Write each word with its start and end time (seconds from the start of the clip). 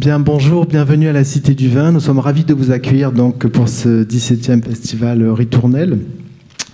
Bien, 0.00 0.18
bonjour, 0.18 0.64
bienvenue 0.64 1.08
à 1.08 1.12
la 1.12 1.24
Cité 1.24 1.54
du 1.54 1.68
Vin. 1.68 1.92
Nous 1.92 2.00
sommes 2.00 2.20
ravis 2.20 2.44
de 2.44 2.54
vous 2.54 2.70
accueillir 2.70 3.12
donc 3.12 3.46
pour 3.48 3.68
ce 3.68 4.02
17e 4.02 4.62
festival 4.62 5.22
Ritournelle. 5.28 5.98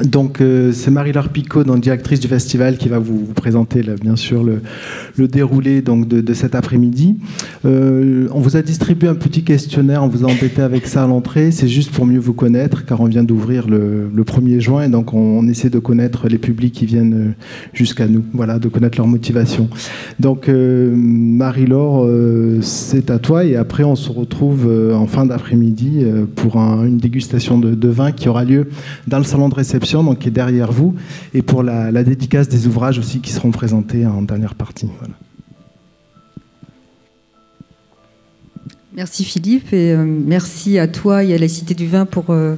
Donc 0.05 0.41
euh, 0.41 0.73
c'est 0.73 0.91
Marie-Laure 0.91 1.31
Picot, 1.31 1.65
directrice 1.79 2.21
du 2.21 2.29
festival, 2.29 2.77
qui 2.77 2.89
va 2.89 2.99
vous, 2.99 3.25
présenter 3.35 3.83
bien 4.01 4.17
sûr 4.17 4.45
le, 4.45 4.61
déroulé 5.27 5.81
de, 5.81 6.35
cet 6.35 6.55
après-midi. 6.55 7.17
Euh, 7.65 8.29
on 8.33 8.41
vous 8.41 8.57
a 8.57 8.63
distribué 8.63 9.09
un 9.09 9.15
petit 9.15 9.43
questionnaire, 9.43 10.03
on 10.03 10.09
vous 10.09 10.25
a 10.25 10.31
embêté 10.31 10.61
avec 10.61 10.87
ça 10.87 11.05
à 11.05 11.07
l'entrée. 11.07 11.51
C'est 11.51 11.69
juste 11.69 11.93
pour 11.93 12.05
mieux 12.05 12.19
vous 12.19 12.35
connaître, 12.35 12.85
car 12.85 13.01
on 13.01 13.07
vient 13.07 13.25
d'ouvrir 13.25 13.69
le, 13.69 14.11
1er 14.27 14.61
juin, 14.61 14.83
et 14.83 14.89
donc 14.89 15.15
on, 15.15 15.47
essaie 15.49 15.71
de 15.71 15.79
connaître 15.79 16.29
les 16.29 16.39
publics 16.39 16.75
qui 16.75 16.85
viennent 16.85 17.15
euh, 17.15 17.33
jusqu'à 17.73 18.07
nous, 18.07 18.25
voilà, 18.35 18.59
de 18.59 18.69
connaître 18.69 18.99
leur 18.99 19.07
motivation. 19.07 19.71
Donc 20.21 20.49
Marie-Laure, 20.49 22.09
c'est 22.61 23.11
à 23.11 23.19
toi, 23.19 23.45
et 23.45 23.57
après 23.57 23.85
on 23.85 23.97
se 23.97 24.11
retrouve 24.11 24.69
en 24.93 25.07
fin 25.07 25.25
d'après-midi 25.27 26.05
pour 26.35 26.57
une 26.57 26.99
dégustation 26.99 27.59
de, 27.59 27.75
de 27.75 27.89
vin 27.89 28.13
qui 28.13 28.29
aura 28.29 28.45
lieu 28.45 28.69
dans 29.07 29.19
le 29.19 29.25
salon 29.25 29.49
de 29.49 29.55
réception 29.55 29.86
donc 29.93 30.19
qui 30.19 30.29
est 30.29 30.33
derrière 30.33 30.73
vous, 30.73 30.95
et 31.35 31.43
pour 31.43 31.63
la, 31.63 32.05
dédicace 32.05 32.49
des 32.49 32.67
ouvrages 32.67 32.99
aussi 32.99 33.21
qui 33.21 33.33
seront 33.33 33.51
présentés 33.51 34.07
en 34.07 34.23
dernière 34.23 34.55
partie. 34.55 34.89
Merci 38.95 39.25
Philippe, 39.25 39.73
et 39.73 39.93
euh, 39.93 40.05
merci 40.05 40.79
à 40.79 40.89
toi 40.89 41.23
et 41.23 41.35
à 41.35 41.39
la 41.39 41.49
Cité 41.49 41.75
du 41.75 41.87
Vin 41.87 42.07
pour, 42.07 42.31
euh, 42.31 42.57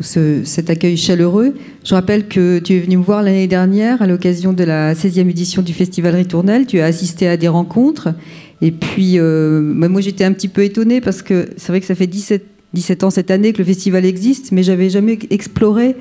cet 0.00 0.70
accueil 0.70 0.96
chaleureux. 0.96 1.54
Je 1.84 1.94
rappelle 1.94 2.28
que 2.28 2.60
tu 2.60 2.74
es 2.74 2.78
venu 2.80 2.98
me 2.98 3.02
voir 3.02 3.22
l'année 3.22 3.48
dernière 3.48 4.00
à 4.00 4.06
l'occasion 4.06 4.52
de 4.52 4.62
la 4.62 4.94
16e 4.94 5.28
édition 5.28 5.60
du 5.60 5.72
Festival 5.72 6.14
Ritournelle. 6.14 6.66
Tu 6.66 6.78
as 6.80 6.84
assisté 6.84 7.26
à 7.26 7.36
des 7.36 7.48
rencontres. 7.48 8.10
Et 8.60 8.70
puis, 8.70 9.18
euh, 9.18 9.60
moi 9.60 10.00
j'étais 10.00 10.24
un 10.24 10.32
petit 10.32 10.46
peu 10.46 10.62
étonnée 10.62 11.00
parce 11.00 11.22
que 11.22 11.48
c'est 11.56 11.68
vrai 11.72 11.80
que 11.80 11.86
ça 11.86 11.96
fait 11.96 12.06
17, 12.06 12.44
17 12.74 13.04
ans 13.04 13.10
cette 13.10 13.30
année 13.30 13.52
que 13.52 13.58
le 13.58 13.64
festival 13.64 14.04
existe, 14.04 14.52
mais 14.52 14.62
j'avais 14.62 14.90
jamais 14.90 15.18
exploré 15.30 15.96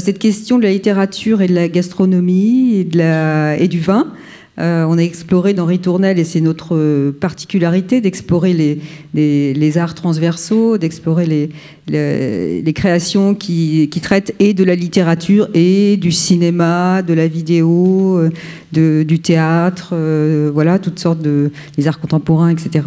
cette 0.00 0.18
question 0.18 0.58
de 0.58 0.62
la 0.62 0.70
littérature 0.70 1.42
et 1.42 1.46
de 1.46 1.54
la 1.54 1.68
gastronomie 1.68 2.76
et, 2.76 3.68
du 3.68 3.80
vin. 3.80 4.12
Euh, 4.58 4.84
on 4.84 4.98
a 4.98 5.02
exploré 5.02 5.54
dans 5.54 5.64
Ritournelle, 5.64 6.18
et 6.18 6.24
c'est 6.24 6.42
notre 6.42 7.10
particularité, 7.10 8.00
d'explorer 8.00 8.80
les, 9.14 9.78
arts 9.78 9.94
transversaux, 9.94 10.78
d'explorer 10.78 11.50
les, 11.86 12.72
créations 12.74 13.34
qui, 13.34 13.88
traitent 14.02 14.34
et 14.38 14.54
de 14.54 14.64
la 14.64 14.74
littérature 14.74 15.48
et 15.54 15.96
du 15.96 16.12
cinéma, 16.12 17.02
de 17.02 17.14
la 17.14 17.28
vidéo, 17.28 18.18
euh, 18.18 19.04
du 19.04 19.20
théâtre, 19.20 19.94
voilà, 20.52 20.78
toutes 20.78 20.98
sortes 20.98 21.20
de 21.20 21.50
les 21.76 21.88
arts 21.88 22.00
contemporains, 22.00 22.50
etc. 22.50 22.80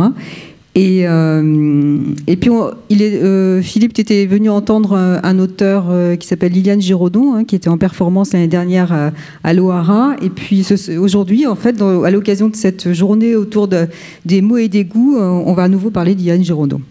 Et, 0.78 1.08
euh, 1.08 2.00
et 2.28 2.36
puis, 2.36 2.52
il 2.90 3.02
est, 3.02 3.24
euh, 3.24 3.62
Philippe, 3.62 3.94
tu 3.94 4.02
étais 4.02 4.26
venu 4.26 4.50
entendre 4.50 4.98
un, 4.98 5.40
auteur 5.40 5.86
euh, 5.90 6.18
qui 6.18 6.28
s'appelle 6.28 6.52
Liliane 6.52 6.82
Giraudon, 6.82 7.34
hein, 7.34 7.46
qui 7.46 7.56
était 7.56 7.70
en 7.70 7.78
performance 7.78 8.34
l'année 8.34 8.50
dernière 8.50 8.92
à, 8.92 9.12
à 9.46 9.54
l'Ohara. 9.54 10.18
Et 10.22 10.30
puis, 10.30 10.68
aujourd'hui, 11.00 11.48
en 11.48 11.56
fait, 11.56 11.82
à 11.82 12.12
l'occasion 12.12 12.50
de 12.50 12.58
cette 12.58 12.92
journée 12.92 13.38
autour 13.38 13.70
de, 13.70 13.88
des 14.26 14.42
mots 14.42 14.58
et 14.58 14.68
des 14.68 14.84
goûts, 14.84 15.18
on 15.18 15.54
va 15.54 15.64
à 15.64 15.68
nouveau 15.70 15.92
parler 15.92 16.14
d'Iliane 16.14 16.44
Giraudon. 16.44 16.82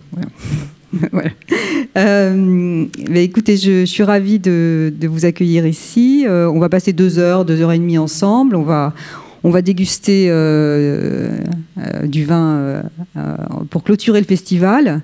Voilà. 1.13 1.31
mais 1.95 3.25
écoutez, 3.25 3.59
je, 3.59 3.85
suis 3.85 4.03
ravie 4.03 4.39
de, 4.39 4.93
de 4.99 5.09
vous 5.09 5.27
accueillir 5.27 5.67
ici. 5.67 6.25
on 6.27 6.59
va 6.59 6.71
passer 6.71 6.95
deux 6.95 7.19
heures, 7.19 7.45
deux 7.45 7.61
heures 7.61 7.73
et 7.73 7.79
demie 7.79 7.99
ensemble. 7.99 8.57
On 8.57 8.63
va, 8.63 8.95
on 9.45 9.51
va 9.51 9.61
déguster 9.63 10.27
euh, 10.31 11.29
euh, 11.79 12.07
du 12.07 12.25
vin 12.25 12.57
euh, 12.57 12.83
pour 13.71 13.85
clôturer 13.85 14.19
le 14.19 14.27
festival. 14.27 15.03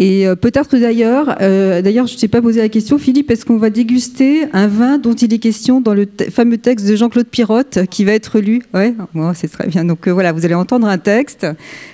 Et 0.00 0.26
peut-être 0.40 0.76
d'ailleurs, 0.76 1.36
d'ailleurs, 1.38 2.08
je 2.08 2.14
ne 2.14 2.18
t'ai 2.18 2.26
pas 2.26 2.42
posé 2.42 2.60
la 2.60 2.68
question, 2.68 2.98
Philippe, 2.98 3.30
est-ce 3.30 3.46
qu'on 3.46 3.58
va 3.58 3.70
déguster 3.70 4.46
un 4.52 4.66
vin 4.66 4.98
dont 4.98 5.14
il 5.14 5.32
est 5.32 5.38
question 5.38 5.80
dans 5.80 5.94
le 5.94 6.08
fameux 6.32 6.58
texte 6.58 6.88
de 6.88 6.96
Jean-Claude 6.96 7.28
Pirotte 7.28 7.86
qui 7.88 8.04
va 8.04 8.10
être 8.10 8.40
lu? 8.40 8.62
Ouais, 8.74 8.92
c'est 9.34 9.46
très 9.46 9.68
bien. 9.68 9.84
Donc 9.84 10.08
voilà, 10.08 10.32
vous 10.32 10.44
allez 10.44 10.56
entendre 10.56 10.88
un 10.88 10.98
texte, 10.98 11.46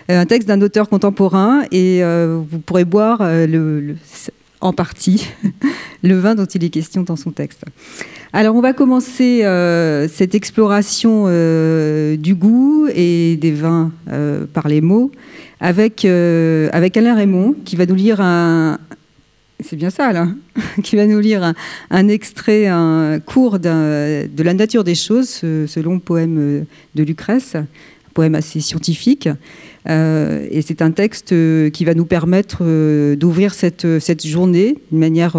un 0.09 0.25
texte 0.25 0.49
d'un 0.49 0.63
auteur 0.63 0.89
contemporain, 0.89 1.65
et 1.73 2.03
vous 2.03 2.59
pourrez 2.61 2.87
boire 2.87 3.19
le, 3.23 3.97
en 4.61 4.73
partie 4.73 5.27
le 6.03 6.19
vin 6.19 6.35
dont 6.35 6.47
il 6.47 6.65
est 6.65 6.71
question 6.71 7.03
dans 7.03 7.17
son 7.17 7.31
texte. 7.31 7.65
Alors 8.33 8.55
on 8.55 8.61
va 8.61 8.73
commencer 8.73 9.45
euh, 9.45 10.07
cette 10.09 10.35
exploration 10.35 11.25
euh, 11.27 12.17
du 12.17 12.35
goût 12.35 12.87
et 12.95 13.37
des 13.37 13.51
vins 13.51 13.91
euh, 14.09 14.47
par 14.53 14.69
les 14.69 14.81
mots 14.81 15.11
avec, 15.61 16.05
avec 16.05 16.97
Alain 16.97 17.15
Raymond 17.15 17.55
qui 17.65 17.77
va 17.77 17.87
nous 17.87 17.95
lire 17.95 18.21
un... 18.21 18.79
C'est 19.63 19.77
bien 19.77 19.91
ça, 19.91 20.07
Alain 20.07 20.37
Qui 20.83 20.97
va 20.97 21.05
nous 21.07 21.19
lire 21.19 21.53
un, 21.91 22.09
extrait, 22.09 22.67
un 22.67 23.21
cours 23.21 23.59
de 23.59 24.43
la 24.43 24.55
nature 24.55 24.85
des 24.85 24.95
choses, 24.95 25.29
ce, 25.29 25.81
long 25.81 25.99
poème 25.99 26.65
de 26.95 27.03
Lucrèce, 27.03 27.57
un 27.57 27.67
poème 28.15 28.37
assez 28.37 28.61
scientifique. 28.61 29.29
Et 29.87 30.63
c'est 30.63 30.83
un 30.83 30.91
texte 30.91 31.35
qui 31.73 31.85
va 31.85 31.95
nous 31.95 32.05
permettre 32.05 32.63
d'ouvrir 33.15 33.55
cette, 33.55 33.99
cette 33.99 34.27
journée 34.27 34.77
d'une 34.91 35.01
manière 35.01 35.37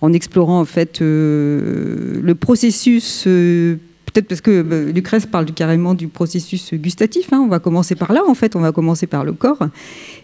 en 0.00 0.12
explorant 0.12 0.60
en 0.60 0.64
fait 0.64 1.00
euh, 1.00 2.20
le 2.22 2.34
processus 2.34 3.24
euh, 3.26 3.76
peut-être 4.16 4.28
parce 4.28 4.40
que 4.40 4.90
Lucrèce 4.94 5.26
parle 5.26 5.46
carrément 5.46 5.92
du 5.92 6.08
processus 6.08 6.72
gustatif. 6.72 7.32
Hein. 7.32 7.42
on 7.44 7.48
va 7.48 7.58
commencer 7.58 7.94
par 7.94 8.12
là, 8.12 8.22
en 8.26 8.34
fait, 8.34 8.56
on 8.56 8.60
va 8.60 8.72
commencer 8.72 9.06
par 9.06 9.24
le 9.24 9.32
corps. 9.32 9.58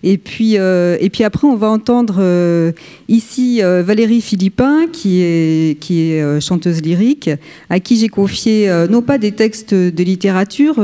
Et 0.02 0.16
puis, 0.16 0.56
euh, 0.56 0.96
et 1.00 1.10
puis 1.10 1.24
après, 1.24 1.46
on 1.46 1.56
va 1.56 1.68
entendre 1.68 2.16
euh, 2.18 2.72
ici 3.08 3.62
euh, 3.62 3.82
Valérie 3.82 4.22
Philippin, 4.22 4.86
qui 4.90 5.20
est, 5.20 5.78
qui 5.78 6.10
est 6.10 6.40
chanteuse 6.40 6.80
lyrique, 6.80 7.30
à 7.68 7.80
qui 7.80 7.96
j'ai 7.96 8.08
confié 8.08 8.70
non 8.88 9.02
pas 9.02 9.18
des 9.18 9.32
textes 9.32 9.74
de 9.74 10.02
littérature, 10.02 10.76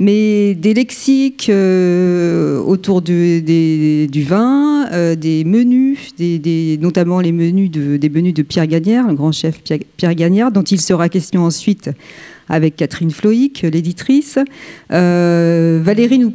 mais 0.00 0.54
des 0.54 0.74
lexiques 0.74 1.52
autour 2.66 3.02
du 3.02 4.24
vin, 4.26 5.14
des 5.14 5.44
menus, 5.44 6.14
notamment 6.80 7.20
les 7.20 7.32
menus 7.32 7.70
de, 7.70 7.96
des 7.98 8.08
menus 8.08 8.34
de 8.34 8.42
Pierre 8.42 8.66
Gagnère, 8.66 9.06
le 9.06 9.14
grand 9.14 9.30
chef 9.30 9.62
Pierre, 9.62 9.80
Pierre 9.96 10.14
Gagnère, 10.14 10.50
dont 10.50 10.62
il 10.62 10.80
sera 10.80 11.08
question 11.08 11.44
ensuite 11.44 11.90
avec 12.50 12.76
Catherine 12.76 13.12
Floïc, 13.12 13.62
l'éditrice. 13.62 14.38
Euh, 14.92 15.80
Valérie, 15.82 16.18
nous, 16.18 16.32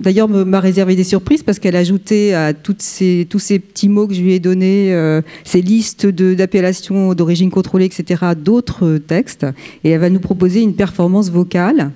d'ailleurs, 0.00 0.28
m'a 0.28 0.60
réservé 0.60 0.94
des 0.94 1.04
surprises 1.04 1.42
parce 1.42 1.58
qu'elle 1.58 1.74
a 1.74 1.80
ajouté 1.80 2.34
à 2.34 2.54
toutes 2.54 2.80
ces, 2.80 3.26
tous 3.28 3.40
ces 3.40 3.58
petits 3.58 3.88
mots 3.88 4.06
que 4.06 4.14
je 4.14 4.22
lui 4.22 4.32
ai 4.32 4.38
donnés, 4.38 4.94
euh, 4.94 5.20
ces 5.44 5.60
listes 5.60 6.06
d'appellations 6.06 7.14
d'origine 7.14 7.50
contrôlée, 7.50 7.86
etc., 7.86 8.22
d'autres 8.36 8.98
textes. 8.98 9.44
Et 9.82 9.90
elle 9.90 10.00
va 10.00 10.08
nous 10.08 10.20
proposer 10.20 10.60
une 10.60 10.74
performance 10.74 11.30
vocale. 11.30 11.90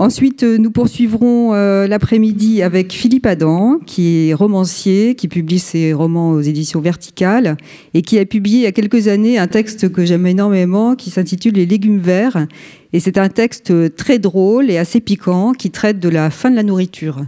Ensuite, 0.00 0.44
euh, 0.44 0.56
nous 0.56 0.70
poursuivrons 0.70 1.52
euh, 1.52 1.86
l'après-midi 1.86 2.62
avec 2.62 2.90
Philippe 2.90 3.26
Adam, 3.26 3.78
qui 3.84 4.30
est 4.30 4.32
romancier, 4.32 5.14
qui 5.14 5.28
publie 5.28 5.58
ses 5.58 5.92
romans 5.92 6.30
aux 6.30 6.40
éditions 6.40 6.80
Verticales 6.80 7.58
et 7.92 8.00
qui 8.00 8.18
a 8.18 8.24
publié 8.24 8.60
il 8.60 8.62
y 8.62 8.66
a 8.66 8.72
quelques 8.72 9.08
années 9.08 9.36
un 9.36 9.46
texte 9.46 9.92
que 9.92 10.06
j'aime 10.06 10.26
énormément 10.26 10.94
qui 10.94 11.10
s'intitule 11.10 11.52
Les 11.52 11.66
légumes 11.66 11.98
verts. 11.98 12.46
Et 12.94 13.00
c'est 13.00 13.18
un 13.18 13.28
texte 13.28 13.94
très 13.94 14.18
drôle 14.18 14.70
et 14.70 14.78
assez 14.78 15.00
piquant 15.00 15.52
qui 15.52 15.70
traite 15.70 16.00
de 16.00 16.08
la 16.08 16.30
fin 16.30 16.50
de 16.50 16.56
la 16.56 16.62
nourriture. 16.62 17.18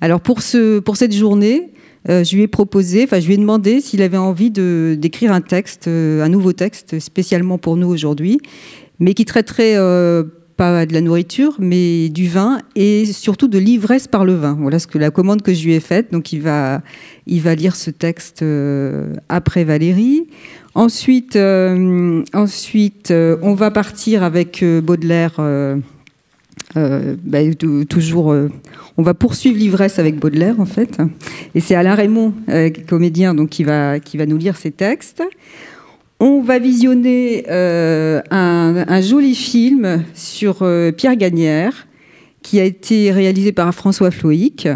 Alors 0.00 0.20
pour, 0.20 0.42
ce, 0.42 0.80
pour 0.80 0.96
cette 0.96 1.14
journée, 1.14 1.70
euh, 2.08 2.24
je 2.24 2.34
lui 2.34 2.42
ai 2.42 2.48
proposé, 2.48 3.04
enfin 3.04 3.20
je 3.20 3.28
lui 3.28 3.34
ai 3.34 3.38
demandé 3.38 3.80
s'il 3.80 4.02
avait 4.02 4.16
envie 4.16 4.50
d'écrire 4.50 5.30
un 5.30 5.42
texte, 5.42 5.86
un 5.86 6.28
nouveau 6.28 6.52
texte 6.52 6.98
spécialement 6.98 7.58
pour 7.58 7.76
nous 7.76 7.86
aujourd'hui, 7.86 8.40
mais 8.98 9.14
qui 9.14 9.26
traiterait 9.26 9.76
pas 10.56 10.86
de 10.86 10.92
la 10.92 11.00
nourriture, 11.00 11.56
mais 11.58 12.08
du 12.08 12.28
vin 12.28 12.60
et 12.74 13.04
surtout 13.06 13.48
de 13.48 13.58
l'ivresse 13.58 14.08
par 14.08 14.24
le 14.24 14.34
vin. 14.34 14.56
Voilà 14.58 14.78
ce 14.78 14.86
que 14.86 14.98
la 14.98 15.10
commande 15.10 15.42
que 15.42 15.52
je 15.52 15.64
lui 15.64 15.74
ai 15.74 15.80
faite. 15.80 16.12
Donc 16.12 16.32
il 16.32 16.40
va, 16.40 16.80
il 17.26 17.42
va 17.42 17.54
lire 17.54 17.76
ce 17.76 17.90
texte 17.90 18.42
euh, 18.42 19.12
après 19.28 19.64
Valérie. 19.64 20.26
Ensuite, 20.74 21.36
euh, 21.36 22.22
ensuite 22.32 23.10
euh, 23.10 23.36
on 23.42 23.54
va 23.54 23.70
partir 23.70 24.22
avec 24.22 24.64
Baudelaire. 24.82 25.40
Bah, 26.74 27.38
toujours, 27.88 28.34
on 28.98 29.02
va 29.02 29.14
poursuivre 29.14 29.56
l'ivresse 29.56 29.98
avec 29.98 30.18
Baudelaire 30.18 30.60
en 30.60 30.66
fait, 30.66 30.98
et 31.54 31.60
c'est 31.60 31.74
Alain 31.74 31.94
Raymond, 31.94 32.34
comédien, 32.86 33.34
donc 33.34 33.48
qui 33.48 33.64
va 33.64 33.98
qui 33.98 34.18
va 34.18 34.26
nous 34.26 34.36
lire 34.36 34.58
ses 34.58 34.72
textes. 34.72 35.22
On 36.18 36.40
va 36.40 36.58
visionner 36.58 37.44
euh, 37.50 38.22
un, 38.30 39.00
joli 39.02 39.34
film 39.34 40.02
sur 40.14 40.62
euh, 40.62 40.90
Pierre 40.90 41.16
Gagnère, 41.16 41.86
qui 42.42 42.58
a 42.58 42.64
été 42.64 43.12
réalisé 43.12 43.52
par 43.52 43.74
François 43.74 44.10
Floïc, 44.10 44.66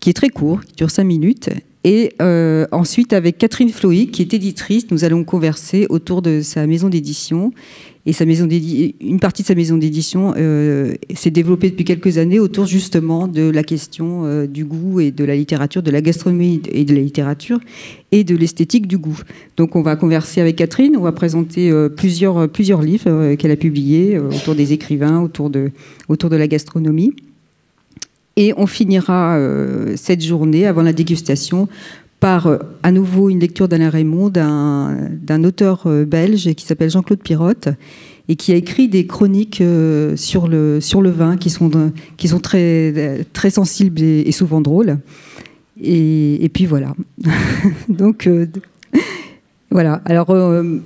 qui 0.00 0.10
est 0.10 0.14
très 0.14 0.28
court, 0.28 0.60
qui 0.64 0.74
dure 0.74 0.90
cinq 0.90 1.04
minutes. 1.04 1.50
Et 1.84 2.14
euh, 2.20 2.66
ensuite, 2.72 3.12
avec 3.12 3.38
Catherine 3.38 3.70
Floïc, 3.70 4.10
qui 4.10 4.22
est 4.22 4.34
éditrice, 4.34 4.90
nous 4.90 5.04
allons 5.04 5.22
converser 5.22 5.86
autour 5.88 6.20
de 6.20 6.40
sa 6.40 6.66
maison 6.66 6.88
d'édition 6.88 7.52
Et 8.06 8.14
une 9.00 9.20
partie 9.20 9.42
de 9.42 9.46
sa 9.46 9.54
maison 9.54 9.76
d'édition 9.76 10.32
euh, 10.36 10.94
s'est 11.14 11.30
développée 11.30 11.68
depuis 11.68 11.84
quelques 11.84 12.16
années 12.16 12.38
autour 12.38 12.64
justement 12.64 13.28
de 13.28 13.50
la 13.50 13.62
question 13.62 14.24
euh, 14.24 14.46
du 14.46 14.64
goût 14.64 15.00
et 15.00 15.10
de 15.10 15.22
la 15.22 15.36
littérature, 15.36 15.82
de 15.82 15.90
la 15.90 16.00
gastronomie 16.00 16.62
et 16.72 16.86
de 16.86 16.94
la 16.94 17.00
littérature 17.02 17.60
et 18.10 18.24
de 18.24 18.34
l'esthétique 18.34 18.86
du 18.86 18.96
goût. 18.96 19.20
Donc 19.58 19.76
on 19.76 19.82
va 19.82 19.96
converser 19.96 20.40
avec 20.40 20.56
Catherine, 20.56 20.96
on 20.96 21.02
va 21.02 21.12
présenter 21.12 21.70
euh, 21.70 21.90
plusieurs, 21.90 22.48
plusieurs 22.48 22.80
livres 22.80 23.34
qu'elle 23.34 23.50
a 23.50 23.56
publiés 23.56 24.18
autour 24.18 24.54
des 24.54 24.72
écrivains, 24.72 25.20
autour 25.20 25.50
de, 25.50 25.70
autour 26.08 26.30
de 26.30 26.36
la 26.36 26.48
gastronomie. 26.48 27.12
Et 28.36 28.54
on 28.56 28.66
finira 28.66 29.38
cette 29.96 30.22
journée 30.22 30.64
avant 30.64 30.82
la 30.82 30.94
dégustation 30.94 31.68
par 32.20 32.46
euh, 32.46 32.58
à 32.82 32.92
nouveau 32.92 33.30
une 33.30 33.40
lecture 33.40 33.66
d'Alain 33.66 33.90
Raymond, 33.90 34.28
d'un 34.28 35.44
auteur 35.44 35.82
euh, 35.86 36.04
belge 36.04 36.52
qui 36.54 36.66
s'appelle 36.66 36.90
Jean-Claude 36.90 37.20
Pirotte 37.20 37.68
et 38.28 38.36
qui 38.36 38.52
a 38.52 38.56
écrit 38.56 38.88
des 38.88 39.06
chroniques 39.06 39.62
euh, 39.62 40.16
sur 40.16 40.46
le, 40.46 40.80
sur 40.80 41.00
le 41.00 41.10
vin 41.10 41.36
qui 41.36 41.50
sont, 41.50 41.92
qui 42.16 42.28
sont 42.28 42.38
très, 42.38 43.24
très 43.32 43.50
sensibles 43.50 44.00
et, 44.00 44.30
souvent 44.30 44.60
drôles. 44.60 44.98
Et, 45.82 46.48
puis 46.52 46.66
voilà. 46.66 46.94
Donc 47.88 48.28
voilà. 49.70 50.02
Alors 50.04 50.28
je 50.30 50.62
ne 50.62 50.80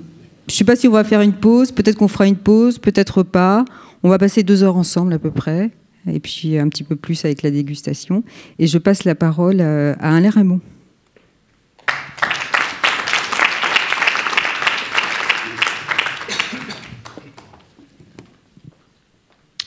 sais 0.47 0.63
pas 0.63 0.75
si 0.75 0.87
on 0.87 0.91
va 0.91 1.03
faire 1.03 1.21
une 1.21 1.33
pause, 1.33 1.71
peut-être 1.71 1.97
qu'on 1.97 2.07
fera 2.07 2.25
une 2.25 2.37
pause, 2.37 2.79
peut-être 2.79 3.21
pas. 3.21 3.65
On 4.03 4.09
va 4.09 4.17
passer 4.17 4.43
deux 4.43 4.63
heures 4.63 4.77
ensemble 4.77 5.13
à 5.13 5.19
peu 5.19 5.31
près, 5.31 5.71
et 6.07 6.19
puis 6.19 6.57
un 6.57 6.69
petit 6.69 6.83
peu 6.83 6.95
plus 6.95 7.25
avec 7.25 7.43
la 7.43 7.51
dégustation. 7.51 8.23
Et 8.57 8.67
je 8.67 8.77
passe 8.77 9.03
la 9.03 9.15
parole 9.15 9.59
à 9.59 10.15
Alain 10.15 10.29
Raymond. 10.29 10.61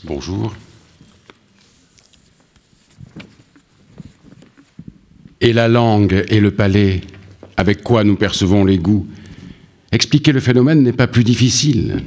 Bonjour. 0.05 0.55
Et 5.41 5.53
la 5.53 5.67
langue 5.67 6.25
et 6.29 6.39
le 6.39 6.53
palais, 6.53 7.01
avec 7.57 7.83
quoi 7.83 8.05
nous 8.05 8.15
percevons 8.15 8.65
les 8.65 8.79
goûts, 8.79 9.09
expliquer 9.91 10.31
le 10.31 10.39
phénomène 10.39 10.85
n'est 10.85 10.93
pas 10.93 11.09
plus 11.09 11.25
difficile. 11.25 12.05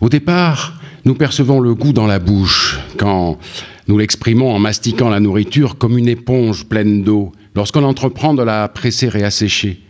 Au 0.00 0.08
départ, 0.08 0.80
nous 1.04 1.14
percevons 1.14 1.60
le 1.60 1.72
goût 1.76 1.92
dans 1.92 2.08
la 2.08 2.18
bouche, 2.18 2.80
quand 2.96 3.38
nous 3.86 3.98
l'exprimons 3.98 4.52
en 4.52 4.58
mastiquant 4.58 5.08
la 5.08 5.20
nourriture 5.20 5.78
comme 5.78 5.98
une 5.98 6.08
éponge 6.08 6.66
pleine 6.66 7.04
d'eau, 7.04 7.30
lorsqu'on 7.54 7.84
entreprend 7.84 8.34
de 8.34 8.42
la 8.42 8.68
presser 8.68 9.08
et 9.14 9.22
assécher. 9.22 9.80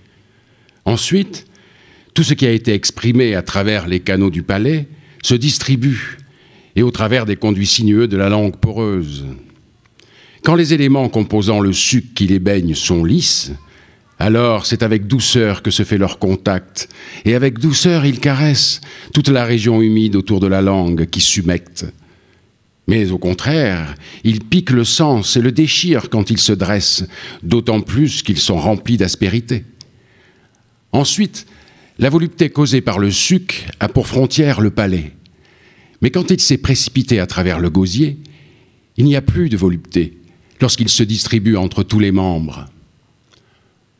Ensuite, 0.84 1.46
tout 2.12 2.22
ce 2.22 2.34
qui 2.34 2.46
a 2.46 2.50
été 2.50 2.74
exprimé 2.74 3.34
à 3.34 3.40
travers 3.40 3.88
les 3.88 4.00
canaux 4.00 4.30
du 4.30 4.42
palais 4.42 4.88
se 5.22 5.34
distribue 5.34 6.18
et 6.76 6.82
au 6.82 6.90
travers 6.90 7.26
des 7.26 7.36
conduits 7.36 7.66
sinueux 7.66 8.08
de 8.08 8.16
la 8.16 8.28
langue 8.28 8.56
poreuse. 8.56 9.24
Quand 10.42 10.54
les 10.54 10.74
éléments 10.74 11.08
composant 11.08 11.60
le 11.60 11.72
suc 11.72 12.14
qui 12.14 12.26
les 12.26 12.38
baigne 12.38 12.74
sont 12.74 13.04
lisses, 13.04 13.52
alors 14.18 14.66
c'est 14.66 14.82
avec 14.82 15.06
douceur 15.06 15.62
que 15.62 15.70
se 15.70 15.82
fait 15.82 15.98
leur 15.98 16.18
contact, 16.18 16.88
et 17.24 17.34
avec 17.34 17.58
douceur 17.58 18.06
ils 18.06 18.20
caressent 18.20 18.80
toute 19.12 19.28
la 19.28 19.44
région 19.44 19.82
humide 19.82 20.16
autour 20.16 20.40
de 20.40 20.46
la 20.46 20.62
langue 20.62 21.06
qui 21.06 21.20
s'humecte. 21.20 21.86
Mais 22.88 23.10
au 23.10 23.18
contraire, 23.18 23.94
ils 24.24 24.40
piquent 24.40 24.70
le 24.70 24.84
sens 24.84 25.36
et 25.36 25.40
le 25.40 25.52
déchirent 25.52 26.10
quand 26.10 26.30
ils 26.30 26.40
se 26.40 26.52
dressent, 26.52 27.04
d'autant 27.42 27.80
plus 27.80 28.22
qu'ils 28.22 28.38
sont 28.38 28.58
remplis 28.58 28.96
d'aspérité. 28.96 29.64
Ensuite, 30.90 31.46
la 31.98 32.10
volupté 32.10 32.50
causée 32.50 32.80
par 32.80 32.98
le 32.98 33.10
suc 33.10 33.66
a 33.80 33.88
pour 33.88 34.08
frontière 34.08 34.60
le 34.60 34.70
palais. 34.70 35.12
Mais 36.02 36.10
quand 36.10 36.30
il 36.30 36.40
s'est 36.40 36.58
précipité 36.58 37.20
à 37.20 37.26
travers 37.26 37.60
le 37.60 37.70
gosier, 37.70 38.18
il 38.96 39.04
n'y 39.04 39.16
a 39.16 39.22
plus 39.22 39.48
de 39.48 39.56
volupté 39.56 40.18
lorsqu'il 40.60 40.88
se 40.88 41.02
distribue 41.02 41.56
entre 41.56 41.82
tous 41.82 42.00
les 42.00 42.12
membres. 42.12 42.66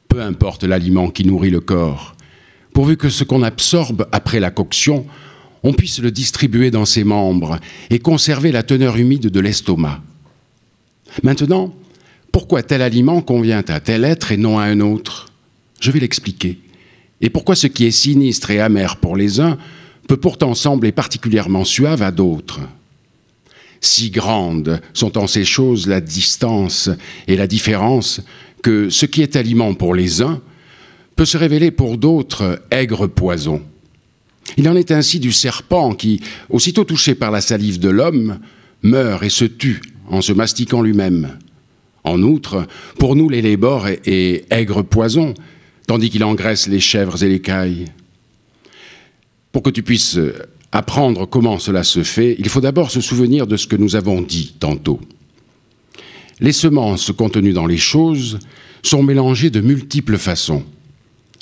Peu 0.09 0.21
importe 0.21 0.65
l'aliment 0.65 1.11
qui 1.11 1.25
nourrit 1.25 1.51
le 1.51 1.61
corps, 1.61 2.15
pourvu 2.75 2.97
que 2.97 3.09
ce 3.09 3.25
qu'on 3.25 3.43
absorbe 3.43 4.07
après 4.13 4.41
la 4.41 4.51
coction, 4.51 5.07
on 5.63 5.73
puisse 5.73 6.01
le 6.01 6.11
distribuer 6.11 6.71
dans 6.71 6.85
ses 6.85 7.05
membres 7.05 7.59
et 7.89 8.01
conserver 8.01 8.53
la 8.53 8.63
teneur 8.63 8.97
humide 8.97 9.29
de 9.29 9.41
l'estomac. 9.41 10.03
Maintenant, 11.23 11.73
pourquoi 12.33 12.63
tel 12.63 12.83
aliment 12.83 13.21
convient 13.21 13.63
à 13.69 13.81
tel 13.81 14.05
être 14.05 14.33
et 14.33 14.37
non 14.37 14.59
à 14.59 14.65
un 14.65 14.81
autre? 14.81 15.29
Je 15.81 15.91
vais 15.91 16.01
l'expliquer. 16.01 16.59
Et 17.21 17.31
pourquoi 17.31 17.55
ce 17.55 17.67
qui 17.67 17.85
est 17.85 17.91
sinistre 17.91 18.51
et 18.51 18.61
amer 18.61 18.97
pour 18.97 19.17
les 19.17 19.41
uns 19.41 19.59
peut 20.09 20.17
pourtant 20.17 20.55
sembler 20.55 20.93
particulièrement 20.93 21.65
suave 21.65 22.03
à 22.03 22.11
d'autres. 22.11 22.61
Si 23.81 24.11
grandes 24.11 24.81
sont 24.95 25.19
en 25.19 25.27
ces 25.27 25.45
choses 25.45 25.87
la 25.87 26.01
distance 26.01 26.89
et 27.27 27.37
la 27.37 27.47
différence 27.47 28.21
que 28.63 28.91
ce 28.91 29.07
qui 29.07 29.23
est 29.23 29.37
aliment 29.37 29.75
pour 29.75 29.95
les 29.95 30.23
uns 30.23 30.41
peut 31.17 31.25
se 31.25 31.37
révéler 31.37 31.71
pour 31.71 31.99
d'autres 31.99 32.63
aigre 32.71 33.07
poison. 33.07 33.63
Il 34.57 34.69
en 34.69 34.77
est 34.77 34.91
ainsi 34.91 35.21
du 35.21 35.33
serpent 35.33 35.95
qui, 35.95 36.21
aussitôt 36.51 36.85
touché 36.85 37.15
par 37.15 37.31
la 37.31 37.41
salive 37.41 37.79
de 37.79 37.89
l'homme, 37.89 38.39
meurt 38.83 39.23
et 39.23 39.31
se 39.31 39.45
tue 39.45 39.81
en 40.09 40.21
se 40.21 40.33
mastiquant 40.33 40.83
lui-même. 40.83 41.39
En 42.05 42.23
outre, 42.23 42.67
pour 42.99 43.15
nous, 43.15 43.29
l'élébore 43.29 43.87
est 43.89 44.45
aigre 44.51 44.83
poison, 44.83 45.35
tandis 45.87 46.11
qu'il 46.11 46.25
engraisse 46.25 46.67
les 46.67 46.81
chèvres 46.81 47.23
et 47.23 47.29
les 47.29 47.41
cailles. 47.41 47.87
Pour 49.53 49.63
que 49.63 49.71
tu 49.71 49.83
puisses 49.83 50.17
euh, 50.17 50.35
apprendre 50.73 51.27
comment 51.27 51.59
cela 51.59 51.85
se 51.85 52.03
fait, 52.03 52.35
il 52.39 52.49
faut 52.49 52.61
d'abord 52.61 52.91
se 52.91 53.01
souvenir 53.01 53.47
de 53.47 53.57
ce 53.57 53.67
que 53.67 53.77
nous 53.77 53.95
avons 53.95 54.23
dit 54.23 54.55
tantôt. 54.59 55.01
Les 56.41 56.53
semences 56.53 57.13
contenues 57.13 57.53
dans 57.53 57.67
les 57.67 57.79
choses 57.79 58.39
sont 58.83 59.03
mélangées 59.03 59.51
de 59.51 59.61
multiples 59.61 60.19
façons. 60.19 60.65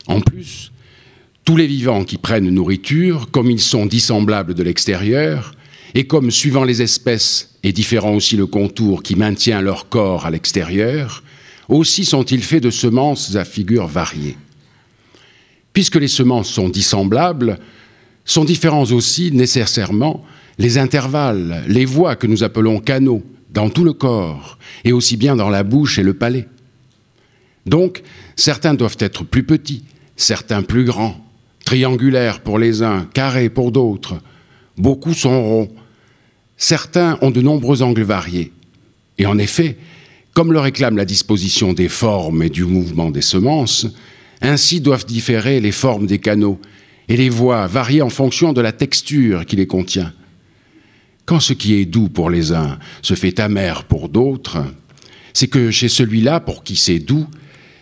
En 0.07 0.21
plus, 0.21 0.73
tous 1.45 1.57
les 1.57 1.67
vivants 1.67 2.05
qui 2.05 2.19
prennent 2.19 2.51
nourriture, 2.51 3.31
comme 3.31 3.51
ils 3.51 3.61
sont 3.61 3.87
dissemblables 3.87 4.55
de 4.55 4.63
l'extérieur, 4.63 5.55
et 5.95 6.07
comme 6.07 6.31
suivant 6.31 6.65
les 6.65 6.83
espèces 6.83 7.55
et 7.63 7.73
différent 7.73 8.15
aussi 8.15 8.37
le 8.37 8.47
contour 8.47 9.03
qui 9.03 9.17
maintient 9.17 9.61
leur 9.61 9.89
corps 9.89 10.27
à 10.27 10.31
l'extérieur, 10.31 11.23
aussi 11.69 12.05
sont-ils 12.05 12.43
faits 12.43 12.63
de 12.63 12.71
semences 12.71 13.35
à 13.37 13.45
figures 13.45 13.87
variées. 13.87 14.37
Puisque 15.73 15.97
les 15.97 16.09
semences 16.09 16.51
sont 16.51 16.69
dissemblables, 16.69 17.59
sont 18.31 18.45
différents 18.45 18.85
aussi 18.93 19.33
nécessairement 19.33 20.23
les 20.57 20.79
intervalles, 20.79 21.65
les 21.67 21.85
voies 21.85 22.15
que 22.15 22.29
nous 22.29 22.45
appelons 22.45 22.79
canaux 22.79 23.25
dans 23.53 23.71
tout 23.71 23.83
le 23.83 23.93
corps, 23.93 24.57
et 24.85 24.93
aussi 24.93 25.17
bien 25.17 25.35
dans 25.35 25.49
la 25.49 25.65
bouche 25.65 25.99
et 25.99 26.05
le 26.05 26.15
palais. 26.15 26.47
Donc, 27.67 28.03
certains 28.37 28.75
doivent 28.75 28.99
être 29.01 29.25
plus 29.25 29.43
petits, 29.43 29.83
certains 30.17 30.63
plus 30.63 30.85
grands, 30.85 31.17
triangulaires 31.65 32.41
pour 32.41 32.61
les 32.61 32.85
uns, 32.85 33.09
carrés 33.13 33.51
pour 33.51 33.73
d'autres. 33.73 34.21
Beaucoup 34.77 35.13
sont 35.13 35.43
ronds. 35.43 35.75
Certains 36.57 37.19
ont 37.23 37.33
de 37.33 37.41
nombreux 37.41 37.83
angles 37.83 38.03
variés. 38.03 38.53
Et 39.19 39.27
en 39.27 39.39
effet, 39.39 39.77
comme 40.35 40.53
le 40.53 40.61
réclame 40.61 40.97
la 40.97 41.05
disposition 41.05 41.73
des 41.73 41.89
formes 41.89 42.45
et 42.45 42.51
du 42.51 42.65
mouvement 42.65 43.11
des 43.11 43.23
semences, 43.23 43.89
ainsi 44.41 44.81
doivent 44.81 45.07
différer 45.07 45.59
les 45.59 45.73
formes 45.73 46.07
des 46.07 46.19
canaux 46.19 46.61
et 47.11 47.17
les 47.17 47.29
voix 47.29 47.67
varient 47.67 48.03
en 48.03 48.09
fonction 48.09 48.53
de 48.53 48.61
la 48.61 48.71
texture 48.71 49.45
qui 49.45 49.57
les 49.57 49.67
contient. 49.67 50.13
Quand 51.27 51.41
ce 51.41 51.53
qui 51.53 51.75
est 51.75 51.85
doux 51.85 52.09
pour 52.09 52.31
les 52.31 52.53
uns 52.53 52.79
se 53.03 53.15
fait 53.15 53.41
amer 53.41 53.83
pour 53.85 54.09
d'autres, 54.09 54.59
c'est 55.35 55.49
que 55.49 55.73
chez 55.73 55.89
celui-là, 55.89 56.39
pour 56.39 56.63
qui 56.63 56.77
c'est 56.77 57.01
doux, 57.01 57.27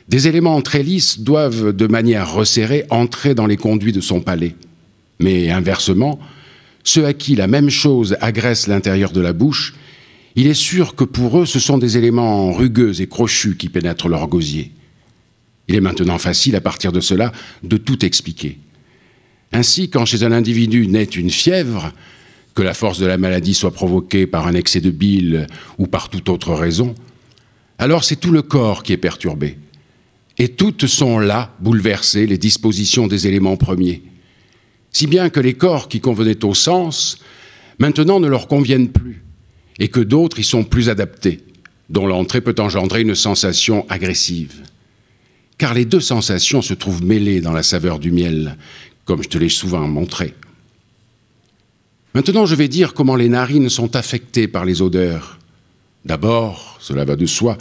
des 0.08 0.28
éléments 0.28 0.62
très 0.62 0.82
lisses 0.82 1.20
doivent, 1.20 1.72
de 1.72 1.86
manière 1.86 2.32
resserrée, 2.32 2.86
entrer 2.88 3.34
dans 3.34 3.46
les 3.46 3.58
conduits 3.58 3.92
de 3.92 4.00
son 4.00 4.22
palais. 4.22 4.56
Mais 5.20 5.50
inversement, 5.50 6.18
ceux 6.82 7.04
à 7.04 7.12
qui 7.12 7.34
la 7.34 7.48
même 7.48 7.68
chose 7.68 8.16
agresse 8.22 8.66
l'intérieur 8.66 9.12
de 9.12 9.20
la 9.20 9.34
bouche, 9.34 9.74
il 10.36 10.46
est 10.46 10.54
sûr 10.54 10.94
que 10.94 11.04
pour 11.04 11.38
eux, 11.38 11.46
ce 11.46 11.60
sont 11.60 11.76
des 11.76 11.98
éléments 11.98 12.50
rugueux 12.50 12.98
et 13.02 13.06
crochus 13.06 13.58
qui 13.58 13.68
pénètrent 13.68 14.08
leur 14.08 14.26
gosier. 14.26 14.72
Il 15.68 15.74
est 15.74 15.82
maintenant 15.82 16.18
facile, 16.18 16.56
à 16.56 16.62
partir 16.62 16.92
de 16.92 17.00
cela, 17.00 17.30
de 17.62 17.76
tout 17.76 18.06
expliquer. 18.06 18.58
Ainsi, 19.52 19.88
quand 19.90 20.04
chez 20.04 20.24
un 20.24 20.32
individu 20.32 20.86
naît 20.86 21.04
une 21.04 21.30
fièvre, 21.30 21.92
que 22.54 22.62
la 22.62 22.74
force 22.74 22.98
de 22.98 23.06
la 23.06 23.18
maladie 23.18 23.54
soit 23.54 23.70
provoquée 23.70 24.26
par 24.26 24.46
un 24.48 24.54
excès 24.54 24.80
de 24.80 24.90
bile 24.90 25.46
ou 25.78 25.86
par 25.86 26.08
toute 26.08 26.28
autre 26.28 26.54
raison, 26.54 26.94
alors 27.78 28.02
c'est 28.02 28.16
tout 28.16 28.32
le 28.32 28.42
corps 28.42 28.82
qui 28.82 28.92
est 28.92 28.96
perturbé. 28.96 29.58
Et 30.38 30.48
toutes 30.48 30.86
sont 30.86 31.18
là, 31.18 31.54
bouleversées, 31.60 32.26
les 32.26 32.38
dispositions 32.38 33.06
des 33.06 33.26
éléments 33.26 33.56
premiers. 33.56 34.02
Si 34.90 35.06
bien 35.06 35.30
que 35.30 35.40
les 35.40 35.54
corps 35.54 35.88
qui 35.88 36.00
convenaient 36.00 36.44
au 36.44 36.54
sens, 36.54 37.18
maintenant 37.78 38.18
ne 38.18 38.28
leur 38.28 38.48
conviennent 38.48 38.90
plus, 38.90 39.22
et 39.78 39.88
que 39.88 40.00
d'autres 40.00 40.40
y 40.40 40.44
sont 40.44 40.64
plus 40.64 40.88
adaptés, 40.88 41.38
dont 41.90 42.06
l'entrée 42.06 42.40
peut 42.40 42.54
engendrer 42.58 43.02
une 43.02 43.14
sensation 43.14 43.86
agressive. 43.88 44.62
Car 45.58 45.74
les 45.74 45.84
deux 45.84 46.00
sensations 46.00 46.62
se 46.62 46.74
trouvent 46.74 47.04
mêlées 47.04 47.40
dans 47.40 47.52
la 47.52 47.62
saveur 47.62 47.98
du 47.98 48.12
miel, 48.12 48.56
comme 49.08 49.22
je 49.22 49.30
te 49.30 49.38
l'ai 49.38 49.48
souvent 49.48 49.88
montré. 49.88 50.34
Maintenant, 52.12 52.44
je 52.44 52.54
vais 52.54 52.68
dire 52.68 52.92
comment 52.92 53.16
les 53.16 53.30
narines 53.30 53.70
sont 53.70 53.96
affectées 53.96 54.48
par 54.48 54.66
les 54.66 54.82
odeurs. 54.82 55.38
D'abord, 56.04 56.76
cela 56.78 57.06
va 57.06 57.16
de 57.16 57.24
soi, 57.24 57.56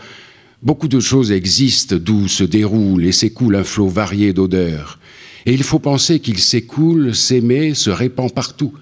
beaucoup 0.62 0.90
de 0.90 1.00
choses 1.00 1.32
existent 1.32 1.96
d'où 1.96 2.28
se 2.28 2.44
déroule 2.44 3.06
et 3.06 3.14
s'écoule 3.14 3.56
un 3.56 3.64
flot 3.64 3.88
varié 3.88 4.34
d'odeurs. 4.34 5.00
Et 5.46 5.54
il 5.54 5.64
faut 5.64 5.80
penser 5.80 6.20
qu'il 6.20 6.40
s'écoule, 6.40 7.16
s'émet, 7.16 7.74
se 7.74 7.92
répand 7.92 8.34
partout. 8.34 8.74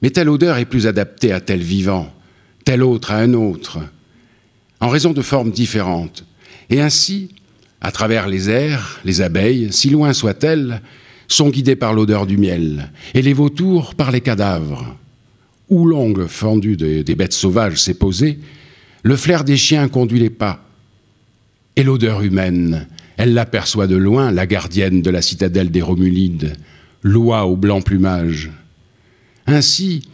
Mais 0.00 0.10
telle 0.10 0.28
odeur 0.28 0.58
est 0.58 0.64
plus 0.64 0.86
adaptée 0.86 1.32
à 1.32 1.40
tel 1.40 1.58
vivant, 1.58 2.14
telle 2.64 2.84
autre 2.84 3.10
à 3.10 3.16
un 3.16 3.34
autre, 3.34 3.80
en 4.78 4.90
raison 4.90 5.12
de 5.12 5.22
formes 5.22 5.50
différentes. 5.50 6.24
Et 6.70 6.80
ainsi, 6.80 7.30
à 7.80 7.90
travers 7.90 8.28
les 8.28 8.48
airs, 8.48 9.00
les 9.04 9.22
abeilles, 9.22 9.72
si 9.72 9.90
loin 9.90 10.12
soient-elles, 10.12 10.82
sont 11.28 11.50
guidées 11.50 11.76
par 11.76 11.94
l'odeur 11.94 12.26
du 12.26 12.36
miel, 12.36 12.90
et 13.14 13.22
les 13.22 13.32
vautours 13.34 13.94
par 13.94 14.10
les 14.10 14.20
cadavres. 14.20 14.96
Où 15.68 15.86
l'ongle 15.86 16.26
fendu 16.28 16.76
des, 16.76 17.04
des 17.04 17.14
bêtes 17.14 17.34
sauvages 17.34 17.80
s'est 17.80 17.94
posé, 17.94 18.38
le 19.02 19.16
flair 19.16 19.44
des 19.44 19.56
chiens 19.56 19.88
conduit 19.88 20.18
les 20.18 20.30
pas. 20.30 20.64
Et 21.76 21.84
l'odeur 21.84 22.22
humaine, 22.22 22.88
elle 23.18 23.34
l'aperçoit 23.34 23.86
de 23.86 23.96
loin, 23.96 24.30
la 24.30 24.46
gardienne 24.46 25.02
de 25.02 25.10
la 25.10 25.22
citadelle 25.22 25.70
des 25.70 25.82
Romulides, 25.82 26.54
loi 27.02 27.46
au 27.46 27.56
blanc 27.56 27.82
plumage. 27.82 28.50
Ainsi, 29.46 30.08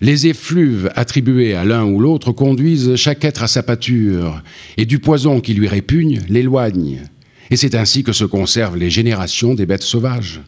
les 0.00 0.26
effluves 0.26 0.90
attribués 0.94 1.54
à 1.54 1.64
l'un 1.64 1.84
ou 1.84 2.00
l'autre 2.00 2.32
conduisent 2.32 2.96
chaque 2.96 3.24
être 3.24 3.42
à 3.42 3.48
sa 3.48 3.62
pâture, 3.62 4.42
et 4.76 4.84
du 4.84 4.98
poison 4.98 5.40
qui 5.40 5.54
lui 5.54 5.68
répugne 5.68 6.20
l'éloigne. 6.28 7.00
Et 7.50 7.56
c'est 7.56 7.74
ainsi 7.74 8.02
que 8.02 8.12
se 8.12 8.24
conservent 8.24 8.76
les 8.76 8.90
générations 8.90 9.54
des 9.54 9.66
bêtes 9.66 9.82
sauvages. 9.82 10.40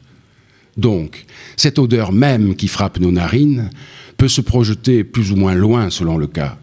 Donc, 0.76 1.24
cette 1.56 1.78
odeur 1.78 2.12
même 2.12 2.54
qui 2.54 2.68
frappe 2.68 3.00
nos 3.00 3.10
narines 3.10 3.70
peut 4.16 4.28
se 4.28 4.40
projeter 4.40 5.04
plus 5.04 5.32
ou 5.32 5.36
moins 5.36 5.54
loin 5.54 5.90
selon 5.90 6.16
le 6.16 6.26
cas. 6.26 6.58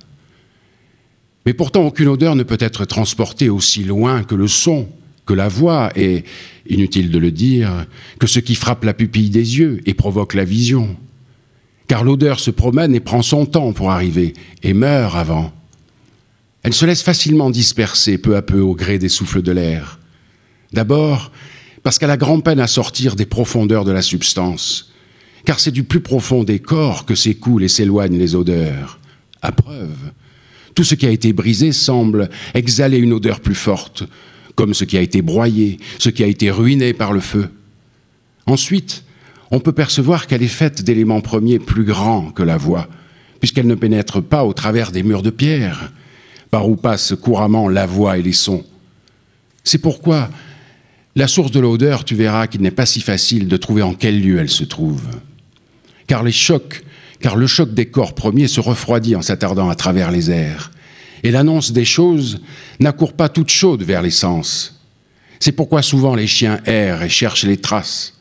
Mais 1.45 1.53
pourtant, 1.53 1.83
aucune 1.83 2.07
odeur 2.07 2.35
ne 2.35 2.43
peut 2.43 2.57
être 2.59 2.85
transportée 2.85 3.49
aussi 3.49 3.83
loin 3.83 4.23
que 4.23 4.35
le 4.35 4.47
son, 4.47 4.89
que 5.25 5.33
la 5.33 5.47
voix, 5.47 5.91
et, 5.95 6.23
inutile 6.67 7.11
de 7.11 7.19
le 7.19 7.31
dire, 7.31 7.85
que 8.19 8.27
ce 8.27 8.39
qui 8.39 8.55
frappe 8.55 8.83
la 8.83 8.93
pupille 8.93 9.29
des 9.29 9.59
yeux 9.59 9.79
et 9.85 9.93
provoque 9.93 10.33
la 10.33 10.43
vision 10.43 10.95
car 11.87 12.03
l'odeur 12.03 12.39
se 12.39 12.51
promène 12.51 12.95
et 12.95 12.99
prend 12.99 13.21
son 13.21 13.45
temps 13.45 13.73
pour 13.73 13.91
arriver, 13.91 14.33
et 14.63 14.73
meurt 14.73 15.15
avant. 15.15 15.53
Elle 16.63 16.73
se 16.73 16.85
laisse 16.85 17.03
facilement 17.03 17.51
disperser 17.51 18.17
peu 18.17 18.35
à 18.35 18.41
peu 18.41 18.59
au 18.59 18.73
gré 18.73 18.97
des 18.97 19.09
souffles 19.09 19.41
de 19.41 19.51
l'air. 19.51 19.99
D'abord, 20.73 21.31
parce 21.83 21.99
qu'elle 21.99 22.11
a 22.11 22.17
grand 22.17 22.39
peine 22.39 22.59
à 22.59 22.67
sortir 22.67 23.15
des 23.15 23.25
profondeurs 23.25 23.85
de 23.85 23.91
la 23.91 24.01
substance, 24.01 24.91
car 25.45 25.59
c'est 25.59 25.71
du 25.71 25.83
plus 25.83 26.01
profond 26.01 26.43
des 26.43 26.59
corps 26.59 27.05
que 27.05 27.15
s'écoulent 27.15 27.63
et 27.63 27.67
s'éloignent 27.67 28.17
les 28.17 28.35
odeurs. 28.35 28.99
À 29.41 29.51
preuve, 29.51 30.11
tout 30.73 30.83
ce 30.83 30.95
qui 30.95 31.05
a 31.05 31.11
été 31.11 31.31
brisé 31.31 31.71
semble 31.71 32.29
exhaler 32.53 32.97
une 32.97 33.13
odeur 33.13 33.39
plus 33.39 33.55
forte, 33.55 34.03
comme 34.55 34.73
ce 34.73 34.83
qui 34.83 34.97
a 34.97 35.01
été 35.01 35.21
broyé, 35.21 35.77
ce 35.99 36.09
qui 36.09 36.23
a 36.23 36.27
été 36.27 36.49
ruiné 36.49 36.93
par 36.93 37.13
le 37.13 37.19
feu. 37.19 37.49
Ensuite, 38.47 39.03
on 39.51 39.59
peut 39.59 39.71
percevoir 39.71 40.27
qu'elle 40.27 40.43
est 40.43 40.47
faite 40.47 40.81
d'éléments 40.83 41.21
premiers 41.21 41.59
plus 41.59 41.83
grands 41.83 42.31
que 42.31 42.43
la 42.43 42.57
voix, 42.57 42.87
puisqu'elle 43.39 43.67
ne 43.67 43.75
pénètre 43.75 44.21
pas 44.21 44.43
au 44.43 44.53
travers 44.53 44.91
des 44.91 45.03
murs 45.03 45.21
de 45.21 45.29
pierre, 45.29 45.91
par 46.51 46.67
où 46.67 46.75
passent 46.75 47.13
couramment 47.15 47.69
la 47.69 47.85
voix 47.85 48.17
et 48.17 48.23
les 48.23 48.33
sons. 48.33 48.65
C'est 49.63 49.77
pourquoi 49.77 50.29
la 51.15 51.27
source 51.27 51.51
de 51.51 51.59
l'odeur, 51.61 52.03
tu 52.03 52.15
verras 52.15 52.47
qu'il 52.47 52.61
n'est 52.61 52.71
pas 52.71 52.85
si 52.85 52.99
facile 52.99 53.47
de 53.47 53.57
trouver 53.57 53.81
en 53.81 53.93
quel 53.93 54.21
lieu 54.21 54.37
elle 54.37 54.49
se 54.49 54.65
trouve. 54.65 55.03
Car 56.07 56.23
les 56.23 56.33
chocs, 56.33 56.83
car 57.21 57.37
le 57.37 57.47
choc 57.47 57.73
des 57.73 57.85
corps 57.85 58.13
premiers 58.13 58.49
se 58.49 58.59
refroidit 58.59 59.15
en 59.15 59.21
s'attardant 59.21 59.69
à 59.69 59.75
travers 59.75 60.11
les 60.11 60.29
airs. 60.29 60.71
Et 61.23 61.31
l'annonce 61.31 61.71
des 61.71 61.85
choses 61.85 62.41
n'accourt 62.79 63.13
pas 63.13 63.29
toute 63.29 63.49
chaude 63.49 63.83
vers 63.83 64.01
les 64.01 64.11
sens. 64.11 64.81
C'est 65.39 65.53
pourquoi 65.53 65.81
souvent 65.81 66.15
les 66.15 66.27
chiens 66.27 66.59
errent 66.65 67.03
et 67.03 67.09
cherchent 67.09 67.45
les 67.45 67.57
traces. 67.57 68.13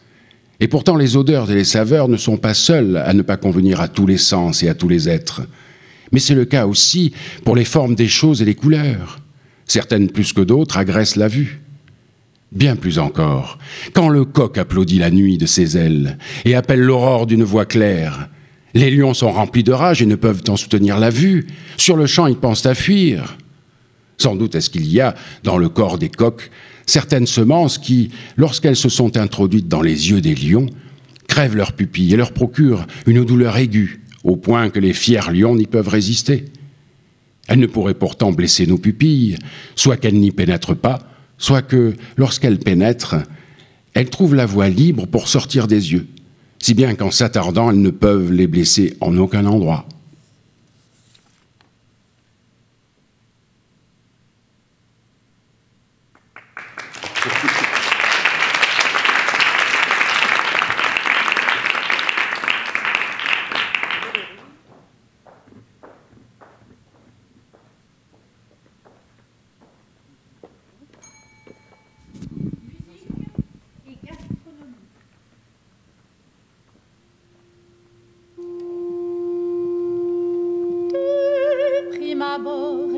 Et 0.61 0.69
pourtant, 0.69 0.97
les 0.97 1.17
odeurs 1.17 1.51
et 1.51 1.55
les 1.55 1.65
saveurs 1.65 2.09
ne 2.09 2.17
sont 2.17 2.37
pas 2.37 2.55
seules 2.55 2.97
à 2.97 3.13
ne 3.13 3.23
pas 3.23 3.37
convenir 3.37 3.81
à 3.81 3.89
tous 3.89 4.07
les 4.07 4.19
sens 4.19 4.63
et 4.63 4.69
à 4.69 4.75
tous 4.75 4.89
les 4.89 5.09
êtres. 5.09 5.43
Mais 6.13 6.21
c'est 6.21 6.35
le 6.35 6.45
cas 6.45 6.67
aussi 6.67 7.13
pour 7.45 7.57
les 7.57 7.65
formes 7.65 7.97
des 7.97 8.09
choses 8.09 8.41
et 8.41 8.45
les 8.45 8.55
couleurs. 8.55 9.19
Certaines 9.67 10.11
plus 10.11 10.33
que 10.33 10.43
d'autres 10.43 10.79
agressent 10.79 11.17
la 11.17 11.29
vue. 11.29 11.63
Bien 12.53 12.77
plus 12.77 12.99
encore, 12.99 13.59
quand 13.95 14.09
le 14.09 14.25
coq 14.25 14.59
applaudit 14.59 14.99
la 14.99 15.11
nuit 15.11 15.39
de 15.39 15.47
ses 15.47 15.77
ailes 15.77 16.19
et 16.45 16.55
appelle 16.55 16.81
l'aurore 16.81 17.27
d'une 17.27 17.43
voix 17.43 17.67
claire, 17.67 18.29
les 18.75 18.91
lions 18.91 19.15
sont 19.15 19.33
remplis 19.33 19.63
de 19.63 19.73
rage 19.73 20.03
et 20.03 20.07
ne 20.07 20.17
peuvent 20.17 20.43
en 20.49 20.57
soutenir 20.57 20.99
la 20.99 21.11
vue. 21.11 21.47
Sur 21.77 21.97
le 21.97 22.07
champ, 22.07 22.27
ils 22.27 22.37
pensent 22.37 22.67
à 22.67 22.75
fuir. 22.75 23.37
Sans 24.19 24.37
doute 24.37 24.55
est-ce 24.55 24.71
qu'il 24.71 24.87
y 24.87 25.01
a, 25.01 25.15
dans 25.43 25.59
le 25.59 25.69
corps 25.69 25.99
des 25.99 26.09
coqs, 26.09 26.51
certaines 26.87 27.27
semences 27.27 27.79
qui, 27.79 28.11
lorsqu'elles 28.37 28.77
se 28.77 28.89
sont 28.89 29.17
introduites 29.17 29.69
dans 29.69 29.81
les 29.81 30.11
yeux 30.11 30.21
des 30.21 30.35
lions, 30.35 30.67
crèvent 31.29 31.57
leurs 31.57 31.73
pupilles 31.73 32.15
et 32.15 32.17
leur 32.17 32.33
procurent 32.33 32.87
une 33.07 33.25
douleur 33.25 33.57
aiguë, 33.57 34.03
au 34.23 34.37
point 34.37 34.71
que 34.71 34.81
les 34.81 34.93
fiers 34.93 35.33
lions 35.33 35.57
n'y 35.57 35.67
peuvent 35.67 35.89
résister. 35.89 36.45
Elles 37.49 37.59
ne 37.59 37.67
pourraient 37.67 37.95
pourtant 37.95 38.33
blesser 38.33 38.67
nos 38.67 38.79
pupilles, 38.79 39.37
soit 39.77 39.97
qu'elles 39.97 40.19
n'y 40.19 40.31
pénètrent 40.31 40.77
pas, 40.77 41.13
soit 41.38 41.62
que, 41.62 41.95
lorsqu'elles 42.17 42.59
pénètrent, 42.59 43.17
elles 43.95 44.11
trouvent 44.11 44.35
la 44.35 44.47
voie 44.47 44.69
libre 44.69 45.07
pour 45.07 45.29
sortir 45.29 45.67
des 45.67 45.93
yeux, 45.93 46.07
si 46.59 46.75
bien 46.75 46.95
qu'en 46.95 47.11
s'attardant, 47.11 47.71
elles 47.71 47.81
ne 47.81 47.91
peuvent 47.91 48.33
les 48.33 48.47
blesser 48.47 48.97
en 49.00 49.17
aucun 49.17 49.47
endroit. 49.47 49.87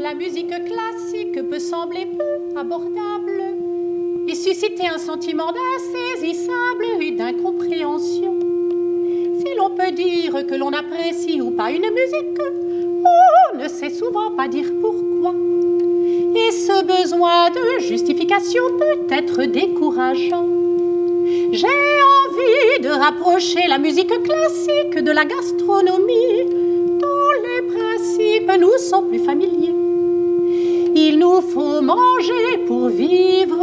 La 0.07 0.15
musique 0.15 0.47
classique 0.47 1.51
peut 1.51 1.59
sembler 1.59 2.07
peu 2.07 2.57
abordable 2.57 3.43
et 4.29 4.37
susciter 4.37 4.87
un 4.87 4.99
sentiment 4.99 5.51
d'insaisissable 5.51 7.03
et 7.03 7.11
d'incompréhension. 7.11 8.39
Si 9.41 9.57
l'on 9.59 9.71
peut 9.71 9.91
dire 9.91 10.47
que 10.47 10.55
l'on 10.55 10.73
apprécie 10.73 11.41
ou 11.41 11.51
pas 11.51 11.73
une 11.73 11.91
musique, 11.91 12.41
on 13.51 13.59
ne 13.59 13.67
sait 13.67 13.91
souvent 13.91 14.31
pas 14.31 14.47
dire 14.47 14.71
pourquoi. 14.81 15.35
Et 16.37 16.53
ce 16.53 16.85
besoin 16.85 17.51
de 17.51 17.83
justification 17.83 18.63
peut 18.79 19.13
être 19.13 19.43
décourageant. 19.43 20.47
J'ai 21.51 21.67
envie 21.67 22.81
de 22.81 22.91
rapprocher 22.91 23.67
la 23.67 23.79
musique 23.79 24.23
classique 24.23 25.03
de 25.03 25.11
la 25.11 25.25
gastronomie, 25.25 26.45
dont 27.01 27.33
les 27.43 27.63
principes 27.75 28.53
nous 28.61 28.79
sont 28.79 29.03
plus 29.03 29.19
familiers. 29.19 29.76
Il 31.17 31.21
nous 31.21 31.41
faut 31.41 31.81
manger 31.81 32.59
pour 32.67 32.89
vivre, 32.89 33.59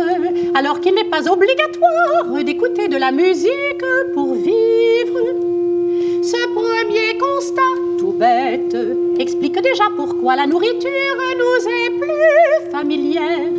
alors 0.55 0.81
qu'il 0.81 0.95
n'est 0.95 1.03
pas 1.03 1.31
obligatoire 1.31 2.43
d'écouter 2.43 2.87
de 2.87 2.97
la 2.97 3.11
musique 3.11 3.85
pour 4.15 4.33
vivre. 4.33 5.19
Ce 6.23 6.47
premier 6.47 7.15
constat, 7.19 7.75
tout 7.99 8.13
bête, 8.13 8.75
explique 9.19 9.61
déjà 9.61 9.83
pourquoi 9.95 10.35
la 10.35 10.47
nourriture 10.47 11.19
nous 11.37 11.69
est 11.69 11.91
plus 11.91 12.71
familière. 12.71 13.53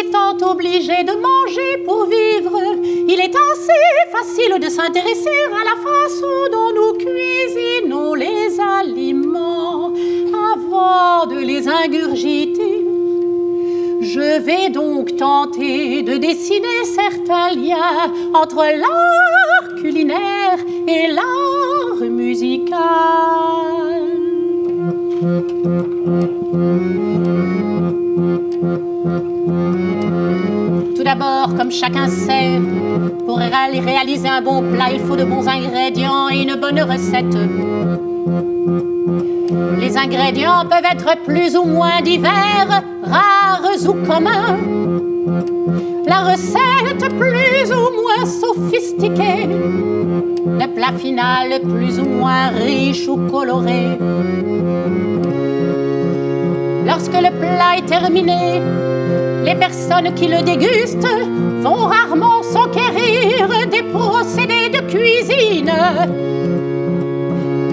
Étant 0.00 0.36
obligé 0.48 1.02
de 1.02 1.14
manger 1.28 1.82
pour 1.84 2.04
vivre, 2.04 2.60
il 3.08 3.18
est 3.18 3.34
assez 3.34 4.12
facile 4.12 4.60
de 4.60 4.68
s'intéresser 4.68 5.40
à 5.60 5.64
la 5.64 5.76
façon 5.82 6.36
dont 6.52 6.72
nous 6.72 6.92
cuisinons 6.98 8.14
les 8.14 8.60
aliments 8.60 9.23
de 11.26 11.38
les 11.38 11.68
ingurgiter. 11.68 12.84
Je 14.00 14.40
vais 14.40 14.68
donc 14.70 15.16
tenter 15.16 16.02
de 16.02 16.16
dessiner 16.16 16.84
certains 16.84 17.50
liens 17.54 18.12
entre 18.34 18.56
l'art 18.56 19.74
culinaire 19.80 20.58
et 20.86 21.08
l'art 21.08 22.10
musical. 22.10 22.74
Tout 30.94 31.02
d'abord, 31.02 31.54
comme 31.56 31.70
chacun 31.70 32.08
sait, 32.08 32.60
pour 33.26 33.38
réaliser 33.38 34.28
un 34.28 34.42
bon 34.42 34.62
plat, 34.72 34.92
il 34.92 35.00
faut 35.00 35.16
de 35.16 35.24
bons 35.24 35.48
ingrédients 35.48 36.28
et 36.28 36.42
une 36.42 36.56
bonne 36.56 36.80
recette. 36.80 37.36
Les 39.78 39.96
ingrédients 39.96 40.64
peuvent 40.68 40.90
être 40.90 41.22
plus 41.24 41.56
ou 41.56 41.64
moins 41.64 42.00
divers, 42.02 42.82
rares 43.02 43.88
ou 43.88 43.94
communs. 44.06 44.58
La 46.06 46.20
recette 46.30 47.08
plus 47.18 47.72
ou 47.72 48.02
moins 48.02 48.26
sophistiquée, 48.26 49.46
le 49.46 50.74
plat 50.74 50.92
final 50.96 51.60
plus 51.62 51.98
ou 51.98 52.04
moins 52.04 52.48
riche 52.48 53.08
ou 53.08 53.16
coloré. 53.30 53.98
Lorsque 56.86 57.14
le 57.14 57.30
plat 57.38 57.78
est 57.78 57.86
terminé, 57.86 58.60
les 59.44 59.54
personnes 59.54 60.14
qui 60.14 60.28
le 60.28 60.42
dégustent 60.42 61.08
vont 61.62 61.86
rarement 61.86 62.42
s'enquérir 62.42 63.48
des 63.70 63.82
procédés 63.82 64.68
de 64.70 64.80
cuisine. 64.90 65.72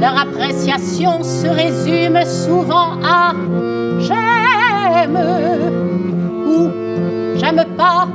Leur 0.01 0.17
appréciation 0.19 1.21
se 1.21 1.45
résume 1.45 2.25
souvent 2.25 2.97
à 3.03 3.35
j'aime 3.99 5.19
ou 6.47 6.69
j'aime 7.35 7.63
pas. 7.77 8.07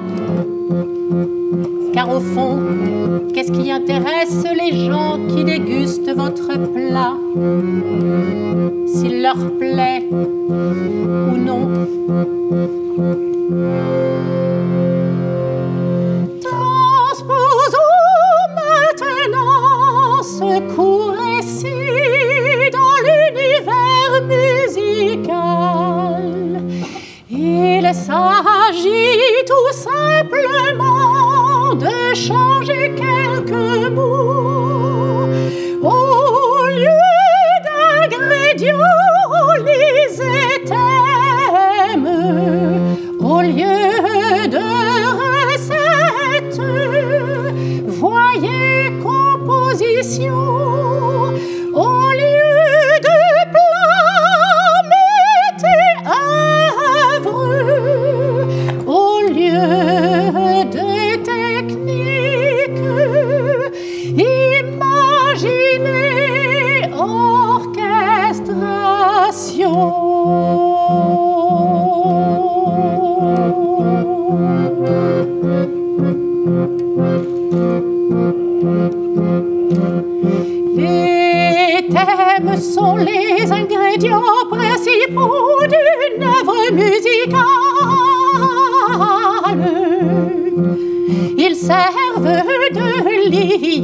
Car 1.95 2.11
au 2.13 2.19
fond, 2.19 2.59
qu'est-ce 3.33 3.53
qui 3.53 3.71
intéresse 3.71 4.45
les 4.53 4.85
gens 4.85 5.21
qui 5.29 5.45
dégustent 5.45 6.13
votre 6.13 6.59
plat? 6.73 7.15
S'il 8.89 9.23
leur 9.23 9.37
plaît 9.57 10.03
ou 10.11 11.37
non 11.37 11.71
Transposons 16.43 17.79
maintenant 18.57 20.23
ce 20.25 20.75
court 20.75 21.15
récit 21.17 21.76
s'agit 28.05 29.45
tout 29.47 29.73
simplement 29.73 31.75
de 31.75 32.15
changer 32.15 32.95
quelques 32.95 33.91
mots. 33.91 35.27
Au 35.83 36.67
lieu 36.79 37.03
d'ingrédients, 37.65 38.77
les 39.65 40.07
thèmes. 40.71 42.11
Au 43.19 43.41
lieu 43.41 44.47
de 44.57 44.69
recettes, 45.23 46.61
voyez 47.87 48.93
composition. 49.03 50.96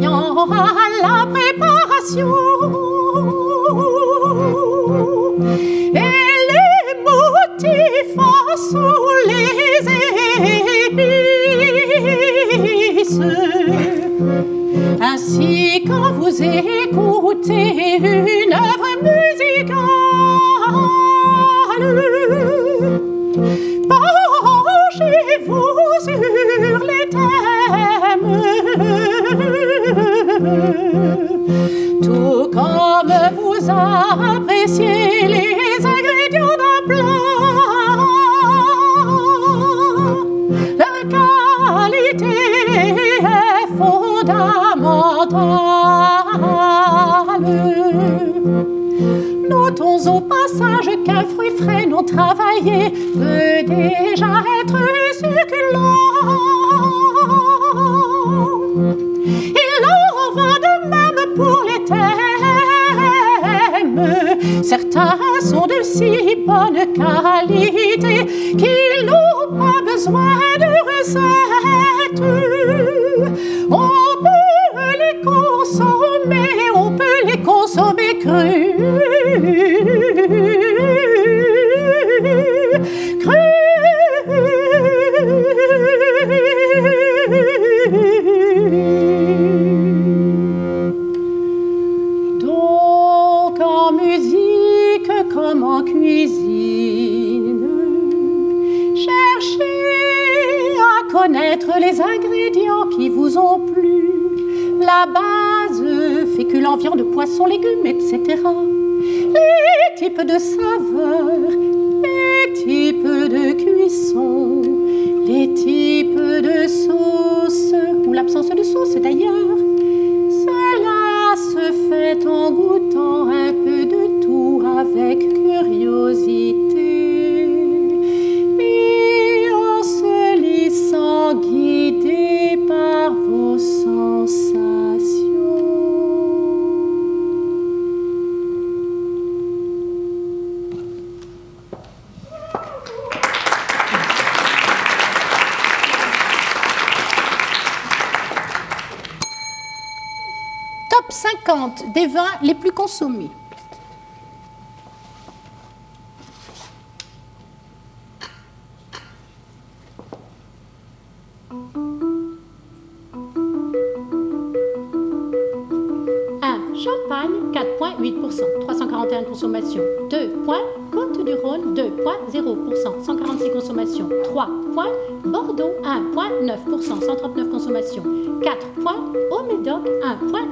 À 0.05 1.03
la 1.03 1.27
préparation. 1.27 2.52
Peut 52.65 53.63
déjà 53.67 54.43
être 54.61 54.92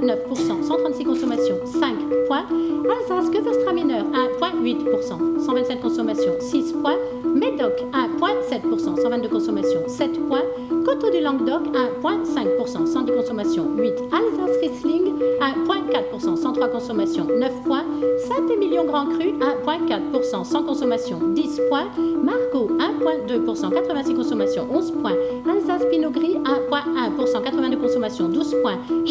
1,9%, 0.01 0.69
136 0.69 1.05
consommations. 1.05 1.73
5 1.73 2.29
points, 2.29 3.11
Alsace, 3.11 3.31
Gewürztraminer, 3.31 4.03
1,8%, 4.41 5.39
127 5.39 5.83
consommations. 5.83 6.51
6 6.51 6.73
points, 6.83 7.03
Médoc, 7.25 7.77
1,7%, 7.93 9.03
122 9.03 9.29
consommations. 9.29 9.97
7 9.97 10.29
points, 10.29 10.47
Coteau 10.85 11.11
du 11.11 11.21
Languedoc, 11.21 11.63
1,5%, 12.03 12.87
110 12.87 13.15
consommations. 13.15 13.81
8, 13.81 14.01
Alsace 14.13 14.57
Riesling, 14.63 15.19
1,4%, 15.41 16.43
103 16.43 16.71
consommations. 16.71 17.29
9 17.29 17.63
points, 17.65 17.87
Saint-Émilion 18.27 18.87
Grand 18.87 19.09
Cru, 19.13 19.39
1,4%, 19.39 20.45
100 20.45 20.67
consommations. 20.67 21.23
10 21.37 21.69
points, 21.69 21.99
Margot, 21.99 22.69
1,2%, 22.69 23.73
86 23.73 24.17
consommations. 24.17 24.71
11 24.71 25.03
points, 25.03 25.19
Alsace 25.47 25.85
Pinot 25.91 26.13
Gris, 26.13 26.37
1,1%, 26.37 27.47
82 27.47 27.77
consommations. 27.77 28.35
12 28.35 28.63
points, 28.63 29.11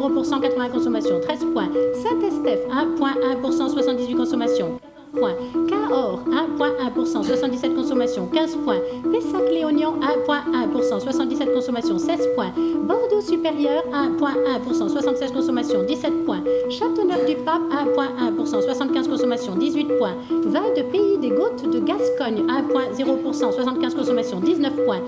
Chablis, 0.00 0.24
1,0%, 0.24 0.44
80 0.44 0.72
consommations. 0.72 1.20
13 1.26 1.52
points, 1.52 1.72
Saint-Estèphe, 2.02 2.66
1,1%, 2.68 3.68
78 3.68 4.14
consommations 4.16 4.80
points. 5.12 5.36
Cahors, 5.68 6.20
1,1%, 6.26 7.24
77 7.24 7.74
consommations, 7.74 8.28
15 8.30 8.64
points. 8.64 8.80
Pessac-Léognan, 9.12 9.98
1,1%, 10.00 11.00
77 11.00 11.52
consommations, 11.52 11.98
16 11.98 12.28
points. 12.34 12.52
Bordeaux 12.86 13.20
supérieur, 13.20 13.82
1,1%, 13.92 14.88
76 14.88 15.32
consommations, 15.32 15.84
17 15.84 16.24
points. 16.24 16.42
Châteauneuf-du-Pape, 16.70 17.62
1,1%, 17.70 18.62
75 18.62 19.08
consommations, 19.08 19.56
18 19.56 19.98
points. 19.98 20.16
Vin 20.44 20.72
de 20.76 20.82
Pays 20.82 21.18
des 21.18 21.30
Gôtes 21.30 21.68
de 21.68 21.80
Gascogne, 21.80 22.46
1,0%, 22.46 23.52
75 23.52 23.94
consommations, 23.94 24.40
19 24.40 24.84
points. 24.84 25.00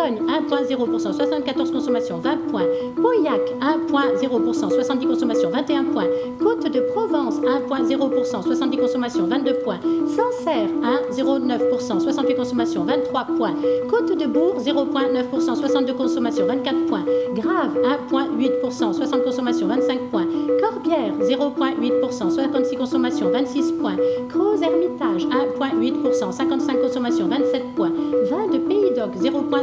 Bourgogne, 0.00 0.26
1,0%, 0.26 1.12
74 1.14 1.70
consommations, 1.72 2.22
20 2.22 2.50
points. 2.50 2.68
Pauillac, 2.96 3.40
1,0%, 3.60 4.70
70 4.70 5.06
consommations, 5.06 5.50
21 5.50 5.92
points. 5.92 6.08
Côte 6.40 6.70
de 6.70 6.80
Provence, 6.92 7.38
1,0%, 7.40 8.54
70 8.54 8.76
consommations, 8.78 9.26
22 9.28 9.54
points. 9.64 9.80
Sancerre, 10.16 10.68
1,09%, 11.10 12.00
68 12.00 12.36
consommations, 12.36 12.84
23 12.84 13.36
points. 13.36 13.56
Côte 13.90 14.16
de 14.16 14.26
Bourg, 14.26 14.58
0,9%, 14.60 15.56
62 15.56 15.94
consommations, 15.94 16.46
24 16.46 16.86
points. 16.86 17.04
Grave, 17.34 17.76
1,8%, 17.82 18.94
60 18.94 19.22
consommations, 19.22 19.68
25 19.68 20.10
points. 20.10 20.26
Corbière, 20.60 21.12
0,8%, 21.20 22.30
56 22.30 22.76
consommations, 22.76 23.30
26 23.30 23.72
points. 23.72 23.98
Croz 24.28 24.62
Hermitage, 24.62 25.26
1,8%, 25.26 26.32
55 26.32 26.79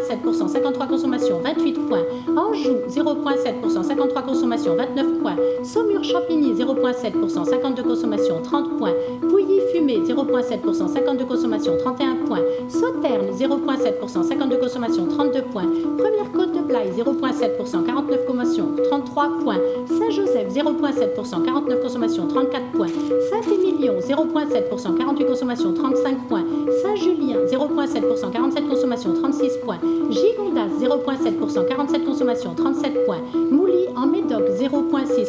0,7%, 0.08 0.50
53 0.50 0.88
consommations, 0.88 1.42
28 1.42 1.90
points. 1.90 2.08
Anjou, 2.28 2.88
0,7%, 2.88 3.88
53 3.88 4.22
consommations, 4.24 4.76
29 4.76 5.22
points. 5.22 5.42
Saumur-Champigny, 5.74 6.54
0,7%, 6.56 7.46
52 7.46 7.84
consommations, 7.84 8.48
30 8.48 8.78
points. 8.80 8.98
Pouilly 9.22 9.60
Fumé, 9.72 10.06
0,7%, 10.06 10.94
52 10.94 11.26
consommations, 11.26 11.84
31 11.84 12.26
points. 12.28 12.46
Sauterne, 12.70 13.32
0,7%, 13.32 14.28
52 14.28 14.58
consommations, 14.58 15.08
32 15.16 15.42
points. 15.52 15.70
Première 15.98 16.32
Côte 16.78 16.94
de 16.94 16.94
Blaye, 16.94 17.04
0,7%, 17.04 17.86
49 17.86 18.26
consommations, 18.26 18.76
33 18.90 19.40
points. 19.44 19.60
Saint-Joseph, 19.88 20.48
0,7%, 20.50 21.16
49 21.16 21.82
consommations, 21.82 22.28
34 22.28 22.72
points. 22.72 22.94
Saint-Émilion, 23.30 24.00
0,7%, 24.00 24.98
48 24.98 25.28
consommations, 25.28 25.74
35 25.74 26.28
points. 26.28 26.46
Saint-Julien, 26.84 27.46
0,7%, 27.48 28.32
47 28.32 28.68
consommations, 28.68 29.22
36 29.22 29.58
points. 29.66 29.82
Gigondas, 30.12 30.70
0,7%, 30.80 31.68
47 31.68 32.06
consommations, 32.06 32.56
37 32.56 33.06
points. 33.06 33.22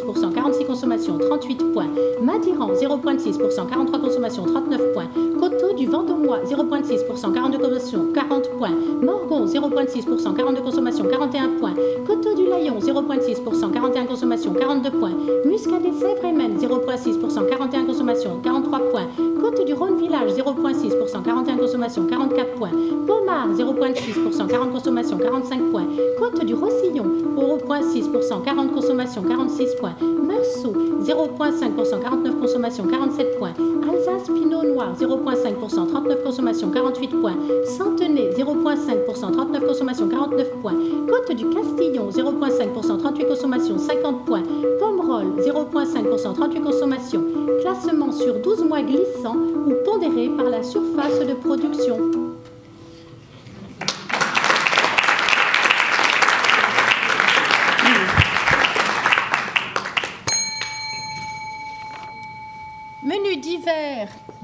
Mouly 0.08 0.24
en 0.24 0.28
Médoc, 0.28 0.32
0,6%, 0.32 0.32
46 0.34 0.64
consommations, 0.66 1.18
38 1.18 1.72
points. 1.72 1.88
Madiran, 2.22 2.72
0,6%, 2.72 3.66
43 3.68 3.98
consommations, 4.00 4.44
39 4.46 4.92
points. 4.92 5.08
Coteau 5.38 5.74
du 5.74 5.86
Vendômois, 5.86 6.40
0,6%, 6.44 7.32
42 7.32 7.58
consommations, 7.58 8.12
40 8.14 8.48
points. 8.58 8.74
Morgon, 9.02 9.46
0,6%, 9.46 10.34
42 10.34 10.62
consommations, 10.62 11.04
41 11.04 11.48
points. 11.60 11.74
Coteau 12.06 12.34
du 12.34 12.46
Layon, 12.46 12.78
0,6%, 12.78 13.72
41 13.72 14.06
consommations, 14.06 14.52
42 14.52 14.90
points. 14.90 15.14
Muscadet 15.44 15.92
Sèvres 15.92 16.28
0,6%, 16.58 17.46
41 17.48 17.86
consommations, 17.86 18.40
43 18.42 18.78
points. 18.90 19.08
Côte 19.40 19.64
du 19.64 19.74
Rhône 19.74 19.96
Village, 19.98 20.32
0,6%, 20.32 21.22
41 21.22 21.56
consommations, 21.56 22.06
44 22.06 22.54
points. 22.54 22.70
Pomard, 23.06 23.54
0,6%, 23.54 24.48
40 24.48 24.72
consommations, 24.72 25.18
45 25.18 25.70
points. 25.70 25.86
Côte 26.18 26.44
du 26.44 26.54
Roussillon, 26.54 27.06
0,6%, 27.36 28.44
40 28.44 28.72
consommations, 28.72 29.22
46 29.22 29.74
points. 29.80 29.94
Meursault, 30.00 30.74
0,5%, 31.02 32.00
49 32.00 32.40
consommations, 32.40 32.86
47 32.86 33.38
points. 33.38 33.54
Alsace 33.88 34.26
Pinot 34.26 34.62
Noir, 34.62 34.94
0,5%, 34.94 35.90
39 35.90 36.22
consommations, 36.22 36.70
48 36.70 37.20
points. 37.20 37.36
Centenay, 37.64 38.32
0,5%, 38.34 39.32
39 39.32 39.66
consommations, 39.66 40.08
49 40.08 40.46
points. 40.62 40.74
Côte 41.08 41.36
du 41.36 41.48
Castillon, 41.50 42.10
0,5%, 42.10 42.98
38 42.98 43.26
consommations, 43.26 43.78
50 43.78 44.24
points. 44.24 44.42
Pomerol, 44.78 45.36
0,5%, 45.40 46.34
38 46.34 46.60
consommations. 46.60 47.24
Classement 47.60 48.12
sur 48.12 48.34
12 48.40 48.64
mois 48.64 48.82
glissant 48.82 49.36
ou 49.36 49.72
pondéré 49.84 50.28
par 50.36 50.46
la 50.46 50.62
surface 50.62 51.20
de 51.20 51.34
production. 51.34 52.27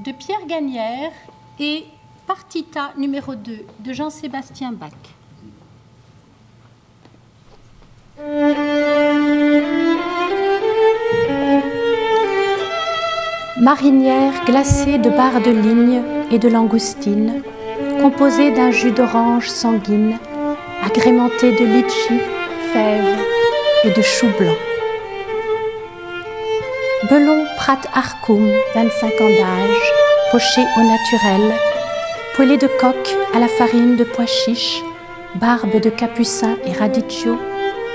De 0.03 0.11
Pierre 0.11 0.45
Gagnère 0.45 1.11
et 1.59 1.85
Partita 2.27 2.91
numéro 2.95 3.33
2 3.33 3.65
de 3.79 3.93
Jean-Sébastien 3.93 4.71
Bach. 4.71 4.91
Marinière 13.59 14.45
glacée 14.45 14.99
de 14.99 15.09
barres 15.09 15.41
de 15.41 15.49
ligne 15.49 16.03
et 16.29 16.37
de 16.37 16.47
langoustine, 16.47 17.41
composée 18.01 18.51
d'un 18.51 18.69
jus 18.69 18.91
d'orange 18.91 19.49
sanguine, 19.49 20.19
agrémenté 20.83 21.51
de 21.51 21.65
litchi, 21.65 22.19
fèves 22.71 23.17
et 23.85 23.89
de 23.89 24.01
choux 24.03 24.29
blancs. 24.37 24.57
Belon 27.09 27.44
Prat 27.65 27.81
Arcum, 27.95 28.47
25 28.75 29.21
ans 29.21 29.29
d'âge, 29.39 29.91
poché 30.29 30.61
au 30.77 30.83
naturel, 30.83 31.51
poêlé 32.35 32.57
de 32.57 32.67
coque 32.79 33.15
à 33.33 33.39
la 33.39 33.47
farine 33.47 33.95
de 33.95 34.03
pois 34.03 34.27
chiche, 34.27 34.83
barbe 35.33 35.81
de 35.81 35.89
capucin 35.89 36.57
et 36.67 36.73
radicchio, 36.73 37.39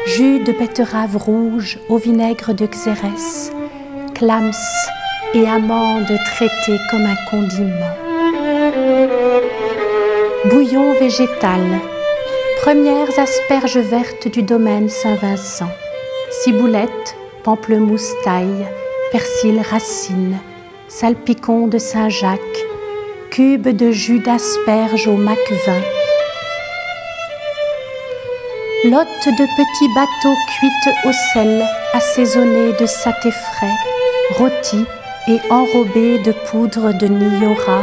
jus 0.07 0.41
de 0.41 0.51
betterave 0.51 1.17
rouge 1.17 1.79
au 1.89 1.99
vinaigre 1.99 2.53
de 2.53 2.67
xérès, 2.67 3.53
clams 4.13 4.51
et 5.35 5.47
amandes 5.47 6.19
traitées 6.35 6.81
comme 6.91 7.07
un 7.07 7.31
condiment. 7.31 7.95
Bouillon 10.47 10.95
végétal, 10.95 11.63
premières 12.63 13.17
asperges 13.17 13.79
vertes 13.79 14.27
du 14.27 14.43
domaine 14.43 14.89
Saint-Vincent, 14.89 15.71
ciboulette, 16.43 17.15
pamplemousse 17.45 18.11
taille, 18.25 18.67
persil 19.11 19.61
racine, 19.61 20.39
salpicon 20.89 21.67
de 21.67 21.79
Saint-Jacques, 21.79 22.39
cube 23.31 23.69
de 23.69 23.91
jus 23.91 24.21
d'asperges 24.21 25.09
au 25.09 25.17
mac 25.17 25.39
vin. 25.67 25.81
Lotte 28.85 29.27
de 29.27 29.45
petits 29.57 29.95
bateaux 29.95 30.37
cuites 30.47 30.95
au 31.05 31.13
sel, 31.33 31.65
assaisonnés 31.93 32.73
de 32.79 32.87
saté 32.87 33.31
frais, 33.31 33.77
rôtis 34.39 34.85
et 35.29 35.39
enrobés 35.51 36.19
de 36.19 36.33
poudre 36.33 36.93
de 36.93 37.07
Niora, 37.09 37.83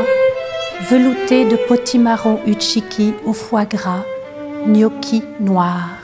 veloutés 0.89 1.45
de 1.45 1.55
potimarron 1.55 2.39
uchiki 2.47 3.13
au 3.25 3.33
foie 3.33 3.65
gras, 3.65 4.03
gnocchi 4.65 5.23
noir. 5.39 5.96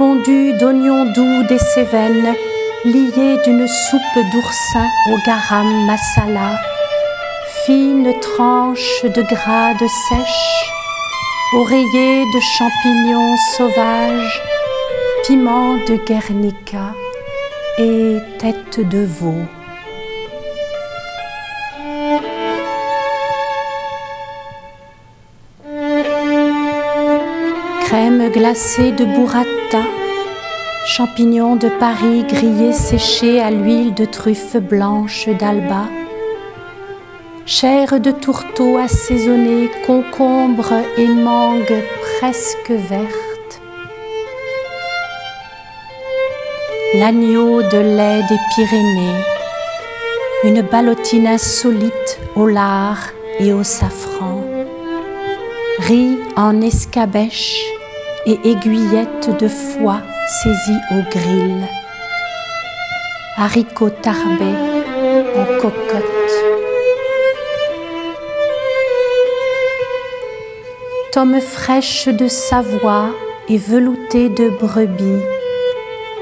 Fondu 0.00 0.54
d'oignons 0.54 1.12
doux 1.12 1.42
des 1.46 1.58
Cévennes, 1.58 2.34
lié 2.86 3.36
d'une 3.44 3.68
soupe 3.68 4.24
d'oursin 4.32 4.86
au 5.10 5.16
garam 5.26 5.68
masala, 5.84 6.58
fine 7.66 8.10
tranche 8.18 9.04
de 9.04 9.20
gras 9.20 9.74
de 9.74 9.86
sèche, 10.08 10.72
oreiller 11.52 12.24
de 12.32 12.40
champignons 12.40 13.36
sauvages, 13.58 14.42
piment 15.26 15.76
de 15.86 15.96
Guernica 16.06 16.94
et 17.76 18.16
tête 18.38 18.80
de 18.80 19.04
veau. 19.04 19.59
Crème 27.90 28.30
glacée 28.30 28.92
de 28.92 29.04
burrata, 29.04 29.82
champignons 30.86 31.56
de 31.56 31.68
Paris 31.68 32.22
grillés 32.22 32.72
séchés 32.72 33.40
à 33.40 33.50
l'huile 33.50 33.94
de 33.94 34.04
truffes 34.04 34.58
blanches 34.58 35.28
d'Alba, 35.28 35.88
chair 37.46 37.98
de 37.98 38.12
tourteau 38.12 38.78
assaisonnée, 38.78 39.68
concombre 39.88 40.72
et 40.96 41.08
mangue 41.08 41.82
presque 42.20 42.70
verte, 42.70 43.60
l'agneau 46.94 47.60
de 47.62 47.78
lait 47.78 48.22
des 48.28 48.38
Pyrénées, 48.54 49.24
une 50.44 50.62
ballotine 50.62 51.26
insolite 51.26 52.20
au 52.36 52.46
lard 52.46 53.08
et 53.40 53.52
au 53.52 53.64
safran, 53.64 54.44
riz 55.80 56.18
en 56.36 56.60
escabèche 56.60 57.64
et 58.26 58.38
aiguillettes 58.44 59.30
de 59.38 59.48
foie 59.48 60.02
saisies 60.42 60.80
au 60.92 61.02
grill, 61.10 61.66
haricots 63.36 63.90
tarbés 63.90 64.58
en 65.36 65.60
cocotte. 65.60 66.04
Tomme 71.12 71.40
fraîche 71.40 72.08
de 72.08 72.28
Savoie 72.28 73.10
et 73.48 73.58
veloutée 73.58 74.28
de 74.28 74.48
brebis, 74.48 75.24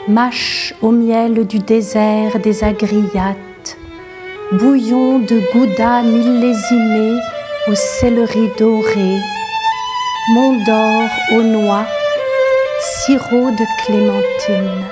mâche 0.09 0.73
au 0.81 0.91
miel 0.91 1.47
du 1.47 1.59
désert 1.59 2.39
des 2.39 2.65
agriates, 2.65 3.77
bouillon 4.53 5.19
de 5.19 5.43
gouda 5.53 6.03
millésimé 6.03 7.21
aux 7.69 7.75
céleri 7.75 8.49
doré, 8.59 9.19
mont 10.31 10.63
d'or 10.65 11.09
aux 11.33 11.43
noix, 11.43 11.87
sirop 12.81 13.51
de 13.51 13.65
clémentine. 13.85 14.85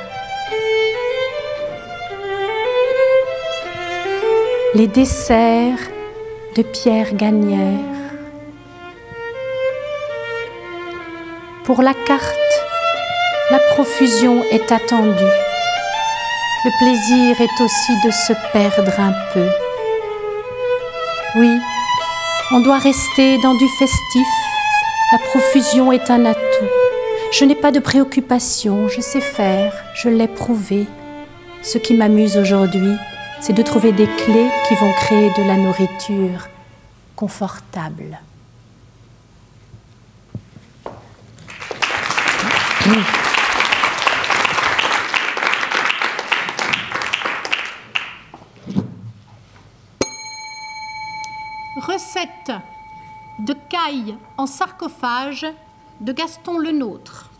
Les 4.74 4.86
desserts 4.86 5.90
de 6.56 6.62
Pierre 6.62 7.14
Gagnère. 7.14 7.84
Pour 11.64 11.82
la 11.82 11.92
carte, 11.92 12.54
la 13.50 13.58
profusion 13.74 14.42
est 14.50 14.72
attendue. 14.72 15.36
Le 16.64 16.70
plaisir 16.78 17.40
est 17.40 17.62
aussi 17.62 17.92
de 18.06 18.10
se 18.10 18.32
perdre 18.52 18.98
un 18.98 19.12
peu. 19.34 19.48
Oui, 21.36 21.58
on 22.52 22.60
doit 22.60 22.78
rester 22.78 23.36
dans 23.38 23.54
du 23.54 23.68
festif. 23.78 24.26
La 25.12 25.18
profusion 25.18 25.92
est 25.92 26.10
un 26.10 26.24
atout. 26.24 26.40
Je 27.30 27.44
n'ai 27.44 27.54
pas 27.54 27.70
de 27.70 27.78
préoccupation, 27.78 28.88
je 28.88 29.00
sais 29.00 29.20
faire, 29.20 29.72
je 29.94 30.08
l'ai 30.08 30.26
prouvé. 30.26 30.86
Ce 31.62 31.78
qui 31.78 31.94
m'amuse 31.94 32.36
aujourd'hui, 32.36 32.96
c'est 33.40 33.52
de 33.52 33.62
trouver 33.62 33.92
des 33.92 34.08
clés 34.08 34.48
qui 34.66 34.74
vont 34.74 34.92
créer 34.94 35.30
de 35.38 35.46
la 35.46 35.56
nourriture 35.56 36.48
confortable. 37.14 38.18
Recette 51.76 52.50
de 53.46 53.54
caille 53.70 54.16
en 54.38 54.46
sarcophage 54.46 55.46
de 56.00 56.12
Gaston 56.12 56.58
Lenôtre. 56.58 57.30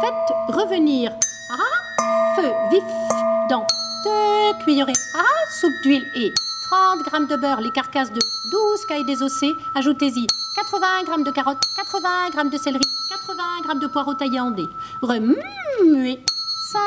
Faites 0.00 0.32
revenir 0.48 1.12
à 1.12 2.34
feu 2.34 2.50
vif 2.72 2.82
dans 3.48 3.64
deux 4.04 4.64
cuillerées 4.64 4.92
à 5.14 5.50
soupe 5.60 5.70
d'huile 5.84 6.04
et 6.16 6.32
30 6.70 7.04
g 7.04 7.26
de 7.30 7.36
beurre, 7.36 7.60
les 7.60 7.70
carcasses 7.70 8.10
de 8.10 8.20
12 8.50 8.86
cailles 8.86 9.04
désossées. 9.04 9.52
Ajoutez-y 9.76 10.26
80 10.56 10.86
g 11.06 11.22
de 11.22 11.30
carottes, 11.30 11.64
80 11.76 12.08
g 12.34 12.50
de 12.50 12.58
céleri, 12.58 12.84
80 13.10 13.42
g 13.74 13.78
de 13.78 13.86
poireaux 13.86 14.14
taillés 14.14 14.40
en 14.40 14.50
dés. 14.50 14.68
Remuez 15.02 16.24
5 16.72 16.80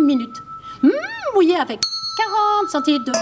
minutes. 0.00 0.42
Mouillez 1.34 1.56
avec 1.56 1.80
40 2.60 2.70
centilitres 2.70 3.04
de 3.04 3.12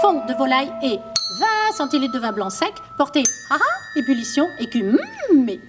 fond 0.00 0.24
de 0.26 0.34
volaille 0.34 0.72
et 0.82 0.98
20 1.38 1.76
centilitres 1.76 2.14
de 2.14 2.20
vin 2.20 2.30
blanc 2.30 2.50
sec. 2.50 2.72
Portez 2.96 3.24
à 3.50 3.56
ébullition 3.96 4.46
et 4.60 4.68
cumez. 4.68 5.60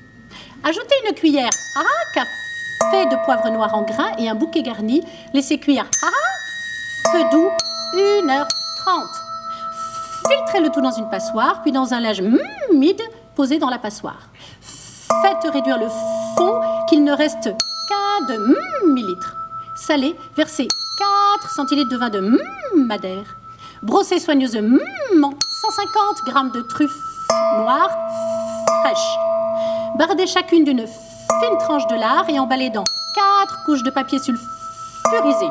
Ajoutez 0.64 0.96
une 1.08 1.16
cuillère 1.16 1.50
à 1.76 2.14
café 2.14 3.06
de 3.08 3.26
poivre 3.26 3.50
noir 3.50 3.74
en 3.74 3.82
grains 3.82 4.12
et 4.20 4.30
un 4.30 4.36
bouquet 4.36 4.62
garni. 4.62 5.02
Laissez 5.34 5.58
cuire 5.60 5.86
à 6.04 7.12
feu 7.12 7.24
doux 7.32 7.50
1h30. 7.96 8.46
Filtrez 10.30 10.62
le 10.62 10.70
tout 10.70 10.82
dans 10.82 10.92
une 10.92 11.10
passoire, 11.10 11.64
puis 11.64 11.72
dans 11.72 11.96
un 11.96 12.00
linge 12.00 12.22
humide 12.70 13.02
posé 13.36 13.58
dans 13.58 13.70
la 13.70 13.80
passoire. 13.80 14.30
Faites 14.62 15.52
réduire 15.52 15.80
le 15.80 15.88
fond 16.38 16.62
qu'il 16.88 17.04
ne 17.04 17.12
reste 17.12 17.50
qu'un 18.12 18.26
demi-litre. 18.26 19.36
Salez, 19.76 20.15
versez 20.36 20.67
4 21.39 21.50
centilitres 21.50 21.89
de 21.89 21.97
vin 21.97 22.10
de 22.10 22.19
madère. 22.76 23.36
Brossez 23.82 24.19
soigneusement 24.19 24.78
150 25.62 26.17
g 26.26 26.60
de 26.60 26.62
truffes 26.62 26.91
noires 27.58 27.91
fraîches. 28.82 29.17
Bardez 29.97 30.28
chacune 30.28 30.63
d'une 30.63 30.86
fine 30.86 31.58
tranche 31.60 31.88
de 31.88 31.95
lard 31.95 32.30
et 32.30 32.39
emballez 32.39 32.69
dans 32.69 32.86
4 33.15 33.63
couches 33.65 33.84
de 33.84 33.89
papier 33.89 34.19
sulfurisé. 34.19 35.47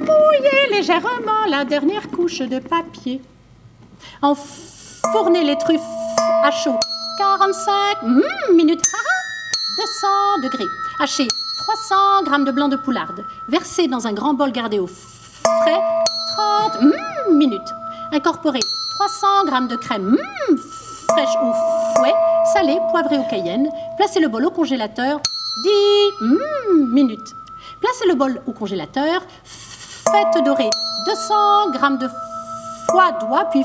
Mouillez 0.00 0.76
légèrement 0.76 1.46
la 1.48 1.64
dernière 1.64 2.08
couche 2.10 2.38
de 2.38 2.58
papier. 2.58 3.20
Enfournez 4.22 5.44
les 5.44 5.58
truffes 5.58 5.80
à 6.42 6.50
chaud 6.50 6.78
45 7.18 8.02
minutes. 8.54 8.82
200 9.76 10.06
degrés. 10.42 10.68
Hachez 11.00 11.28
300 11.58 11.94
g 12.24 12.44
de 12.44 12.50
blanc 12.50 12.68
de 12.68 12.76
poularde. 12.76 13.24
Versez 13.48 13.88
dans 13.88 14.06
un 14.06 14.12
grand 14.12 14.34
bol 14.34 14.52
gardé 14.52 14.78
au 14.78 14.86
frais 14.86 15.80
30 16.36 16.80
minutes. 17.32 17.74
Incorporez 18.12 18.60
300 18.98 19.26
g 19.46 19.68
de 19.68 19.76
crème 19.76 20.16
fraîche 21.08 21.36
au 21.42 21.52
fouet, 21.96 22.14
salée, 22.52 22.78
poivrée 22.90 23.18
au 23.18 23.24
cayenne. 23.24 23.68
Placez 23.96 24.20
le 24.20 24.28
bol 24.28 24.44
au 24.44 24.50
congélateur 24.50 25.20
10 25.62 25.70
minutes. 26.92 27.36
Placez 27.80 28.06
le 28.08 28.14
bol 28.14 28.40
au 28.46 28.52
congélateur. 28.52 29.22
Faites 29.44 30.44
dorer 30.44 30.70
200 31.06 31.72
g 31.72 31.78
de 32.00 32.08
foie 32.88 33.12
d'oie, 33.20 33.44
puis 33.50 33.64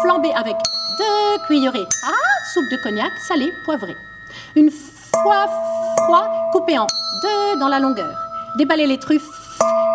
flambez 0.00 0.32
avec 0.34 0.56
deux 1.00 1.42
cuillerées 1.46 1.88
à 2.02 2.14
soupe 2.52 2.70
de 2.70 2.76
cognac 2.76 3.12
salé, 3.26 3.52
poivré. 3.64 3.96
Une 4.54 4.70
fois 4.70 5.46
froid, 5.96 6.50
coupez 6.52 6.78
en 6.78 6.86
deux 7.22 7.58
dans 7.58 7.68
la 7.68 7.80
longueur. 7.80 8.14
Déballez 8.58 8.86
les 8.86 8.98
truffes, 8.98 9.30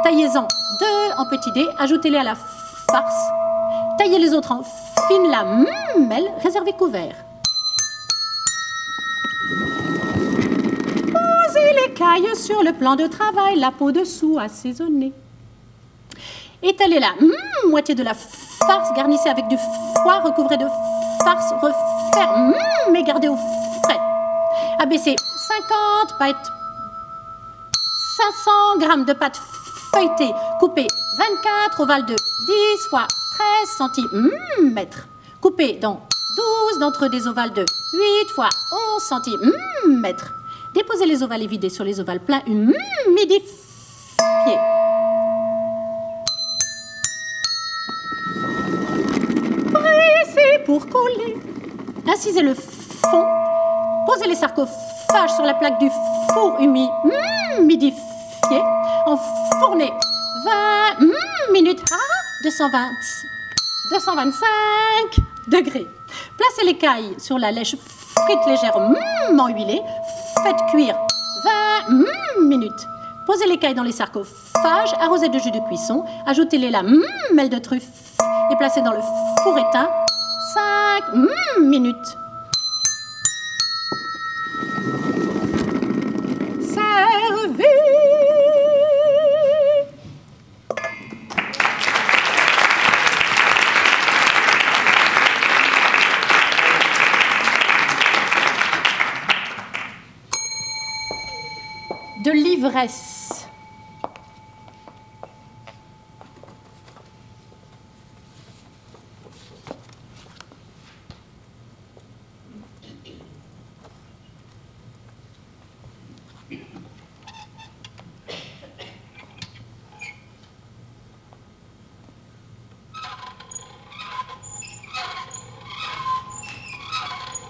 taillez-en 0.03 0.47
deux 0.79 1.13
en 1.17 1.25
petits 1.29 1.51
dés, 1.51 1.67
ajoutez-les 1.77 2.17
à 2.17 2.23
la 2.23 2.35
farce. 2.35 3.23
Taillez 3.97 4.19
les 4.19 4.33
autres 4.33 4.51
en 4.51 4.63
fines 5.07 5.29
lamelles, 5.29 6.31
réservez 6.43 6.73
couvert. 6.73 7.15
Posez 11.13 11.73
les 11.83 11.93
cailles 11.93 12.35
sur 12.35 12.63
le 12.63 12.73
plan 12.73 12.95
de 12.95 13.05
travail, 13.07 13.59
la 13.59 13.71
peau 13.71 13.91
dessous 13.91 14.39
assaisonnée. 14.39 15.13
Étalez 16.63 16.99
la 16.99 17.13
moitié 17.69 17.93
de 17.93 18.03
la 18.03 18.15
farce, 18.15 18.44
garnissez 18.95 19.29
avec 19.29 19.47
du 19.47 19.57
foie, 20.01 20.19
recouvrez 20.19 20.57
de 20.57 20.65
farce, 21.23 21.53
refermez, 21.61 22.55
mais 22.91 23.03
gardez 23.03 23.27
au 23.27 23.35
frais. 23.83 23.99
Abaissez 24.79 25.15
50 25.47 26.17
pâtes, 26.17 26.51
500 28.17 28.51
g 28.79 29.05
de 29.05 29.13
pâte 29.13 29.39
feuilletée, 29.93 30.33
coupée 30.59 30.87
24 31.17 31.81
ovales 31.81 32.05
de 32.05 32.15
10 32.15 32.89
fois 32.89 33.07
13 33.67 33.89
cm. 33.95 34.85
Coupez 35.41 35.73
dans 35.73 36.01
12 36.71 36.79
d'entre 36.79 37.07
des 37.07 37.27
ovales 37.27 37.53
de 37.53 37.65
8 37.93 38.29
fois 38.33 38.49
11 38.97 39.13
cm. 39.23 40.15
Déposez 40.73 41.05
les 41.05 41.23
ovales 41.23 41.43
évidés 41.43 41.69
sur 41.69 41.83
les 41.83 41.99
ovales 41.99 42.19
pleins, 42.19 42.41
humidifiés. 42.45 43.45
Pour 50.65 50.87
coller. 50.87 51.37
Incisez 52.07 52.41
le 52.41 52.55
fond. 52.55 53.25
Posez 54.07 54.27
les 54.27 54.35
sarcophages 54.35 55.33
sur 55.35 55.43
la 55.43 55.53
plaque 55.53 55.79
du 55.79 55.89
four 56.33 56.57
humidifié. 56.59 58.01
Enfournez 59.05 59.91
20 60.99 61.53
minutes 61.53 61.83
à 61.91 62.43
220, 62.43 62.89
225 63.91 64.45
degrés. 65.47 65.87
Placez 66.37 66.65
l'écaille 66.65 67.15
sur 67.19 67.37
la 67.37 67.51
lèche 67.51 67.75
frite 67.75 68.39
légèrement 68.47 69.47
huilée. 69.49 69.81
Faites 70.43 70.59
cuire 70.71 70.97
20 72.37 72.43
minutes. 72.43 72.87
Posez 73.27 73.47
l'écaille 73.47 73.75
dans 73.75 73.83
les 73.83 73.91
sarcophages, 73.91 74.93
arrosez 74.99 75.29
de 75.29 75.39
jus 75.39 75.51
de 75.51 75.59
cuisson, 75.67 76.05
ajoutez-les 76.27 76.69
la 76.69 76.83
mêle 77.33 77.49
de 77.49 77.57
truffe 77.57 77.87
et 78.51 78.55
placez 78.57 78.81
dans 78.81 78.93
le 78.93 79.01
four 79.43 79.57
éteint 79.57 79.89
5 80.55 81.11
minutes. 81.59 82.15
Servez 86.61 87.65
de 102.23 102.31
l'ivresse. 102.31 103.14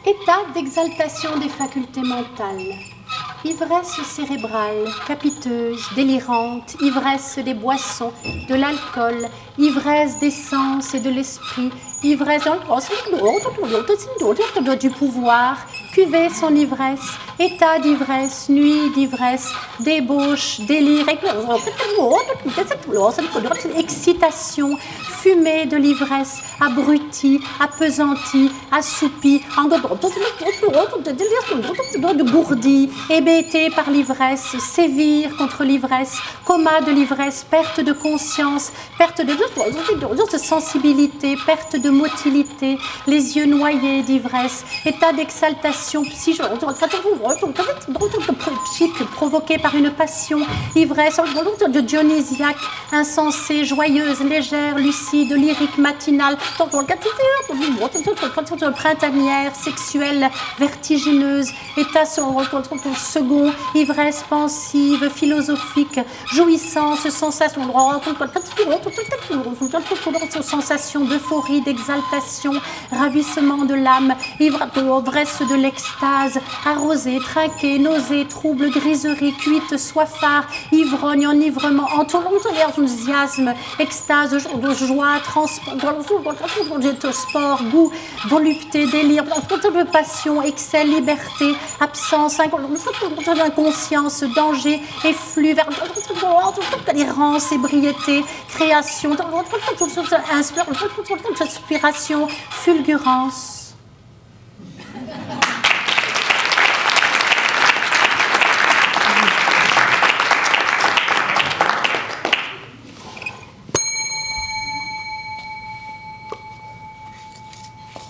État 0.07 0.43
d'exaltation 0.53 1.35
des 1.39 1.49
facultés 1.49 2.03
mentales. 2.03 2.75
Ivresse 3.43 4.01
cérébrale, 4.03 4.85
capiteuse, 5.07 5.83
délirante, 5.95 6.75
ivresse 6.79 7.39
des 7.39 7.55
boissons, 7.55 8.13
de 8.47 8.53
l'alcool, 8.53 9.27
ivresse 9.57 10.19
des 10.19 10.29
sens 10.29 10.93
et 10.93 10.99
de 10.99 11.09
l'esprit, 11.09 11.71
ivresse 12.03 12.43
du 14.79 14.89
pouvoir, 14.91 15.57
cuver 15.93 16.29
son 16.29 16.55
ivresse, 16.55 17.17
état 17.39 17.79
d'ivresse, 17.79 18.47
nuit 18.49 18.91
d'ivresse, 18.93 19.51
débauche, 19.79 20.59
délire, 20.61 21.07
excitation, 23.75 24.77
fumée 25.25 25.65
de 25.65 25.75
l'ivresse, 25.77 26.43
abruti, 26.61 27.41
appesanti, 27.59 28.51
assoupi, 28.71 29.41
gourdi, 32.31 32.91
hébété 33.09 33.71
par 33.71 33.89
l'ivresse, 33.89 34.55
sévir 34.59 35.35
contre 35.35 35.63
l'ivresse, 35.63 36.19
coma 36.45 36.79
de 36.81 36.91
l'ivresse, 36.91 37.43
perte 37.43 37.79
de 37.79 37.91
conscience, 37.91 38.71
perte 38.99 39.21
de, 39.21 39.33
de 39.33 40.37
sensibilité, 40.37 41.35
perte 41.43 41.75
de 41.75 41.89
motilité, 41.89 42.77
les 43.07 43.35
yeux 43.35 43.47
noyés 43.47 44.03
d'ivresse, 44.03 44.63
état 44.85 45.11
d'exaltation 45.11 46.03
psychique 46.03 46.41
provoqué 49.15 49.57
par 49.57 49.73
une 49.73 49.89
passion, 49.89 50.41
ivresse 50.75 51.19
de 51.75 51.79
dionysiaque, 51.79 52.57
insensée, 52.91 53.65
joyeuse, 53.65 54.19
légère, 54.21 54.77
lucide, 54.77 55.14
lyrique, 55.23 55.77
matinale, 55.77 56.37
printanière, 58.75 59.55
sexuelle, 59.55 60.29
vertigineuse, 60.59 61.51
état 61.77 62.05
second, 62.05 62.51
ivresse 63.73 64.23
pensive, 64.29 65.09
philosophique, 65.09 65.99
jouissance, 66.31 67.07
sensation, 67.09 67.61
sensation 70.41 71.05
d'euphorie, 71.05 71.61
d'exaltation, 71.61 72.53
ravissement 72.91 73.65
de 73.65 73.75
l'âme, 73.75 74.15
ivresse 74.39 75.41
de 75.49 75.55
l'extase, 75.55 76.39
arrosée, 76.65 77.19
trinquée, 77.19 77.79
nausée, 77.79 78.25
trouble, 78.27 78.69
griserie, 78.69 79.33
cuite, 79.33 79.77
soifard, 79.77 80.45
ivrogne, 80.71 81.27
enivrement, 81.27 81.87
enthousiasme, 81.93 83.53
extase, 83.79 84.37
joie, 84.73 85.04
transport, 85.23 85.75
sport, 87.11 87.63
goût, 87.71 87.91
volupté, 88.27 88.85
délire, 88.87 89.23
passion, 89.91 90.41
excès, 90.41 90.83
liberté, 90.83 91.55
absence, 91.79 92.39
inconscience, 92.39 94.23
danger, 94.35 94.81
efflux, 95.03 95.55
errance, 96.95 97.51
ébriété, 97.51 98.23
création, 98.49 99.15
inspiration, 101.41 102.27
fulgurance. 102.49 103.75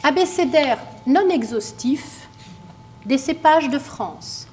Abécédaire 0.08 0.78
non 1.08 1.30
exhaustif 1.30 2.30
des 3.08 3.18
cépages 3.18 3.70
de 3.70 3.80
France. 3.80 4.48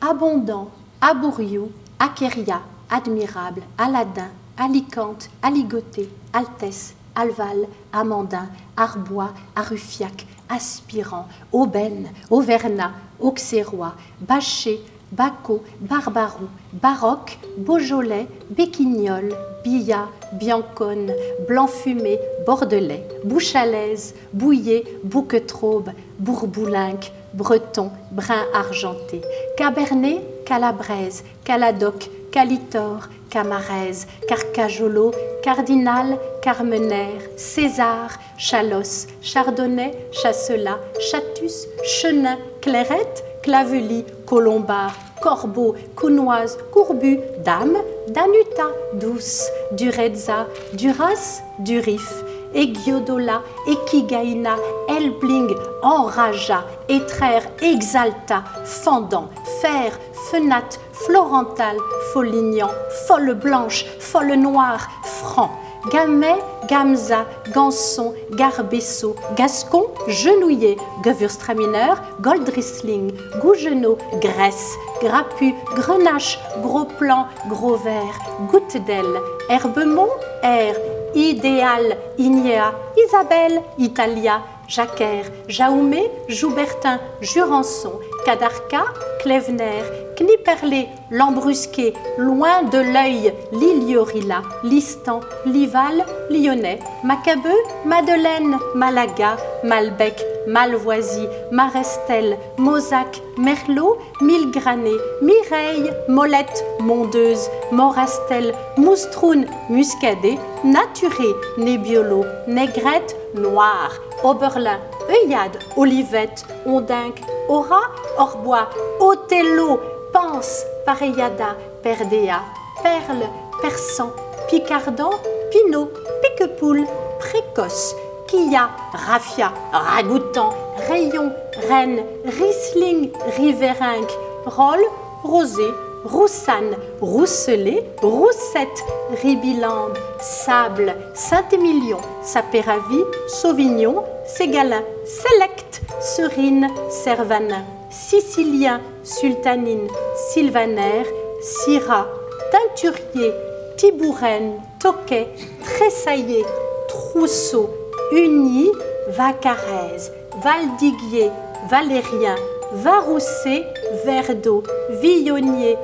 Abondant, 0.00 0.70
Abouriou, 1.02 1.70
Akeria, 1.98 2.62
Admirable, 2.88 3.60
Aladin, 3.76 4.30
Alicante, 4.56 5.28
Aligoté, 5.42 6.08
Altesse, 6.32 6.94
Alval, 7.14 7.68
Amandin, 7.92 8.48
Arbois, 8.78 9.34
Arufiac, 9.54 10.26
Aspirant, 10.48 11.28
Aubaine, 11.52 12.08
Auvergnat, 12.30 12.92
Auxerrois, 13.20 13.94
Bachet, 14.22 14.80
Baco, 15.12 15.62
Barbarou, 15.80 16.48
Baroque, 16.72 17.38
Beaujolais, 17.58 18.26
Béquignol, 18.50 19.28
Billat, 19.62 20.08
Bianconne, 20.32 21.12
Blanc-Fumé, 21.46 22.18
Bordelais, 22.46 23.06
Bouchalaise, 23.24 24.14
Bouillé, 24.32 24.84
Bouquetraube, 25.04 25.90
Bourboulinque, 26.18 27.12
Breton, 27.34 27.90
Brun 28.10 28.44
argenté, 28.54 29.20
Cabernet, 29.56 30.22
Calabraise, 30.46 31.24
Caladoc, 31.44 32.10
Calitor, 32.32 33.08
Camarèse, 33.28 34.06
Carcajolo, 34.26 35.12
Cardinal, 35.42 36.18
Carmener, 36.42 37.18
César, 37.36 38.10
Chalosse, 38.38 39.06
Chardonnay, 39.20 39.92
Chasselas, 40.12 40.78
Chatus, 41.10 41.66
Chenin, 41.84 42.38
Clairette, 42.60 43.24
Clavely, 43.42 44.04
Colombard, 44.26 44.92
Corbeau, 45.20 45.74
Counoise, 45.96 46.56
Courbu, 46.72 47.18
Dame, 47.44 47.78
Danuta, 48.08 48.70
Douce, 48.94 49.50
Durezza, 49.72 50.46
Duras, 50.74 51.42
Durif, 51.58 52.24
Egiodola, 52.54 53.42
Ekigaina, 53.66 54.56
Elbling, 54.88 55.54
Enraja, 55.82 56.64
Étraire, 56.88 57.48
Exalta, 57.60 58.44
Fendant, 58.64 59.28
Fer, 59.60 59.92
Fenat, 60.30 60.78
Florental, 60.92 61.76
Folignan, 62.12 62.70
Folle 63.06 63.34
Blanche, 63.34 63.84
Folle 63.98 64.36
Noire, 64.36 64.88
Franc, 65.04 65.50
Gamet, 65.90 66.38
Gamza, 66.68 67.26
Ganson, 67.52 68.14
Garbesso, 68.30 69.16
Gascon, 69.36 69.86
Genouillet, 70.06 70.76
Gewürztraminer, 71.02 71.96
Goldrissling, 72.20 73.12
Gougenot, 73.40 73.98
Grèce, 74.20 74.76
Grappu, 75.00 75.54
Grenache, 75.74 76.38
Gros 76.62 76.84
Plan, 76.84 77.26
Gros 77.48 77.76
Vert, 77.76 78.18
Goutte 78.50 78.76
d'Aile, 78.86 79.20
Herbemont, 79.48 80.10
Air, 80.42 80.76
Idéal, 81.14 81.96
Ignea, 82.16 82.72
Isabelle, 82.96 83.62
Italia, 83.76 84.40
Jacquer, 84.68 85.22
Jaumet, 85.48 86.10
Joubertin, 86.28 86.98
Jurançon, 87.20 87.92
Cadarca, 88.24 88.84
Clevener, 89.20 89.82
Kniperlé, 90.16 90.88
Lambrusqué, 91.10 91.92
Loin 92.18 92.62
de 92.64 92.78
l'œil, 92.78 93.32
Liliorilla, 93.52 94.42
Listan, 94.62 95.20
Lival, 95.46 96.04
Lyonnais, 96.30 96.78
Macabeu, 97.04 97.56
Madeleine, 97.84 98.58
Malaga, 98.74 99.36
Malbec, 99.64 100.22
Malvoisie, 100.46 101.28
Marestel, 101.50 102.36
Mozac, 102.58 103.20
Merlot, 103.38 103.98
Milgrané, 104.20 104.92
Mireille, 105.20 105.92
Molette, 106.08 106.64
Mondeuse, 106.80 107.48
Morastel, 107.70 108.52
Moustroun, 108.76 109.46
Muscadet, 109.68 110.38
Naturé, 110.64 111.28
Nébiolo, 111.58 112.24
Négrette, 112.46 113.16
Noir, 113.34 114.00
Oberlin, 114.24 114.78
œillade, 115.10 115.58
olivette, 115.76 116.44
ondinque, 116.64 117.20
aura, 117.48 117.80
orbois, 118.18 118.68
othello, 119.00 119.80
pense, 120.12 120.64
pareillada, 120.86 121.56
perdea, 121.82 122.40
perle, 122.82 123.28
persan, 123.60 124.10
picardant, 124.48 125.10
pinot, 125.50 125.90
piquepoule, 126.22 126.84
précoce, 127.18 127.96
quilla, 128.28 128.70
raffia, 128.92 129.52
ragoûtant, 129.72 130.54
rayon, 130.88 131.32
reine, 131.68 132.04
riesling, 132.24 133.10
riverinque, 133.36 134.12
rolle, 134.46 134.84
rosé, 135.24 135.66
Roussanne, 136.04 136.76
Rousselet, 137.00 137.84
Roussette, 138.02 138.84
Ribilambe, 139.22 139.96
Sable, 140.18 140.96
Saint-Émilion, 141.14 141.98
Sapéravie, 142.22 143.04
Sauvignon, 143.28 144.02
Ségalin, 144.26 144.82
Select, 145.04 145.82
Serine, 146.00 146.68
Servanin, 146.90 147.64
Sicilien, 147.90 148.80
Sultanine, 149.02 149.88
Sylvaner, 150.32 151.04
Syrah, 151.40 152.06
Teinturier, 152.50 153.32
Tibouraine, 153.76 154.60
Toquet, 154.80 155.28
Tressaillé, 155.64 156.44
Trousseau, 156.88 157.68
Uni, 158.12 158.70
Vacarès, 159.08 160.12
Valdiguier, 160.42 161.30
Valérien, 161.68 162.36
Varousset, 162.72 163.64
Verdot, 164.04 164.62
Villonnier, 165.00 165.76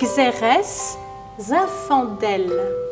Xérès, 0.00 0.98
Zinfandel. 1.40 2.85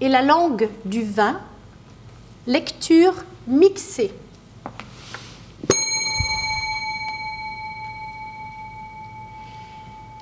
Et 0.00 0.08
la 0.08 0.22
langue 0.22 0.68
du 0.84 1.04
vin, 1.04 1.40
lecture 2.48 3.14
mixée. 3.46 4.12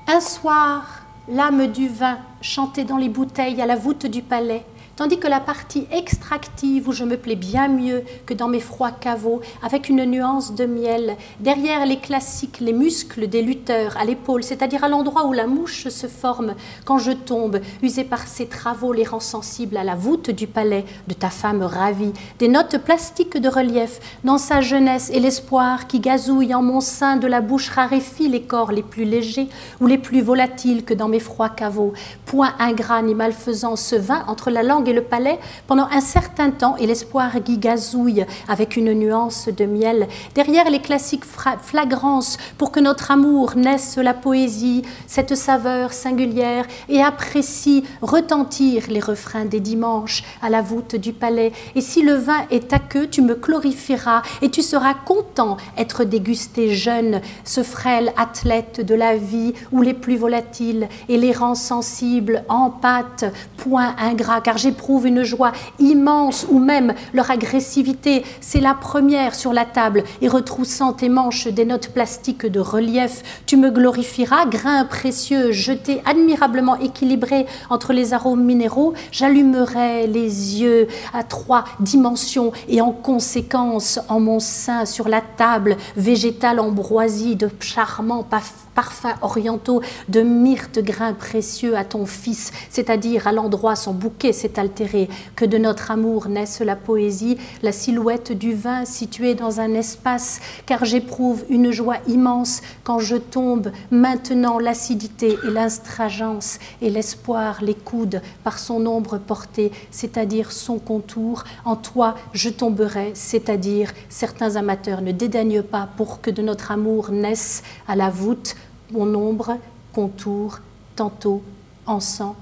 Un 0.06 0.20
soir, 0.20 0.84
l'âme 1.26 1.68
du 1.68 1.88
vin 1.88 2.18
chantait 2.42 2.84
dans 2.84 2.98
les 2.98 3.08
bouteilles 3.08 3.62
à 3.62 3.66
la 3.66 3.76
voûte 3.76 4.04
du 4.04 4.20
palais 4.20 4.66
tandis 4.96 5.18
que 5.18 5.28
la 5.28 5.40
partie 5.40 5.86
extractive 5.90 6.88
où 6.88 6.92
je 6.92 7.04
me 7.04 7.16
plais 7.16 7.36
bien 7.36 7.68
mieux 7.68 8.02
que 8.26 8.34
dans 8.34 8.48
mes 8.48 8.60
froids 8.60 8.90
caveaux, 8.90 9.40
avec 9.62 9.88
une 9.88 10.04
nuance 10.04 10.54
de 10.54 10.66
miel, 10.66 11.16
derrière 11.40 11.86
les 11.86 11.98
classiques, 11.98 12.60
les 12.60 12.72
muscles 12.72 13.28
des 13.28 13.42
lutteurs 13.42 13.96
à 13.96 14.04
l'épaule, 14.04 14.42
c'est-à-dire 14.42 14.84
à, 14.84 14.88
l'endroit 14.88 15.26
où 15.26 15.32
la 15.32 15.46
mouche 15.46 15.88
se 15.88 16.06
forme 16.06 16.54
quand 16.84 16.98
je 16.98 17.12
tombe, 17.12 17.60
usé 17.82 18.04
par 18.04 18.26
ses 18.26 18.46
travaux, 18.46 18.92
les 18.92 19.04
rend 19.04 19.20
sensibles 19.20 19.76
à 19.76 19.84
la 19.84 19.94
voûte 19.94 20.30
du 20.30 20.46
palais 20.46 20.84
de 21.08 21.14
ta 21.14 21.30
femme 21.30 21.62
ravie, 21.62 22.12
des 22.38 22.48
notes 22.48 22.78
plastiques 22.78 23.38
de 23.38 23.48
relief 23.48 24.00
dans 24.24 24.38
sa 24.38 24.60
jeunesse 24.60 25.10
et 25.12 25.20
l'espoir 25.20 25.86
qui 25.86 26.00
gazouille 26.00 26.54
en 26.54 26.62
mon 26.62 26.80
sein 26.80 27.16
de 27.16 27.26
la 27.26 27.40
bouche 27.40 27.70
raréfie 27.70 28.28
les 28.28 28.42
corps 28.42 28.72
les 28.72 28.82
plus 28.82 29.04
légers 29.04 29.48
ou 29.80 29.86
les 29.86 29.98
plus 29.98 30.20
volatiles 30.20 30.84
que 30.84 30.94
dans 30.94 31.08
mes 31.08 31.20
froids 31.20 31.48
caveaux. 31.48 31.92
Point 32.26 32.54
ingrat 32.58 33.02
ni 33.02 33.14
malfaisant 33.14 33.76
ce 33.76 33.96
vin 33.96 34.24
entre 34.26 34.50
la 34.50 34.62
langue 34.62 34.81
et 34.88 34.92
le 34.92 35.02
palais 35.02 35.38
pendant 35.66 35.88
un 35.90 36.00
certain 36.00 36.50
temps 36.50 36.76
et 36.76 36.86
l'espoir 36.86 37.32
gazouille 37.58 38.24
avec 38.48 38.76
une 38.76 38.92
nuance 38.92 39.48
de 39.48 39.64
miel. 39.64 40.08
Derrière 40.34 40.70
les 40.70 40.80
classiques 40.80 41.24
flagrances 41.24 42.38
pour 42.58 42.72
que 42.72 42.80
notre 42.80 43.10
amour 43.10 43.56
naisse 43.56 43.96
la 43.96 44.14
poésie, 44.14 44.82
cette 45.06 45.34
saveur 45.34 45.92
singulière 45.92 46.66
et 46.88 47.02
apprécie 47.02 47.84
retentir 48.00 48.84
les 48.88 49.00
refrains 49.00 49.44
des 49.44 49.60
dimanches 49.60 50.24
à 50.42 50.50
la 50.50 50.62
voûte 50.62 50.96
du 50.96 51.12
palais. 51.12 51.52
Et 51.74 51.80
si 51.80 52.02
le 52.02 52.14
vin 52.14 52.46
est 52.50 52.72
à 52.72 52.78
queue, 52.78 53.08
tu 53.08 53.22
me 53.22 53.34
glorifieras 53.34 54.22
et 54.40 54.50
tu 54.50 54.62
seras 54.62 54.94
content 54.94 55.56
être 55.76 56.04
dégusté 56.04 56.74
jeune, 56.74 57.20
ce 57.44 57.62
frêle 57.62 58.12
athlète 58.16 58.84
de 58.84 58.94
la 58.94 59.16
vie 59.16 59.54
ou 59.70 59.82
les 59.82 59.94
plus 59.94 60.16
volatiles 60.16 60.88
et 61.08 61.16
les 61.16 61.32
rangs 61.32 61.54
sensibles 61.54 62.44
en 62.48 62.70
pâte, 62.70 63.24
point 63.56 63.94
ingrat, 63.98 64.40
car 64.40 64.58
j'ai 64.58 64.71
éprouve 64.72 65.06
une 65.06 65.22
joie 65.22 65.52
immense 65.78 66.46
ou 66.50 66.58
même 66.58 66.94
leur 67.12 67.30
agressivité. 67.30 68.24
C'est 68.40 68.60
la 68.60 68.74
première 68.74 69.34
sur 69.34 69.52
la 69.52 69.64
table 69.64 70.02
et 70.22 70.28
retroussant 70.28 70.92
tes 70.92 71.08
manches 71.08 71.46
des 71.46 71.64
notes 71.64 71.88
plastiques 71.88 72.46
de 72.46 72.58
relief, 72.58 73.22
tu 73.46 73.56
me 73.56 73.70
glorifieras, 73.70 74.46
grain 74.46 74.84
précieux 74.84 75.52
jeté 75.52 76.00
admirablement 76.06 76.78
équilibré 76.78 77.46
entre 77.70 77.92
les 77.92 78.14
arômes 78.14 78.44
minéraux, 78.44 78.94
j'allumerai 79.10 80.06
les 80.06 80.60
yeux 80.60 80.88
à 81.12 81.22
trois 81.22 81.64
dimensions 81.80 82.52
et 82.68 82.80
en 82.80 82.92
conséquence 82.92 84.00
en 84.08 84.20
mon 84.20 84.40
sein 84.40 84.86
sur 84.86 85.08
la 85.08 85.20
table 85.20 85.76
végétale 85.96 86.60
ambroisie 86.60 87.36
de 87.36 87.50
charmants 87.60 88.26
parfums 88.74 89.16
orientaux, 89.20 89.82
de 90.08 90.22
myrte 90.22 90.78
grains 90.78 91.12
précieux 91.12 91.76
à 91.76 91.84
ton 91.84 92.06
fils, 92.06 92.52
c'est-à-dire 92.70 93.26
à, 93.26 93.32
l'endroit 93.32 93.76
son 93.76 93.92
bouquet 93.92 94.32
s'est 94.32 94.58
altéré, 94.62 95.08
que 95.36 95.44
de 95.44 95.58
notre 95.58 95.90
amour 95.90 96.28
naisse 96.28 96.60
la 96.60 96.76
poésie, 96.76 97.36
la 97.62 97.72
silhouette 97.72 98.32
du 98.32 98.54
vin 98.54 98.84
située 98.84 99.34
dans 99.34 99.60
un 99.60 99.74
espace, 99.74 100.40
car 100.66 100.84
j'éprouve 100.84 101.44
une 101.50 101.70
joie 101.70 101.98
immense 102.08 102.62
quand 102.84 103.00
je 103.00 103.16
tombe, 103.16 103.72
maintenant 103.90 104.58
l'acidité 104.58 105.36
et 105.44 105.50
l'instragence 105.50 106.58
et 106.80 106.90
l'espoir, 106.90 107.62
les 107.62 107.74
coudes 107.74 108.22
par 108.44 108.58
son 108.58 108.86
ombre 108.86 109.18
portée, 109.18 109.72
c'est-à-dire 109.90 110.52
son 110.52 110.78
contour, 110.78 111.44
en 111.64 111.76
toi 111.76 112.14
je 112.32 112.48
tomberai, 112.48 113.10
c'est-à-dire 113.14 113.92
certains 114.08 114.56
amateurs 114.56 115.02
ne 115.02 115.12
dédaignent 115.12 115.62
pas 115.62 115.88
pour 115.96 116.20
que 116.20 116.30
de 116.30 116.42
notre 116.42 116.70
amour 116.70 117.10
naisse 117.10 117.62
à 117.88 117.96
la 117.96 118.10
voûte 118.10 118.54
mon 118.92 119.14
ombre, 119.14 119.58
contour, 119.92 120.60
tantôt, 120.96 121.42
encens, 121.86 122.36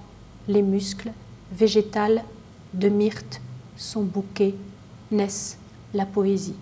les 0.48 0.62
muscles, 0.62 1.12
végétal, 1.52 2.22
de 2.74 2.88
myrte, 2.88 3.40
son 3.76 4.02
bouquet, 4.02 4.54
naissent 5.10 5.58
la 5.94 6.06
poésie. 6.06 6.56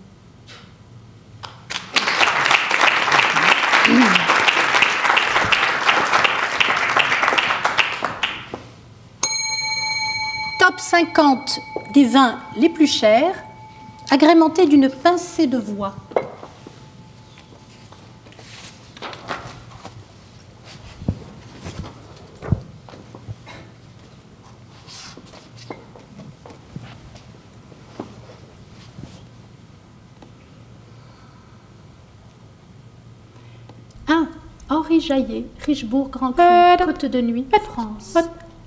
Top 10.59 10.79
50 10.79 11.59
des 11.93 12.05
vins 12.05 12.39
les 12.57 12.69
plus 12.69 12.87
chers, 12.87 13.35
agrémentés 14.11 14.67
d'une 14.67 14.89
pincée 14.89 15.47
de 15.47 15.57
voix. 15.57 15.95
Henri 34.99 35.07
Jaillet, 35.07 35.45
Richebourg, 35.65 36.09
Grand 36.09 36.33
Cru, 36.33 36.85
Côte 36.85 37.05
de 37.05 37.21
Nuit, 37.21 37.45
France. 37.71 38.15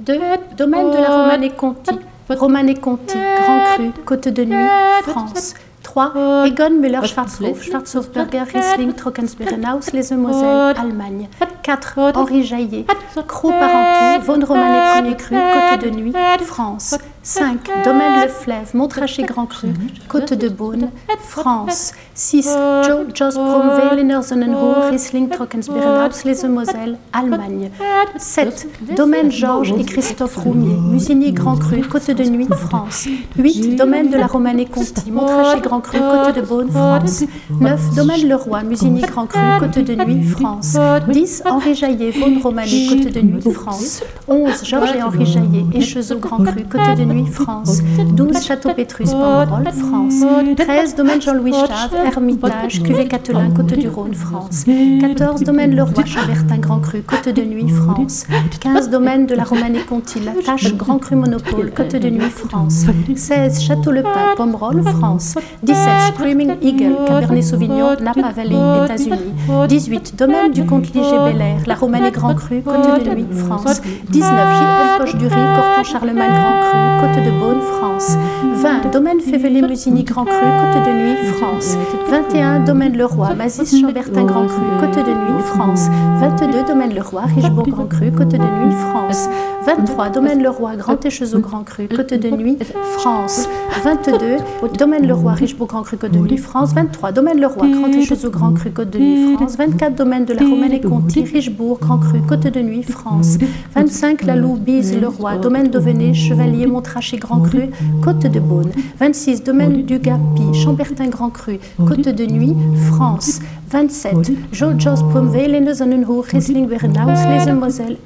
2. 0.00 0.14
Domaine 0.56 0.90
de 0.90 0.96
la 0.96 1.22
Romane 1.22 1.44
et 1.44 1.50
Conti, 1.50 1.98
Romane 2.30 2.68
et 2.70 2.74
Conti, 2.74 3.18
Grand 3.36 3.74
Cru, 3.74 3.90
Côte 4.06 4.28
de 4.28 4.44
Nuit, 4.44 4.68
France. 5.02 5.54
3. 5.82 6.46
Egon 6.46 6.70
Müller 6.80 7.04
Schwarzhof, 7.04 7.62
Schwarzhofberger, 7.62 8.44
Riesling, 8.44 8.94
Trockensbeerenhaus, 8.94 9.92
Les 9.92 10.10
Moselle, 10.16 10.74
Allemagne. 10.78 11.28
4. 11.62 11.98
Henri 12.14 12.44
Jaillet, 12.44 12.86
Cros 13.28 13.50
Parentou, 13.50 14.24
Vaune 14.24 14.44
Romane 14.44 15.04
et 15.04 15.14
Premier 15.14 15.16
Cru, 15.16 15.36
Côte 15.36 15.84
de 15.84 15.90
Nuit, 15.90 16.14
France. 16.46 16.96
5. 17.24 17.84
Domaine 17.84 18.22
Le 18.24 18.28
Fleuve, 18.28 18.74
Montrachet 18.74 19.22
Grand 19.22 19.46
Cru, 19.46 19.68
Côte 20.08 20.34
de 20.34 20.48
Beaune, 20.48 20.90
France. 21.20 21.92
6. 22.14 22.48
Jo 22.86 23.04
Jos 23.14 23.38
Bromweilener 23.38 24.20
Sonnenhohe, 24.22 24.90
Riesling 24.90 25.28
Trockensbeerenhaus, 25.28 26.24
Les 26.24 26.48
Moselle, 26.48 26.98
Allemagne. 27.12 27.70
7. 28.16 28.66
Domaine 28.96 29.30
Georges 29.30 29.72
et 29.78 29.84
Christophe 29.84 30.36
Roumier, 30.36 30.74
Musigny 30.74 31.32
Grand 31.32 31.56
Cru, 31.56 31.80
Côte 31.82 32.10
de 32.10 32.24
Nuit, 32.24 32.48
France. 32.48 33.06
8. 33.38 33.76
Domaine 33.76 34.10
de 34.10 34.16
la 34.16 34.26
Romanée 34.26 34.66
Conti, 34.66 35.10
Montrachet 35.12 35.60
Grand 35.60 35.80
Cru, 35.80 35.98
Côte 35.98 36.34
de 36.34 36.40
Beaune, 36.42 36.70
France. 36.70 37.24
9. 37.50 37.94
Domaine 37.94 38.28
Leroy, 38.28 38.62
Musigny 38.64 39.00
Grand 39.02 39.26
Cru, 39.26 39.40
Côte 39.60 39.78
de 39.78 39.94
Nuit, 39.94 40.24
France. 40.24 40.76
10. 41.08 41.44
Henri 41.46 41.74
Jaillet, 41.76 42.10
Vaune 42.10 42.38
Romanée, 42.42 42.88
Côte 42.88 43.12
de 43.12 43.20
Nuit, 43.20 43.52
France. 43.52 44.02
11. 44.26 44.64
Georges 44.64 44.96
et 44.96 45.02
Henri 45.02 45.24
Jaillet, 45.24 45.64
Échezeau 45.72 46.18
Grand 46.18 46.42
Cru, 46.42 46.64
Côte 46.64 46.98
de 46.98 47.04
Nuit, 47.04 47.11
France. 47.30 47.82
12. 48.14 48.42
Château 48.42 48.70
Pétrus, 48.74 49.10
Pomerol, 49.10 49.64
France. 49.72 50.24
13. 50.56 50.94
Domaine 50.94 51.20
Jean-Louis 51.22 51.52
Chave, 51.52 51.94
Hermitage, 52.06 52.82
Cuvée 52.82 53.06
Catelin, 53.06 53.50
Côte 53.50 53.74
du 53.74 53.88
Rhône, 53.88 54.14
France. 54.14 54.64
14. 55.00 55.42
Domaine 55.42 55.74
Leroy, 55.74 56.04
Chambertin, 56.04 56.58
Grand 56.58 56.80
Cru, 56.80 57.02
Côte 57.02 57.28
de 57.28 57.42
Nuit, 57.42 57.68
France. 57.68 58.26
15. 58.60 58.90
Domaine 58.90 59.26
de 59.26 59.34
la 59.34 59.44
Romanée 59.44 59.80
Conti, 59.88 60.20
La 60.20 60.32
Tâche, 60.42 60.74
Grand 60.74 60.98
Cru 60.98 61.16
Monopole, 61.16 61.72
Côte 61.72 61.96
de 61.96 62.08
Nuit, 62.10 62.30
France. 62.30 62.86
16. 63.14 63.60
Château 63.62 63.90
Le 63.90 64.02
Pin, 64.02 64.34
Pomerol, 64.36 64.82
France. 64.82 65.36
17. 65.62 65.88
Screaming 66.14 66.56
Eagle, 66.62 66.96
Cabernet 67.06 67.44
Sauvignon, 67.44 67.96
Napa 68.00 68.32
Valley, 68.34 68.56
États-Unis. 68.84 69.32
18. 69.68 70.14
Domaine 70.16 70.52
du 70.52 70.64
Comte 70.64 70.92
Liger 70.94 71.18
Belair, 71.32 71.58
La 71.66 71.74
Romanée 71.74 72.10
Grand 72.10 72.34
Cru, 72.34 72.62
Côte 72.62 73.04
de 73.04 73.10
Nuit, 73.14 73.26
France. 73.46 73.80
19. 74.10 74.32
JF 74.32 74.98
Poche 74.98 75.16
du 75.16 75.26
Riz, 75.26 75.34
Corton 75.56 75.84
Charlemagne 75.84 76.30
Grand 76.30 76.60
Cru, 76.60 77.01
Côte 77.02 77.24
de 77.24 77.30
Beaune, 77.32 77.60
France. 77.60 78.16
20. 78.62 78.92
Domaine 78.92 79.18
Févelé 79.18 79.60
Musigny 79.60 80.04
Grand 80.04 80.24
Cru, 80.24 80.34
Côte 80.34 80.86
de 80.86 80.92
Nuit, 80.92 81.32
France. 81.32 81.76
21. 82.08 82.60
Domaine 82.60 82.96
Leroy, 82.96 83.34
Mazis 83.34 83.80
Chambertin 83.80 84.22
Grand 84.24 84.46
Cru, 84.46 84.60
Côte 84.78 85.04
de 85.04 85.10
Nuit, 85.10 85.42
France. 85.42 85.88
22. 86.20 86.62
Domaine 86.62 86.94
Leroy, 86.94 87.22
Richebourg 87.34 87.66
Grand 87.66 87.86
Cru, 87.86 88.12
Côte 88.12 88.28
de 88.28 88.36
Nuit, 88.36 88.74
France. 88.92 89.28
23. 89.64 90.10
Domaine 90.10 90.42
Leroy, 90.42 90.76
Grand 90.76 91.04
Échezeau 91.04 91.38
Grand 91.38 91.62
Cru, 91.62 91.86
Côte 91.86 92.14
de 92.14 92.28
Nuit, 92.30 92.58
France. 92.98 93.48
22. 93.84 94.38
Domaine 94.76 95.06
Leroy, 95.06 95.34
Richebourg 95.34 95.68
Grand 95.68 95.82
Cru, 95.82 95.96
Côte 95.96 96.10
de 96.12 96.18
Nuit, 96.18 96.36
France. 96.36 96.74
23. 96.74 97.12
Domaine 97.12 97.40
Leroy, 97.40 97.70
Grand 97.70 97.86
Échezeau 97.88 98.30
Grand 98.30 98.52
Cru, 98.52 98.70
Côte 98.72 98.90
de 98.90 98.98
Nuit, 98.98 99.36
France. 99.36 99.56
24. 99.56 99.94
Domaine 99.94 100.24
de 100.24 100.34
la 100.34 100.42
Romaine 100.42 100.72
et 100.72 100.80
Conti, 100.80 101.22
Richebourg 101.22 101.78
Grand 101.78 101.98
Cru, 101.98 102.20
Côte 102.28 102.40
de 102.40 102.60
Nuit, 102.60 102.82
France. 102.82 103.38
25. 103.74 104.24
La 104.24 104.34
Loup, 104.34 104.56
Bise, 104.56 104.98
Leroy, 105.00 105.38
Domaine 105.38 105.68
d'Auvenay, 105.68 106.12
Chevalier, 106.12 106.66
Montrachet 106.66 107.18
Grand 107.18 107.40
Cru, 107.40 107.70
Côte 108.02 108.26
de 108.26 108.40
Beaune. 108.40 108.72
26. 108.98 109.44
Domaine 109.44 109.84
du 109.84 109.98
Gapi, 110.00 110.54
Chambertin 110.54 111.08
Grand 111.08 111.30
Cru, 111.30 111.58
Côte 111.78 112.08
de 112.08 112.26
Nuit, 112.26 112.56
France. 112.90 113.40
27. 113.70 114.32
Jos 114.52 115.02
Pomweilen, 115.14 115.72
Sonnenhoch, 115.74 116.26
Riesling, 116.26 116.66
Berenhaus, 116.66 117.16
Les 117.30 117.48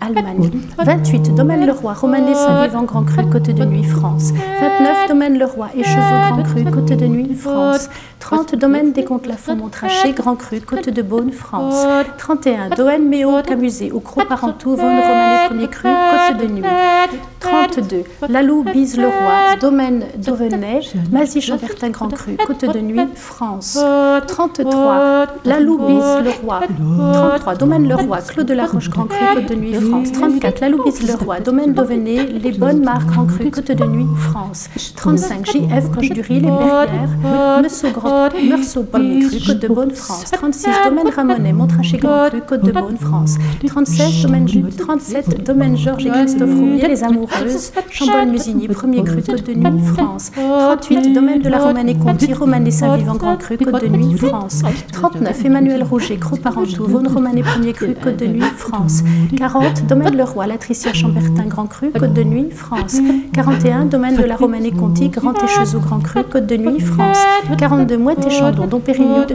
Allemagne. 0.00 0.50
28. 0.78 1.34
Domaine 1.34 1.45
Leroy, 1.54 1.92
Romanée, 1.94 2.34
Saint-Vivant, 2.34 2.82
Grand 2.82 3.04
Cru, 3.04 3.24
Côte 3.30 3.50
de 3.50 3.64
Nuit, 3.64 3.84
France. 3.84 4.32
29. 4.60 5.08
Domaine 5.08 5.38
Leroy, 5.38 5.68
Échezeau, 5.76 5.96
Grand 6.32 6.42
Cru, 6.42 6.64
Côte 6.64 6.92
de 6.92 7.06
Nuit, 7.06 7.34
France. 7.34 7.88
30. 8.18 8.56
Domaine 8.56 8.92
des 8.92 9.04
Comtes 9.04 9.26
Lafont, 9.26 9.54
Montrachet, 9.54 10.12
Grand 10.12 10.34
Cru, 10.34 10.60
Côte 10.60 10.88
de 10.88 11.02
Beaune, 11.02 11.30
France. 11.30 11.86
31. 12.18 12.70
Domaine 12.70 13.08
Méo, 13.08 13.42
Camusé, 13.46 13.92
au 13.92 14.00
Croc 14.00 14.26
Parentou, 14.26 14.70
Vaune, 14.70 14.98
Romanée, 14.98 15.46
Premier 15.48 15.68
Cru, 15.68 15.88
Côte 15.88 16.40
de 16.40 16.52
Nuit. 16.52 16.64
32. 17.40 18.02
Lalou, 18.28 18.64
Bise, 18.64 18.96
Leroy, 18.96 19.56
Domaine 19.60 20.06
d'Auvenay, 20.16 20.80
Mazy, 21.12 21.40
Chambertin, 21.40 21.90
Grand 21.90 22.08
Cru, 22.08 22.36
Côte 22.44 22.64
de 22.64 22.80
Nuit, 22.80 23.08
France. 23.14 23.78
33. 24.26 25.26
Lalou, 25.44 25.78
Bise, 25.78 26.24
Leroy. 26.24 26.60
33. 27.12 27.54
Domaine 27.54 27.86
Leroy, 27.88 28.18
Claude 28.26 28.46
de 28.46 28.54
la 28.54 28.66
Roche, 28.66 28.90
Grand 28.90 29.04
Cru, 29.04 29.18
Côte 29.34 29.48
de 29.48 29.54
Nuit, 29.54 29.74
France. 29.74 30.10
34. 30.12 30.60
Lalou, 30.60 30.82
Bise, 30.82 31.02
Leroy, 31.06 31.35
Domaine 31.40 31.72
d'Auvenay, 31.74 32.26
Les 32.42 32.52
Bonnes 32.52 32.82
Marques, 32.84 33.08
Grand 33.08 33.26
Cru, 33.26 33.50
Côte 33.50 33.70
de 33.70 33.84
Nuit, 33.84 34.06
France. 34.30 34.68
35. 34.96 35.46
JF, 35.46 35.90
Coche 35.94 36.10
du 36.10 36.20
Riz, 36.20 36.40
Les 36.40 36.48
Berrières, 36.48 37.60
Meursault, 37.62 37.90
Grand, 37.90 38.28
Meursault, 38.48 38.82
Premier 38.84 39.26
Cru, 39.26 39.38
Côte 39.46 39.58
de 39.60 39.68
Beaune, 39.68 39.90
France. 39.90 40.30
36. 40.32 40.68
Domaine 40.84 41.08
Ramonet, 41.14 41.52
Montrachet, 41.52 41.98
Grand 41.98 42.28
Cru, 42.30 42.40
Côte 42.42 42.64
de 42.64 42.72
Beaune, 42.72 42.96
France. 42.96 43.36
37. 43.66 44.22
Domaine, 44.22 44.46
37. 44.76 45.44
Domaine 45.44 45.76
Georges 45.76 46.06
et 46.06 46.10
Christophe 46.10 46.50
Roumier, 46.50 46.88
Les 46.88 47.04
Amoureuses, 47.04 47.72
Chambol-Musigny, 47.90 48.68
Premier 48.68 49.02
Cru, 49.04 49.22
Côte 49.22 49.46
de 49.46 49.54
Nuit, 49.54 49.82
France. 49.94 50.30
38. 50.34 51.12
Domaine 51.12 51.40
de 51.42 51.48
la 51.48 51.58
Romanée 51.58 51.96
Conti, 51.96 52.32
Romanée 52.32 52.70
Saint-Vivant, 52.70 53.14
Grand 53.16 53.36
Cru, 53.36 53.56
Côte 53.58 53.82
de 53.82 53.88
Nuit, 53.88 54.16
France. 54.16 54.62
39. 54.92 55.44
Emmanuel 55.44 55.82
Rouget, 55.82 56.16
Cros-Parentou, 56.16 56.84
Vaune 56.84 57.08
Romanée, 57.08 57.42
Premier 57.42 57.72
Cru, 57.72 57.94
Côte 57.94 58.16
de 58.16 58.26
Nuit, 58.26 58.42
France. 58.56 59.02
40. 59.36 59.86
Domaine 59.86 60.16
Leroy, 60.16 60.46
Latricia 60.46 60.92
Grand 61.48 61.66
Cru, 61.66 61.90
Côte 61.90 62.12
de 62.12 62.22
Nuit, 62.22 62.50
France. 62.50 62.98
41. 63.32 63.86
Domaine 63.86 64.16
de 64.16 64.24
la 64.24 64.36
Romanée 64.36 64.72
Conti, 64.72 65.08
Grand 65.08 65.34
Échezeau, 65.42 65.80
Grand 65.80 66.00
Cru, 66.00 66.22
Côte 66.24 66.46
de 66.46 66.56
Nuit, 66.56 66.80
France. 66.80 67.18
42. 67.58 67.96
Mouette 67.96 68.26
et 68.26 68.30
Chandon, 68.30 68.66
Dom 68.66 68.80
Pérignon, 68.80 69.26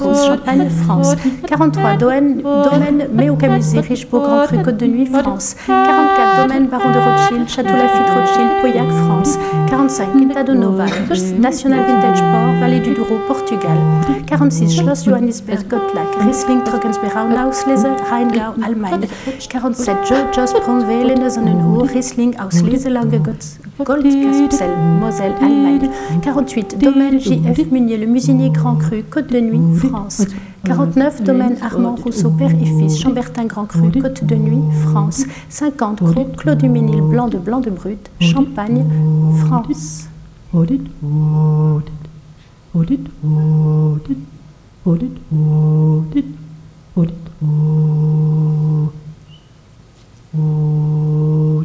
Rose, 0.00 0.26
Champagne, 0.26 0.68
France. 0.84 1.16
43. 1.46 1.96
Domaine, 1.96 2.42
domaine 2.42 3.08
Méocamusé, 3.12 3.80
Richebourg, 3.80 4.22
Grand 4.22 4.46
Cru, 4.46 4.62
Côte 4.62 4.76
de 4.76 4.86
Nuit, 4.86 5.06
France. 5.06 5.56
44. 5.66 6.48
Domaine 6.48 6.66
Baron 6.68 6.90
de 6.90 6.98
Rothschild, 6.98 7.48
Château 7.48 7.76
Lafitte, 7.76 8.10
Rothschild, 8.10 8.50
Pauillac, 8.60 8.88
France. 9.06 9.38
45. 9.68 10.12
Quinta 10.12 10.42
de 10.42 10.54
Nova, 10.54 10.84
National 11.40 11.80
Vintage 11.86 12.20
Port, 12.20 12.60
Vallée 12.60 12.80
du 12.80 12.94
Douro, 12.94 13.18
Portugal. 13.26 13.76
46. 14.26 14.76
Schloss 14.76 15.04
Johannisberg, 15.04 15.68
Gottlach, 15.68 16.24
Riesling, 16.24 16.62
Trockensberg, 16.64 17.14
Auslese, 17.38 17.86
Rheingau, 18.10 18.54
Allemagne. 18.64 19.06
47. 19.48 19.96
Jo 20.08 20.14
Jos 20.34 20.52
Bromweilen, 20.52 21.22
Sonnenhohe, 21.34 21.82
Riesling, 21.82 22.36
Moselle, 25.00 25.34
Allemagne. 25.42 25.90
48. 26.22 26.78
Domaine 26.78 27.18
JF 27.18 27.72
Munier, 27.72 27.96
le 27.96 28.06
Musigny 28.06 28.50
Grand 28.50 28.76
Cru, 28.76 29.02
Côte 29.02 29.32
de 29.32 29.40
Nuit, 29.40 29.76
France. 29.78 30.24
49. 30.64 31.24
Domaine 31.24 31.56
Armand 31.60 31.96
Rousseau, 31.96 32.30
père 32.30 32.52
et 32.52 32.64
fils, 32.64 33.00
Chambertin 33.00 33.46
Grand 33.46 33.64
Cru, 33.64 33.90
Côte 34.00 34.24
de 34.24 34.36
Nuit, 34.36 34.62
France. 34.84 35.24
50. 35.48 36.04
Groupe 36.04 36.36
Claude 36.36 36.58
Duménil, 36.58 37.00
Blanc 37.00 37.26
de 37.26 37.38
Blanc 37.38 37.58
de 37.58 37.70
Brut, 37.70 38.10
Champagne, 38.20 38.84
France. 39.44 40.08
Oh. 50.36 51.64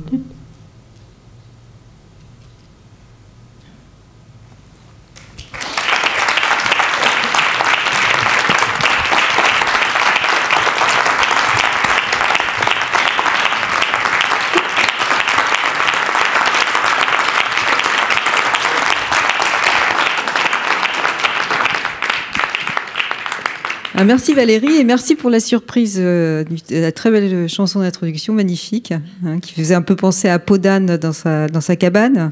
Ah, 24.02 24.06
merci 24.06 24.34
Valérie 24.34 24.78
et 24.78 24.86
merci 24.86 25.16
pour 25.16 25.30
la 25.30 25.42
surprise 25.42 25.98
euh, 26.00 26.46
de 26.46 26.78
la 26.78 26.94
très 26.94 27.12
belle 27.12 27.50
chanson 27.50 27.82
d'introduction, 27.82 28.34
magnifique, 28.34 28.94
hein, 29.26 29.42
qui 29.42 29.54
faisait 29.54 29.76
un 29.76 29.82
peu 29.82 29.98
penser 29.98 30.30
à 30.30 30.40
Podane 30.40 30.96
dans 30.96 31.12
sa, 31.12 31.50
dans 31.50 31.60
sa 31.60 31.76
cabane. 31.76 32.32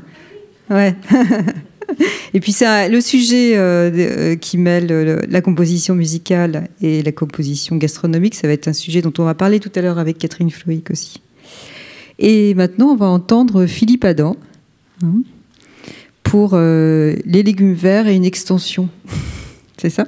Ouais. 0.70 0.96
et 2.34 2.40
puis 2.40 2.54
ça, 2.54 2.88
le 2.88 3.02
sujet 3.02 3.58
euh, 3.58 3.92
euh, 3.94 4.36
qui 4.38 4.58
mêle 4.58 4.88
euh, 4.92 5.20
la 5.28 5.42
composition 5.42 5.94
musicale 5.94 6.70
et 6.82 7.04
la 7.04 7.12
composition 7.12 7.76
gastronomique, 7.76 8.36
ça 8.36 8.48
va 8.48 8.54
être 8.54 8.70
un 8.70 8.74
sujet 8.74 9.02
dont 9.02 9.12
on 9.18 9.26
va 9.26 9.34
parler 9.34 9.60
tout 9.60 9.72
à 9.76 9.82
l'heure 9.82 10.00
avec 10.00 10.20
Catherine 10.20 10.50
Floïc 10.50 10.90
aussi. 10.90 11.22
Et 12.18 12.54
maintenant, 12.54 12.92
on 12.92 12.96
va 12.96 13.08
entendre 13.08 13.66
Philippe 13.66 14.06
Adam 14.06 14.38
hein, 15.04 15.22
pour 16.24 16.52
euh, 16.54 17.18
les 17.26 17.44
légumes 17.44 17.74
verts 17.74 18.08
et 18.08 18.16
une 18.16 18.24
extension. 18.24 18.88
C'est 19.78 19.90
ça? 19.90 20.08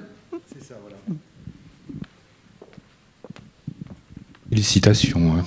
Félicitations. 4.50 5.36
hein. 5.38 5.45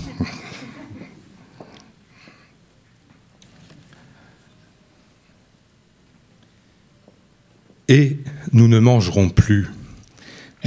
Et 7.88 8.18
nous 8.53 8.68
ne 8.68 8.78
mangerons 8.78 9.28
plus. 9.28 9.68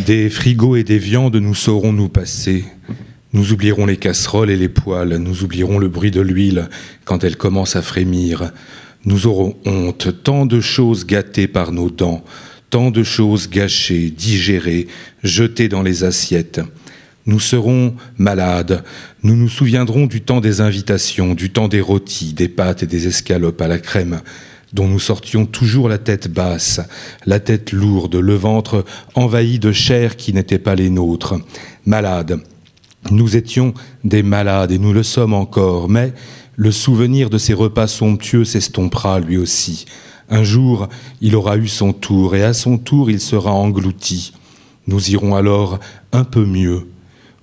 Des 0.06 0.30
frigos 0.30 0.76
et 0.76 0.84
des 0.84 0.98
viandes 0.98 1.38
nous 1.38 1.56
saurons 1.56 1.94
nous 1.94 2.10
passer. 2.10 2.66
Nous 3.32 3.54
oublierons 3.54 3.86
les 3.86 3.98
casseroles 3.98 4.50
et 4.50 4.58
les 4.58 4.70
poêles, 4.70 5.18
nous 5.18 5.44
oublierons 5.44 5.78
le 5.78 5.90
bruit 5.90 6.12
de 6.12 6.22
l'huile 6.22 6.70
quand 7.04 7.24
elle 7.24 7.38
commence 7.38 7.76
à 7.76 7.82
frémir. 7.82 8.52
Nous 9.06 9.28
aurons 9.28 9.58
honte, 9.66 10.24
tant 10.24 10.46
de 10.46 10.60
choses 10.62 11.06
gâtées 11.06 11.48
par 11.48 11.72
nos 11.72 11.90
dents, 11.90 12.24
tant 12.70 12.92
de 12.92 13.04
choses 13.04 13.50
gâchées, 13.50 14.10
digérées, 14.10 14.88
jetées 15.24 15.70
dans 15.70 15.84
les 15.84 16.04
assiettes. 16.04 16.62
Nous 17.28 17.40
serons 17.40 17.96
malades, 18.20 18.84
nous 19.24 19.36
nous 19.36 19.50
souviendrons 19.50 20.06
du 20.06 20.22
temps 20.22 20.42
des 20.42 20.62
invitations, 20.62 21.34
du 21.34 21.50
temps 21.50 21.68
des 21.68 21.82
rôtis, 21.82 22.34
des 22.34 22.48
pâtes 22.48 22.84
et 22.84 22.88
des 22.88 23.08
escalopes 23.08 23.62
à 23.62 23.68
la 23.68 23.80
crème, 23.80 24.22
dont 24.74 24.88
nous 24.88 25.00
sortions 25.00 25.48
toujours 25.48 25.90
la 25.90 25.98
tête 25.98 26.28
basse, 26.28 26.82
la 27.26 27.40
tête 27.40 27.72
lourde, 27.72 28.16
le 28.16 28.36
ventre 28.36 28.86
envahi 29.16 29.58
de 29.58 29.72
chair 29.72 30.18
qui 30.18 30.34
n'était 30.34 30.60
pas 30.60 30.76
les 30.76 30.92
nôtres. 30.92 31.34
Malades. 31.88 32.40
Nous 33.10 33.36
étions 33.36 33.74
des 34.04 34.22
malades 34.22 34.72
et 34.72 34.78
nous 34.78 34.94
le 34.94 35.04
sommes 35.04 35.34
encore, 35.34 35.90
mais 35.90 36.14
le 36.56 36.72
souvenir 36.72 37.32
de 37.32 37.38
ces 37.38 37.54
repas 37.54 37.88
somptueux 37.88 38.46
s'estompera 38.46 39.20
lui 39.20 39.38
aussi. 39.38 39.86
Un 40.30 40.44
jour, 40.44 40.90
il 41.22 41.36
aura 41.36 41.58
eu 41.58 41.68
son 41.68 41.92
tour 41.92 42.36
et 42.36 42.44
à 42.44 42.54
son 42.54 42.78
tour, 42.78 43.10
il 43.10 43.20
sera 43.20 43.52
englouti. 43.52 44.34
Nous 44.88 45.10
irons 45.10 45.36
alors 45.36 45.80
un 46.12 46.24
peu 46.24 46.46
mieux, 46.46 46.88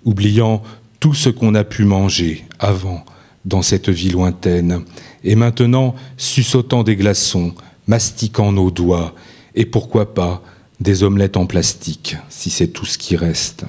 oubliant 0.05 0.63
tout 1.01 1.15
ce 1.15 1.29
qu'on 1.29 1.55
a 1.55 1.65
pu 1.65 1.85
manger 1.85 2.45
avant 2.59 3.05
dans 3.45 3.63
cette 3.63 3.89
vie 3.89 4.11
lointaine, 4.11 4.85
et 5.25 5.35
maintenant 5.35 5.95
suçotant 6.17 6.85
des 6.85 6.97
glaçons, 6.97 7.55
mastiquant 7.87 8.53
nos 8.53 8.71
doigts, 8.71 9.15
et 9.55 9.67
pourquoi 9.67 10.15
pas 10.15 10.43
des 10.81 11.03
omelettes 11.03 11.37
en 11.37 11.47
plastique, 11.47 12.17
si 12.29 12.51
c'est 12.51 12.69
tout 12.69 12.87
ce 12.87 12.99
qui 12.99 13.17
reste. 13.17 13.65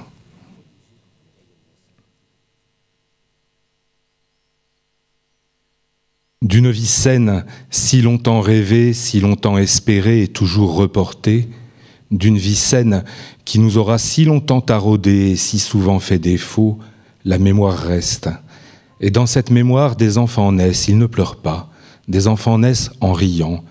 D'une 6.42 6.70
vie 6.70 6.86
saine, 6.86 7.46
si 7.70 8.02
longtemps 8.02 8.42
rêvée, 8.42 8.94
si 8.94 9.22
longtemps 9.22 9.58
espérée 9.58 10.24
et 10.24 10.28
toujours 10.28 10.76
reportée, 10.76 11.48
d'une 12.14 12.38
vie 12.38 12.56
saine 12.56 13.04
qui 13.44 13.60
nous 13.60 13.78
aura 13.78 13.98
si 13.98 14.24
longtemps 14.24 14.62
taraudé 14.62 15.32
et 15.32 15.36
si 15.36 15.60
souvent 15.60 16.00
fait 16.00 16.20
défaut, 16.20 16.78
la 17.26 17.40
mémoire 17.40 17.78
reste. 17.78 18.30
Et 19.02 19.10
dans 19.10 19.26
cette 19.26 19.50
mémoire, 19.50 19.96
des 19.96 20.18
enfants 20.18 20.52
naissent, 20.52 20.88
ils 20.88 20.98
ne 20.98 21.08
pleurent 21.08 21.42
pas, 21.42 21.70
des 22.08 22.28
enfants 22.28 22.60
naissent 22.60 22.92
en 23.02 23.12
riant. 23.14 23.64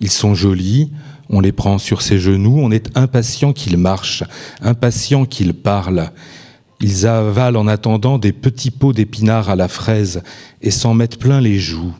Ils 0.00 0.10
sont 0.10 0.34
jolis, 0.34 0.90
on 1.30 1.40
les 1.40 1.52
prend 1.52 1.78
sur 1.78 2.02
ses 2.02 2.18
genoux, 2.18 2.58
on 2.58 2.70
est 2.70 2.96
impatient 2.96 3.52
qu'ils 3.52 3.78
marchent, 3.78 4.24
impatient 4.60 5.24
qu'ils 5.24 5.54
parlent. 5.54 6.10
Ils 6.80 7.06
avalent 7.06 7.56
en 7.56 7.68
attendant 7.68 8.18
des 8.18 8.32
petits 8.32 8.72
pots 8.72 8.92
d'épinards 8.92 9.48
à 9.48 9.56
la 9.56 9.68
fraise 9.68 10.22
et 10.60 10.70
s'en 10.70 10.92
mettent 10.92 11.18
plein 11.18 11.40
les 11.40 11.58
joues. 11.58 11.94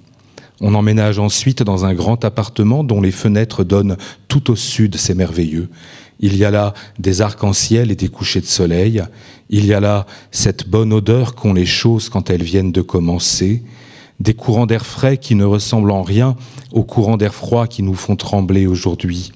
On 0.61 0.75
emménage 0.75 1.19
ensuite 1.19 1.63
dans 1.63 1.85
un 1.85 1.95
grand 1.95 2.25
appartement 2.25 2.85
dont 2.85 3.01
les 3.01 3.11
fenêtres 3.11 3.65
donnent 3.65 3.97
tout 4.29 4.51
au 4.51 4.57
sud, 4.57 4.97
c'est 4.97 5.15
merveilleux. 5.15 5.69
Il 6.21 6.37
y 6.37 6.45
a 6.45 6.51
là 6.51 6.75
des 6.99 7.21
arcs-en-ciel 7.21 7.91
et 7.91 7.97
des 7.97 8.09
couchers 8.09 8.41
de 8.41 8.47
soleil. 8.47 9.03
Il 9.51 9.67
y 9.67 9.75
a 9.75 9.81
là 9.81 10.07
cette 10.31 10.69
bonne 10.69 10.93
odeur 10.93 11.35
qu'ont 11.35 11.53
les 11.53 11.67
choses 11.67 12.09
quand 12.09 12.31
elles 12.31 12.43
viennent 12.43 12.73
de 12.73 12.83
commencer. 12.83 13.63
Des 14.21 14.35
courants 14.35 14.67
d'air 14.67 14.87
frais 14.87 15.19
qui 15.19 15.35
ne 15.35 15.45
ressemblent 15.45 15.91
en 15.91 16.03
rien 16.03 16.37
aux 16.73 16.85
courants 16.85 17.17
d'air 17.17 17.35
froid 17.35 17.67
qui 17.67 17.83
nous 17.83 17.95
font 17.95 18.15
trembler 18.15 18.67
aujourd'hui. 18.67 19.33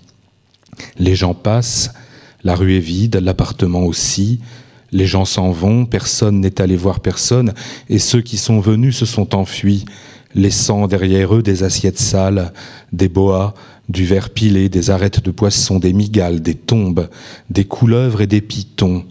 Les 0.99 1.16
gens 1.16 1.35
passent, 1.35 1.91
la 2.45 2.55
rue 2.55 2.77
est 2.77 2.81
vide, 2.81 3.16
l'appartement 3.16 3.85
aussi. 3.85 4.39
Les 4.93 5.07
gens 5.07 5.25
s'en 5.25 5.51
vont, 5.51 5.85
personne 5.85 6.41
n'est 6.41 6.61
allé 6.61 6.77
voir 6.77 7.01
personne, 7.01 7.53
et 7.91 7.99
ceux 7.99 8.23
qui 8.23 8.39
sont 8.39 8.61
venus 8.61 8.97
se 8.97 9.05
sont 9.05 9.35
enfuis, 9.35 9.85
laissant 10.35 10.87
derrière 10.87 11.35
eux 11.35 11.43
des 11.43 11.62
assiettes 11.62 11.99
sales, 11.99 12.53
des 12.93 13.09
boas, 13.09 13.55
du 13.89 14.05
verre 14.05 14.31
pilé, 14.31 14.68
des 14.68 14.91
arêtes 14.91 15.24
de 15.24 15.31
poisson, 15.31 15.79
des 15.79 15.93
migales, 15.93 16.43
des 16.43 16.55
tombes, 16.55 17.09
des 17.51 17.64
couleuvres 17.64 18.20
et 18.20 18.26
des 18.26 18.41
pitons, 18.41 19.05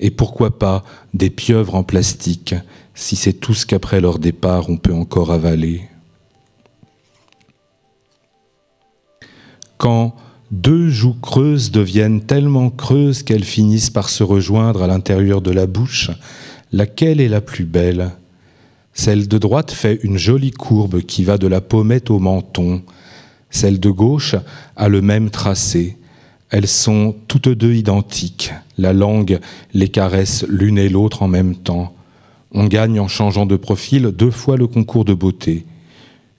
et 0.00 0.10
pourquoi 0.10 0.58
pas 0.58 0.84
des 1.12 1.30
pieuvres 1.30 1.76
en 1.76 1.84
plastique, 1.84 2.54
si 2.94 3.16
c'est 3.16 3.32
tout 3.32 3.54
ce 3.54 3.66
qu'après 3.66 4.00
leur 4.00 4.18
départ 4.18 4.68
on 4.68 4.76
peut 4.76 4.92
encore 4.92 5.32
avaler. 5.32 5.82
Quand 9.78 10.14
deux 10.50 10.88
joues 10.88 11.16
creuses 11.20 11.70
deviennent 11.70 12.22
tellement 12.22 12.70
creuses 12.70 13.22
qu'elles 13.22 13.44
finissent 13.44 13.90
par 13.90 14.08
se 14.08 14.22
rejoindre 14.22 14.82
à 14.82 14.86
l'intérieur 14.86 15.42
de 15.42 15.50
la 15.50 15.66
bouche, 15.66 16.10
laquelle 16.72 17.20
est 17.20 17.28
la 17.28 17.40
plus 17.40 17.64
belle? 17.64 18.12
Celle 18.94 19.26
de 19.26 19.38
droite 19.38 19.72
fait 19.72 19.98
une 20.04 20.16
jolie 20.16 20.52
courbe 20.52 21.02
qui 21.02 21.24
va 21.24 21.36
de 21.36 21.48
la 21.48 21.60
pommette 21.60 22.10
au 22.10 22.20
menton, 22.20 22.82
celle 23.50 23.80
de 23.80 23.90
gauche 23.90 24.36
a 24.76 24.88
le 24.88 25.02
même 25.02 25.30
tracé. 25.30 25.96
Elles 26.50 26.68
sont 26.68 27.14
toutes 27.26 27.48
deux 27.48 27.74
identiques. 27.74 28.52
La 28.78 28.92
langue 28.92 29.40
les 29.74 29.88
caresse 29.88 30.46
l'une 30.48 30.78
et 30.78 30.88
l'autre 30.88 31.22
en 31.22 31.28
même 31.28 31.56
temps. 31.56 31.92
On 32.52 32.66
gagne 32.66 33.00
en 33.00 33.08
changeant 33.08 33.46
de 33.46 33.56
profil 33.56 34.12
deux 34.12 34.30
fois 34.30 34.56
le 34.56 34.68
concours 34.68 35.04
de 35.04 35.14
beauté. 35.14 35.66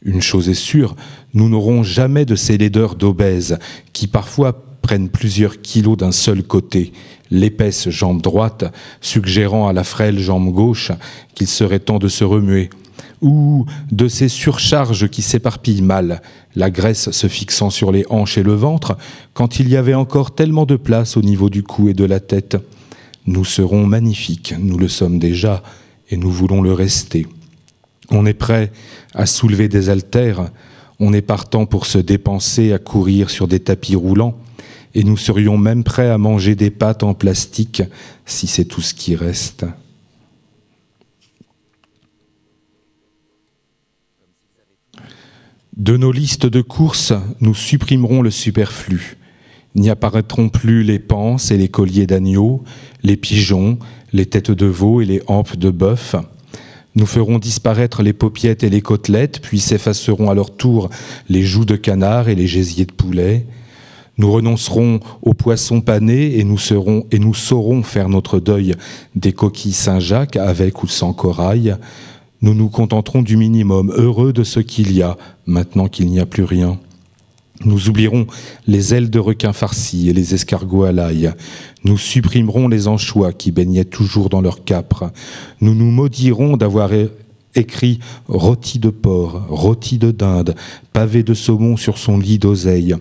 Une 0.04 0.22
chose 0.22 0.48
est 0.48 0.54
sûre, 0.54 0.96
nous 1.34 1.50
n'aurons 1.50 1.84
jamais 1.84 2.26
de 2.26 2.36
ces 2.36 2.58
laideurs 2.58 2.96
d'obèses 2.96 3.60
qui 3.92 4.08
parfois 4.08 4.75
prennent 4.86 5.10
plusieurs 5.10 5.64
kilos 5.64 5.98
d'un 5.98 6.12
seul 6.12 6.44
côté, 6.44 6.94
l'épaisse 7.32 7.90
jambe 7.90 8.22
droite 8.22 8.72
suggérant 9.02 9.68
à 9.68 9.74
la 9.74 9.84
frêle 9.84 10.20
jambe 10.20 10.54
gauche 10.54 10.92
qu'il 11.34 11.48
serait 11.48 11.80
temps 11.80 11.98
de 11.98 12.08
se 12.08 12.24
remuer. 12.24 12.70
Ou 13.20 13.66
de 13.92 14.08
ces 14.08 14.30
surcharges 14.30 15.08
qui 15.10 15.24
s'éparpillent 15.24 15.82
mal, 15.82 16.22
la 16.56 16.70
graisse 16.70 17.10
se 17.10 17.28
fixant 17.28 17.72
sur 17.72 17.92
les 17.92 18.06
hanches 18.12 18.38
et 18.38 18.44
le 18.44 18.54
ventre, 18.54 18.96
quand 19.34 19.60
il 19.60 19.70
y 19.70 19.76
avait 19.76 19.96
encore 19.96 20.36
tellement 20.36 20.68
de 20.68 20.76
place 20.76 21.18
au 21.18 21.24
niveau 21.24 21.50
du 21.50 21.64
cou 21.64 21.90
et 21.90 21.96
de 21.96 22.06
la 22.06 22.20
tête. 22.20 22.56
Nous 23.26 23.44
serons 23.44 23.88
magnifiques, 23.88 24.54
nous 24.60 24.78
le 24.78 24.88
sommes 24.88 25.18
déjà, 25.18 25.64
et 26.12 26.18
nous 26.18 26.30
voulons 26.30 26.62
le 26.62 26.74
rester. 26.74 27.26
On 28.12 28.28
est 28.28 28.36
prêt 28.36 28.72
à 29.16 29.26
soulever 29.26 29.68
des 29.68 29.90
haltères, 29.90 30.52
on 31.00 31.12
est 31.12 31.24
partant 31.24 31.66
pour 31.66 31.88
se 31.88 31.98
dépenser 31.98 32.72
à 32.72 32.78
courir 32.78 33.32
sur 33.32 33.48
des 33.48 33.60
tapis 33.60 33.96
roulants, 33.96 34.38
et 34.96 35.04
nous 35.04 35.18
serions 35.18 35.58
même 35.58 35.84
prêts 35.84 36.10
à 36.10 36.18
manger 36.18 36.56
des 36.56 36.72
pâtes 36.72 37.04
en 37.04 37.14
plastique 37.14 37.84
si 38.26 38.48
c'est 38.48 38.66
tout 38.66 38.82
ce 38.82 38.94
qui 38.94 39.16
reste. 39.16 39.66
De 45.76 45.98
nos 45.98 46.14
listes 46.14 46.46
de 46.46 46.62
courses, 46.62 47.12
nous 47.42 47.54
supprimerons 47.54 48.22
le 48.22 48.32
superflu. 48.32 49.18
N'y 49.76 49.90
apparaîtront 49.90 50.48
plus 50.48 50.84
les 50.84 51.00
panses 51.00 51.52
et 51.52 51.58
les 51.58 51.68
colliers 51.68 52.08
d'agneau, 52.08 52.64
les 53.04 53.18
pigeons, 53.18 53.78
les 54.14 54.26
têtes 54.26 54.52
de 54.52 54.66
veau 54.66 55.02
et 55.02 55.06
les 55.06 55.22
hampes 55.28 55.58
de 55.58 55.70
bœuf. 55.70 56.16
Nous 56.96 57.06
ferons 57.06 57.40
disparaître 57.40 58.02
les 58.02 58.14
paupiettes 58.14 58.64
et 58.64 58.70
les 58.70 58.80
côtelettes, 58.80 59.42
puis 59.42 59.60
s'effaceront 59.60 60.30
à 60.30 60.34
leur 60.34 60.56
tour 60.56 60.90
les 61.28 61.44
joues 61.44 61.66
de 61.66 61.76
canard 61.76 62.30
et 62.30 62.36
les 62.36 62.48
gésiers 62.48 62.86
de 62.86 62.94
poulet. 62.94 63.46
Nous 64.18 64.32
renoncerons 64.32 65.00
aux 65.22 65.34
poissons 65.34 65.82
panés 65.82 66.40
et 66.40 66.44
nous, 66.44 66.58
saurons 66.58 67.84
faire 67.84 68.10
notre 68.10 68.40
deuil 68.40 68.76
des 69.16 69.34
coquilles 69.34 69.74
Saint-Jacques 69.74 70.38
avec 70.38 70.84
ou 70.84 70.88
sans 70.88 71.12
corail. 71.14 71.78
Nous 72.42 72.54
nous 72.54 72.70
contenterons 72.70 73.22
du 73.22 73.36
minimum, 73.36 73.92
heureux 73.96 74.32
de 74.32 74.44
ce 74.44 74.60
qu'il 74.60 74.94
y 74.94 75.02
a, 75.02 75.18
maintenant 75.46 75.88
qu'il 75.88 76.08
n'y 76.08 76.20
a 76.20 76.26
plus 76.26 76.44
rien. 76.44 76.80
Nous 77.64 77.88
oublierons 77.90 78.28
les 78.68 78.94
ailes 78.94 79.10
de 79.10 79.20
requin 79.20 79.54
farcies 79.54 80.10
et 80.10 80.14
les 80.14 80.34
escargots 80.34 80.84
à 80.84 80.92
l'ail. 80.92 81.32
Nous 81.84 81.98
supprimerons 81.98 82.68
les 82.68 82.88
anchois 82.88 83.32
qui 83.32 83.52
baignaient 83.52 83.86
toujours 83.86 84.30
dans 84.30 84.42
leur 84.42 84.66
capre. 84.66 85.12
Nous 85.62 85.74
nous 85.74 85.90
maudirons 85.90 86.58
d'avoir 86.58 86.92
écrit 87.56 88.00
rôti 88.28 88.80
de 88.80 88.90
porc, 88.90 89.46
rôti 89.50 89.98
de 89.98 90.12
dinde, 90.12 90.56
pavé 90.94 91.24
de 91.24 91.34
saumon 91.34 91.78
sur 91.78 91.98
son 91.98 92.18
lit 92.18 92.40
d'oseille, 92.40 92.96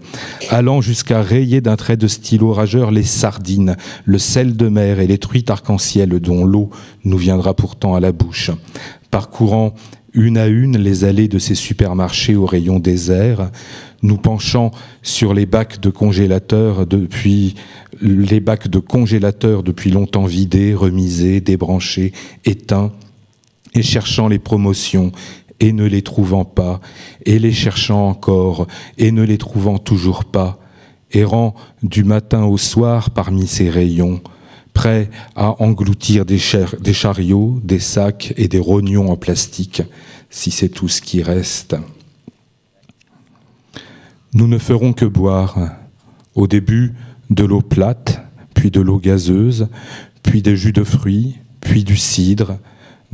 allant 0.50 0.80
jusqu'à 0.80 1.22
rayer 1.22 1.60
d'un 1.60 1.76
trait 1.76 1.96
de 1.96 2.06
stylo 2.06 2.52
rageur 2.52 2.90
les 2.90 3.02
sardines, 3.02 3.76
le 4.04 4.18
sel 4.18 4.56
de 4.56 4.68
mer 4.68 5.00
et 5.00 5.06
les 5.06 5.18
truites 5.18 5.50
arc-en-ciel 5.50 6.20
dont 6.20 6.44
l'eau 6.44 6.70
nous 7.04 7.18
viendra 7.18 7.54
pourtant 7.54 7.94
à 7.94 8.00
la 8.00 8.12
bouche, 8.12 8.50
parcourant 9.10 9.74
une 10.14 10.38
à 10.38 10.46
une 10.46 10.78
les 10.78 11.04
allées 11.04 11.28
de 11.28 11.40
ces 11.40 11.56
supermarchés 11.56 12.36
aux 12.36 12.46
rayons 12.46 12.78
déserts, 12.78 13.50
nous 14.02 14.16
penchant 14.16 14.70
sur 15.02 15.34
les 15.34 15.46
bacs 15.46 15.80
de 15.80 15.90
congélateurs 15.90 16.86
depuis 16.86 17.56
les 18.00 18.40
bacs 18.40 18.68
de 18.68 18.78
congélateurs 18.78 19.62
depuis 19.62 19.90
longtemps 19.90 20.24
vidés, 20.24 20.74
remisés, 20.74 21.40
débranchés, 21.40 22.12
éteints, 22.44 22.92
et 23.74 23.82
cherchant 23.82 24.28
les 24.28 24.38
promotions 24.38 25.12
et 25.60 25.72
ne 25.72 25.84
les 25.84 26.02
trouvant 26.02 26.44
pas, 26.44 26.80
et 27.24 27.38
les 27.38 27.52
cherchant 27.52 28.08
encore 28.08 28.66
et 28.98 29.12
ne 29.12 29.22
les 29.22 29.38
trouvant 29.38 29.78
toujours 29.78 30.24
pas, 30.24 30.58
errant 31.12 31.54
du 31.82 32.04
matin 32.04 32.44
au 32.44 32.58
soir 32.58 33.10
parmi 33.10 33.46
ces 33.46 33.70
rayons, 33.70 34.20
prêt 34.72 35.10
à 35.36 35.62
engloutir 35.62 36.26
des, 36.26 36.40
des 36.80 36.92
chariots, 36.92 37.60
des 37.62 37.78
sacs 37.78 38.34
et 38.36 38.48
des 38.48 38.58
rognons 38.58 39.10
en 39.10 39.16
plastique, 39.16 39.82
si 40.30 40.50
c'est 40.50 40.68
tout 40.68 40.88
ce 40.88 41.00
qui 41.00 41.22
reste. 41.22 41.76
Nous 44.32 44.48
ne 44.48 44.58
ferons 44.58 44.92
que 44.92 45.04
boire, 45.04 45.56
au 46.34 46.48
début 46.48 46.94
de 47.30 47.44
l'eau 47.44 47.62
plate, 47.62 48.20
puis 48.52 48.72
de 48.72 48.80
l'eau 48.80 48.98
gazeuse, 48.98 49.68
puis 50.24 50.42
des 50.42 50.56
jus 50.56 50.72
de 50.72 50.82
fruits, 50.82 51.36
puis 51.60 51.84
du 51.84 51.96
cidre, 51.96 52.58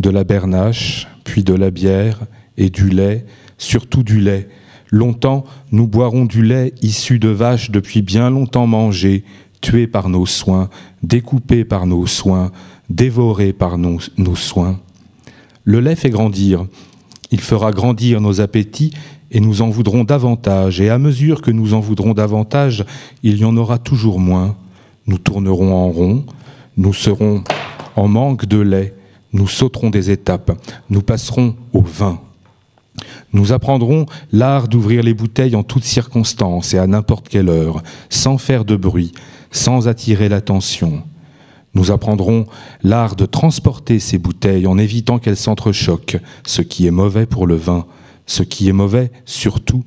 de 0.01 0.11
la 0.11 0.25
bernache, 0.25 1.07
puis 1.25 1.45
de 1.45 1.55
la 1.55 1.71
bière 1.71 2.21
et 2.57 2.71
du 2.71 2.89
lait, 2.89 3.27
surtout 3.59 4.03
du 4.03 4.21
lait. 4.21 4.49
Longtemps, 4.91 5.45
nous 5.71 5.87
boirons 5.87 6.25
du 6.25 6.43
lait 6.43 6.75
issu 6.83 7.19
de 7.19 7.29
vaches 7.29 7.71
depuis 7.71 8.03
bien 8.03 8.31
longtemps 8.31 8.67
mangées, 8.67 9.25
tuées 9.61 9.87
par 9.87 10.09
nos 10.09 10.27
soins, 10.27 10.71
découpées 11.03 11.65
par 11.65 11.87
nos 11.87 12.07
soins, 12.07 12.51
dévorées 12.89 13.53
par 13.53 13.79
nos, 13.79 13.99
nos 14.17 14.37
soins. 14.37 14.81
Le 15.65 15.81
lait 15.81 15.97
fait 15.97 16.11
grandir. 16.11 16.67
Il 17.31 17.41
fera 17.41 17.71
grandir 17.71 18.21
nos 18.21 18.41
appétits 18.41 18.93
et 19.31 19.39
nous 19.41 19.63
en 19.63 19.69
voudrons 19.69 20.05
davantage. 20.05 20.81
Et 20.81 20.89
à 20.89 20.99
mesure 20.99 21.43
que 21.43 21.51
nous 21.51 21.75
en 21.75 21.81
voudrons 21.81 22.15
davantage, 22.15 22.85
il 23.23 23.37
y 23.37 23.45
en 23.45 23.57
aura 23.57 23.79
toujours 23.79 24.19
moins. 24.19 24.57
Nous 25.07 25.19
tournerons 25.19 25.75
en 25.75 25.89
rond, 25.91 26.25
nous 26.77 26.93
serons 26.93 27.45
en 27.97 28.09
manque 28.09 28.47
de 28.47 28.59
lait, 28.59 28.95
nous 29.33 29.49
sauterons 29.49 29.91
des 29.91 30.11
étapes, 30.11 30.53
nous 30.89 31.03
passerons 31.03 31.55
au 31.72 31.83
vin. 31.83 32.20
Nous 33.33 33.53
apprendrons 33.53 34.07
l'art 34.33 34.68
d'ouvrir 34.68 35.03
les 35.03 35.14
bouteilles 35.14 35.55
en 35.55 35.62
toutes 35.62 35.85
circonstances 35.85 36.74
et 36.74 36.78
à 36.78 36.87
n'importe 36.87 37.28
quelle 37.28 37.49
heure, 37.49 37.83
sans 38.09 38.39
faire 38.39 38.64
de 38.64 38.76
bruit, 38.76 39.12
sans 39.53 39.89
attirer 39.89 40.28
l'attention. 40.28 41.03
Nous 41.74 41.93
apprendrons 41.93 42.47
l'art 42.83 43.14
de 43.14 43.26
transporter 43.26 44.01
ces 44.01 44.18
bouteilles 44.18 44.66
en 44.66 44.76
évitant 44.76 45.18
qu'elles 45.18 45.37
s'entrechoquent, 45.37 46.18
ce 46.45 46.62
qui 46.62 46.87
est 46.87 46.91
mauvais 46.91 47.26
pour 47.26 47.47
le 47.47 47.55
vin, 47.55 47.87
ce 48.26 48.43
qui 48.43 48.68
est 48.68 48.72
mauvais 48.72 49.12
surtout 49.24 49.85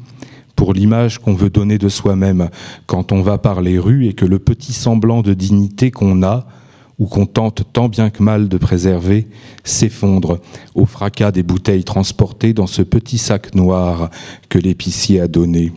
pour 0.56 0.74
l'image 0.74 1.20
qu'on 1.20 1.34
veut 1.34 1.50
donner 1.50 1.78
de 1.78 1.90
soi-même 1.90 2.50
quand 2.86 3.12
on 3.12 3.22
va 3.22 3.38
par 3.38 3.62
les 3.62 3.80
rues 3.80 4.08
et 4.08 4.14
que 4.14 4.26
le 4.26 4.40
petit 4.40 4.74
semblant 4.74 5.22
de 5.22 5.34
dignité 5.34 5.92
qu'on 5.92 6.24
a, 6.24 6.46
ou 7.00 7.06
qu'on 7.06 7.26
tente 7.26 7.64
tant 7.74 7.90
bien 7.90 8.10
que 8.10 8.22
mal 8.22 8.48
de 8.48 8.58
préserver, 8.58 9.28
s'effondre 9.64 10.40
au 10.76 10.86
fracas 10.86 11.32
des 11.32 11.44
bouteilles 11.44 11.84
transportées 11.84 12.54
dans 12.54 12.68
ce 12.68 12.82
petit 12.82 13.18
sac 13.18 13.56
noir 13.56 14.10
que 14.50 14.60
l'épicier 14.60 15.20
a 15.20 15.28
donné. 15.28 15.72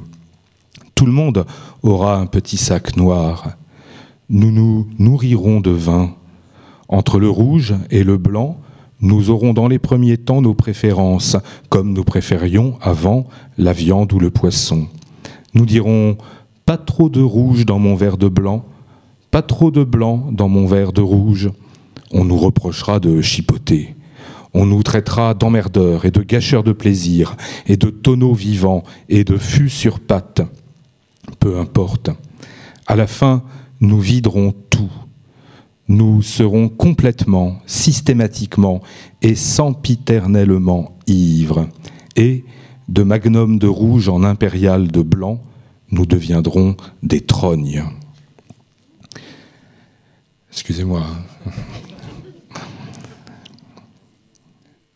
Tout 0.94 1.06
le 1.06 1.12
monde 1.12 1.46
aura 1.82 2.16
un 2.18 2.26
petit 2.26 2.56
sac 2.56 2.96
noir. 2.96 3.56
Nous 4.28 4.50
nous 4.50 4.88
nourrirons 4.98 5.60
de 5.60 5.70
vin. 5.70 6.14
Entre 6.88 7.18
le 7.18 7.28
rouge 7.28 7.74
et 7.90 8.04
le 8.04 8.16
blanc, 8.16 8.58
nous 9.00 9.30
aurons 9.30 9.52
dans 9.52 9.68
les 9.68 9.78
premiers 9.78 10.16
temps 10.16 10.40
nos 10.40 10.54
préférences, 10.54 11.36
comme 11.68 11.92
nous 11.92 12.04
préférions 12.04 12.78
avant 12.80 13.26
la 13.58 13.72
viande 13.72 14.12
ou 14.12 14.18
le 14.18 14.30
poisson. 14.30 14.86
Nous 15.54 15.66
dirons 15.66 16.16
pas 16.64 16.78
trop 16.78 17.08
de 17.08 17.20
rouge 17.20 17.66
dans 17.66 17.78
mon 17.78 17.94
verre 17.94 18.16
de 18.16 18.28
blanc, 18.28 18.64
trop 19.43 19.70
de 19.70 19.84
blanc 19.84 20.28
dans 20.32 20.49
mon 20.49 20.66
verre 20.66 20.93
de 20.93 21.01
rouge. 21.01 21.51
On 22.12 22.24
nous 22.24 22.39
reprochera 22.39 23.01
de 23.01 23.20
chipoter. 23.20 23.95
On 24.55 24.66
nous 24.66 24.82
traitera 24.82 25.34
d'emmerdeurs 25.34 26.05
et 26.05 26.11
de 26.11 26.22
gâcheurs 26.22 26.64
de 26.64 26.72
plaisir, 26.72 27.37
et 27.66 27.76
de 27.76 27.91
tonneaux 27.91 28.34
vivants, 28.34 28.84
et 29.09 29.24
de 29.24 29.37
fûts 29.37 29.68
sur 29.68 30.01
pattes. 30.01 30.43
Peu 31.41 31.59
importe. 31.59 32.11
À 32.87 32.97
la 32.97 33.07
fin, 33.07 33.43
nous 33.80 34.01
viderons 34.01 34.55
tout 34.70 34.91
nous 35.89 36.22
serons 36.22 36.68
complètement, 36.68 37.59
systématiquement 37.66 38.80
et 39.22 39.34
sempiternellement 39.34 40.97
ivres. 41.07 41.68
Et, 42.16 42.45
de 42.89 43.03
magnum 43.03 43.59
de 43.59 43.66
rouge 43.66 44.09
en 44.09 44.22
impérial 44.24 44.89
de 44.89 45.03
blanc, 45.03 45.41
nous 45.91 46.07
deviendrons 46.07 46.76
des 47.03 47.20
trognes. 47.20 47.84
Excusez-moi. 50.57 51.04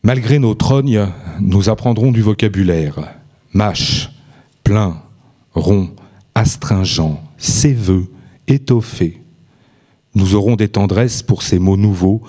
Malgré 0.03 0.39
nos 0.39 0.55
trognes, 0.55 1.07
nous 1.39 1.69
apprendrons 1.69 2.13
du 2.13 2.23
vocabulaire. 2.23 3.15
Mâche, 3.53 4.11
plein, 4.65 5.03
rond, 5.53 5.91
astringent, 6.35 7.21
séveux, 7.37 8.07
étoffé, 8.49 9.21
nous 10.15 10.35
aurons 10.35 10.57
des 10.57 10.69
tendresses 10.69 11.23
pour 11.23 11.43
ces 11.43 11.59
mots 11.59 11.77
nouveaux 11.77 12.23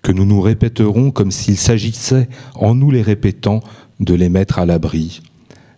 que 0.00 0.12
nous 0.12 0.24
nous 0.24 0.40
répéterons 0.40 1.10
comme 1.10 1.32
s'il 1.32 1.58
s'agissait, 1.58 2.28
en 2.54 2.76
nous 2.76 2.92
les 2.92 3.02
répétant, 3.02 3.58
de 3.98 4.14
les 4.14 4.28
mettre 4.28 4.60
à 4.60 4.66
l'abri. 4.66 5.20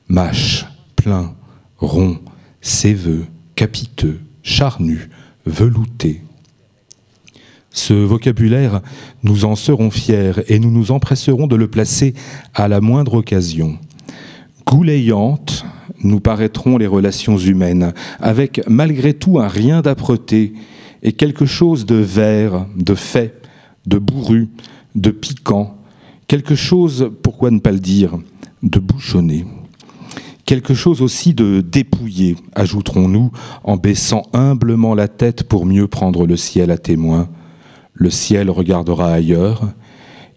Mâche, 0.08 0.66
plein, 0.96 1.34
rond, 1.78 2.18
séveux, 2.60 3.24
capiteux, 3.54 4.20
charnu, 4.42 5.08
velouté. 5.46 6.22
Ce 7.72 7.94
vocabulaire, 7.94 8.80
nous 9.22 9.44
en 9.44 9.54
serons 9.54 9.90
fiers 9.90 10.32
et 10.48 10.58
nous 10.58 10.70
nous 10.70 10.90
empresserons 10.90 11.46
de 11.46 11.56
le 11.56 11.68
placer 11.68 12.14
à 12.54 12.68
la 12.68 12.80
moindre 12.80 13.14
occasion. 13.14 13.78
Gouléantes, 14.66 15.64
nous 16.02 16.20
paraîtront 16.20 16.78
les 16.78 16.86
relations 16.86 17.36
humaines, 17.36 17.92
avec 18.20 18.60
malgré 18.66 19.14
tout 19.14 19.38
un 19.38 19.48
rien 19.48 19.82
d'âpreté 19.82 20.54
et 21.02 21.12
quelque 21.12 21.46
chose 21.46 21.86
de 21.86 21.96
vert, 21.96 22.66
de 22.76 22.94
fait, 22.94 23.42
de 23.86 23.98
bourru, 23.98 24.48
de 24.94 25.10
piquant, 25.10 25.76
quelque 26.26 26.54
chose, 26.54 27.10
pourquoi 27.22 27.50
ne 27.50 27.58
pas 27.58 27.72
le 27.72 27.80
dire, 27.80 28.18
de 28.62 28.78
bouchonné. 28.78 29.46
Quelque 30.44 30.74
chose 30.74 31.00
aussi 31.00 31.32
de 31.32 31.60
dépouillé, 31.60 32.36
ajouterons-nous, 32.54 33.30
en 33.62 33.76
baissant 33.76 34.22
humblement 34.32 34.94
la 34.94 35.06
tête 35.06 35.44
pour 35.44 35.64
mieux 35.64 35.86
prendre 35.86 36.26
le 36.26 36.36
ciel 36.36 36.70
à 36.70 36.78
témoin. 36.78 37.28
Le 38.00 38.08
ciel 38.08 38.48
regardera 38.48 39.12
ailleurs, 39.12 39.74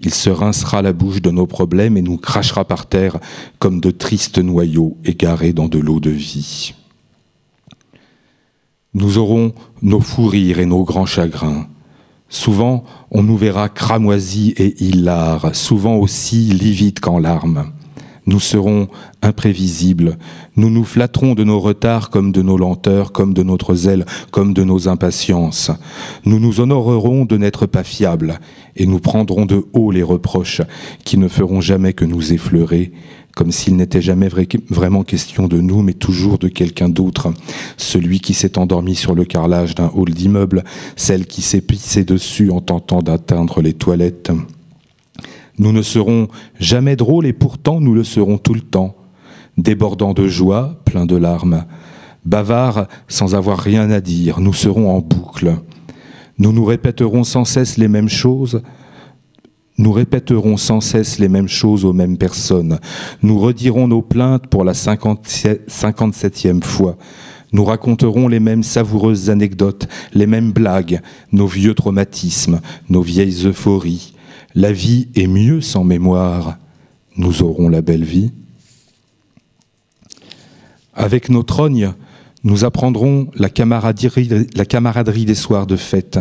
il 0.02 0.14
se 0.14 0.30
rincera 0.30 0.82
la 0.82 0.92
bouche 0.92 1.22
de 1.22 1.32
nos 1.32 1.48
problèmes 1.48 1.96
et 1.96 2.02
nous 2.02 2.18
crachera 2.18 2.66
par 2.66 2.88
terre 2.88 3.20
comme 3.58 3.80
de 3.80 3.90
tristes 3.90 4.38
noyaux 4.38 4.98
égarés 5.06 5.54
dans 5.54 5.70
de 5.70 5.80
l'eau 5.80 6.02
de 6.02 6.10
vie. 6.10 6.74
Nous 8.94 9.18
aurons 9.18 9.54
nos 9.82 10.02
fous 10.02 10.28
rires 10.28 10.60
et 10.60 10.66
nos 10.66 10.84
grands 10.84 11.06
chagrins. 11.06 11.68
Souvent, 12.28 12.84
on 13.12 13.24
nous 13.24 13.38
verra 13.38 13.70
cramoisis 13.70 14.54
et 14.58 14.84
hilars, 14.84 15.56
souvent 15.56 15.96
aussi 15.96 16.48
livides 16.48 17.00
qu'en 17.00 17.18
larmes. 17.18 17.72
Nous 18.26 18.40
serons 18.40 18.88
imprévisibles, 19.22 20.18
nous 20.56 20.70
nous 20.70 20.86
flatterons 20.86 21.36
de 21.36 21.44
nos 21.44 21.60
retards 21.60 22.10
comme 22.10 22.32
de 22.32 22.42
nos 22.42 22.58
lenteurs, 22.58 23.12
comme 23.12 23.34
de 23.34 23.44
notre 23.44 23.76
zèle, 23.76 24.06
comme 24.32 24.54
de 24.54 24.64
nos 24.64 24.88
impatiences. 24.88 25.72
Nous 26.26 26.40
nous 26.40 26.62
honorerons 26.62 27.26
de 27.26 27.38
n'être 27.38 27.66
pas 27.66 27.84
fiables, 27.84 28.40
et 28.76 28.86
nous 28.86 29.00
prendrons 29.00 29.46
de 29.46 29.66
haut 29.74 29.92
les 29.92 30.04
reproches 30.04 30.62
qui 31.04 31.18
ne 31.18 31.28
feront 31.28 31.60
jamais 31.60 31.94
que 31.94 32.06
nous 32.06 32.32
effleurer, 32.34 32.94
comme 33.36 33.52
s'il 33.52 33.76
n'était 33.76 34.02
jamais 34.02 34.30
vraiment 34.70 35.04
question 35.04 35.48
de 35.48 35.60
nous, 35.60 35.82
mais 35.82 35.94
toujours 35.94 36.38
de 36.38 36.48
quelqu'un 36.48 36.90
d'autre. 36.90 37.34
Celui 37.78 38.20
qui 38.20 38.34
s'est 38.34 38.58
endormi 38.58 38.96
sur 38.96 39.16
le 39.16 39.26
carrelage 39.26 39.76
d'un 39.76 39.92
hall 39.94 40.12
d'immeuble, 40.12 40.64
celle 40.96 41.26
qui 41.26 41.42
s'est 41.42 41.62
pissée 41.62 42.06
dessus 42.06 42.52
en 42.52 42.62
tentant 42.62 43.02
d'atteindre 43.02 43.62
les 43.62 43.74
toilettes. 43.74 44.32
Nous 45.60 45.72
ne 45.72 45.82
serons 45.82 46.28
jamais 46.60 46.96
drôles 46.96 47.26
et 47.26 47.34
pourtant 47.34 47.80
nous 47.80 47.94
le 47.94 48.04
serons 48.04 48.38
tout 48.38 48.54
le 48.54 48.62
temps, 48.62 48.96
débordant 49.58 50.14
de 50.14 50.28
joie, 50.28 50.80
plein 50.86 51.06
de 51.06 51.16
larmes, 51.16 51.66
bavards 52.26 52.88
sans 53.08 53.36
avoir 53.36 53.60
rien 53.60 53.92
à 53.92 54.02
dire, 54.02 54.40
nous 54.40 54.54
serons 54.54 54.90
en 54.96 55.00
boucle. 55.00 55.56
Nous 56.40 56.52
nous 56.52 56.66
répéterons 56.66 57.24
sans 57.24 57.46
cesse 57.46 57.78
les 57.78 57.88
mêmes 57.88 58.10
choses, 58.10 58.64
nous 59.78 59.92
répéterons 59.92 60.58
sans 60.58 60.82
cesse 60.82 61.20
les 61.20 61.30
mêmes 61.30 61.48
choses 61.48 61.84
aux 61.84 61.94
mêmes 61.94 62.18
personnes. 62.18 62.80
Nous 63.24 63.40
redirons 63.40 63.88
nos 63.88 64.02
plaintes 64.04 64.48
pour 64.48 64.64
la 64.64 64.74
57e 64.74 66.64
fois. 66.64 66.98
Nous 67.54 67.66
raconterons 67.66 68.28
les 68.28 68.40
mêmes 68.40 68.64
savoureuses 68.64 69.30
anecdotes, 69.30 69.88
les 70.14 70.26
mêmes 70.28 70.52
blagues, 70.52 71.02
nos 71.32 71.48
vieux 71.48 71.74
traumatismes, 71.76 72.62
nos 72.90 73.02
vieilles 73.02 73.46
euphories. 73.46 74.13
La 74.56 74.72
vie 74.72 75.08
est 75.16 75.28
mieux 75.28 75.62
sans 75.62 75.84
mémoire. 75.84 76.58
Nous 77.18 77.42
aurons 77.42 77.70
la 77.70 77.82
belle 77.82 78.04
vie. 78.04 78.32
Avec 80.94 81.30
nos 81.30 81.44
trognes, 81.44 81.94
nous 82.44 82.66
apprendrons 82.66 83.30
la 83.36 83.50
camaraderie, 83.50 85.26
des 85.26 85.36
soirs 85.36 85.66
de 85.66 85.76
fête, 85.78 86.20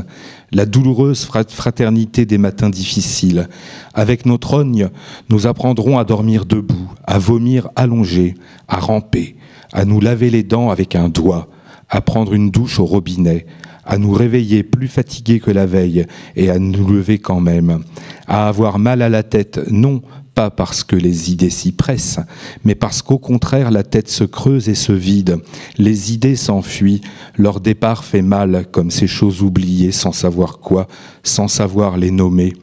la 0.52 0.66
douloureuse 0.66 1.24
fraternité 1.24 2.24
des 2.24 2.38
matins 2.38 2.70
difficiles. 2.70 3.48
Avec 3.92 4.24
nos 4.24 4.38
trognes, 4.38 4.88
nous 5.28 5.46
apprendrons 5.46 5.98
à 5.98 6.04
dormir 6.04 6.46
debout, 6.46 6.90
à 7.04 7.18
vomir 7.18 7.68
allongé, 7.74 8.34
à 8.68 8.78
ramper, 8.78 9.36
à 9.72 9.84
nous 9.84 10.00
laver 10.00 10.30
les 10.30 10.44
dents 10.44 10.70
avec 10.70 10.94
un 10.94 11.08
doigt, 11.08 11.48
à 11.88 12.00
prendre 12.00 12.34
une 12.34 12.50
douche 12.50 12.78
au 12.78 12.86
robinet, 12.86 13.46
à 13.84 13.98
nous 13.98 14.12
réveiller 14.12 14.62
plus 14.62 14.88
fatigués 14.88 15.40
que 15.40 15.50
la 15.50 15.66
veille 15.66 16.06
et 16.36 16.50
à 16.50 16.58
nous 16.58 16.86
lever 16.86 17.18
quand 17.18 17.40
même, 17.40 17.82
à 18.26 18.48
avoir 18.48 18.78
mal 18.78 19.02
à 19.02 19.08
la 19.08 19.22
tête, 19.22 19.60
non 19.70 20.02
pas 20.34 20.50
parce 20.50 20.82
que 20.82 20.96
les 20.96 21.30
idées 21.30 21.50
s'y 21.50 21.72
pressent, 21.72 22.20
mais 22.64 22.74
parce 22.74 23.02
qu'au 23.02 23.18
contraire 23.18 23.70
la 23.70 23.82
tête 23.82 24.08
se 24.08 24.24
creuse 24.24 24.68
et 24.68 24.74
se 24.74 24.92
vide, 24.92 25.38
les 25.78 26.12
idées 26.12 26.36
s'enfuient, 26.36 27.02
leur 27.36 27.60
départ 27.60 28.04
fait 28.04 28.22
mal 28.22 28.66
comme 28.70 28.90
ces 28.90 29.06
choses 29.06 29.42
oubliées 29.42 29.92
sans 29.92 30.12
savoir 30.12 30.58
quoi, 30.58 30.88
sans 31.22 31.48
savoir 31.48 31.98
les 31.98 32.10
nommer. 32.10 32.54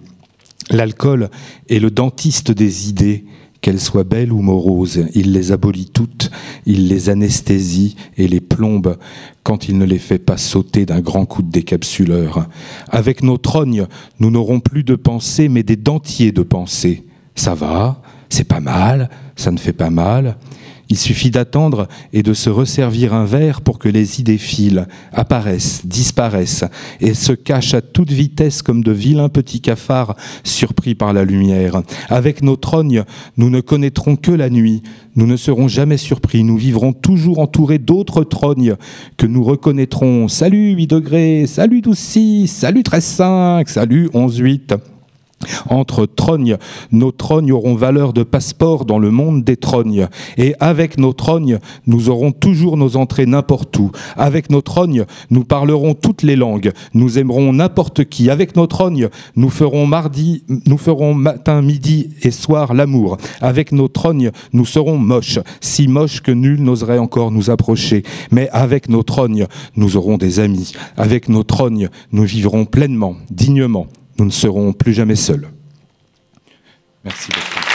L'alcool 0.71 1.29
est 1.67 1.79
le 1.79 1.91
dentiste 1.91 2.51
des 2.51 2.89
idées, 2.89 3.25
qu'elles 3.61 3.79
soient 3.79 4.03
belles 4.03 4.31
ou 4.31 4.41
moroses, 4.41 5.05
il 5.15 5.33
les 5.33 5.51
abolit 5.51 5.89
toutes, 5.93 6.31
il 6.65 6.87
les 6.87 7.09
anesthésie 7.09 7.95
et 8.17 8.27
les 8.27 8.39
plombe 8.39 8.97
quand 9.43 9.67
il 9.67 9.77
ne 9.77 9.85
les 9.85 9.99
fait 9.99 10.19
pas 10.19 10.37
sauter 10.37 10.85
d'un 10.85 11.01
grand 11.01 11.25
coup 11.25 11.41
de 11.41 11.51
décapsuleur. 11.51 12.47
Avec 12.89 13.23
nos 13.23 13.37
trognes, 13.37 13.87
nous 14.19 14.31
n'aurons 14.31 14.59
plus 14.59 14.83
de 14.83 14.95
pensée, 14.95 15.49
mais 15.49 15.63
des 15.63 15.75
dentiers 15.75 16.31
de 16.31 16.43
pensée. 16.43 17.05
Ça 17.35 17.55
va, 17.55 18.01
c'est 18.29 18.47
pas 18.47 18.59
mal, 18.59 19.09
ça 19.35 19.51
ne 19.51 19.57
fait 19.57 19.73
pas 19.73 19.89
mal. 19.89 20.37
Il 20.91 20.97
suffit 20.97 21.29
d'attendre 21.29 21.87
et 22.13 22.23
de 22.23 22.33
se 22.33 22.49
resservir 22.49 23.13
un 23.13 23.25
verre 23.25 23.61
pour 23.61 23.77
que 23.77 23.87
les 23.87 24.19
idées 24.19 24.39
filent, 24.39 24.87
apparaissent, 25.13 25.85
disparaissent 25.85 26.65
et 26.99 27.13
se 27.13 27.31
cachent 27.31 27.75
à 27.75 27.81
toute 27.81 28.11
vitesse 28.11 28.63
comme 28.63 28.83
de 28.83 28.91
vilains 28.91 29.29
petits 29.29 29.61
cafards 29.61 30.15
surpris 30.43 30.95
par 30.95 31.13
la 31.13 31.25
lumière. 31.25 31.83
Avec 32.09 32.41
nos 32.41 32.55
trognes, 32.55 33.03
nous 33.37 33.51
ne 33.51 33.61
connaîtrons 33.61 34.15
que 34.15 34.31
la 34.31 34.49
nuit. 34.49 34.81
Nous 35.15 35.27
ne 35.27 35.37
serons 35.37 35.67
jamais 35.67 35.97
surpris. 35.97 36.43
Nous 36.43 36.57
vivrons 36.57 36.93
toujours 36.93 37.37
entourés 37.37 37.77
d'autres 37.77 38.23
trognes 38.23 38.75
que 39.17 39.27
nous 39.27 39.43
reconnaîtrons. 39.43 40.27
Salut 40.27 40.73
8 40.73 40.87
degrés, 40.87 41.45
salut 41.45 41.81
12 41.81 41.97
6, 41.97 42.47
salut 42.47 42.81
13 42.81 43.03
5, 43.03 43.69
salut 43.69 44.09
11 44.15 44.37
8. 44.39 44.73
Entre 45.69 46.05
trognes, 46.05 46.57
nos 46.91 47.11
trognes 47.11 47.51
auront 47.51 47.75
valeur 47.75 48.11
de 48.11 48.23
passeport 48.23 48.85
dans 48.85 48.99
le 48.99 49.09
monde 49.09 49.43
des 49.43 49.55
trognes. 49.55 50.07
Et 50.37 50.53
avec 50.59 50.97
nos 50.97 51.13
trognes, 51.13 51.59
nous 51.87 52.09
aurons 52.09 52.31
toujours 52.31 52.75
nos 52.75 52.97
entrées 52.97 53.25
n'importe 53.25 53.77
où. 53.77 53.91
Avec 54.17 54.49
nos 54.49 54.61
trognes, 54.61 55.05
nous 55.29 55.45
parlerons 55.45 55.93
toutes 55.93 56.23
les 56.23 56.35
langues. 56.35 56.71
Nous 56.93 57.19
aimerons 57.19 57.53
n'importe 57.53 58.05
qui. 58.05 58.29
Avec 58.29 58.57
nos 58.57 58.67
trognes, 58.67 59.09
nous 59.35 59.49
ferons 59.49 59.85
mardi, 59.85 60.43
nous 60.67 60.77
ferons 60.77 61.13
matin, 61.13 61.61
midi 61.61 62.09
et 62.21 62.31
soir 62.31 62.73
l'amour. 62.73 63.17
Avec 63.39 63.71
nos 63.71 63.87
trognes, 63.87 64.31
nous 64.51 64.65
serons 64.65 64.97
moches, 64.97 65.39
si 65.61 65.87
moches 65.87 66.21
que 66.21 66.31
nul 66.31 66.61
n'oserait 66.61 66.99
encore 66.99 67.31
nous 67.31 67.49
approcher. 67.49 68.03
Mais 68.31 68.49
avec 68.51 68.89
nos 68.89 69.03
trognes, 69.03 69.47
nous 69.77 69.95
aurons 69.95 70.17
des 70.17 70.39
amis. 70.39 70.73
Avec 70.97 71.29
nos 71.29 71.43
trognes, 71.43 71.89
nous 72.11 72.23
vivrons 72.23 72.65
pleinement, 72.65 73.15
dignement, 73.31 73.87
nous 74.19 74.25
ne 74.25 74.31
serons 74.31 74.73
plus 74.73 74.93
jamais 74.93 75.15
seuls. 75.15 75.47
Merci 77.03 77.31
beaucoup. 77.31 77.69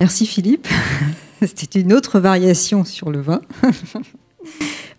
Merci 0.00 0.26
Philippe. 0.26 0.66
C'était 1.40 1.80
une 1.80 1.92
autre 1.92 2.18
variation 2.18 2.84
sur 2.84 3.10
le 3.10 3.20
vin. 3.20 3.40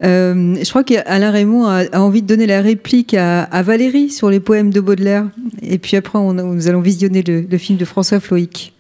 Euh, 0.04 0.56
je 0.60 0.68
crois 0.68 0.84
qu'Alain 0.84 1.30
Raymond 1.30 1.66
a, 1.66 1.84
a, 1.92 2.00
envie 2.00 2.24
de 2.24 2.28
donner 2.28 2.48
la 2.48 2.62
réplique 2.62 3.14
à, 3.14 3.44
à, 3.44 3.62
Valérie 3.62 4.10
sur 4.10 4.32
les 4.32 4.40
poèmes 4.40 4.72
de 4.72 4.80
Baudelaire. 4.82 5.30
Et 5.62 5.78
puis 5.78 5.96
après, 5.96 6.18
on, 6.18 6.34
nous 6.34 6.68
allons 6.68 6.82
visionner 6.82 7.22
le, 7.22 7.42
le 7.42 7.58
film 7.60 7.78
de 7.78 7.86
François 7.86 8.20
Floïc. 8.20 8.74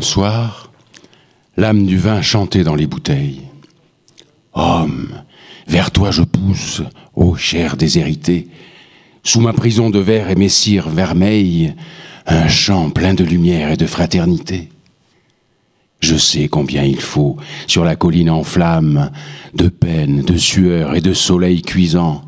Soir, 0.00 0.70
l'âme 1.56 1.84
du 1.84 1.98
vin 1.98 2.22
chantait 2.22 2.62
dans 2.62 2.74
les 2.74 2.86
bouteilles. 2.86 3.42
Homme, 4.52 5.08
vers 5.66 5.90
toi 5.90 6.10
je 6.10 6.22
pousse, 6.22 6.82
ô 7.14 7.34
chair 7.36 7.76
déshéritée, 7.76 8.48
sous 9.24 9.40
ma 9.40 9.52
prison 9.52 9.90
de 9.90 9.98
verre 9.98 10.30
et 10.30 10.36
mes 10.36 10.48
cires 10.48 10.88
vermeilles, 10.88 11.74
un 12.26 12.48
chant 12.48 12.90
plein 12.90 13.14
de 13.14 13.24
lumière 13.24 13.72
et 13.72 13.76
de 13.76 13.86
fraternité. 13.86 14.68
Je 16.00 16.16
sais 16.16 16.48
combien 16.48 16.84
il 16.84 17.00
faut, 17.00 17.36
sur 17.66 17.84
la 17.84 17.96
colline 17.96 18.30
en 18.30 18.44
flammes, 18.44 19.10
de 19.54 19.68
peine, 19.68 20.22
de 20.22 20.36
sueur 20.36 20.94
et 20.94 21.00
de 21.00 21.12
soleil 21.12 21.62
cuisant, 21.62 22.22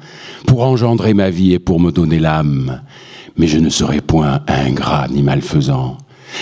pour 0.47 0.63
engendrer 0.63 1.15
ma 1.15 1.31
vie 1.31 1.53
et 1.53 1.61
pour 1.61 1.79
me 1.79 1.93
donner 1.93 2.19
l'âme, 2.19 2.83
mais 3.37 3.47
je 3.47 3.59
ne 3.59 3.71
serai 3.71 4.01
point 4.01 4.43
ingrat 4.49 5.07
ni 5.09 5.23
malfaisant 5.23 5.99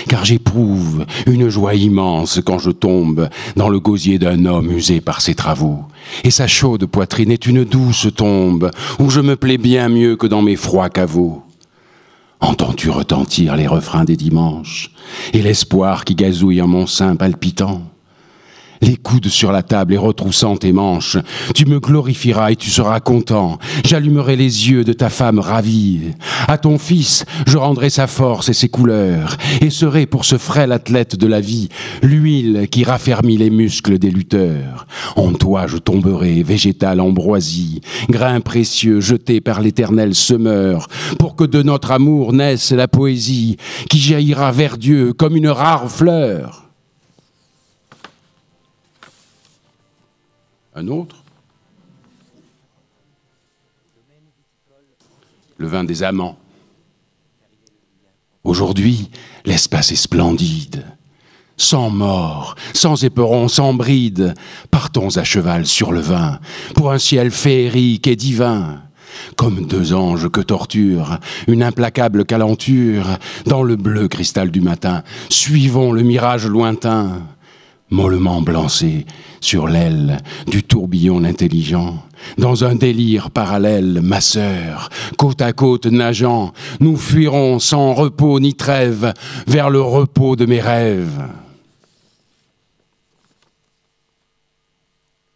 car 0.08 0.24
j'éprouve 0.24 1.04
une 1.26 1.48
joie 1.48 1.74
immense 1.74 2.40
quand 2.44 2.58
je 2.58 2.70
tombe 2.70 3.28
dans 3.56 3.68
le 3.68 3.80
gosier 3.80 4.18
d'un 4.18 4.44
homme 4.44 4.70
usé 4.70 5.00
par 5.00 5.20
ses 5.20 5.34
travaux. 5.34 5.84
Et 6.24 6.30
sa 6.30 6.46
chaude 6.46 6.86
poitrine 6.86 7.30
est 7.30 7.46
une 7.46 7.64
douce 7.64 8.08
tombe 8.14 8.70
où 8.98 9.10
je 9.10 9.20
me 9.20 9.36
plais 9.36 9.58
bien 9.58 9.88
mieux 9.88 10.16
que 10.16 10.26
dans 10.26 10.42
mes 10.42 10.56
froids 10.56 10.90
caveaux. 10.90 11.42
Entends-tu 12.40 12.90
retentir 12.90 13.56
les 13.56 13.66
refrains 13.66 14.04
des 14.04 14.16
dimanches 14.16 14.90
et 15.32 15.42
l'espoir 15.42 16.04
qui 16.04 16.14
gazouille 16.14 16.62
en 16.62 16.68
mon 16.68 16.86
sein 16.86 17.16
palpitant? 17.16 17.82
Les 18.80 18.96
coudes 18.96 19.28
sur 19.28 19.52
la 19.52 19.62
table 19.62 19.94
et 19.94 19.98
retroussant 19.98 20.56
tes 20.56 20.72
manches, 20.72 21.18
tu 21.54 21.66
me 21.66 21.80
glorifieras 21.80 22.52
et 22.52 22.56
tu 22.56 22.70
seras 22.70 23.00
content. 23.00 23.58
J'allumerai 23.84 24.36
les 24.36 24.70
yeux 24.70 24.84
de 24.84 24.92
ta 24.92 25.08
femme 25.08 25.38
ravie. 25.38 26.12
À 26.46 26.58
ton 26.58 26.78
fils, 26.78 27.24
je 27.46 27.58
rendrai 27.58 27.90
sa 27.90 28.06
force 28.06 28.48
et 28.48 28.54
ses 28.54 28.68
couleurs, 28.68 29.36
et 29.60 29.70
serai 29.70 30.06
pour 30.06 30.24
ce 30.24 30.38
frêle 30.38 30.72
athlète 30.72 31.16
de 31.16 31.26
la 31.26 31.40
vie 31.40 31.68
l'huile 32.02 32.68
qui 32.70 32.84
raffermit 32.84 33.36
les 33.36 33.50
muscles 33.50 33.98
des 33.98 34.10
lutteurs. 34.10 34.86
En 35.16 35.32
toi 35.32 35.66
je 35.66 35.78
tomberai, 35.78 36.42
végétal 36.42 37.00
ambroisie, 37.00 37.80
grain 38.08 38.40
précieux 38.40 39.00
jeté 39.00 39.40
par 39.40 39.60
l'éternel 39.60 40.14
semeur, 40.14 40.88
pour 41.18 41.36
que 41.36 41.44
de 41.44 41.62
notre 41.62 41.90
amour 41.90 42.32
naisse 42.32 42.72
la 42.72 42.88
poésie 42.88 43.56
qui 43.88 43.98
jaillira 43.98 44.52
vers 44.52 44.78
Dieu 44.78 45.12
comme 45.12 45.36
une 45.36 45.48
rare 45.48 45.90
fleur. 45.90 46.67
Autre 50.86 51.16
Le 55.56 55.66
vin 55.66 55.82
des 55.82 56.04
amants. 56.04 56.38
Aujourd'hui, 58.44 59.10
l'espace 59.44 59.90
est 59.90 59.96
splendide. 59.96 60.84
Sans 61.56 61.90
mort, 61.90 62.54
sans 62.72 63.02
éperon, 63.02 63.48
sans 63.48 63.74
bride, 63.74 64.34
partons 64.70 65.16
à 65.16 65.24
cheval 65.24 65.66
sur 65.66 65.90
le 65.90 65.98
vin, 65.98 66.38
pour 66.76 66.92
un 66.92 66.98
ciel 66.98 67.32
féerique 67.32 68.06
et 68.06 68.14
divin. 68.14 68.82
Comme 69.34 69.66
deux 69.66 69.94
anges 69.94 70.28
que 70.28 70.40
torture 70.40 71.18
une 71.48 71.64
implacable 71.64 72.24
calenture, 72.24 73.18
dans 73.46 73.64
le 73.64 73.74
bleu 73.74 74.06
cristal 74.06 74.52
du 74.52 74.60
matin, 74.60 75.02
suivons 75.28 75.90
le 75.90 76.02
mirage 76.02 76.46
lointain 76.46 77.22
mollement 77.90 78.42
blancé 78.42 79.06
sur 79.40 79.66
l'aile 79.66 80.18
du 80.46 80.62
tourbillon 80.62 81.24
intelligent. 81.24 82.02
Dans 82.36 82.64
un 82.64 82.74
délire 82.74 83.30
parallèle, 83.30 84.00
ma 84.02 84.20
sœur, 84.20 84.90
côte 85.16 85.40
à 85.40 85.52
côte 85.52 85.86
nageant, 85.86 86.52
nous 86.80 86.96
fuirons 86.96 87.58
sans 87.58 87.94
repos 87.94 88.40
ni 88.40 88.54
trêve 88.54 89.14
vers 89.46 89.70
le 89.70 89.80
repos 89.80 90.36
de 90.36 90.46
mes 90.46 90.60
rêves. 90.60 91.22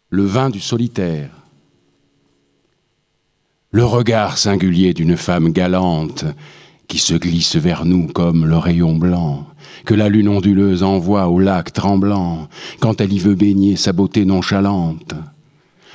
Le 0.09 0.25
vin 0.25 0.49
du 0.49 0.59
solitaire. 0.59 1.29
Le 3.71 3.83
regard 3.83 4.37
singulier 4.37 4.93
d'une 4.93 5.17
femme 5.17 5.51
galante 5.51 6.25
qui 6.93 6.99
se 6.99 7.15
glisse 7.15 7.55
vers 7.55 7.85
nous 7.85 8.05
comme 8.05 8.45
le 8.45 8.55
rayon 8.55 8.93
blanc 8.93 9.47
que 9.83 9.95
la 9.95 10.09
lune 10.09 10.29
onduleuse 10.29 10.83
envoie 10.83 11.27
au 11.27 11.39
lac 11.39 11.73
tremblant 11.73 12.47
quand 12.81 13.01
elle 13.01 13.11
y 13.11 13.17
veut 13.17 13.33
baigner 13.33 13.77
sa 13.77 13.93
beauté 13.93 14.25
nonchalante. 14.25 15.15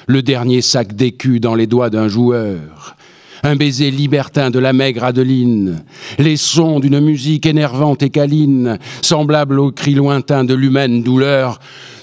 Le 0.09 0.23
dernier 0.23 0.61
sac 0.61 0.97
d'écus 0.97 1.41
dans 1.41 1.55
les 1.55 1.69
doigts 1.69 1.89
d'un 1.89 2.09
joueur, 2.09 2.97
un 3.45 3.55
baiser 3.55 3.93
libertin 3.93 4.51
de 4.51 4.59
la 4.59 4.73
maigre 4.73 5.05
Adeline, 5.05 5.85
les 6.19 6.37
sons 6.37 6.81
d'une 6.81 6.99
musique 6.99 7.47
énervante 7.47 8.03
et 8.03 8.11
câline, 8.11 8.81
semblable 9.01 9.61
aux 9.61 9.71
cris 9.71 9.95
lointains 9.95 10.43
de 10.43 10.55
l'humaine 10.55 11.05
douleur, 11.05 11.61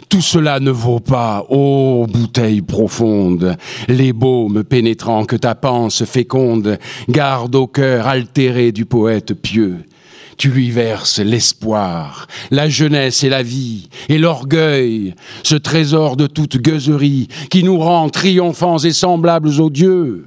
tout 0.10 0.22
cela 0.22 0.60
ne 0.60 0.72
vaut 0.72 1.00
pas, 1.00 1.46
ô 1.50 2.06
bouteille 2.08 2.62
profonde, 2.62 3.58
les 3.88 4.14
baumes 4.14 4.64
pénétrants 4.64 5.26
que 5.26 5.36
ta 5.36 5.56
panse 5.56 6.06
féconde 6.06 6.78
garde 7.10 7.56
au 7.56 7.68
cœur 7.68 8.08
altéré 8.08 8.72
du 8.72 8.86
poète 8.86 9.34
pieux 9.34 9.86
tu 10.38 10.50
lui 10.50 10.70
verses 10.70 11.20
l'espoir, 11.20 12.28
la 12.52 12.68
jeunesse 12.68 13.24
et 13.24 13.30
la 13.30 13.44
vie, 13.44 13.88
et 14.10 14.18
l'orgueil, 14.18 15.16
ce 15.44 15.56
trésor 15.56 16.18
de 16.18 16.28
toute 16.28 16.58
gueuserie 16.58 17.28
qui 17.50 17.64
nous 17.64 17.78
rend 17.78 18.10
triomphants 18.10 18.80
et 18.80 18.92
semblables 18.92 19.62
aux 19.62 19.70
dieux. 19.70 20.26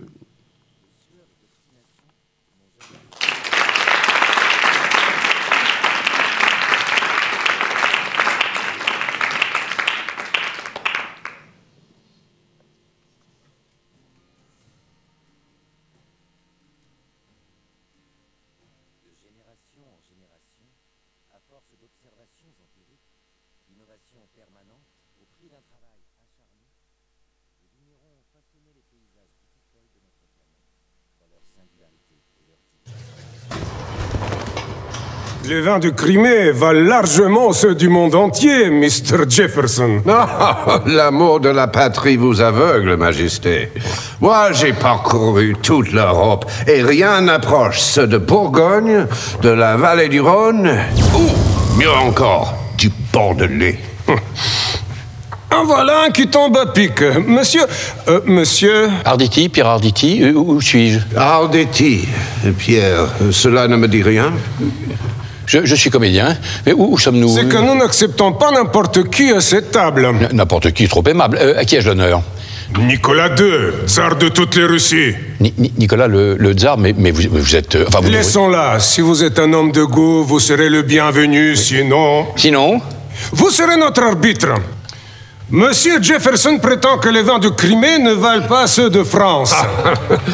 Les 35.59 35.65
vins 35.65 35.81
de 35.81 35.91
Crimée 35.91 36.53
valent 36.53 36.89
largement 36.89 37.53
ceux 37.53 37.75
du 37.75 37.89
monde 37.89 38.15
entier, 38.15 38.71
Mr. 38.71 39.29
Jefferson. 39.29 40.03
L'amour 40.87 41.41
de 41.41 41.49
la 41.49 41.67
patrie 41.67 42.17
vous 42.17 42.41
aveugle, 42.41 42.97
Majesté. 42.97 43.73
Moi, 44.21 44.53
j'ai 44.53 44.73
parcouru 44.73 45.57
toute 45.61 45.91
l'Europe 45.91 46.49
et 46.69 46.81
rien 46.85 47.23
n'approche 47.23 47.81
ceux 47.81 48.07
de 48.07 48.19
Bourgogne, 48.19 49.07
de 49.43 49.49
la 49.49 49.77
vallée 49.77 50.09
du 50.09 50.21
Rhône, 50.21 50.71
ou, 51.17 51.77
mieux 51.77 51.91
encore, 51.91 52.55
du 52.77 52.93
Bordelais. 53.13 53.81
En 55.51 55.65
voilà 55.65 56.03
un 56.07 56.11
qui 56.11 56.29
tombe 56.29 56.57
à 56.59 56.67
pic. 56.67 57.01
Monsieur. 57.27 57.63
euh, 58.09 58.21
monsieur. 58.27 58.91
Arditi, 59.05 59.49
Pierre 59.49 59.67
Arditi, 59.67 60.23
euh, 60.23 60.35
où 60.35 60.61
suis-je? 60.61 61.01
Arditi, 61.17 62.07
Pierre, 62.59 63.09
cela 63.33 63.67
ne 63.67 63.77
me 63.77 63.89
dit 63.89 64.03
rien 64.03 64.31
je, 65.49 65.65
je 65.65 65.75
suis 65.75 65.91
comédien. 65.91 66.37
Mais 66.65 66.73
où, 66.73 66.93
où 66.93 66.99
sommes-nous 66.99 67.35
C'est 67.35 67.49
que 67.49 67.57
nous 67.57 67.75
n'acceptons 67.75 68.33
pas 68.33 68.51
n'importe 68.53 69.11
qui 69.11 69.33
à 69.33 69.41
cette 69.41 69.73
table. 69.73 70.09
N'importe 70.33 70.71
qui, 70.73 70.87
trop 70.87 71.03
aimable. 71.09 71.39
Euh, 71.41 71.59
à 71.59 71.65
qui 71.65 71.75
ai-je 71.77 71.89
l'honneur 71.89 72.23
Nicolas 72.87 73.31
II, 73.35 73.87
tsar 73.87 74.17
de 74.17 74.29
toutes 74.29 74.55
les 74.57 74.67
Russies. 74.67 75.15
Ni- 75.41 75.55
Ni- 75.57 75.73
Nicolas 75.79 76.07
le, 76.07 76.37
le 76.37 76.53
tsar, 76.53 76.77
mais, 76.77 76.95
mais 76.97 77.11
vous, 77.11 77.23
vous 77.31 77.57
êtes... 77.57 77.77
euh, 77.77 77.87
enfin, 77.89 78.01
vous- 78.03 78.11
Laissons-la. 78.11 78.79
Si 78.79 79.01
vous 79.01 79.25
êtes 79.25 79.39
un 79.39 79.51
homme 79.55 79.73
de 79.73 79.83
goût, 79.85 80.23
vous 80.23 80.39
serez 80.39 80.69
le 80.69 80.83
bienvenu. 80.83 81.57
Sinon. 81.57 82.27
Sinon 82.37 82.81
Vous 83.33 83.49
serez 83.51 83.79
notre 83.79 84.03
arbitre. 84.03 84.49
Monsieur 85.51 86.03
Jefferson 86.03 86.59
prétend 86.59 86.99
que 86.99 87.09
les 87.09 87.23
vins 87.23 87.39
de 87.39 87.49
Crimée 87.49 87.99
ne 87.99 88.13
valent 88.13 88.47
pas 88.47 88.67
ceux 88.67 88.91
de 88.91 89.03
France. 89.03 89.55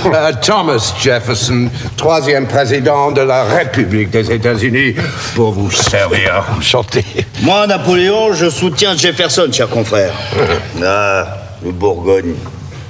Euh, 0.06 0.32
Thomas 0.42 0.92
Jefferson, 1.00 1.70
troisième 1.96 2.48
président 2.48 3.12
de 3.12 3.20
la 3.20 3.44
République 3.44 4.10
des 4.10 4.32
États-Unis, 4.32 4.96
pour 5.36 5.52
vous 5.52 5.70
servir. 5.70 6.44
Enchanté. 6.58 7.04
Moi, 7.42 7.64
Napoléon, 7.68 8.32
je 8.32 8.50
soutiens 8.50 8.96
Jefferson, 8.96 9.48
cher 9.52 9.68
confrère. 9.68 10.12
Ah, 10.84 11.26
le 11.64 11.70
Bourgogne. 11.70 12.34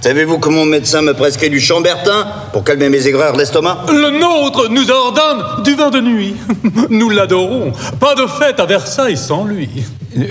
Savez-vous 0.01 0.39
que 0.39 0.49
mon 0.49 0.65
médecin 0.65 1.03
me 1.03 1.13
prescrit 1.13 1.51
du 1.51 1.61
chambertin 1.61 2.27
pour 2.53 2.65
calmer 2.65 2.89
mes 2.89 3.07
aigreurs 3.07 3.37
d'estomac 3.37 3.85
Le 3.89 4.19
nôtre 4.19 4.69
nous 4.71 4.91
ordonne 4.91 5.63
du 5.63 5.75
vin 5.75 5.91
de 5.91 6.01
nuit. 6.01 6.37
Nous 6.91 7.11
l'adorons. 7.11 7.73
Pas 8.01 8.15
de 8.15 8.27
fête 8.27 8.61
à 8.61 8.67
Versailles 8.67 9.17
sans 9.17 9.45
lui. 9.45 9.69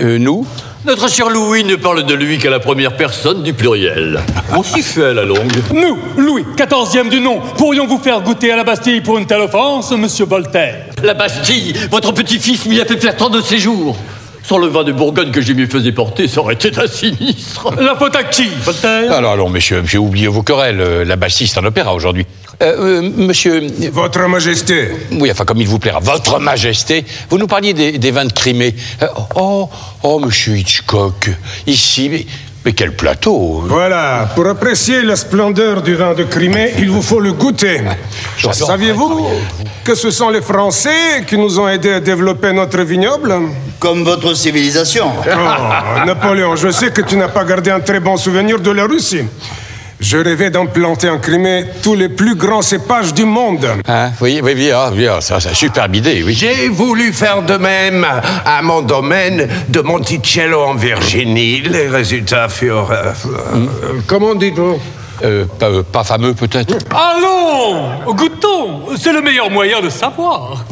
Euh, 0.00 0.18
nous? 0.18 0.46
Notre 0.86 1.08
cher 1.08 1.30
Louis 1.30 1.64
ne 1.64 1.76
parle 1.76 2.04
de 2.04 2.12
lui 2.12 2.36
qu'à 2.36 2.50
la 2.50 2.60
première 2.60 2.94
personne 2.94 3.42
du 3.42 3.54
pluriel. 3.54 4.20
On 4.54 4.62
s'y 4.62 4.82
fait 4.82 5.06
à 5.06 5.12
la 5.14 5.24
longue. 5.24 5.62
Nous, 5.72 5.98
Louis, 6.18 6.44
quatorzième 6.58 7.08
du 7.08 7.20
nom, 7.20 7.40
pourrions 7.56 7.86
vous 7.86 7.98
faire 7.98 8.20
goûter 8.20 8.52
à 8.52 8.56
la 8.56 8.64
Bastille 8.64 9.00
pour 9.00 9.16
une 9.16 9.24
telle 9.24 9.40
offense, 9.40 9.92
monsieur 9.92 10.26
Voltaire 10.26 10.84
La 11.02 11.14
Bastille, 11.14 11.74
votre 11.90 12.12
petit-fils 12.12 12.66
m'y 12.66 12.82
a 12.82 12.84
fait 12.84 12.98
faire 12.98 13.16
tant 13.16 13.30
de 13.30 13.40
séjours. 13.40 13.96
Sans 14.42 14.58
le 14.58 14.66
vin 14.66 14.84
de 14.84 14.92
Bourgogne 14.92 15.30
que 15.30 15.40
je 15.40 15.54
m'y 15.54 15.66
faisais 15.66 15.92
porter, 15.92 16.28
ça 16.28 16.40
aurait 16.40 16.52
été 16.52 16.70
un 16.78 16.86
sinistre. 16.86 17.70
La 17.80 17.96
faute 17.96 18.14
à 18.14 18.24
qui, 18.24 18.48
Voltaire? 18.62 19.10
Alors, 19.10 19.32
alors, 19.32 19.48
messieurs, 19.48 19.82
j'ai 19.86 19.96
oublié 19.96 20.26
vos 20.26 20.42
querelles. 20.42 21.02
La 21.06 21.16
Bastille, 21.16 21.46
c'est 21.46 21.60
un 21.60 21.64
opéra 21.64 21.94
aujourd'hui. 21.94 22.26
Euh, 22.62 23.00
euh, 23.02 23.10
monsieur... 23.16 23.66
Votre 23.92 24.20
Majesté. 24.28 24.88
Oui, 25.12 25.30
enfin, 25.30 25.44
comme 25.44 25.60
il 25.60 25.68
vous 25.68 25.78
plaira. 25.78 26.00
Votre 26.00 26.38
Majesté, 26.38 27.04
vous 27.28 27.38
nous 27.38 27.46
parliez 27.46 27.72
des, 27.74 27.98
des 27.98 28.10
vins 28.10 28.24
de 28.24 28.32
Crimée. 28.32 28.74
Euh, 29.02 29.06
oh, 29.34 29.68
oh, 30.02 30.18
monsieur 30.20 30.56
Hitchcock, 30.56 31.30
ici, 31.66 32.08
mais, 32.08 32.26
mais 32.64 32.72
quel 32.72 32.94
plateau 32.94 33.64
Voilà, 33.66 34.30
pour 34.34 34.46
apprécier 34.46 35.02
la 35.02 35.16
splendeur 35.16 35.82
du 35.82 35.94
vin 35.94 36.14
de 36.14 36.24
Crimée, 36.24 36.74
il 36.78 36.90
vous 36.90 37.02
faut 37.02 37.20
le 37.20 37.32
goûter. 37.32 37.80
J'adore. 38.38 38.68
Saviez-vous 38.68 39.26
que 39.84 39.94
ce 39.94 40.10
sont 40.10 40.30
les 40.30 40.42
Français 40.42 41.24
qui 41.26 41.36
nous 41.36 41.58
ont 41.58 41.68
aidés 41.68 41.94
à 41.94 42.00
développer 42.00 42.52
notre 42.52 42.80
vignoble? 42.82 43.34
Comme 43.80 44.04
votre 44.04 44.32
civilisation. 44.34 45.10
Oh, 45.26 46.06
Napoléon, 46.06 46.56
je 46.56 46.70
sais 46.70 46.90
que 46.90 47.02
tu 47.02 47.16
n'as 47.16 47.28
pas 47.28 47.44
gardé 47.44 47.70
un 47.70 47.80
très 47.80 48.00
bon 48.00 48.16
souvenir 48.16 48.60
de 48.60 48.70
la 48.70 48.86
Russie. 48.86 49.24
Je 50.00 50.18
rêvais 50.18 50.50
d'implanter 50.50 51.08
en 51.08 51.18
Crimée 51.18 51.64
tous 51.82 51.94
les 51.94 52.08
plus 52.08 52.34
grands 52.34 52.62
cépages 52.62 53.14
du 53.14 53.24
monde. 53.24 53.66
Hein 53.88 54.10
Oui, 54.20 54.40
oui, 54.42 54.52
oui, 54.54 54.70
ah, 54.72 54.90
oui, 54.92 55.06
ah, 55.06 55.20
ça, 55.20 55.40
c'est 55.40 55.50
une 55.50 55.54
superbe 55.54 55.94
idée, 55.94 56.22
oui. 56.24 56.34
J'ai 56.34 56.68
voulu 56.68 57.12
faire 57.12 57.42
de 57.42 57.54
même 57.56 58.06
à 58.44 58.60
mon 58.62 58.82
domaine 58.82 59.48
de 59.68 59.80
Monticello 59.80 60.62
en 60.62 60.74
Virginie. 60.74 61.60
Les 61.62 61.88
résultats 61.88 62.48
furent... 62.48 62.90
euh, 62.90 63.12
euh, 63.54 64.00
comment 64.06 64.34
dites-vous 64.34 64.78
Euh, 65.22 65.44
pas, 65.58 65.70
euh, 65.70 65.82
pas 65.84 66.02
fameux, 66.04 66.34
peut-être 66.34 66.74
Allons, 66.90 68.12
goûtons. 68.14 68.96
C'est 69.00 69.12
le 69.12 69.22
meilleur 69.22 69.48
moyen 69.48 69.80
de 69.80 69.88
savoir. 69.88 70.64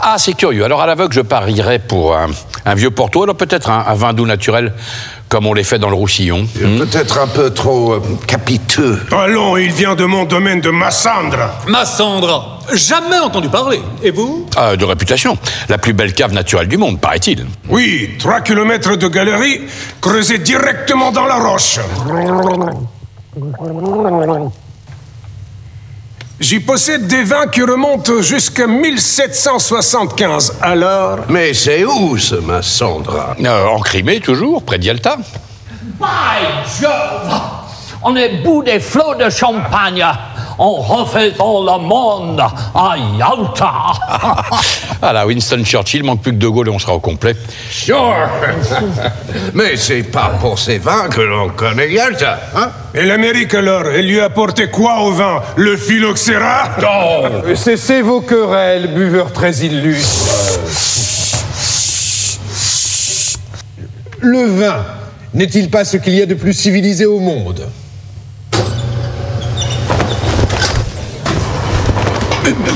Ah, 0.00 0.16
c'est 0.18 0.32
curieux. 0.32 0.64
Alors, 0.64 0.80
à 0.80 0.86
l'aveugle, 0.86 1.12
je 1.14 1.20
parierais 1.20 1.78
pour 1.78 2.16
un, 2.16 2.28
un 2.66 2.74
vieux 2.74 2.90
Porto, 2.90 3.22
alors 3.22 3.36
peut-être 3.36 3.70
un, 3.70 3.84
un 3.86 3.94
vin 3.94 4.12
doux 4.12 4.26
naturel, 4.26 4.72
comme 5.28 5.46
on 5.46 5.54
les 5.54 5.64
fait 5.64 5.78
dans 5.78 5.88
le 5.88 5.94
Roussillon. 5.94 6.46
Peut-être 6.54 7.18
un 7.18 7.26
peu 7.26 7.50
trop 7.50 7.92
euh, 7.94 8.02
capiteux. 8.26 9.00
Allons, 9.12 9.56
il 9.56 9.72
vient 9.72 9.94
de 9.94 10.04
mon 10.04 10.24
domaine 10.24 10.60
de 10.60 10.70
Massandre. 10.70 11.38
Massandra, 11.68 12.58
jamais 12.74 13.18
entendu 13.18 13.48
parler. 13.48 13.80
Et 14.02 14.10
vous? 14.10 14.46
Ah, 14.56 14.76
de 14.76 14.84
réputation. 14.84 15.38
La 15.68 15.78
plus 15.78 15.92
belle 15.92 16.12
cave 16.12 16.32
naturelle 16.32 16.68
du 16.68 16.76
monde, 16.76 17.00
paraît-il. 17.00 17.46
Oui, 17.68 18.10
trois 18.18 18.40
kilomètres 18.40 18.96
de 18.96 19.08
galerie 19.08 19.60
creusée 20.00 20.38
directement 20.38 21.12
dans 21.12 21.26
la 21.26 21.36
roche. 21.36 21.78
J'y 26.40 26.58
possède 26.58 27.06
des 27.06 27.22
vins 27.22 27.46
qui 27.48 27.60
remontent 27.60 28.22
jusqu'à 28.22 28.66
1775. 28.66 30.56
Alors, 30.62 31.18
Mais 31.28 31.52
c'est 31.52 31.84
où 31.84 32.16
ce 32.16 32.36
Massandra 32.36 33.36
Euh, 33.44 33.66
en 33.66 33.78
Crimée, 33.80 34.20
toujours, 34.20 34.62
près 34.64 34.78
d'Yalta. 34.78 35.18
By 35.98 36.06
Jove 36.80 37.59
On 38.02 38.16
est 38.16 38.42
bout 38.42 38.62
des 38.62 38.80
flots 38.80 39.14
de 39.14 39.28
champagne. 39.30 40.04
En 40.58 40.72
refaisant 40.74 41.62
le 41.64 41.78
monde 41.82 42.40
à 42.74 42.94
Yalta. 43.18 43.72
Ah 45.02 45.14
là, 45.14 45.26
Winston 45.26 45.62
Churchill, 45.64 46.04
manque 46.04 46.20
plus 46.20 46.32
que 46.32 46.36
De 46.36 46.46
Gaulle 46.46 46.68
et 46.68 46.70
on 46.70 46.78
sera 46.78 46.92
au 46.92 47.00
complet. 47.00 47.34
Sure. 47.70 48.14
Mais 49.54 49.74
c'est 49.78 50.02
pas 50.02 50.32
pour 50.38 50.58
ces 50.58 50.76
vins 50.76 51.08
que 51.08 51.22
l'on 51.22 51.48
connaît 51.48 51.90
Yalta, 51.90 52.38
hein? 52.54 52.68
Et 52.92 53.06
l'Amérique 53.06 53.54
alors, 53.54 53.86
elle 53.86 54.06
lui 54.06 54.20
a 54.20 54.24
apporté 54.26 54.68
quoi 54.68 54.98
au 55.00 55.12
vin? 55.12 55.40
Le 55.56 55.78
phylloxéra? 55.78 56.68
Euh, 56.82 57.54
Cessez 57.56 58.02
vos 58.02 58.20
querelles, 58.20 58.92
buveurs 58.92 59.32
très 59.32 59.52
illustres. 59.60 60.58
Le 64.20 64.44
vin 64.44 64.84
n'est-il 65.32 65.70
pas 65.70 65.86
ce 65.86 65.96
qu'il 65.96 66.14
y 66.14 66.20
a 66.20 66.26
de 66.26 66.34
plus 66.34 66.52
civilisé 66.52 67.06
au 67.06 67.20
monde? 67.20 67.66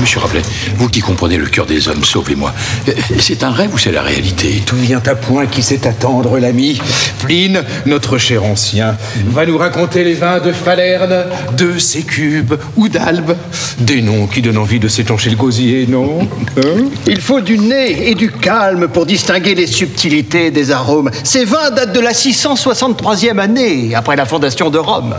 Monsieur 0.05 0.19
Rabelais, 0.19 0.43
vous 0.75 0.87
qui 0.87 0.99
comprenez 0.99 1.35
le 1.35 1.47
cœur 1.47 1.65
des 1.65 1.87
hommes, 1.87 2.03
sauvez-moi. 2.03 2.53
Euh, 2.87 2.91
C'est 3.19 3.41
un 3.41 3.49
rêve 3.49 3.73
ou 3.73 3.79
c'est 3.79 3.91
la 3.91 4.03
réalité? 4.03 4.61
Tout 4.63 4.75
vient 4.75 5.01
à 5.03 5.15
point 5.15 5.47
qui 5.47 5.63
sait 5.63 5.87
attendre, 5.87 6.37
l'ami. 6.37 6.79
Pline, 7.23 7.63
notre 7.87 8.19
cher 8.19 8.43
ancien, 8.43 8.97
va 9.29 9.47
nous 9.47 9.57
raconter 9.57 10.03
les 10.03 10.13
vins 10.13 10.37
de 10.39 10.51
Falerne, 10.51 11.25
de 11.57 11.79
Sécube 11.79 12.53
ou 12.75 12.87
d'Albe. 12.87 13.35
Des 13.79 14.03
noms 14.03 14.27
qui 14.27 14.43
donnent 14.43 14.59
envie 14.59 14.79
de 14.79 14.87
s'étancher 14.87 15.31
le 15.31 15.37
gosier, 15.37 15.87
non? 15.89 16.19
Hein? 16.55 16.83
Il 17.07 17.19
faut 17.19 17.41
du 17.41 17.57
nez 17.57 18.11
et 18.11 18.13
du 18.13 18.29
calme 18.31 18.87
pour 18.89 19.07
distinguer 19.07 19.55
les 19.55 19.65
subtilités 19.65 20.51
des 20.51 20.69
arômes. 20.69 21.09
Ces 21.23 21.45
vins 21.45 21.71
datent 21.71 21.93
de 21.93 21.99
la 21.99 22.11
663e 22.11 23.39
année, 23.39 23.95
après 23.95 24.15
la 24.15 24.27
fondation 24.27 24.69
de 24.69 24.77
Rome. 24.77 25.15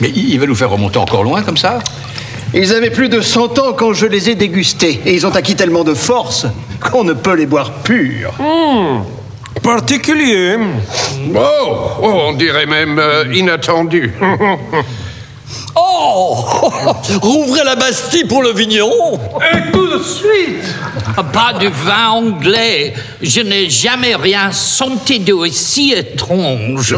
Mais 0.00 0.12
il 0.14 0.38
va 0.38 0.46
nous 0.46 0.54
faire 0.54 0.70
remonter 0.70 0.98
encore 0.98 1.24
loin 1.24 1.42
comme 1.42 1.56
ça? 1.56 1.80
Ils 2.58 2.72
avaient 2.72 2.90
plus 2.90 3.10
de 3.10 3.20
100 3.20 3.58
ans 3.58 3.74
quand 3.74 3.92
je 3.92 4.06
les 4.06 4.30
ai 4.30 4.34
dégustés. 4.34 4.98
Et 5.04 5.12
ils 5.12 5.26
ont 5.26 5.34
acquis 5.36 5.54
tellement 5.54 5.84
de 5.84 5.92
force 5.92 6.46
qu'on 6.80 7.04
ne 7.04 7.12
peut 7.12 7.34
les 7.34 7.44
boire 7.44 7.70
purs. 7.84 8.32
Particulier. 9.62 10.56
Oh, 11.34 11.38
oh, 12.02 12.20
on 12.28 12.32
dirait 12.32 12.64
même 12.66 12.98
euh, 12.98 13.24
inattendu. 13.34 14.12
Oh 15.78 16.44
Rouvrez 17.22 17.62
la 17.62 17.76
Bastille 17.76 18.24
pour 18.24 18.42
le 18.42 18.50
vigneron 18.52 19.20
Et 19.52 19.70
tout 19.70 19.86
de 19.86 20.02
suite 20.02 20.64
Pas 21.32 21.52
du 21.52 21.68
vin 21.68 22.08
anglais. 22.08 22.94
Je 23.20 23.42
n'ai 23.42 23.68
jamais 23.68 24.16
rien 24.16 24.50
senti 24.52 25.20
d'aussi 25.20 25.92
étrange. 25.92 26.96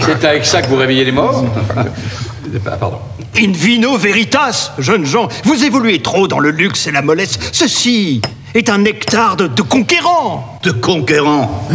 C'est 0.00 0.24
avec 0.26 0.44
ça 0.44 0.60
que 0.60 0.68
vous 0.68 0.76
réveillez 0.76 1.06
les 1.06 1.12
morts? 1.12 1.44
Pardon. 2.64 2.98
In 3.36 3.52
vino 3.52 3.96
veritas, 3.96 4.72
jeunes 4.78 5.04
gens. 5.04 5.28
Vous 5.44 5.64
évoluez 5.64 6.00
trop 6.02 6.28
dans 6.28 6.38
le 6.38 6.50
luxe 6.50 6.86
et 6.86 6.92
la 6.92 7.02
mollesse. 7.02 7.38
Ceci 7.52 8.20
est 8.54 8.68
un 8.68 8.78
nectar 8.78 9.36
de, 9.36 9.46
de 9.46 9.62
conquérant. 9.62 10.58
De 10.62 10.72
conquérant. 10.72 11.68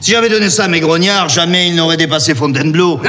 Si 0.00 0.12
j'avais 0.12 0.28
donné 0.28 0.48
ça 0.48 0.64
à 0.64 0.68
mes 0.68 0.80
grognards, 0.80 1.28
jamais 1.28 1.68
ils 1.68 1.76
n'auraient 1.76 1.96
dépassé 1.96 2.34
Fontainebleau. 2.34 3.00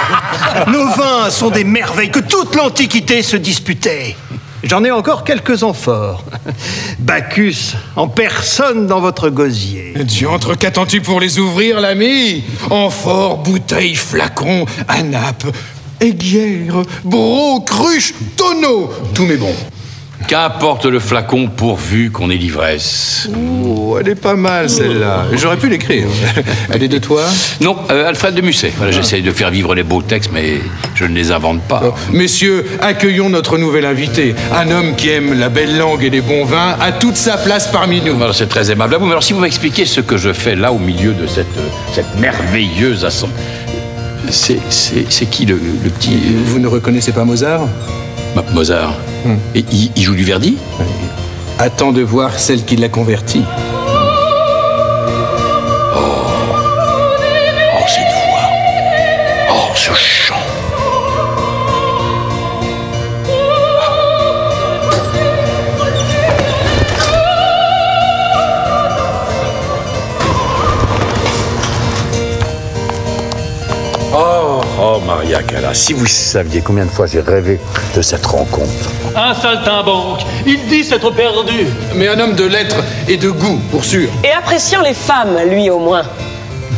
Nos 0.66 0.88
vins 0.88 1.30
sont 1.30 1.50
des 1.50 1.64
merveilles 1.64 2.10
que 2.10 2.20
toute 2.20 2.54
l'Antiquité 2.56 3.22
se 3.22 3.36
disputait. 3.36 4.16
J'en 4.64 4.82
ai 4.82 4.90
encore 4.90 5.22
quelques 5.22 5.62
amphores. 5.62 6.24
Bacchus, 6.98 7.76
en 7.94 8.08
personne 8.08 8.86
dans 8.88 9.00
votre 9.00 9.28
gosier. 9.28 9.92
Diantre, 10.02 10.58
qu'attends-tu 10.58 11.00
pour 11.00 11.20
les 11.20 11.38
ouvrir, 11.38 11.80
l'ami? 11.80 12.42
Amphore, 12.70 13.38
bouteille, 13.38 13.94
flacon, 13.94 14.66
anape, 14.88 15.44
aiguière, 16.00 16.82
bro, 17.04 17.60
cruche, 17.60 18.14
tonneau, 18.36 18.90
tous 19.14 19.26
mes 19.26 19.36
bons. 19.36 19.54
Qu'importe 20.28 20.86
le 20.86 20.98
flacon 20.98 21.46
pourvu 21.46 22.10
qu'on 22.10 22.30
ait 22.30 22.36
l'ivresse. 22.36 23.28
Oh, 23.64 23.96
elle 24.00 24.08
est 24.08 24.14
pas 24.16 24.34
mal 24.34 24.68
celle-là. 24.68 25.26
J'aurais 25.34 25.56
pu 25.58 25.68
l'écrire. 25.68 26.08
Elle 26.72 26.82
est 26.82 26.88
de 26.88 26.98
toi? 26.98 27.22
Non, 27.60 27.76
euh, 27.92 28.08
Alfred 28.08 28.34
de 28.34 28.40
Musset. 28.40 28.72
Voilà, 28.76 28.90
J'essaye 28.90 29.22
de 29.22 29.30
faire 29.30 29.50
vivre 29.50 29.74
les 29.74 29.84
beaux 29.84 30.02
textes, 30.02 30.30
mais 30.32 30.54
je 30.96 31.04
ne 31.04 31.14
les 31.14 31.30
invente 31.30 31.60
pas. 31.62 31.82
Oh, 31.84 31.94
Messieurs, 32.12 32.66
accueillons 32.80 33.28
notre 33.28 33.56
nouvel 33.56 33.84
invité. 33.84 34.34
Un 34.52 34.70
homme 34.72 34.96
qui 34.96 35.10
aime 35.10 35.38
la 35.38 35.48
belle 35.48 35.76
langue 35.78 36.02
et 36.02 36.10
les 36.10 36.22
bons 36.22 36.44
vins 36.44 36.76
a 36.80 36.90
toute 36.90 37.16
sa 37.16 37.36
place 37.36 37.68
parmi 37.70 38.00
nous. 38.00 38.16
Alors, 38.20 38.34
C'est 38.34 38.48
très 38.48 38.68
aimable 38.72 38.96
à 38.96 38.98
vous. 38.98 39.04
Mais 39.04 39.12
alors, 39.12 39.22
si 39.22 39.32
vous 39.32 39.40
m'expliquez 39.40 39.84
ce 39.84 40.00
que 40.00 40.16
je 40.16 40.32
fais 40.32 40.56
là 40.56 40.72
au 40.72 40.78
milieu 40.78 41.12
de 41.12 41.28
cette, 41.28 41.46
euh, 41.58 41.68
cette 41.94 42.18
merveilleuse 42.18 43.04
assemblée. 43.04 43.34
C'est, 44.30 44.58
c'est, 44.70 45.06
c'est 45.10 45.26
qui 45.26 45.46
le, 45.46 45.54
le 45.54 45.90
petit. 45.90 46.16
Vous 46.46 46.58
ne 46.58 46.66
reconnaissez 46.66 47.12
pas 47.12 47.24
Mozart 47.24 47.62
Mo- 48.34 48.42
Mozart. 48.52 48.94
Et 49.54 49.64
il, 49.72 49.90
il 49.96 50.02
joue 50.02 50.14
du 50.14 50.24
Verdi? 50.24 50.56
Attends 51.58 51.92
de 51.92 52.02
voir 52.02 52.38
celle 52.38 52.64
qui 52.64 52.76
l'a 52.76 52.88
converti. 52.88 53.42
Maria 75.06 75.40
Callas, 75.42 75.74
si 75.74 75.92
vous 75.92 76.06
saviez 76.06 76.60
combien 76.60 76.84
de 76.84 76.90
fois 76.90 77.06
j'ai 77.06 77.20
rêvé 77.20 77.60
de 77.94 78.02
cette 78.02 78.26
rencontre. 78.26 78.90
Un 79.14 79.34
saltimbanque. 79.34 80.22
Il 80.44 80.66
dit 80.66 80.82
s'être 80.82 81.10
perdu. 81.12 81.66
Mais 81.94 82.08
un 82.08 82.18
homme 82.18 82.34
de 82.34 82.44
lettres 82.44 82.82
et 83.06 83.16
de 83.16 83.30
goût, 83.30 83.60
pour 83.70 83.84
sûr. 83.84 84.08
Et 84.24 84.32
appréciant 84.32 84.82
les 84.82 84.94
femmes, 84.94 85.38
lui 85.48 85.70
au 85.70 85.78
moins. 85.78 86.02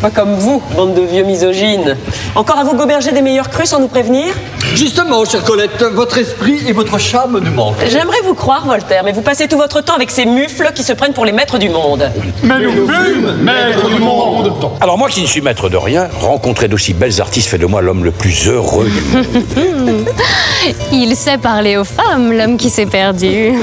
Pas 0.01 0.11
comme 0.11 0.35
vous, 0.35 0.63
bande 0.77 0.95
de 0.95 1.03
vieux 1.03 1.25
misogynes. 1.25 1.97
Encore 2.37 2.59
à 2.59 2.65
vous 2.65 2.77
goberger 2.77 3.11
des 3.11 3.21
meilleurs 3.21 3.51
crus 3.51 3.71
sans 3.71 3.81
nous 3.81 3.89
prévenir 3.89 4.33
Justement, 4.75 5.25
chère 5.25 5.43
Colette, 5.43 5.83
votre 5.83 6.19
esprit 6.19 6.61
et 6.69 6.73
votre 6.73 6.99
charme 6.99 7.41
nous 7.41 7.51
manquent. 7.51 7.85
J'aimerais 7.89 8.21
vous 8.25 8.35
croire, 8.35 8.65
Voltaire, 8.65 9.03
mais 9.03 9.11
vous 9.13 9.23
passez 9.23 9.49
tout 9.49 9.57
votre 9.57 9.81
temps 9.81 9.95
avec 9.95 10.11
ces 10.11 10.25
mufles 10.25 10.71
qui 10.75 10.85
se 10.85 10.93
prennent 10.93 11.15
pour 11.15 11.25
les 11.25 11.33
maîtres 11.33 11.59
du 11.59 11.69
monde. 11.69 12.09
Mais 12.45 12.61
nous 12.61 12.87
fûmes 12.87 13.33
maîtres 13.43 13.89
du 13.89 14.01
monde. 14.01 14.53
Alors 14.81 14.99
moi 14.99 15.09
qui 15.09 15.23
ne 15.23 15.27
suis 15.27 15.41
maître 15.41 15.69
de 15.69 15.77
rien, 15.77 16.09
rencontrer 16.21 16.69
d'aussi 16.69 16.93
belles 16.93 17.21
artistes 17.21 17.49
fait 17.49 17.59
de 17.59 17.67
moi 17.67 17.81
l'homme 17.81 18.05
le 18.05 18.13
plus 18.13 18.47
heureux 18.47 18.89
du 18.89 19.01
monde. 19.01 20.05
Il 20.93 21.17
sait 21.17 21.39
parler 21.39 21.77
aux 21.77 21.85
femmes, 21.85 22.33
l'homme 22.33 22.57
qui 22.57 22.71
s'est 22.71 22.87
perdu. 22.87 23.55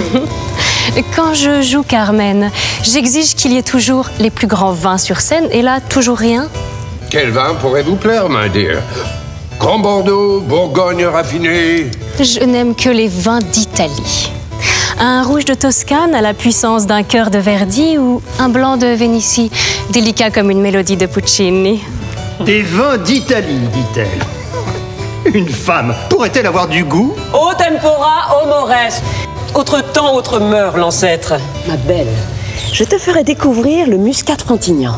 Quand 1.15 1.33
je 1.33 1.61
joue 1.61 1.83
Carmen, 1.83 2.51
j'exige 2.83 3.35
qu'il 3.35 3.53
y 3.53 3.57
ait 3.57 3.63
toujours 3.63 4.09
les 4.19 4.29
plus 4.29 4.47
grands 4.47 4.71
vins 4.71 4.97
sur 4.97 5.19
scène, 5.19 5.47
et 5.51 5.61
là, 5.61 5.79
toujours 5.81 6.17
rien. 6.17 6.47
Quel 7.09 7.31
vin 7.31 7.53
pourrait 7.55 7.83
vous 7.83 7.95
plaire, 7.95 8.29
my 8.29 8.49
dear? 8.49 8.81
Grand 9.59 9.79
Bordeaux, 9.79 10.41
Bourgogne 10.41 11.05
raffiné. 11.05 11.91
Je 12.19 12.41
n'aime 12.43 12.75
que 12.75 12.89
les 12.89 13.07
vins 13.07 13.39
d'Italie. 13.39 14.31
Un 14.99 15.23
rouge 15.23 15.45
de 15.45 15.53
Toscane 15.53 16.15
à 16.15 16.21
la 16.21 16.33
puissance 16.33 16.85
d'un 16.85 17.03
cœur 17.03 17.29
de 17.29 17.39
Verdi 17.39 17.97
ou 17.97 18.21
un 18.39 18.49
blanc 18.49 18.77
de 18.77 18.87
Vénitie, 18.87 19.51
délicat 19.89 20.31
comme 20.31 20.49
une 20.49 20.61
mélodie 20.61 20.97
de 20.97 21.05
Puccini. 21.05 21.81
Des 22.41 22.61
vins 22.61 22.97
d'Italie, 22.97 23.59
dit-elle. 23.73 25.33
Une 25.33 25.49
femme 25.49 25.93
pourrait-elle 26.09 26.47
avoir 26.47 26.67
du 26.67 26.83
goût? 26.83 27.13
Au 27.33 27.53
tempora, 27.53 28.41
au 28.41 28.47
mores. 28.47 29.01
Autre 29.55 29.79
temps, 29.79 30.13
autre 30.15 30.41
mœurs, 30.41 30.75
l'ancêtre. 30.75 31.35
Ma 31.65 31.77
belle, 31.77 32.11
je 32.73 32.83
te 32.83 32.97
ferai 32.97 33.23
découvrir 33.23 33.87
le 33.87 33.95
muscat 33.95 34.35
frontignan. 34.37 34.97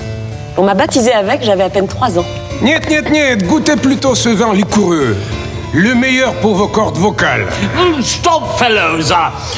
On 0.57 0.63
m'a 0.63 0.73
baptisé 0.73 1.13
avec, 1.13 1.43
j'avais 1.43 1.61
à 1.61 1.69
peine 1.69 1.87
trois 1.87 2.17
ans. 2.17 2.25
Niet, 2.63 2.89
niet, 2.89 3.07
niet, 3.11 3.43
goûtez 3.47 3.75
plutôt 3.75 4.15
ce 4.15 4.29
vin 4.29 4.53
liquoreux. 4.53 5.15
Le 5.79 5.93
meilleur 5.93 6.33
pour 6.41 6.55
vos 6.55 6.67
cordes 6.67 6.97
vocales. 6.97 7.45
Hum, 7.77 8.01
Stop, 8.01 8.45
fellows! 8.57 9.13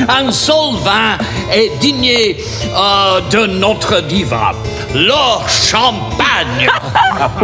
Un 0.09 0.29
seul 0.33 0.75
vin 0.83 1.17
est 1.49 1.69
digne 1.79 2.35
euh, 2.75 3.21
de 3.31 3.45
notre 3.45 4.01
diva, 4.01 4.51
le 4.93 5.13
champagne. 5.47 6.69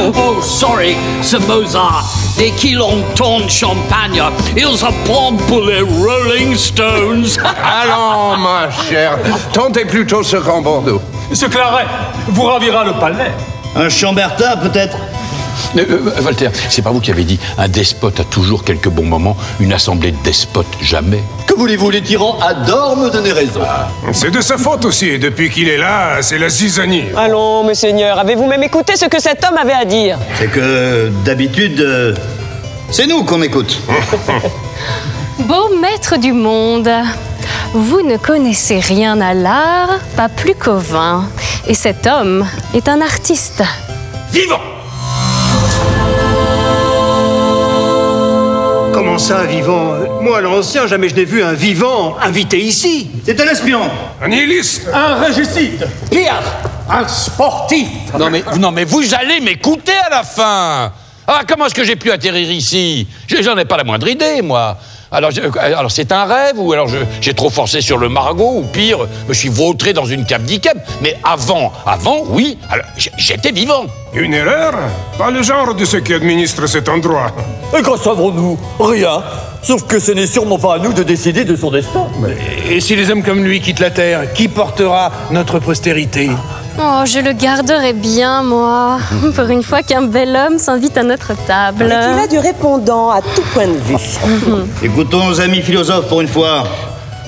oh, 0.00 0.40
sorry, 0.40 0.96
ce 1.20 1.36
Mozart. 1.36 2.10
Dès 2.38 2.48
qu'il 2.52 2.80
entend 2.80 3.46
champagne, 3.46 4.22
il 4.56 4.78
se 4.78 4.86
prend 5.04 5.34
pour 5.46 5.60
les 5.60 5.82
Rolling 5.82 6.56
Stones. 6.56 7.26
Allons, 7.62 8.38
ma 8.38 8.70
chère, 8.70 9.18
tentez 9.52 9.84
plutôt 9.84 10.22
ce 10.22 10.38
Grand 10.38 10.62
Bordeaux. 10.62 11.02
Ce 11.34 11.44
claret 11.44 11.84
vous 12.28 12.44
ravira 12.44 12.84
le 12.84 12.94
palais. 12.94 13.32
Un 13.76 13.90
chambertin, 13.90 14.56
peut-être? 14.56 14.96
Euh, 15.76 15.84
euh, 15.90 16.20
Voltaire, 16.20 16.50
c'est 16.68 16.82
pas 16.82 16.90
vous 16.90 17.00
qui 17.00 17.10
avez 17.10 17.24
dit 17.24 17.38
un 17.58 17.68
despote 17.68 18.20
a 18.20 18.24
toujours 18.24 18.64
quelques 18.64 18.88
bons 18.88 19.04
moments, 19.04 19.36
une 19.60 19.72
assemblée 19.72 20.12
de 20.12 20.16
despotes 20.24 20.66
jamais. 20.80 21.22
Que 21.46 21.54
voulez-vous, 21.54 21.90
les 21.90 22.02
tyrans 22.02 22.38
adorent 22.40 22.96
me 22.96 23.10
donner 23.10 23.32
raison. 23.32 23.60
C'est 24.12 24.30
de 24.30 24.40
sa 24.40 24.56
faute 24.56 24.84
aussi. 24.84 25.18
Depuis 25.18 25.50
qu'il 25.50 25.68
est 25.68 25.78
là, 25.78 26.22
c'est 26.22 26.38
la 26.38 26.48
zizanie. 26.48 27.04
Allons, 27.16 27.64
monseigneur, 27.64 28.18
avez-vous 28.18 28.46
même 28.46 28.62
écouté 28.62 28.96
ce 28.96 29.06
que 29.06 29.20
cet 29.20 29.44
homme 29.44 29.56
avait 29.56 29.72
à 29.72 29.84
dire? 29.84 30.18
C'est 30.38 30.50
que, 30.50 31.10
d'habitude, 31.24 31.80
euh, 31.80 32.14
c'est 32.90 33.06
nous 33.06 33.24
qu'on 33.24 33.42
écoute. 33.42 33.80
Beau 35.40 35.70
maître 35.80 36.18
du 36.18 36.32
monde, 36.32 36.90
vous 37.72 38.02
ne 38.02 38.16
connaissez 38.16 38.78
rien 38.78 39.20
à 39.20 39.34
l'art, 39.34 39.98
pas 40.16 40.28
plus 40.28 40.54
qu'au 40.54 40.76
vin. 40.76 41.24
Et 41.66 41.74
cet 41.74 42.06
homme 42.06 42.46
est 42.74 42.88
un 42.88 43.00
artiste. 43.00 43.62
Vivant 44.32 44.60
Comment 49.28 49.40
ça, 49.40 49.44
vivant 49.44 49.96
Moi, 50.22 50.40
l'ancien, 50.40 50.86
jamais 50.86 51.10
je 51.10 51.14
n'ai 51.14 51.26
vu 51.26 51.42
un 51.42 51.52
vivant 51.52 52.16
invité 52.22 52.58
ici. 52.58 53.10
C'est 53.22 53.38
un 53.38 53.44
espion. 53.48 53.82
Un 54.22 54.28
nihiliste. 54.28 54.88
Un 54.94 55.16
régicide. 55.16 55.86
Pire, 56.10 56.40
un 56.88 57.06
sportif. 57.06 57.86
Non 58.18 58.30
mais, 58.30 58.42
non 58.58 58.70
mais 58.72 58.84
vous 58.84 59.02
allez 59.14 59.40
m'écouter 59.40 59.92
à 60.06 60.08
la 60.08 60.22
fin 60.22 60.90
Ah, 61.26 61.42
comment 61.46 61.66
est-ce 61.66 61.74
que 61.74 61.84
j'ai 61.84 61.96
pu 61.96 62.10
atterrir 62.10 62.50
ici? 62.50 63.06
Je- 63.26 63.42
J'en 63.42 63.58
ai 63.58 63.66
pas 63.66 63.76
la 63.76 63.84
moindre 63.84 64.08
idée, 64.08 64.40
moi. 64.40 64.78
Alors, 65.12 65.30
je- 65.32 65.40
alors 65.58 65.90
c'est 65.90 66.12
un 66.12 66.24
rêve 66.24 66.54
ou 66.58 66.72
alors 66.72 66.88
j'ai 67.20 67.34
trop 67.34 67.50
forcé 67.50 67.80
sur 67.80 67.98
le 67.98 68.08
margot 68.08 68.58
ou 68.58 68.62
pire, 68.62 68.98
je 69.28 69.32
suis 69.34 69.48
vautré 69.48 69.92
dans 69.92 70.04
une 70.04 70.24
cave 70.24 70.42
d'Ikeb. 70.44 70.78
Mais 71.02 71.16
avant, 71.24 71.72
avant, 71.84 72.22
oui, 72.28 72.58
j'étais 73.16 73.50
vivant. 73.50 73.84
Une 74.14 74.34
erreur? 74.34 74.74
Pas 75.18 75.30
le 75.30 75.42
genre 75.42 75.74
de 75.74 75.84
ceux 75.84 76.00
qui 76.00 76.14
administrent 76.14 76.68
cet 76.68 76.88
endroit. 76.88 77.32
Et 77.76 77.82
qu'en 77.82 77.96
savons-nous 77.96 78.58
Rien. 78.78 79.22
Sauf 79.62 79.86
que 79.86 79.98
ce 79.98 80.12
n'est 80.12 80.26
sûrement 80.26 80.58
pas 80.58 80.76
à 80.76 80.78
nous 80.78 80.92
de 80.92 81.02
décider 81.02 81.44
de 81.44 81.54
son 81.54 81.70
destin. 81.70 82.06
Et 82.70 82.80
si 82.80 82.96
les 82.96 83.10
hommes 83.10 83.22
comme 83.22 83.44
lui 83.44 83.60
quittent 83.60 83.80
la 83.80 83.90
Terre, 83.90 84.32
qui 84.32 84.48
portera 84.48 85.12
notre 85.32 85.58
postérité? 85.58 86.30
Oh, 86.82 87.02
je 87.04 87.18
le 87.18 87.32
garderai 87.32 87.92
bien, 87.92 88.42
moi. 88.42 88.98
Pour 89.36 89.44
une 89.48 89.62
fois 89.62 89.82
qu'un 89.82 90.02
bel 90.02 90.34
homme 90.34 90.58
s'invite 90.58 90.96
à 90.96 91.02
notre 91.02 91.32
table. 91.46 91.84
Qu'il 91.84 92.24
a 92.24 92.26
du 92.26 92.38
répondant 92.38 93.10
à 93.10 93.20
tout 93.20 93.42
point 93.52 93.66
de 93.66 93.72
vue. 93.76 93.96
Écoutons 94.82 95.26
nos 95.26 95.40
amis 95.40 95.60
philosophes 95.60 96.08
pour 96.08 96.20
une 96.22 96.28
fois. 96.28 96.64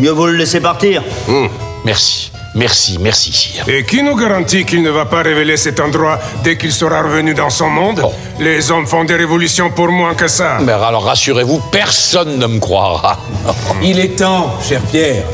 Mieux 0.00 0.10
vaut 0.10 0.26
le 0.26 0.36
laisser 0.36 0.60
partir. 0.60 1.02
Hum, 1.28 1.48
Merci. 1.84 2.32
Merci, 2.54 2.98
merci, 3.00 3.32
sire. 3.32 3.64
Et 3.66 3.84
qui 3.84 4.02
nous 4.02 4.14
garantit 4.14 4.66
qu'il 4.66 4.82
ne 4.82 4.90
va 4.90 5.06
pas 5.06 5.22
révéler 5.22 5.56
cet 5.56 5.80
endroit 5.80 6.18
dès 6.44 6.58
qu'il 6.58 6.72
sera 6.72 7.02
revenu 7.02 7.32
dans 7.32 7.48
son 7.48 7.70
monde? 7.70 8.02
Les 8.38 8.70
hommes 8.70 8.86
font 8.86 9.04
des 9.04 9.14
révolutions 9.16 9.70
pour 9.70 9.88
moins 9.88 10.14
que 10.14 10.28
ça. 10.28 10.58
Mais 10.60 10.72
alors 10.72 11.04
rassurez-vous, 11.04 11.60
personne 11.70 12.38
ne 12.38 12.46
me 12.46 12.58
croira. 12.58 13.18
Il 13.82 13.98
est 13.98 14.16
temps, 14.18 14.54
cher 14.62 14.82
Pierre. 14.82 15.24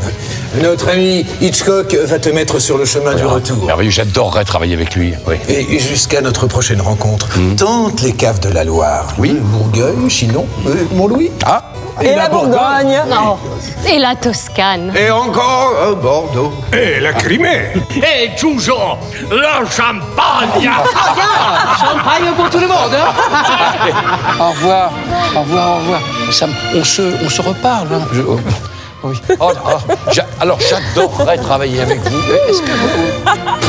Notre 0.62 0.90
ami 0.90 1.26
Hitchcock 1.40 1.94
va 1.94 2.18
te 2.20 2.28
mettre 2.28 2.60
sur 2.60 2.78
le 2.78 2.84
chemin 2.84 3.14
du 3.14 3.24
retour. 3.24 3.66
Merveilleux, 3.66 3.90
j'adorerais 3.90 4.44
travailler 4.44 4.74
avec 4.74 4.94
lui. 4.94 5.12
Oui. 5.26 5.36
Et 5.48 5.78
jusqu'à 5.80 6.20
notre 6.20 6.46
prochaine 6.46 6.80
rencontre, 6.80 7.28
tente 7.56 8.00
les 8.02 8.12
caves 8.12 8.40
de 8.40 8.48
la 8.48 8.62
Loire. 8.62 9.12
Oui. 9.18 9.36
Bourgueil, 9.40 10.08
Chinon, 10.08 10.46
euh, 10.66 10.74
Mont-Louis. 10.94 11.30
Ah 11.44 11.72
Et 12.00 12.14
la 12.14 12.28
Bourgogne. 12.28 13.02
Non. 13.08 13.38
Et 13.88 13.98
la 13.98 14.14
Toscane. 14.14 14.92
Et 14.96 15.10
encore 15.10 15.72
un 15.88 15.92
Bordeaux. 15.92 16.52
Et 16.72 17.00
la 17.00 17.12
Crimée. 17.12 17.72
Et 17.96 18.34
toujours 18.38 18.98
le 19.30 19.66
champagne 19.70 20.70
Champagne 21.80 22.32
pour 22.36 22.50
tout 22.50 22.58
le 22.60 22.68
monde. 22.68 22.94
hein. 22.94 23.92
Au 24.40 24.50
revoir, 24.50 24.90
au 25.36 25.40
revoir, 25.40 25.68
au 25.70 25.76
revoir. 25.80 26.00
Ça 26.30 26.46
on, 26.74 26.84
se, 26.84 27.02
on 27.24 27.28
se 27.28 27.42
reparle. 27.42 27.88
hein. 27.92 28.02
Je- 28.12 28.22
oh, 28.22 28.38
oui. 29.04 29.20
Oh, 29.40 29.52
oh, 29.64 29.92
j'a- 30.12 30.26
alors 30.40 30.58
j'adorerais 30.60 31.38
travailler 31.38 31.80
avec 31.82 32.00
vous. 32.00 32.18
Est-ce 32.48 32.62
que 32.62 32.70
vous... 32.70 33.67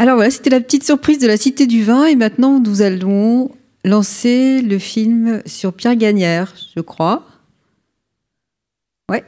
Alors 0.00 0.14
voilà, 0.14 0.30
c'était 0.30 0.50
la 0.50 0.60
petite 0.60 0.84
surprise 0.84 1.18
de 1.18 1.26
la 1.26 1.36
Cité 1.36 1.66
du 1.66 1.82
Vin. 1.82 2.04
Et 2.04 2.14
maintenant, 2.14 2.60
nous 2.60 2.82
allons 2.82 3.50
lancer 3.84 4.62
le 4.62 4.78
film 4.78 5.42
sur 5.44 5.72
Pierre 5.72 5.96
Gagnère, 5.96 6.54
je 6.76 6.80
crois. 6.80 7.26
Ouais. 9.10 9.24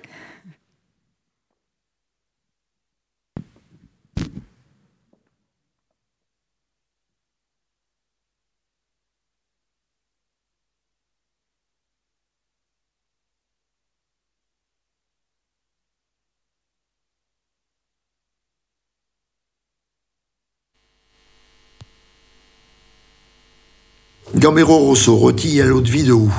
Gambero 24.35 24.78
rosso 24.78 25.16
rôti 25.16 25.61
à 25.61 25.66
l'eau 25.66 25.81
de 25.81 25.90
vie 25.90 26.05
de 26.05 26.12
houx. 26.12 26.32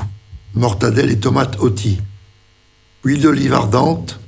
Mortadelle 0.54 1.12
et 1.12 1.20
tomates 1.20 1.58
rôties. 1.58 2.00
Huile 3.04 3.22
d'olive 3.22 3.54
ardente. 3.54 4.20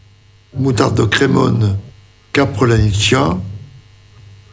Moutarde 0.58 0.98
de 0.98 1.06
crémone. 1.06 1.78
Capre 2.34 2.68
laniccia. 2.68 3.38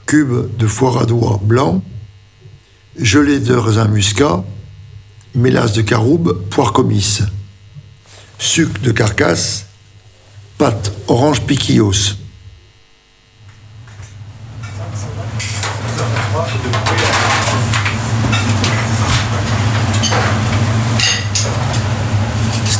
Cube 0.07 0.57
de 0.57 0.67
foie 0.67 1.03
à 1.03 1.07
doigt 1.07 1.41
blanc. 1.43 1.83
Gelée 2.97 3.41
de 3.41 3.55
raisin 3.55 3.89
muscat. 3.89 4.45
Mélasse 5.35 5.73
de 5.73 5.83
caroube. 5.83 6.45
Poire 6.49 6.73
comice. 6.73 7.23
Sucre 8.39 8.81
de 8.81 8.93
carcasse. 8.93 9.67
Pâte 10.57 10.93
orange 11.09 11.43
piquillos. 11.43 12.17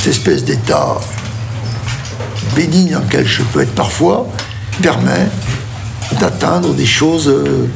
Cette 0.01 0.15
espèce 0.15 0.43
d'état 0.43 0.97
béni 2.55 2.89
dans 2.89 3.01
lequel 3.01 3.27
je 3.27 3.43
peux 3.43 3.61
être 3.61 3.75
parfois 3.75 4.27
permet 4.81 5.27
d'atteindre 6.19 6.73
des 6.73 6.87
choses 6.87 7.27
euh, 7.27 7.69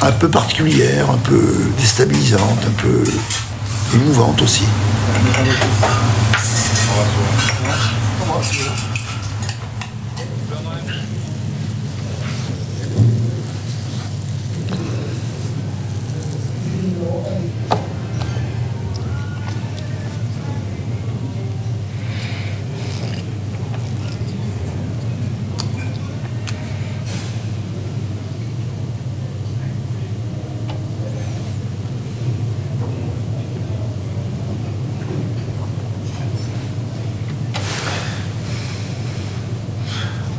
un 0.00 0.12
peu 0.12 0.28
particulières, 0.28 1.10
un 1.10 1.18
peu 1.18 1.42
déstabilisantes, 1.76 2.64
un 2.64 2.82
peu 2.82 3.02
émouvantes 3.96 4.40
aussi. 4.42 4.62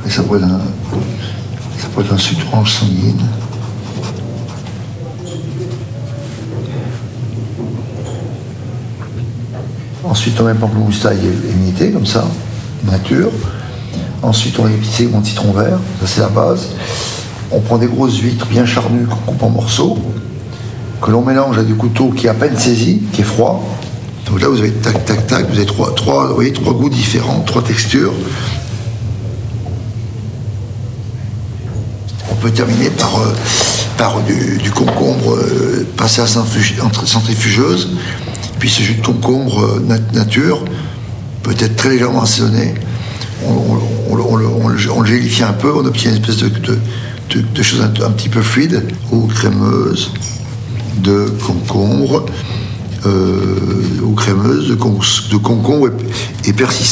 Et 0.07 0.09
ça 0.09 0.23
pourrait 0.23 0.39
être 0.39 0.45
un, 0.45 0.61
ça 1.77 1.87
pourrait 1.89 2.05
être 2.05 2.13
un 2.13 2.17
sucre 2.17 2.45
orange 2.53 2.71
sanguine. 2.71 3.21
Ensuite, 10.27 10.41
on 10.41 10.45
met 10.45 10.55
pamplemousse 10.55 10.99
taille 10.99 11.21
et 11.25 11.51
émietté, 11.51 11.89
comme 11.89 12.05
ça, 12.05 12.27
nature. 12.83 13.31
Ensuite, 14.21 14.59
on 14.59 14.63
va 14.63 14.71
épicé 14.71 15.07
mon 15.07 15.23
citron 15.23 15.53
vert, 15.53 15.79
ça 16.01 16.05
c'est 16.05 16.19
la 16.19 16.27
base. 16.27 16.67
On 17.49 17.61
prend 17.61 17.77
des 17.77 17.87
grosses 17.87 18.19
huîtres 18.19 18.45
bien 18.47 18.65
charnues 18.65 19.05
qu'on 19.05 19.31
coupe 19.31 19.43
en 19.43 19.49
morceaux, 19.49 19.97
que 21.01 21.11
l'on 21.11 21.21
mélange 21.21 21.57
à 21.57 21.63
du 21.63 21.75
couteau 21.75 22.09
qui 22.09 22.27
est 22.27 22.29
à 22.29 22.33
peine 22.33 22.57
saisi, 22.57 23.03
qui 23.13 23.21
est 23.21 23.23
froid. 23.23 23.63
Donc 24.25 24.41
là, 24.41 24.49
vous 24.49 24.59
avez 24.59 24.73
tac, 24.73 25.05
tac, 25.05 25.27
tac, 25.27 25.49
vous 25.49 25.55
avez 25.55 25.65
trois, 25.65 25.95
trois, 25.95 26.27
vous 26.27 26.35
voyez, 26.35 26.51
trois 26.51 26.73
goûts 26.73 26.89
différents, 26.89 27.39
trois 27.45 27.63
textures. 27.63 28.11
On 32.29 32.35
peut 32.35 32.51
terminer 32.51 32.89
par, 32.89 33.17
euh, 33.21 33.33
par 33.97 34.19
du, 34.23 34.71
concombre 34.71 35.35
euh, 35.35 35.87
passé 35.95 36.19
à 36.19 36.27
centrifugeuse, 36.27 37.91
puis 38.59 38.69
ce 38.69 38.81
jus 38.81 38.95
de 38.95 39.05
concombre 39.05 39.63
euh, 39.63 39.79
nat- 39.87 40.11
nature, 40.13 40.63
peut-être 41.43 41.75
très 41.75 41.89
légèrement 41.89 42.23
assaisonné. 42.23 42.73
On, 43.45 43.75
le- 44.15 44.23
gélifie 45.05 45.43
un 45.43 45.53
peu, 45.53 45.71
on 45.73 45.85
obtient 45.85 46.11
une 46.11 46.17
espèce 46.21 46.37
de, 46.37 46.49
de, 46.49 46.77
choses 47.63 47.81
un, 47.81 48.11
petit 48.11 48.29
peu 48.29 48.41
fluide, 48.41 48.83
eau 49.11 49.27
crémeuse, 49.27 50.11
de 51.03 51.31
concombre, 51.45 52.25
euh, 53.05 54.01
eau 54.03 54.11
crémeuse, 54.13 54.69
de, 54.69 54.75
con- 54.75 54.99
de 55.31 55.37
concombre 55.37 55.89
et, 56.45 56.49
et 56.49 56.53
persil 56.53 56.85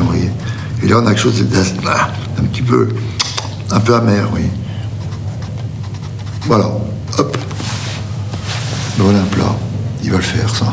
vous 0.00 0.06
voyez. 0.08 0.30
Et 0.82 0.88
là, 0.88 1.00
on 1.00 1.06
a 1.06 1.10
quelque 1.14 1.20
chose 1.22 1.42
d'un 1.48 1.62
ah, 1.86 2.10
petit 2.52 2.62
peu, 2.62 2.88
un 3.70 3.80
peu 3.80 3.94
amer, 3.94 4.28
oui. 4.34 4.42
Voilà, 6.46 6.66
hop. 7.18 7.38
Voilà 8.98 9.20
un 9.20 9.24
plat. 9.26 9.54
Il 10.02 10.10
va 10.10 10.18
le 10.18 10.22
faire, 10.22 10.54
ça. 10.54 10.72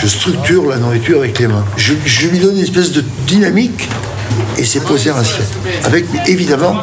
je 0.00 0.06
structure 0.06 0.66
la 0.66 0.76
nourriture 0.76 1.18
avec 1.18 1.38
les 1.38 1.46
mains. 1.46 1.64
Je, 1.76 1.92
lui 2.28 2.38
donne 2.38 2.56
une 2.56 2.62
espèce 2.62 2.92
de 2.92 3.04
dynamique 3.26 3.88
et 4.58 4.64
c'est 4.64 4.80
posé 4.80 5.10
en 5.10 5.18
assiette. 5.18 5.50
Avec 5.84 6.06
évidemment 6.26 6.82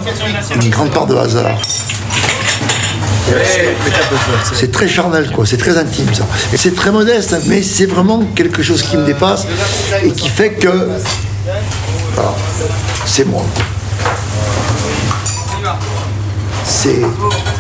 une 0.62 0.70
grande 0.70 0.92
part 0.92 1.08
de 1.08 1.16
hasard. 1.16 1.58
C'est 4.54 4.72
très 4.72 4.88
charnel, 4.88 5.32
quoi. 5.32 5.46
C'est 5.46 5.58
très 5.58 5.78
intime, 5.78 6.14
ça. 6.14 6.28
Et 6.54 6.58
c'est 6.58 6.76
très 6.76 6.92
modeste, 6.92 7.34
hein, 7.34 7.40
mais 7.48 7.62
c'est 7.62 7.88
vraiment 7.88 8.24
quelque 8.36 8.62
chose 8.62 8.84
qui 8.84 8.98
me 8.98 9.06
dépasse 9.06 9.46
et 10.04 10.12
qui 10.12 10.30
fait 10.30 10.52
que. 10.52 10.90
c'est 13.06 13.26
moi. 13.26 13.44
C'est 16.64 17.02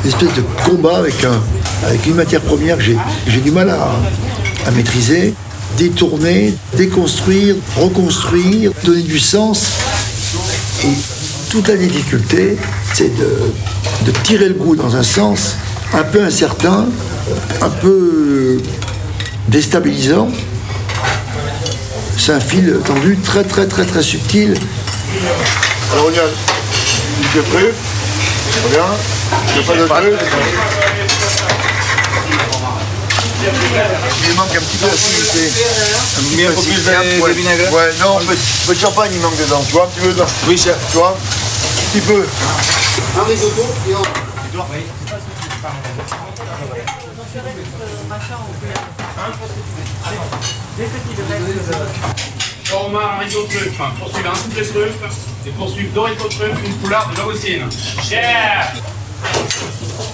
une 0.03 0.09
espèce 0.09 0.33
de 0.35 0.43
combat 0.63 0.97
avec, 0.97 1.23
un, 1.23 1.41
une 2.05 2.15
matière 2.15 2.41
première 2.41 2.77
que 2.77 2.83
j'ai, 2.83 3.39
du 3.39 3.51
mal 3.51 3.69
à 3.69 4.71
maîtriser. 4.71 5.33
Détourner, 5.77 6.53
déconstruire, 6.75 7.55
reconstruire, 7.75 8.71
donner 8.83 9.03
du 9.03 9.19
sens. 9.19 9.67
Et 10.83 10.87
toute 11.49 11.67
la 11.67 11.75
difficulté, 11.75 12.57
c'est 12.93 13.15
de, 13.15 14.11
tirer 14.23 14.49
le 14.49 14.55
goût 14.55 14.75
dans 14.75 14.95
un 14.95 15.03
sens 15.03 15.55
un 15.93 16.03
peu 16.03 16.23
incertain, 16.23 16.87
un 17.61 17.69
peu 17.69 18.59
déstabilisant. 19.47 20.29
C'est 22.17 22.33
un 22.33 22.39
fil 22.39 22.77
tendu 22.85 23.17
très 23.23 23.43
très 23.43 23.67
très 23.67 23.85
très 23.85 24.01
subtil. 24.01 24.55
Alors 25.93 26.07
on 26.09 26.11
y 26.11 26.19
a 26.19 26.23
tu 27.31 27.39
es 27.39 27.41
prêt 27.41 27.73
Il 34.29 34.35
manque 34.35 34.55
un 34.55 34.59
petit 34.59 34.77
peu 34.77 34.87
d'acidité. 34.87 35.51
Un 36.17 36.21
petit 36.21 36.35
peu 36.35 36.81
d'acidité, 36.81 37.21
ouais. 37.21 37.33
vinaigre 37.33 37.73
Ouais, 37.73 37.93
non, 37.99 38.19
un 38.19 38.25
peu, 38.25 38.35
de 38.73 38.79
champagne 38.79 39.11
il 39.13 39.21
manque 39.21 39.37
dedans. 39.37 39.63
Tu 39.65 39.73
vois 39.73 39.83
un 39.83 39.87
petit 39.87 40.01
peu 40.01 40.09
dedans 40.09 40.27
Oui, 40.47 40.57
chef. 40.57 40.77
Tu 40.91 40.97
vois 40.97 41.15
Un 41.15 41.91
petit 41.91 42.01
peu. 42.01 42.25
Un 43.17 43.23
risotto 43.23 43.65
et 43.87 43.93
Omar, 52.73 53.15
un 53.15 53.19
rideau 53.23 53.43
truffe, 53.43 53.77
poursuivre 53.99 54.31
un 54.31 54.35
soufflé 54.35 54.67
truffe, 54.67 55.45
et 55.45 55.49
poursuivre 55.51 55.93
deux 55.93 56.01
rideaux 56.01 56.27
truffe, 56.27 56.65
une 56.65 56.73
poularde 56.75 57.13
de 57.13 57.21
logocine. 57.21 57.69
Chef 58.03 58.81
Le 59.23 59.39
tourteau, 59.39 59.65
passez. 59.67 60.13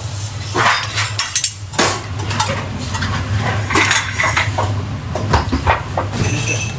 Le 6.22 6.38
chef. 6.46 6.74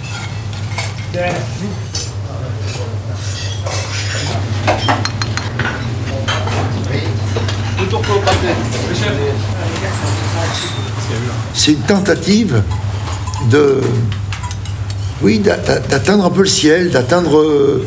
C'est 11.53 11.71
une 11.71 11.79
tentative 11.81 12.61
de 13.49 13.81
oui 15.21 15.39
d'a- 15.39 15.57
d'a- 15.57 15.79
d'atteindre 15.79 16.25
un 16.25 16.29
peu 16.29 16.41
le 16.41 16.47
ciel, 16.47 16.91
d'atteindre 16.91 17.37
euh, 17.39 17.85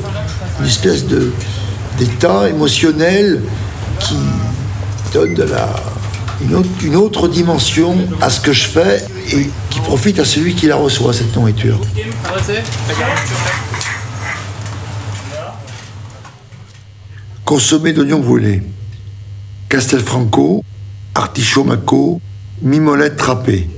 une 0.61 0.67
espèce 0.67 1.07
de 1.07 1.33
d'état 1.99 2.49
émotionnel 2.49 3.43
qui 4.01 4.17
donne 5.13 5.35
de 5.35 5.43
la 5.43 5.69
une 6.41 6.95
autre 6.97 7.27
dimension 7.27 7.97
à 8.21 8.31
ce 8.31 8.41
que 8.41 8.53
je 8.53 8.65
fais 8.69 9.05
et 9.33 9.51
qui 9.71 9.81
profite 9.81 10.19
à 10.19 10.25
celui 10.25 10.55
qui 10.55 10.67
la 10.67 10.77
reçoit 10.77 11.13
cette 11.13 11.35
nourriture. 11.35 11.81
Consommé 17.45 17.93
d'oignons 17.93 18.21
brûlés, 18.21 18.63
Castelfranco, 19.69 20.65
artichaut 21.15 21.65
maco, 21.65 22.21
mimolette 22.63 23.21
râpée, 23.21 23.69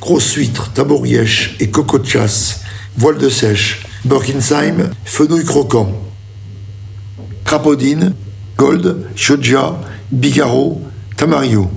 grosse 0.00 0.34
huître, 0.34 0.72
tabourièche 0.72 1.56
et 1.60 1.70
coco 1.70 2.02
chasse, 2.02 2.60
voile 2.96 3.18
de 3.18 3.28
sèche, 3.28 3.84
Burkinsheim, 4.04 4.90
fenouil 5.04 5.44
croquant, 5.44 5.92
crapaudine, 7.44 8.14
gold, 8.56 9.06
chogia, 9.14 9.76
bigaro, 10.10 10.80
tamarillo. 11.16 11.70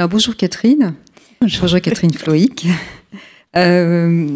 Alors, 0.00 0.08
bonjour 0.08 0.34
Catherine. 0.34 0.94
Bonjour 1.42 1.78
Catherine 1.78 2.14
Floïc. 2.14 2.66
Euh, 3.56 4.28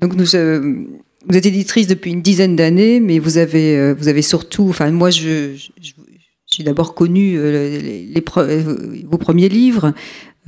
donc 0.00 0.14
nous, 0.14 0.36
euh, 0.36 0.84
vous 1.28 1.36
êtes 1.36 1.46
éditrice 1.46 1.88
depuis 1.88 2.12
une 2.12 2.22
dizaine 2.22 2.54
d'années, 2.54 3.00
mais 3.00 3.18
vous 3.18 3.38
avez, 3.38 3.76
euh, 3.76 3.92
vous 3.92 4.06
avez 4.06 4.22
surtout, 4.22 4.68
enfin 4.68 4.88
moi 4.92 5.10
je, 5.10 5.50
j'ai 6.46 6.62
d'abord 6.62 6.94
connu 6.94 7.34
euh, 7.36 7.80
les, 7.80 8.06
les 8.06 8.20
pre- 8.20 8.46
euh, 8.48 9.02
vos 9.10 9.18
premiers 9.18 9.48
livres 9.48 9.92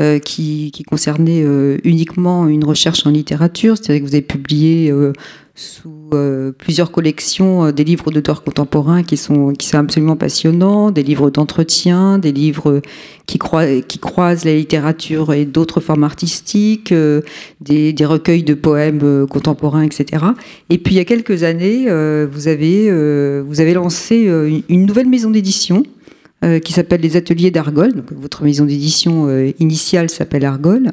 euh, 0.01 0.20
qui, 0.20 0.70
qui 0.70 0.84
concernaient 0.84 1.43
euh, 1.43 1.78
uniquement 1.82 2.47
une 2.47 2.64
recherche 2.64 3.05
en 3.05 3.10
littérature, 3.10 3.76
c'est-à-dire 3.76 4.02
que 4.05 4.09
vous 4.09 4.14
avez 4.14 4.22
publié 4.22 4.93
euh, 4.93 5.12
sous 5.58 6.10
euh, 6.12 6.52
plusieurs 6.52 6.92
collections 6.92 7.64
euh, 7.64 7.72
des 7.72 7.82
livres 7.82 8.10
d'auteurs 8.10 8.44
contemporains 8.44 9.02
qui 9.02 9.16
sont, 9.16 9.54
qui 9.54 9.66
sont 9.66 9.78
absolument 9.78 10.14
passionnants, 10.14 10.90
des 10.90 11.02
livres 11.02 11.30
d'entretien, 11.30 12.18
des 12.18 12.30
livres 12.30 12.82
qui, 13.24 13.38
croi- 13.38 13.80
qui 13.80 13.98
croisent 13.98 14.44
la 14.44 14.54
littérature 14.54 15.32
et 15.32 15.46
d'autres 15.46 15.80
formes 15.80 16.04
artistiques, 16.04 16.92
euh, 16.92 17.22
des, 17.62 17.94
des 17.94 18.04
recueils 18.04 18.42
de 18.42 18.52
poèmes 18.52 19.00
euh, 19.02 19.26
contemporains, 19.26 19.82
etc. 19.82 20.24
Et 20.68 20.76
puis 20.76 20.94
il 20.94 20.98
y 20.98 21.00
a 21.00 21.06
quelques 21.06 21.42
années, 21.42 21.86
euh, 21.88 22.26
vous, 22.30 22.48
avez, 22.48 22.88
euh, 22.90 23.42
vous 23.46 23.60
avez 23.62 23.72
lancé 23.72 24.30
une- 24.68 24.84
nouvelle 24.86 25.08
maison 25.08 25.30
d'édition 25.30 25.82
qui 26.62 26.72
s'appelle 26.74 27.00
les 27.00 27.16
Ateliers 27.16 27.50
d'Argol. 27.50 27.92
Donc, 27.94 28.12
votre 28.12 28.44
maison 28.44 28.66
d'édition 28.66 29.26
initiale 29.58 30.10
s'appelle 30.10 30.44
Argol. 30.44 30.92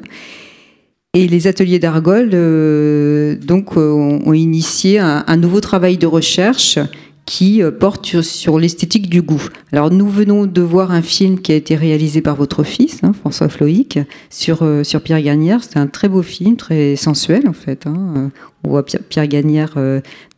Et 1.16 1.28
les 1.28 1.46
ateliers 1.46 1.78
d'Argol 1.78 2.30
euh, 2.34 3.36
euh, 3.48 3.92
ont, 4.26 4.32
initié 4.32 4.98
un, 4.98 5.36
nouveau 5.36 5.60
travail 5.60 5.96
de 5.96 6.08
recherche 6.08 6.80
qui 7.24 7.62
euh, 7.62 7.70
porte 7.70 8.20
sur, 8.20 8.58
l'esthétique 8.58 9.08
du 9.08 9.22
goût. 9.22 9.46
Alors 9.70 9.92
nous 9.92 10.08
venons 10.08 10.46
de 10.46 10.60
voir 10.60 10.90
un 10.90 11.02
film 11.02 11.38
qui 11.38 11.52
a 11.52 11.54
été 11.54 11.76
réalisé 11.76 12.20
par 12.20 12.34
votre 12.34 12.64
fils, 12.64 12.98
hein, 13.04 13.12
François 13.12 13.48
Floïc, 13.48 14.00
sur, 14.28 14.68
sur 14.82 15.00
Pierre 15.02 15.22
Gagnère. 15.22 15.62
C'est 15.62 15.78
un 15.78 15.86
très 15.86 16.08
beau 16.08 16.22
film, 16.22 16.56
très 16.56 16.96
sensuel 16.96 17.48
en 17.48 17.52
fait. 17.52 17.86
hein. 17.86 18.32
On 18.64 18.70
voit 18.70 18.84
Pierre, 18.84 19.02
Pierre 19.08 19.28
Gagnère 19.28 19.76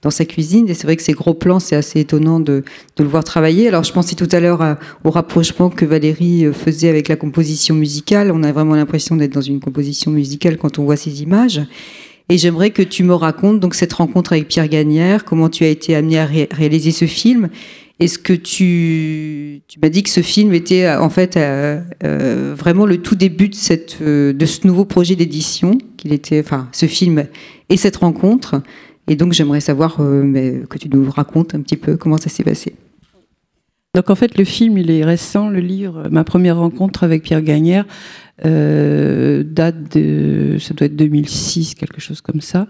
dans 0.06 0.10
sa 0.12 0.24
cuisine 0.24 0.68
et 0.68 0.74
c'est 0.74 0.84
vrai 0.84 0.94
que 0.94 1.02
ces 1.02 1.14
gros 1.14 1.34
plans, 1.34 1.58
c'est 1.58 1.74
assez 1.74 1.98
étonnant 1.98 2.38
de, 2.38 2.62
le 2.96 3.04
voir 3.04 3.24
travailler. 3.24 3.66
Alors 3.66 3.82
je 3.82 3.92
pensais 3.92 4.14
tout 4.14 4.28
à 4.30 4.38
l'heure 4.38 4.62
à- 4.62 4.78
au 5.02 5.10
rapprochement 5.10 5.68
que 5.68 5.84
Valérie 5.84 6.44
euh, 6.46 6.52
faisait 6.52 6.88
avec 6.88 7.08
la 7.08 7.16
composition 7.16 7.74
musicale. 7.74 8.30
On 8.30 8.44
a 8.44 8.52
vraiment 8.52 8.76
l'impression 8.76 9.16
d'être 9.16 9.32
dans 9.32 9.40
une 9.40 9.58
composition 9.58 10.12
musicale 10.12 10.58
quand 10.58 10.78
on 10.78 10.84
voit 10.84 10.96
ces 10.96 11.22
images. 11.22 11.60
Et 12.28 12.38
j'aimerais 12.38 12.70
que 12.70 12.82
tu 12.82 13.02
me 13.02 13.14
racontes 13.14 13.58
donc 13.58 13.74
cette 13.74 13.92
rencontre 13.92 14.32
avec 14.32 14.46
Pierre 14.46 14.68
Gagnère, 14.68 15.24
comment 15.24 15.48
tu 15.48 15.64
as 15.64 15.68
été 15.68 15.96
amené 15.96 16.18
à 16.20 16.26
ré- 16.26 16.48
réaliser 16.52 16.92
ce 16.92 17.06
film? 17.06 17.48
Est-ce 17.98 18.20
que 18.20 18.32
tu, 18.34 19.62
tu 19.66 19.80
m'as 19.82 19.88
dit 19.88 20.04
que 20.04 20.10
ce 20.10 20.20
film 20.20 20.54
était 20.54 20.84
euh, 20.84 21.00
en 21.00 21.10
fait 21.10 21.36
euh, 21.36 21.80
euh, 22.04 22.54
vraiment 22.56 22.86
le 22.86 22.98
tout 22.98 23.16
début 23.16 23.48
de, 23.48 23.56
euh, 24.02 24.32
de 24.32 24.46
ce 24.46 24.66
nouveau 24.68 24.84
projet 24.84 25.16
d'édition, 25.16 25.78
qu'il 25.96 26.12
était, 26.12 26.38
enfin, 26.38 26.68
ce 26.72 26.86
film 26.86 27.24
et 27.70 27.76
cette 27.76 27.96
rencontre. 27.96 28.62
Et 29.08 29.16
donc 29.16 29.32
j'aimerais 29.32 29.60
savoir 29.60 29.96
euh, 30.00 30.64
que 30.68 30.78
tu 30.78 30.88
nous 30.88 31.10
racontes 31.10 31.54
un 31.54 31.60
petit 31.60 31.76
peu 31.76 31.96
comment 31.96 32.18
ça 32.18 32.28
s'est 32.28 32.44
passé. 32.44 32.74
Donc 33.94 34.10
en 34.10 34.14
fait, 34.14 34.36
le 34.36 34.44
film, 34.44 34.76
il 34.76 34.90
est 34.90 35.04
récent. 35.04 35.48
Le 35.48 35.60
livre, 35.60 36.08
ma 36.10 36.22
première 36.22 36.58
rencontre 36.58 37.02
avec 37.02 37.22
Pierre 37.22 37.40
Gagnère, 37.40 37.86
euh, 38.44 39.42
date 39.42 39.96
de, 39.96 40.58
ça 40.58 40.74
doit 40.74 40.86
être 40.86 40.96
2006, 40.96 41.74
quelque 41.74 42.00
chose 42.00 42.20
comme 42.20 42.40
ça. 42.40 42.66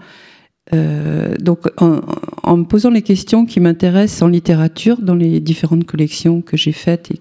Euh, 0.75 1.37
donc 1.37 1.61
en, 1.77 2.57
me 2.57 2.65
posant 2.65 2.91
les 2.91 3.03
questions 3.03 3.47
qui 3.47 3.61
m'intéressent 3.61 4.23
en 4.23 4.29
littérature, 4.29 5.01
dans 5.01 5.15
les 5.15 5.41
différentes 5.41 5.85
collections 5.85 6.43
que 6.43 6.57
j'ai 6.57 6.73
faites 6.73 7.11
et 7.13 7.21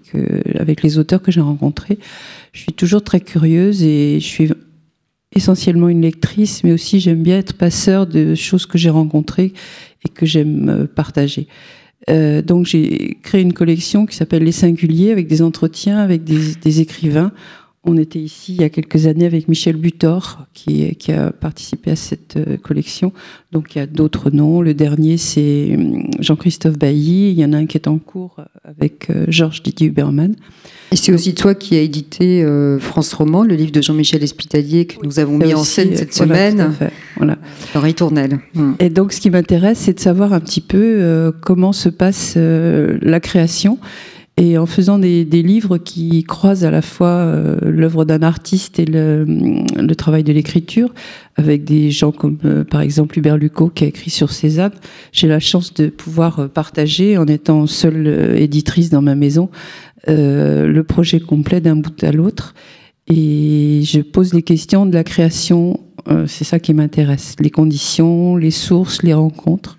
avec 0.58 0.82
les 0.82 0.98
auteurs 0.98 1.22
que 1.22 1.30
j'ai 1.30 1.40
rencontrés, 1.40 1.98
je 2.52 2.60
suis 2.60 2.72
toujours 2.72 3.02
très 3.02 3.20
curieuse 3.20 3.82
et 3.84 4.18
je 4.20 4.26
suis 4.26 4.50
essentiellement 5.36 5.88
une 5.88 6.02
lectrice, 6.02 6.64
mais 6.64 6.72
aussi 6.72 6.98
j'aime 6.98 7.22
bien 7.22 7.38
être 7.38 7.54
passeur 7.54 8.06
de 8.06 8.34
choses 8.34 8.66
que 8.66 8.78
j'ai 8.78 8.90
rencontrées 8.90 9.52
et 10.04 10.08
que 10.08 10.26
j'aime 10.26 10.68
euh, 10.68 10.86
partager. 10.86 11.46
Euh, 12.08 12.42
donc 12.42 12.66
j'ai 12.66 13.18
créé 13.22 13.42
une 13.42 13.52
collection 13.52 14.06
qui 14.06 14.16
s'appelle 14.16 14.44
Les 14.44 14.52
Singuliers 14.52 15.12
avec 15.12 15.26
des 15.26 15.42
entretiens 15.42 15.98
avec 15.98 16.24
des, 16.24 16.54
des, 16.54 16.80
écrivains. 16.80 17.32
On 17.86 17.96
était 17.96 18.18
ici 18.18 18.54
il 18.54 18.60
y 18.60 18.64
a 18.64 18.68
quelques 18.68 19.06
années 19.06 19.26
avec 19.26 19.48
Michel 19.48 19.76
Butor 19.76 20.46
qui, 20.52 20.94
qui 20.96 21.12
a 21.12 21.30
participé 21.30 21.92
à 21.92 21.96
cette 21.96 22.36
euh, 22.36 22.56
collection. 22.56 23.12
Donc 23.52 23.74
il 23.74 23.78
y 23.78 23.80
a 23.80 23.86
d'autres 23.86 24.30
noms. 24.30 24.60
Le 24.60 24.74
dernier 24.74 25.16
c'est 25.16 25.74
hum, 25.74 26.02
Jean-Christophe 26.18 26.78
Bailly. 26.78 27.30
Il 27.30 27.38
y 27.38 27.44
en 27.44 27.52
a 27.52 27.58
un 27.58 27.66
qui 27.66 27.76
est 27.76 27.88
en 27.88 27.98
cours 27.98 28.40
avec 28.64 29.08
euh, 29.10 29.24
Georges 29.28 29.62
Didier 29.62 29.86
Huberman. 29.86 30.34
Et 30.92 30.96
c'est 30.96 31.12
aussi 31.12 31.34
toi 31.34 31.54
qui 31.54 31.74
as 31.74 31.80
édité 31.80 32.44
euh, 32.44 32.78
France 32.78 33.12
Roman, 33.12 33.42
le 33.42 33.54
livre 33.54 33.72
de 33.72 33.82
Jean-Michel 33.82 34.22
Espitalier 34.22 34.86
que 34.86 35.04
nous 35.04 35.18
avons 35.18 35.36
mis 35.36 35.46
aussi, 35.46 35.54
en 35.54 35.64
scène 35.64 35.96
cette 35.96 36.16
voilà, 36.16 36.50
semaine. 36.50 36.74
Voilà. 37.16 37.92
Tournelle. 37.92 38.38
Mmh. 38.54 38.72
Et 38.78 38.88
donc, 38.88 39.12
ce 39.12 39.20
qui 39.20 39.30
m'intéresse, 39.30 39.78
c'est 39.78 39.94
de 39.94 40.00
savoir 40.00 40.32
un 40.32 40.40
petit 40.40 40.60
peu 40.60 40.78
euh, 40.78 41.32
comment 41.40 41.72
se 41.72 41.88
passe 41.88 42.34
euh, 42.36 42.98
la 43.02 43.20
création. 43.20 43.78
Et 44.38 44.58
en 44.58 44.66
faisant 44.66 44.98
des, 44.98 45.24
des, 45.24 45.42
livres 45.42 45.78
qui 45.78 46.22
croisent 46.22 46.66
à 46.66 46.70
la 46.70 46.82
fois 46.82 47.08
euh, 47.08 47.56
l'œuvre 47.62 48.04
d'un 48.04 48.20
artiste 48.20 48.78
et 48.78 48.84
le, 48.84 49.24
le 49.24 49.94
travail 49.94 50.24
de 50.24 50.32
l'écriture, 50.32 50.92
avec 51.36 51.64
des 51.64 51.90
gens 51.90 52.12
comme 52.12 52.36
euh, 52.44 52.62
par 52.62 52.82
exemple 52.82 53.18
Hubert 53.18 53.38
Lucot 53.38 53.70
qui 53.70 53.84
a 53.84 53.86
écrit 53.86 54.10
sur 54.10 54.32
Cézanne, 54.32 54.74
j'ai 55.10 55.26
la 55.26 55.40
chance 55.40 55.72
de 55.72 55.88
pouvoir 55.88 56.40
euh, 56.40 56.48
partager, 56.48 57.16
en 57.16 57.26
étant 57.26 57.66
seule 57.66 58.36
éditrice 58.36 58.90
dans 58.90 59.00
ma 59.00 59.14
maison, 59.14 59.48
le 60.06 60.82
projet 60.82 61.18
complet 61.18 61.62
d'un 61.62 61.76
bout 61.76 62.04
à 62.04 62.12
l'autre. 62.12 62.54
Et 63.08 63.80
je 63.84 64.00
pose 64.00 64.34
les 64.34 64.42
questions 64.42 64.84
de 64.84 64.92
la 64.92 65.02
création, 65.02 65.80
c'est 66.26 66.44
ça 66.44 66.60
qui 66.60 66.74
m'intéresse, 66.74 67.36
les 67.40 67.50
conditions, 67.50 68.36
les 68.36 68.50
sources, 68.50 69.02
les 69.02 69.14
rencontres. 69.14 69.78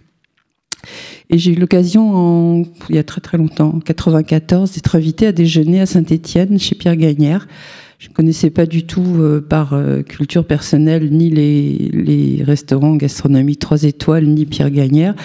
Et 1.30 1.38
j'ai 1.38 1.52
eu 1.52 1.56
l'occasion, 1.56 2.64
il 2.90 2.95
y 2.95 2.99
a 2.99 3.04
très 3.04 3.20
très 3.20 3.38
longtemps, 3.38 3.74
en 3.76 3.80
94, 3.80 4.72
d'être 4.72 4.95
invitée 4.95 5.28
à 5.28 5.32
déjeuner 5.34 5.82
à 5.82 5.86
Saint-Étienne 5.86 6.58
chez 6.58 6.74
Pierre 6.76 6.95
Gagnère. 6.95 7.48
Je 7.99 8.10
ne 8.10 8.14
connaissais 8.14 8.49
pas 8.49 8.66
du 8.66 8.86
tout 8.86 9.16
euh, 9.18 9.41
par 9.41 9.74
euh, 9.74 10.04
culture 10.04 10.45
personnelle 10.45 11.10
ni 11.12 11.30
les, 11.30 12.44
restaurants 12.45 12.95
gastronomie 12.95 13.58
3 13.58 13.84
étoiles, 13.84 14.26
ni 14.26 14.45
Pierre 14.45 14.72
Gagnère. 14.72 15.16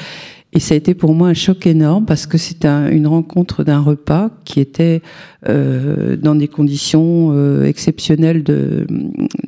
Et 0.54 0.60
ça 0.60 0.74
a 0.74 0.76
été 0.76 0.94
pour 0.94 1.14
moi 1.14 1.28
un 1.28 1.34
choc 1.34 1.66
énorme 1.66 2.04
parce 2.04 2.26
que 2.26 2.36
c'était 2.36 2.68
un, 2.68 2.88
une 2.90 3.06
rencontre 3.06 3.62
d'un 3.62 3.80
repas 3.80 4.30
qui 4.44 4.58
était 4.58 5.02
euh, 5.48 6.16
dans 6.16 6.34
des 6.34 6.48
conditions 6.48 7.62
exceptionnelles 7.62 8.42
de, 8.42 8.86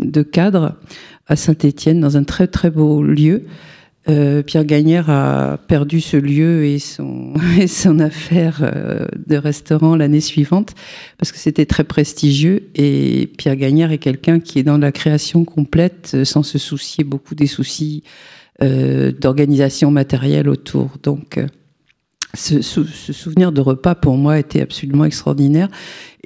de 0.00 0.22
cadre 0.22 0.76
à 1.26 1.36
Saint-Étienne, 1.36 2.00
dans 2.00 2.16
un 2.16 2.24
très 2.24 2.46
très 2.46 2.70
beau 2.70 3.02
lieu. 3.02 3.44
Euh, 4.06 4.42
Pierre 4.42 4.66
Gagnère 4.66 5.08
a 5.08 5.56
perdu 5.66 6.00
ce 6.00 6.16
lieu 6.16 6.64
et 6.66 6.78
son, 6.78 7.34
affaire 8.00 8.60
euh, 8.62 9.06
de 9.26 9.36
restaurant 9.36 9.96
l'année 9.96 10.20
suivante 10.20 10.74
parce 11.18 11.32
que 11.32 11.38
c'était 11.38 11.66
très 11.66 11.84
prestigieux 11.84 12.68
et 12.74 13.30
Pierre 13.38 13.56
Gagnère 13.56 13.92
est 13.92 13.98
quelqu'un 13.98 14.40
qui 14.40 14.58
est 14.58 14.62
dans 14.62 14.78
la 14.78 14.92
création 14.92 15.44
complète 15.44 16.12
euh, 16.14 16.24
sans 16.24 16.42
se 16.42 16.58
soucier 16.58 17.04
beaucoup 17.04 17.34
des 17.34 17.46
soucis 17.46 18.02
d'organisation 18.60 19.90
matérielle 19.90 20.48
autour. 20.48 20.92
Donc 21.02 21.40
ce, 22.34 22.62
souvenir 22.62 23.50
de 23.50 23.60
repas 23.60 23.96
pour 23.96 24.16
moi 24.16 24.38
était 24.38 24.60
absolument 24.60 25.04
extraordinaire 25.04 25.68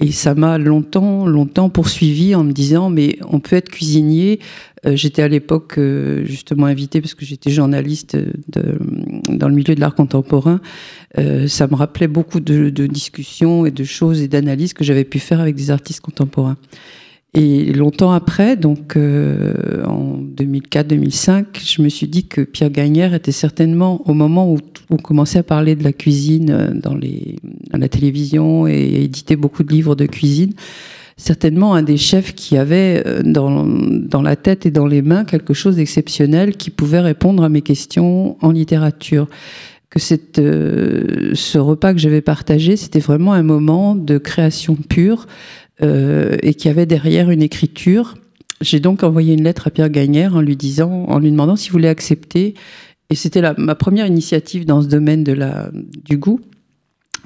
et 0.00 0.12
ça 0.12 0.34
m'a 0.34 0.58
longtemps 0.58 1.26
longtemps 1.26 1.68
poursuivi 1.68 2.34
en 2.34 2.44
me 2.44 2.52
disant 2.52 2.88
mais 2.88 3.18
on 3.28 3.40
peut 3.40 3.56
être 3.56 3.68
cuisinier. 3.68 4.38
Euh, 4.86 4.94
j'étais 4.94 5.22
à 5.22 5.28
l'époque 5.28 5.76
euh, 5.78 6.24
justement 6.24 6.66
invitée 6.66 7.00
parce 7.00 7.14
que 7.14 7.24
j'étais 7.24 7.50
journaliste 7.50 8.16
de, 8.16 8.78
dans 9.28 9.48
le 9.48 9.54
milieu 9.54 9.74
de 9.74 9.80
l'art 9.80 9.94
contemporain. 9.94 10.60
Euh, 11.18 11.48
ça 11.48 11.66
me 11.66 11.74
rappelait 11.74 12.06
beaucoup 12.06 12.38
de, 12.38 12.70
de, 12.70 12.86
discussions 12.86 13.66
et 13.66 13.72
de 13.72 13.82
choses 13.82 14.22
et 14.22 14.28
d'analyses 14.28 14.74
que 14.74 14.84
j'avais 14.84 15.04
pu 15.04 15.18
faire 15.18 15.40
avec 15.40 15.56
des 15.56 15.70
artistes 15.72 16.00
contemporains 16.00 16.56
et 17.34 17.72
longtemps 17.74 18.12
après, 18.12 18.56
donc 18.56 18.96
euh, 18.96 19.84
en 19.84 20.18
2004-2005, 20.36 21.44
je 21.62 21.82
me 21.82 21.90
suis 21.90 22.08
dit 22.08 22.26
que 22.26 22.40
Pierre 22.40 22.70
Gagnère 22.70 23.12
était 23.12 23.32
certainement 23.32 24.00
au 24.08 24.14
moment 24.14 24.50
où 24.50 24.58
on 24.88 24.96
commençait 24.96 25.40
à 25.40 25.42
parler 25.42 25.76
de 25.76 25.84
la 25.84 25.92
cuisine 25.92 26.80
dans, 26.82 26.94
les, 26.94 27.36
la 27.72 27.88
télévision 27.88 28.66
et 28.66 29.02
éditer 29.02 29.36
beaucoup 29.36 29.62
de 29.62 29.70
livres 29.70 29.94
de 29.94 30.06
cuisine, 30.06 30.54
certainement 31.18 31.74
un 31.74 31.82
des 31.82 31.98
chefs 31.98 32.34
qui 32.34 32.56
avait 32.56 33.04
dans, 33.22 33.66
dans 33.66 34.22
la 34.22 34.36
tête 34.36 34.64
et 34.64 34.70
dans 34.70 34.86
les 34.86 35.02
mains 35.02 35.26
quelque 35.26 35.52
chose 35.52 35.76
d'exceptionnel 35.76 36.56
qui 36.56 36.70
pouvait 36.70 37.00
répondre 37.00 37.42
à 37.42 37.50
mes 37.50 37.62
questions 37.62 38.38
en 38.40 38.52
littérature. 38.52 39.28
Que 39.90 40.00
cette, 40.00 40.38
euh, 40.38 41.30
ce 41.32 41.56
repas 41.56 41.94
que 41.94 41.98
j'avais 41.98 42.20
partagé, 42.20 42.76
c'était 42.76 42.98
vraiment 42.98 43.32
un 43.32 43.42
moment 43.42 43.94
de 43.94 44.18
création 44.18 44.74
pure 44.74 45.26
euh, 45.26 45.67
et 45.80 46.54
qui 46.54 46.68
avait 46.68 46.86
derrière 46.86 47.30
une 47.30 47.42
écriture. 47.42 48.14
J'ai 48.60 48.80
donc 48.80 49.04
envoyé 49.04 49.34
une 49.34 49.44
lettre 49.44 49.68
à 49.68 49.70
Pierre 49.70 49.90
Gagnère 49.90 50.34
en 50.34 50.40
lui 50.40 50.56
disant, 50.56 51.04
en 51.08 51.18
lui 51.18 51.30
demandant 51.30 51.54
s'il 51.54 51.72
voulait 51.72 51.88
accepter. 51.88 52.54
Et 53.10 53.14
c'était 53.14 53.40
ma 53.56 53.74
première 53.74 54.06
initiative 54.06 54.66
dans 54.66 54.82
ce 54.82 54.88
domaine 54.88 55.24
de 55.24 55.32
la, 55.32 55.70
du 56.04 56.18
goût, 56.18 56.40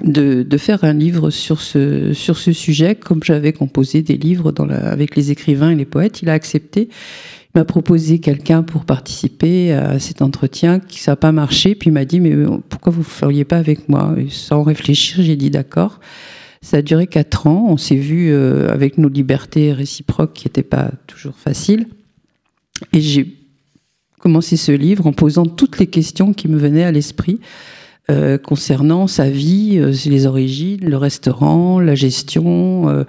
de, 0.03 0.43
de 0.43 0.57
faire 0.57 0.83
un 0.83 0.93
livre 0.93 1.29
sur 1.29 1.59
ce, 1.59 2.13
sur 2.13 2.37
ce 2.37 2.53
sujet, 2.53 2.95
comme 2.95 3.23
j'avais 3.23 3.51
composé 3.51 4.01
des 4.01 4.17
livres 4.17 4.53
avec 4.69 5.15
les 5.15 5.31
écrivains 5.31 5.71
et 5.71 5.75
les 5.75 5.85
poètes. 5.85 6.21
Il 6.21 6.29
a 6.29 6.33
accepté. 6.33 6.89
Il 7.55 7.59
m'a 7.59 7.65
proposé 7.65 8.19
quelqu'un 8.19 8.63
pour 8.63 8.85
participer 8.85 9.73
à 9.73 9.99
cet 9.99 10.21
entretien, 10.21 10.79
ça 10.89 11.11
n'a 11.11 11.15
pas 11.15 11.31
marché. 11.31 11.75
Puis 11.75 11.89
il 11.89 11.93
m'a 11.93 12.05
dit, 12.05 12.19
mais 12.19 12.33
pourquoi 12.69 12.91
vous 12.91 13.01
ne 13.01 13.05
feriez 13.05 13.43
pas 13.43 13.57
avec 13.57 13.89
moi? 13.89 14.15
Sans 14.29 14.63
réfléchir, 14.63 15.23
j'ai 15.23 15.35
dit 15.35 15.49
d'accord. 15.49 15.99
Ça 16.63 16.77
a 16.77 16.81
duré 16.81 17.07
quatre 17.07 17.45
ans. 17.45 17.65
On 17.67 17.75
s'est 17.75 17.97
vu 17.97 18.31
euh, 18.31 18.69
avec 18.71 18.97
nos 18.97 19.09
libertés 19.09 19.73
réciproques 19.73 20.33
qui 20.33 20.47
n'étaient 20.47 20.63
pas 20.63 20.91
toujours 21.07 21.35
faciles. 21.35 21.87
Et 22.93 23.01
j'ai 23.01 23.37
commencé 24.19 24.55
ce 24.55 24.71
livre 24.71 25.05
en 25.05 25.11
posant 25.11 25.45
toutes 25.45 25.77
les 25.77 25.87
questions 25.87 26.33
qui 26.33 26.47
me 26.47 26.57
venaient 26.57 26.85
à 26.85 26.91
l'esprit 26.91 27.41
euh, 28.11 28.37
concernant 28.37 29.07
sa 29.07 29.29
vie, 29.29 29.77
euh, 29.77 29.93
les 30.07 30.25
origines, 30.25 30.81
le 30.83 30.97
restaurant, 30.97 31.79
la 31.79 31.95
gestion, 31.95 32.89
euh, 32.89 33.05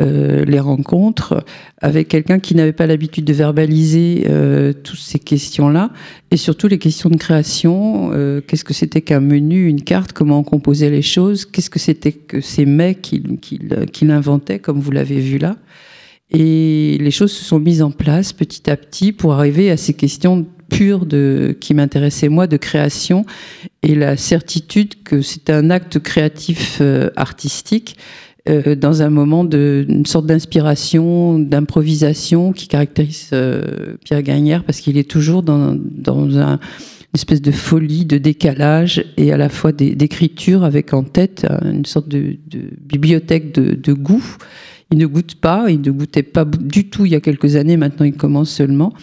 euh 0.00 0.44
les 0.46 0.58
rencontres, 0.58 1.44
avec 1.82 2.08
quelqu'un 2.08 2.38
qui 2.38 2.54
n'avait 2.54 2.72
pas 2.72 2.86
l'habitude 2.86 3.26
de 3.26 3.34
verbaliser 3.34 4.24
euh, 4.30 4.72
toutes 4.72 5.00
ces 5.00 5.18
questions-là, 5.18 5.90
et 6.30 6.38
surtout 6.38 6.66
les 6.66 6.78
questions 6.78 7.10
de 7.10 7.16
création. 7.16 8.10
Qu'est-ce 8.46 8.64
que 8.64 8.72
c'était 8.72 9.02
qu'un 9.02 9.20
menu, 9.20 9.66
une 9.66 9.82
carte, 9.82 10.12
comment 10.12 10.38
on 10.38 10.44
composait 10.44 10.90
les 10.90 11.02
choses, 11.02 11.44
qu'est-ce 11.44 11.70
que 11.70 11.78
c'était 11.78 12.12
que 12.12 12.40
ces 12.40 12.64
mets 12.64 12.94
qu'il 12.94 13.38
qu'il, 13.40 13.86
qu'il 13.92 14.10
inventait, 14.10 14.58
comme 14.58 14.80
vous 14.80 14.90
l'avez 14.90 15.20
vu 15.20 15.36
là. 15.38 15.56
Et 16.30 16.98
les 17.00 17.10
choses 17.10 17.32
se 17.32 17.44
sont 17.44 17.58
mises 17.58 17.82
en 17.82 17.90
place 17.90 18.32
petit 18.32 18.70
à 18.70 18.76
petit 18.76 19.12
pour 19.12 19.32
arriver 19.32 19.70
à 19.70 19.76
ces 19.76 19.94
questions 19.94 20.46
pure 20.68 21.06
de, 21.06 21.56
qui 21.60 21.74
m'intéressait 21.74 22.28
moi 22.28 22.46
de 22.46 22.56
création 22.56 23.24
et 23.82 23.94
la 23.94 24.16
certitude 24.16 25.02
que 25.02 25.22
c'est 25.22 25.50
un 25.50 25.70
acte 25.70 25.98
créatif 25.98 26.78
euh, 26.80 27.10
artistique 27.16 27.96
euh, 28.48 28.74
dans 28.74 29.02
un 29.02 29.10
moment 29.10 29.44
de 29.44 29.86
une 29.88 30.06
sorte 30.06 30.26
d'inspiration, 30.26 31.38
d'improvisation 31.38 32.52
qui 32.52 32.68
caractérise 32.68 33.30
euh, 33.32 33.96
Pierre 34.04 34.22
Gagnère 34.22 34.64
parce 34.64 34.80
qu'il 34.80 34.98
est 34.98 35.08
toujours 35.08 35.42
dans, 35.42 35.76
dans 35.76 36.38
un, 36.38 36.54
une 36.54 37.14
espèce 37.14 37.42
de 37.42 37.50
folie, 37.52 38.04
de 38.04 38.18
décalage 38.18 39.04
et 39.16 39.32
à 39.32 39.36
la 39.36 39.48
fois 39.48 39.72
d'écriture 39.72 40.64
avec 40.64 40.92
en 40.92 41.02
tête 41.02 41.46
une 41.64 41.86
sorte 41.86 42.08
de, 42.08 42.36
de 42.48 42.60
bibliothèque 42.80 43.54
de, 43.54 43.74
de 43.74 43.92
goût. 43.92 44.24
Il 44.90 44.98
ne 44.98 45.06
goûte 45.06 45.34
pas, 45.34 45.66
il 45.68 45.82
ne 45.82 45.90
goûtait 45.90 46.22
pas 46.22 46.46
du 46.46 46.88
tout 46.88 47.04
il 47.04 47.12
y 47.12 47.14
a 47.14 47.20
quelques 47.20 47.56
années, 47.56 47.76
maintenant 47.76 48.06
il 48.06 48.14
commence 48.14 48.50
seulement. 48.50 48.94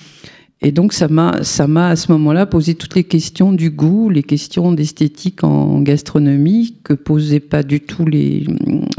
Et 0.61 0.71
donc 0.71 0.93
ça 0.93 1.07
m'a, 1.07 1.43
ça 1.43 1.67
m'a 1.67 1.89
à 1.89 1.95
ce 1.95 2.11
moment-là 2.13 2.45
posé 2.45 2.75
toutes 2.75 2.95
les 2.95 3.03
questions 3.03 3.51
du 3.51 3.69
goût, 3.69 4.09
les 4.09 4.23
questions 4.23 4.71
d'esthétique 4.71 5.43
en 5.43 5.81
gastronomie 5.81 6.75
que 6.83 6.93
posaient 6.93 7.39
pas 7.39 7.61
du 7.61 7.81
tout 7.81 8.05
les, 8.05 8.45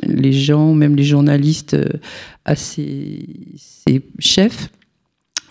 les 0.02 0.32
gens, 0.32 0.74
même 0.74 0.94
les 0.94 1.04
journalistes 1.04 1.76
à 2.44 2.54
ces, 2.56 3.26
ces 3.56 4.02
chefs. 4.18 4.70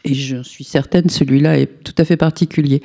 Et 0.08 0.14
je 0.14 0.44
suis 0.44 0.64
certaine, 0.64 1.10
celui-là 1.10 1.58
est 1.58 1.84
tout 1.84 1.96
à 1.98 2.06
fait 2.06 2.16
particulier. 2.16 2.84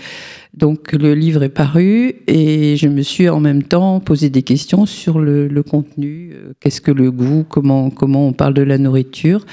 Donc 0.55 0.93
le 0.93 1.15
livre 1.15 1.43
est 1.43 1.51
paru 1.51 2.15
et 2.27 2.77
je 2.79 2.89
me 2.89 3.03
suis 3.03 3.29
en 3.29 3.41
même 3.41 3.63
temps 3.63 4.01
posé 4.01 4.31
des 4.31 4.43
questions 4.43 4.87
sur 4.87 5.19
le, 5.19 5.47
le 5.47 5.63
contenu. 5.63 6.35
Qu'est-ce 6.61 6.81
que 6.81 6.91
le 6.91 7.11
goût 7.11 7.45
Comment 7.47 7.91
comment 7.91 8.27
on 8.27 8.33
parle 8.33 8.55
de 8.55 8.63
la 8.63 8.79
nourriture 8.79 9.45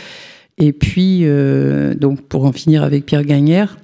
et 0.58 0.74
puis, 0.74 1.22
euh, 1.24 1.94
donc, 1.94 2.22
pour 2.22 2.46
en 2.46 2.52
finir 2.52 2.84
avec 2.84 3.06
Pierre 3.06 3.24
Gagnère, 3.24 3.78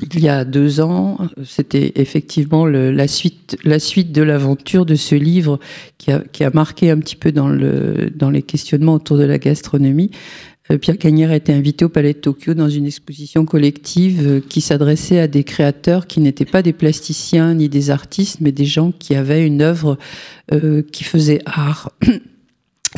il 0.00 0.20
y 0.20 0.28
a 0.28 0.44
deux 0.44 0.80
ans, 0.80 1.18
c'était 1.44 1.92
effectivement 1.96 2.64
le, 2.64 2.90
la, 2.90 3.06
suite, 3.06 3.58
la 3.64 3.78
suite 3.78 4.12
de 4.12 4.22
l'aventure 4.22 4.86
de 4.86 4.94
ce 4.94 5.14
livre 5.14 5.58
qui 5.98 6.10
a, 6.10 6.20
qui 6.32 6.42
a, 6.42 6.50
marqué 6.50 6.90
un 6.90 6.98
petit 6.98 7.16
peu 7.16 7.32
dans, 7.32 7.48
le, 7.48 8.10
dans 8.14 8.30
les 8.30 8.42
questionnements 8.42 8.94
autour 8.94 9.18
de 9.18 9.24
la 9.24 9.38
gastronomie. 9.38 10.10
Euh, 10.70 10.78
Pierre 10.78 10.96
Gagnère 10.96 11.30
a 11.30 11.36
été 11.36 11.52
invité 11.52 11.84
au 11.84 11.88
Palais 11.88 12.14
de 12.14 12.18
Tokyo 12.18 12.54
dans 12.54 12.68
une 12.68 12.86
exposition 12.86 13.44
collective 13.44 14.26
euh, 14.26 14.40
qui 14.40 14.60
s'adressait 14.60 15.18
à 15.18 15.26
des 15.26 15.44
créateurs 15.44 16.06
qui 16.06 16.20
n'étaient 16.20 16.44
pas 16.44 16.62
des 16.62 16.72
plasticiens 16.72 17.54
ni 17.54 17.68
des 17.68 17.90
artistes, 17.90 18.38
mais 18.40 18.52
des 18.52 18.64
gens 18.64 18.92
qui 18.92 19.14
avaient 19.14 19.46
une 19.46 19.62
œuvre 19.62 19.98
euh, 20.52 20.82
qui 20.82 21.04
faisait 21.04 21.40
art. 21.44 21.92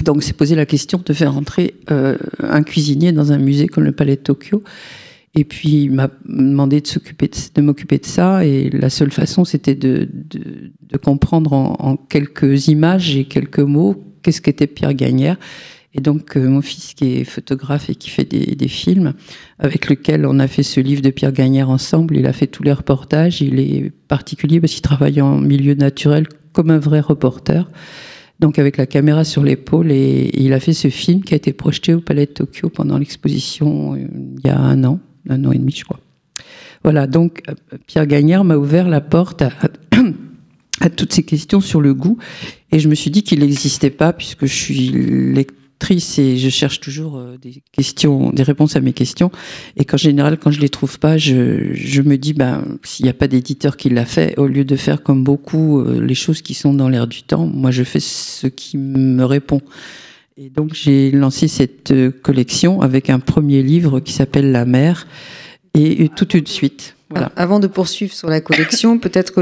Donc, 0.01 0.23
c'est 0.23 0.32
posé 0.32 0.55
la 0.55 0.66
question 0.66 1.02
de 1.05 1.12
faire 1.12 1.36
entrer 1.36 1.74
euh, 1.90 2.16
un 2.40 2.62
cuisinier 2.62 3.12
dans 3.12 3.32
un 3.32 3.39
musée 3.39 3.66
comme 3.66 3.85
le 3.85 3.93
Palais 3.93 4.16
de 4.16 4.23
Tokyo. 4.23 4.62
Et 5.35 5.44
puis, 5.44 5.85
il 5.85 5.93
m'a 5.93 6.10
demandé 6.27 6.81
de, 6.81 6.86
s'occuper 6.86 7.28
de, 7.28 7.36
de 7.55 7.62
m'occuper 7.62 7.98
de 7.98 8.06
ça. 8.06 8.44
Et 8.44 8.70
la 8.70 8.90
seule 8.90 9.12
façon, 9.12 9.44
c'était 9.44 9.74
de, 9.74 10.09
de, 10.12 10.73
de 10.82 10.97
comprendre 10.98 11.52
en, 11.52 11.77
en 11.78 11.97
quelques 11.97 12.69
images 12.69 13.16
et 13.16 13.24
quelques 13.24 13.60
mots 13.60 14.02
qu'est-ce 14.23 14.40
qu'était 14.40 14.66
Pierre 14.66 14.94
Gagnère. 14.94 15.36
Et 15.94 16.01
donc, 16.01 16.36
euh, 16.36 16.48
mon 16.48 16.62
fils, 16.62 16.94
qui 16.94 17.16
est 17.16 17.24
photographe 17.24 17.90
et 17.90 17.94
qui 17.94 18.09
fait 18.09 18.24
des, 18.24 18.55
des, 18.55 18.69
films, 18.69 19.12
avec 19.59 19.90
lequel 19.90 20.24
on 20.24 20.39
a 20.39 20.48
fait 20.48 20.62
ce 20.62 20.81
livre 20.81 21.02
de 21.02 21.10
Pierre 21.10 21.32
Gagnère 21.32 21.69
ensemble, 21.69 22.16
il 22.16 22.27
a 22.27 22.32
fait 22.32 22.47
tous 22.47 22.62
les 22.62 22.73
reportages. 22.73 23.43
Il 23.43 23.60
est 23.60 23.93
particulier 24.09 24.60
parce 24.60 24.73
qu'il 24.73 24.82
travaille 24.82 25.20
en 25.20 25.39
milieu 25.39 25.74
naturel 25.74 26.27
comme 26.52 26.70
un 26.70 26.78
vrai 26.78 27.01
reporter. 27.01 27.70
Donc, 28.43 28.59
avec 28.59 28.77
la 28.77 28.86
caméra 28.86 29.23
sur 29.23 29.44
l'épaule, 29.44 29.93
et, 29.93 30.28
il 30.35 30.52
a 30.52 30.59
fait 30.59 30.73
ce 30.73 30.89
film 30.89 31.23
qui 31.23 31.32
a 31.32 31.36
été 31.36 31.52
projeté 31.52 31.94
au 31.94 32.01
Palais 32.01 32.27
de 32.27 32.32
Tokyo 32.32 32.70
pendant 32.70 32.98
l'exposition 32.98 33.94
euh, 33.94 33.98
il 34.43 34.44
y 34.44 34.51
a 34.51 34.59
un 34.59 34.82
an, 34.82 34.98
un 35.28 35.44
an 35.44 35.52
et 35.52 35.59
demi, 35.59 35.70
je 35.70 35.85
crois. 35.85 36.01
Voilà, 36.82 37.06
donc 37.06 37.43
euh, 37.48 37.55
Pierre 37.86 38.09
Gagnère 38.09 38.43
m'a 38.43 38.56
ouvert 38.56 38.89
la 38.89 39.01
porte 39.01 39.43
à, 39.43 39.52
à 40.81 40.90
toutes 40.90 41.12
ces 41.12 41.23
questions 41.23 41.60
sur 41.60 41.81
le 41.81 41.94
goût. 41.94 42.19
Et 42.73 42.81
je 42.81 42.89
me 42.89 42.97
suis 42.97 43.12
dit 43.12 43.23
qu'il 43.23 43.39
n'existait 43.39 43.90
pas, 43.90 44.12
puisque 44.12 44.47
je 44.47 44.55
suis 44.55 44.90
et 45.90 46.36
je 46.36 46.48
cherche 46.48 46.80
toujours 46.80 47.16
euh, 47.16 47.36
des 47.40 47.62
questions, 47.72 48.30
des 48.30 48.42
réponses 48.42 48.76
à 48.76 48.80
mes 48.80 48.92
questions. 48.92 49.30
Et 49.76 49.84
qu'en 49.84 49.96
général, 49.96 50.38
quand 50.38 50.50
je 50.50 50.60
les 50.60 50.68
trouve 50.68 50.98
pas, 50.98 51.16
je, 51.16 52.02
me 52.02 52.16
dis, 52.16 52.32
ben, 52.32 52.64
s'il 52.82 53.04
n'y 53.04 53.10
a 53.10 53.14
pas 53.14 53.28
d'éditeur 53.28 53.76
qui 53.76 53.90
l'a 53.90 54.04
fait, 54.04 54.38
au 54.38 54.46
lieu 54.46 54.64
de 54.64 54.76
faire 54.76 55.02
comme 55.02 55.24
beaucoup 55.24 55.80
euh, 55.80 56.00
les 56.00 56.14
choses 56.14 56.42
qui 56.42 56.54
sont 56.54 56.74
dans 56.74 56.88
l'air 56.88 57.06
du 57.06 57.22
temps, 57.22 57.46
moi 57.46 57.70
je 57.70 57.82
fais 57.82 58.00
ce 58.00 58.46
qui 58.46 58.78
me 58.78 59.24
répond. 59.24 59.60
Et 60.36 60.48
donc 60.48 60.74
j'ai 60.74 61.10
lancé 61.10 61.48
cette 61.48 61.90
euh, 61.90 62.10
collection 62.10 62.80
avec 62.80 63.10
un 63.10 63.18
premier 63.18 63.62
livre 63.62 64.00
qui 64.00 64.12
s'appelle 64.12 64.50
La 64.52 64.64
mer 64.64 65.06
et 65.74 66.10
tout 66.14 66.26
de 66.26 66.48
suite. 66.48 66.96
Avant 67.36 67.60
de 67.60 67.66
poursuivre 67.66 68.12
sur 68.12 68.28
la 68.28 68.40
collection, 68.40 68.98
peut-être 69.00 69.32
que 69.32 69.40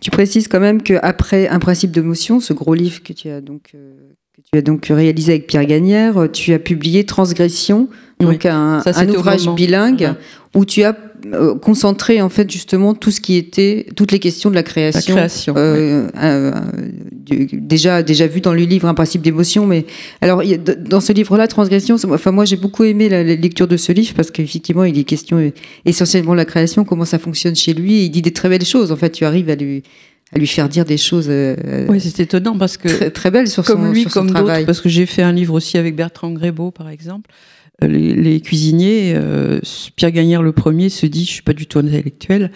tu, 0.00 0.10
précises 0.10 0.48
quand 0.48 0.60
même 0.60 0.82
qu'après 0.82 1.48
Un 1.48 1.58
principe 1.58 1.90
de 1.90 2.00
motion, 2.00 2.40
ce 2.40 2.52
gros 2.52 2.74
livre 2.74 3.02
que 3.02 3.12
tu 3.12 3.28
as 3.28 3.42
donc, 3.42 3.74
que 4.36 4.42
tu 4.52 4.58
as 4.58 4.62
donc 4.62 4.86
réalisé 4.86 5.32
avec 5.32 5.46
Pierre 5.46 5.66
Gagnère, 5.66 6.28
tu 6.32 6.52
as 6.52 6.58
publié 6.58 7.04
Transgression, 7.04 7.88
donc 8.20 8.46
un, 8.46 8.80
Ça, 8.82 8.92
un 8.96 9.08
ouvrage 9.08 9.48
bilingue 9.50 10.00
ouais. 10.00 10.14
où 10.54 10.64
tu 10.64 10.84
as 10.84 10.96
euh, 11.32 11.54
concentré 11.54 12.22
en 12.22 12.28
fait 12.28 12.50
justement 12.50 12.94
tout 12.94 13.10
ce 13.10 13.20
qui 13.20 13.36
était 13.36 13.86
toutes 13.96 14.12
les 14.12 14.18
questions 14.18 14.48
de 14.48 14.54
la 14.54 14.62
création, 14.62 15.14
la 15.14 15.22
création 15.22 15.54
euh, 15.56 16.08
euh, 16.22 16.52
du, 17.10 17.48
déjà 17.52 18.02
déjà 18.02 18.26
vu 18.26 18.40
dans 18.40 18.52
le 18.52 18.60
livre 18.60 18.86
un 18.86 18.94
principe 18.94 19.22
d'émotion 19.22 19.66
mais 19.66 19.86
alors 20.20 20.42
dans 20.78 21.00
ce 21.00 21.12
livre 21.12 21.36
là 21.36 21.48
transgression 21.48 21.96
enfin 22.10 22.32
moi 22.32 22.44
j'ai 22.44 22.56
beaucoup 22.56 22.84
aimé 22.84 23.08
la, 23.08 23.24
la, 23.24 23.34
lecture 23.34 23.66
de 23.66 23.76
ce 23.76 23.92
livre 23.92 24.12
parce 24.14 24.30
qu'effectivement 24.30 24.84
il 24.84 24.98
est 24.98 25.04
question 25.04 25.52
essentiellement 25.84 26.32
de 26.32 26.36
la 26.36 26.44
création 26.44 26.84
comment 26.84 27.06
ça 27.06 27.18
fonctionne 27.18 27.56
chez 27.56 27.74
lui 27.74 27.94
et 27.96 28.04
il 28.04 28.10
dit 28.10 28.22
des 28.22 28.32
très 28.32 28.48
belles 28.48 28.64
choses. 28.64 28.92
En 28.92 28.96
fait 28.96 29.10
tu 29.10 29.24
arrives 29.24 29.50
à 29.50 29.56
lui 29.56 29.82
à 30.34 30.38
lui 30.38 30.46
faire 30.46 30.68
dire 30.68 30.84
des 30.84 30.96
choses 30.96 31.26
euh, 31.28 31.86
oui 31.88 32.00
c'est 32.00 32.20
étonnant 32.20 32.58
parce 32.58 32.76
que 32.76 32.88
très, 32.88 33.10
très 33.10 33.30
belles 33.30 33.48
sur 33.48 33.64
comme 33.64 33.84
son, 33.84 33.92
lui 33.92 34.02
sur 34.02 34.10
son 34.10 34.20
comme 34.20 34.30
travail 34.30 34.66
parce 34.66 34.80
que 34.80 34.88
j'ai 34.88 35.06
fait 35.06 35.22
un 35.22 35.32
livre 35.32 35.54
aussi 35.54 35.78
avec 35.78 35.94
Bertrand 35.94 36.32
Grébeau 36.32 36.70
par 36.70 36.88
exemple 36.88 37.30
les, 37.82 38.14
les, 38.14 38.40
cuisiniers, 38.40 39.12
euh, 39.14 39.60
Pierre 39.96 40.10
Gagnère 40.10 40.42
le 40.42 40.52
premier 40.52 40.88
se 40.88 41.04
dit, 41.04 41.24
je 41.24 41.30
suis 41.30 41.42
pas 41.42 41.52
du 41.52 41.66
tout 41.66 41.78
intellectuel, 41.78 42.50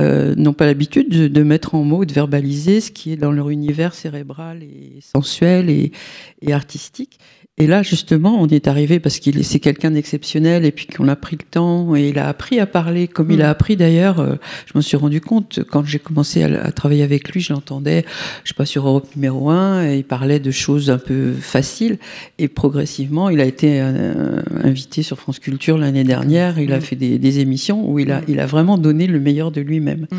euh, 0.00 0.34
n'ont 0.36 0.54
pas 0.54 0.64
l'habitude 0.64 1.10
de, 1.10 1.28
de, 1.28 1.42
mettre 1.42 1.74
en 1.74 1.84
mots, 1.84 2.04
de 2.04 2.12
verbaliser 2.12 2.80
ce 2.80 2.90
qui 2.90 3.12
est 3.12 3.16
dans 3.16 3.32
leur 3.32 3.50
univers 3.50 3.94
cérébral 3.94 4.62
et 4.62 5.00
sensuel 5.00 5.68
et, 5.68 5.92
et 6.40 6.52
artistique. 6.54 7.18
Et 7.58 7.66
là, 7.66 7.82
justement, 7.82 8.40
on 8.40 8.46
y 8.46 8.54
est 8.54 8.66
arrivé 8.66 8.98
parce 8.98 9.18
qu'il 9.18 9.44
c'est 9.44 9.60
quelqu'un 9.60 9.90
d'exceptionnel 9.90 10.64
et 10.64 10.72
puis 10.72 10.86
qu'on 10.86 11.06
a 11.08 11.16
pris 11.16 11.36
le 11.38 11.44
temps 11.44 11.94
et 11.94 12.08
il 12.08 12.18
a 12.18 12.26
appris 12.26 12.58
à 12.58 12.66
parler 12.66 13.08
comme 13.08 13.28
mmh. 13.28 13.32
il 13.32 13.42
a 13.42 13.50
appris 13.50 13.76
d'ailleurs. 13.76 14.20
Euh, 14.20 14.36
je 14.64 14.72
me 14.74 14.80
suis 14.80 14.96
rendu 14.96 15.20
compte 15.20 15.60
quand 15.70 15.84
j'ai 15.84 15.98
commencé 15.98 16.42
à, 16.42 16.64
à, 16.64 16.72
travailler 16.72 17.02
avec 17.02 17.28
lui, 17.28 17.42
je 17.42 17.52
l'entendais, 17.52 18.06
je 18.44 18.48
sais 18.48 18.54
pas 18.54 18.64
sur 18.64 18.86
Europe 18.86 19.06
numéro 19.16 19.50
1, 19.50 19.86
et 19.86 19.98
il 19.98 20.04
parlait 20.04 20.40
de 20.40 20.50
choses 20.50 20.88
un 20.88 20.96
peu 20.96 21.34
faciles 21.34 21.98
et 22.38 22.48
progressivement, 22.48 23.28
il 23.28 23.40
a 23.40 23.44
été 23.44 23.82
euh, 23.82 24.40
invité 24.64 25.02
sur 25.02 25.18
France 25.18 25.38
Culture 25.38 25.76
l'année 25.76 26.04
dernière. 26.04 26.58
Il 26.58 26.70
mmh. 26.70 26.72
a 26.72 26.80
fait 26.80 26.96
des, 26.96 27.18
des, 27.18 27.40
émissions 27.40 27.86
où 27.86 27.98
il 27.98 28.12
a, 28.12 28.22
il 28.28 28.40
a 28.40 28.46
vraiment 28.46 28.78
donné 28.78 29.06
le 29.06 29.20
meilleur 29.20 29.50
de 29.50 29.60
lui-même. 29.60 30.06
Mmh. 30.10 30.16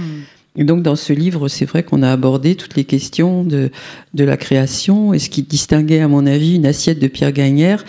Et 0.55 0.63
donc 0.63 0.83
dans 0.83 0.95
ce 0.95 1.13
livre, 1.13 1.47
c'est 1.47 1.65
vrai 1.65 1.81
qu'on 1.81 2.03
a 2.03 2.11
abordé 2.11 2.55
toutes 2.55 2.75
les 2.75 2.83
questions 2.83 3.43
de, 3.43 3.71
de 4.13 4.23
la 4.23 4.37
création 4.37 5.13
et 5.13 5.19
ce 5.19 5.29
qui 5.29 5.41
distinguait 5.41 5.99
à 5.99 6.07
mon 6.07 6.27
avis 6.27 6.55
une 6.55 6.67
assiette 6.67 6.99
de 6.99 7.07
Pierre 7.07 7.31
Gagnère 7.31 7.83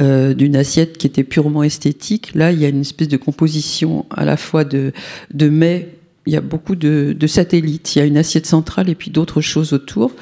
euh, 0.00 0.34
d'une 0.34 0.54
assiette 0.54 0.98
qui 0.98 1.06
était 1.06 1.24
purement 1.24 1.62
esthétique. 1.62 2.34
Là, 2.34 2.52
il 2.52 2.60
y 2.60 2.66
a 2.66 2.68
une 2.68 2.82
espèce 2.82 3.08
de 3.08 3.16
composition 3.16 4.04
à 4.10 4.26
la 4.26 4.36
fois 4.36 4.64
de, 4.64 4.92
de 5.32 5.48
mets, 5.48 5.88
il 6.26 6.34
y 6.34 6.36
a 6.36 6.42
beaucoup 6.42 6.76
de, 6.76 7.16
de 7.18 7.26
satellites, 7.26 7.96
il 7.96 8.00
y 8.00 8.02
a 8.02 8.04
une 8.04 8.18
assiette 8.18 8.46
centrale 8.46 8.90
et 8.90 8.94
puis 8.94 9.10
d'autres 9.10 9.40
choses 9.40 9.72
autour. 9.72 10.12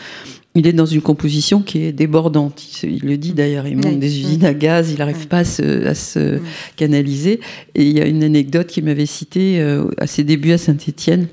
Il 0.55 0.66
est 0.69 0.73
dans 0.73 0.87
une 0.87 1.03
composition 1.03 1.62
qui 1.62 1.83
est 1.83 1.93
débordante. 1.93 2.62
Il, 2.85 2.95
il 2.95 3.03
le 3.03 3.16
dit 3.16 3.33
d'ailleurs, 3.33 3.66
il 3.66 3.75
monte 3.77 3.87
oui. 3.87 3.97
des 3.97 4.20
usines 4.20 4.45
à 4.45 4.55
gaz, 4.55 4.91
il 4.93 4.99
n'arrive 4.99 5.27
pas 5.27 5.39
à 5.39 5.45
se, 5.45 5.85
à 5.85 5.95
se 5.95 6.37
oui. 6.37 6.41
canaliser. 6.77 7.41
Et 7.75 7.83
il 7.83 7.97
y 7.97 8.01
a 8.01 8.07
une 8.07 8.23
anecdote 8.23 8.69
qui 8.69 8.83
m'avait 8.83 9.07
cité 9.07 9.61
euh, 9.61 9.89
à 9.99 10.07
ses 10.07 10.23
débuts 10.23 10.53
à 10.53 10.59
Saint-Étienne 10.59 11.27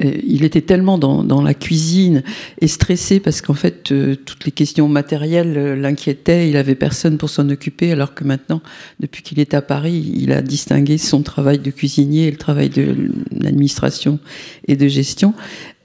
il 0.00 0.44
était 0.44 0.62
tellement 0.62 0.98
dans, 0.98 1.22
dans, 1.22 1.42
la 1.42 1.52
cuisine 1.52 2.22
et 2.60 2.68
stressé 2.68 3.20
parce 3.20 3.40
qu'en 3.40 3.54
fait 3.54 3.92
euh, 3.92 4.16
toutes 4.16 4.44
les 4.46 4.50
questions 4.50 4.88
matérielles 4.88 5.56
euh, 5.56 5.76
l'inquiétaient, 5.76 6.48
il 6.48 6.56
avait 6.56 6.74
personne 6.74 7.18
pour 7.18 7.28
s'en 7.28 7.48
occuper 7.50 7.92
alors 7.92 8.14
que 8.14 8.24
maintenant 8.24 8.62
depuis 9.00 9.22
qu'il 9.22 9.40
est 9.40 9.52
à 9.52 9.60
Paris, 9.60 10.12
il 10.16 10.32
a 10.32 10.40
distingué 10.40 10.96
son 10.96 11.22
travail 11.22 11.58
de 11.58 11.70
cuisinier 11.70 12.28
et 12.28 12.30
le 12.30 12.38
travail 12.38 12.70
de 12.70 13.10
l'administration 13.38 14.18
et 14.68 14.76
de 14.76 14.88
gestion. 14.88 15.34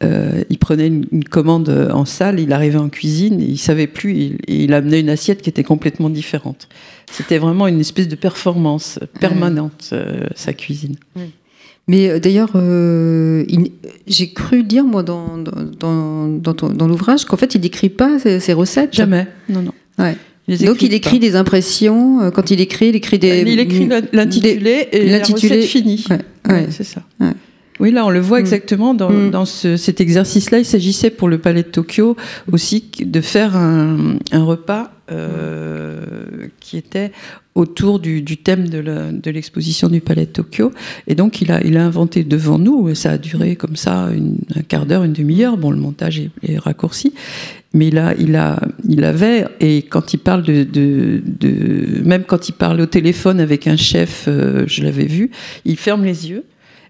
Euh, 0.03 0.43
il 0.49 0.59
prenait 0.59 0.87
une, 0.87 1.23
commande 1.23 1.69
en 1.91 2.05
salle, 2.05 2.39
il 2.39 2.53
arrivait 2.53 2.77
en 2.77 2.89
cuisine, 2.89 3.41
il 3.41 3.57
savait 3.57 3.87
plus, 3.87 4.37
il, 4.47 4.73
amenait 4.73 4.99
une 4.99 5.09
assiette 5.09 5.41
qui 5.41 5.49
était 5.49 5.63
complètement 5.63 6.09
différente. 6.09 6.67
C'était 7.11 7.37
vraiment 7.37 7.67
une 7.67 7.79
espèce 7.79 8.07
de 8.07 8.15
performance 8.15 8.99
permanente, 9.19 9.91
mmh. 9.93 10.35
sa 10.35 10.53
cuisine. 10.53 10.95
Mais 11.87 12.09
euh, 12.09 12.19
d'ailleurs, 12.19 12.51
euh, 12.55 13.45
j'ai 14.07 14.33
cru 14.33 14.63
dire, 14.63 14.85
moi, 14.85 15.03
dans, 15.03 15.37
dans, 15.37 16.27
dans, 16.27 16.53
dans 16.53 16.87
l'ouvrage, 16.87 17.25
qu'en 17.25 17.37
fait, 17.37 17.53
il 17.55 17.61
n'écrit 17.61 17.89
pas 17.89 18.17
ses, 18.19 18.39
ses, 18.39 18.53
recettes. 18.53 18.93
Jamais, 18.93 19.27
non, 19.49 19.61
non. 19.61 19.73
Ouais. 19.99 20.17
Donc 20.47 20.81
il 20.83 20.93
écrit 20.93 21.19
pas. 21.19 21.25
des 21.25 21.35
impressions. 21.35 22.21
Euh, 22.21 22.31
quand 22.31 22.51
il 22.51 22.61
écrit, 22.61 22.89
il 22.89 22.95
écrit 22.95 23.19
des. 23.19 23.43
Il 23.45 23.59
écrit 23.59 23.89
l'intitulé 24.13 24.87
et 24.91 25.09
l'intitulé 25.09 25.61
fini. 25.63 26.05
Ouais, 26.09 26.19
ouais. 26.49 26.67
c'est 26.69 26.83
ça. 26.83 27.01
Ouais. 27.19 27.31
Oui, 27.79 27.91
là, 27.91 28.05
on 28.05 28.09
le 28.09 28.19
voit 28.19 28.37
mm. 28.37 28.41
exactement 28.41 28.93
dans, 28.93 29.09
mm. 29.09 29.31
dans 29.31 29.45
ce, 29.45 29.75
cet 29.77 30.01
exercice-là. 30.01 30.59
Il 30.59 30.65
s'agissait 30.65 31.09
pour 31.09 31.27
le 31.27 31.39
Palais 31.39 31.63
de 31.63 31.67
Tokyo 31.67 32.15
aussi 32.51 32.85
de 32.99 33.21
faire 33.21 33.55
un, 33.55 34.17
un 34.31 34.43
repas 34.43 34.91
euh, 35.11 35.99
qui 36.59 36.77
était 36.77 37.11
autour 37.55 37.99
du, 37.99 38.21
du 38.21 38.37
thème 38.37 38.67
de 38.67 39.31
l'exposition 39.31 39.87
du 39.87 40.01
Palais 40.01 40.25
de 40.25 40.31
Tokyo. 40.31 40.71
Et 41.07 41.15
donc, 41.15 41.41
il 41.41 41.51
a, 41.51 41.63
il 41.63 41.77
a 41.77 41.85
inventé 41.85 42.25
devant 42.25 42.59
nous, 42.59 42.89
et 42.89 42.95
ça 42.95 43.11
a 43.11 43.17
duré 43.17 43.55
comme 43.55 43.77
ça 43.77 44.09
une, 44.13 44.37
un 44.55 44.61
quart 44.61 44.85
d'heure, 44.85 45.03
une 45.03 45.13
demi-heure. 45.13 45.57
Bon, 45.57 45.71
le 45.71 45.77
montage 45.77 46.19
est, 46.19 46.31
est, 46.43 46.57
raccourci. 46.57 47.13
Mais 47.73 47.87
il, 47.87 47.97
a, 47.97 48.13
il, 48.19 48.35
a, 48.35 48.59
il 48.87 49.03
avait, 49.03 49.45
et 49.59 49.81
quand 49.83 50.13
il 50.13 50.17
parle 50.17 50.43
de, 50.43 50.63
de, 50.63 51.21
de 51.25 52.01
Même 52.03 52.23
quand 52.23 52.49
il 52.49 52.53
parle 52.53 52.79
au 52.81 52.85
téléphone 52.85 53.39
avec 53.39 53.67
un 53.67 53.77
chef, 53.77 54.25
euh, 54.27 54.63
je 54.67 54.83
l'avais 54.83 55.07
vu, 55.07 55.31
il 55.65 55.77
ferme 55.77 56.03
les 56.03 56.29
yeux 56.29 56.43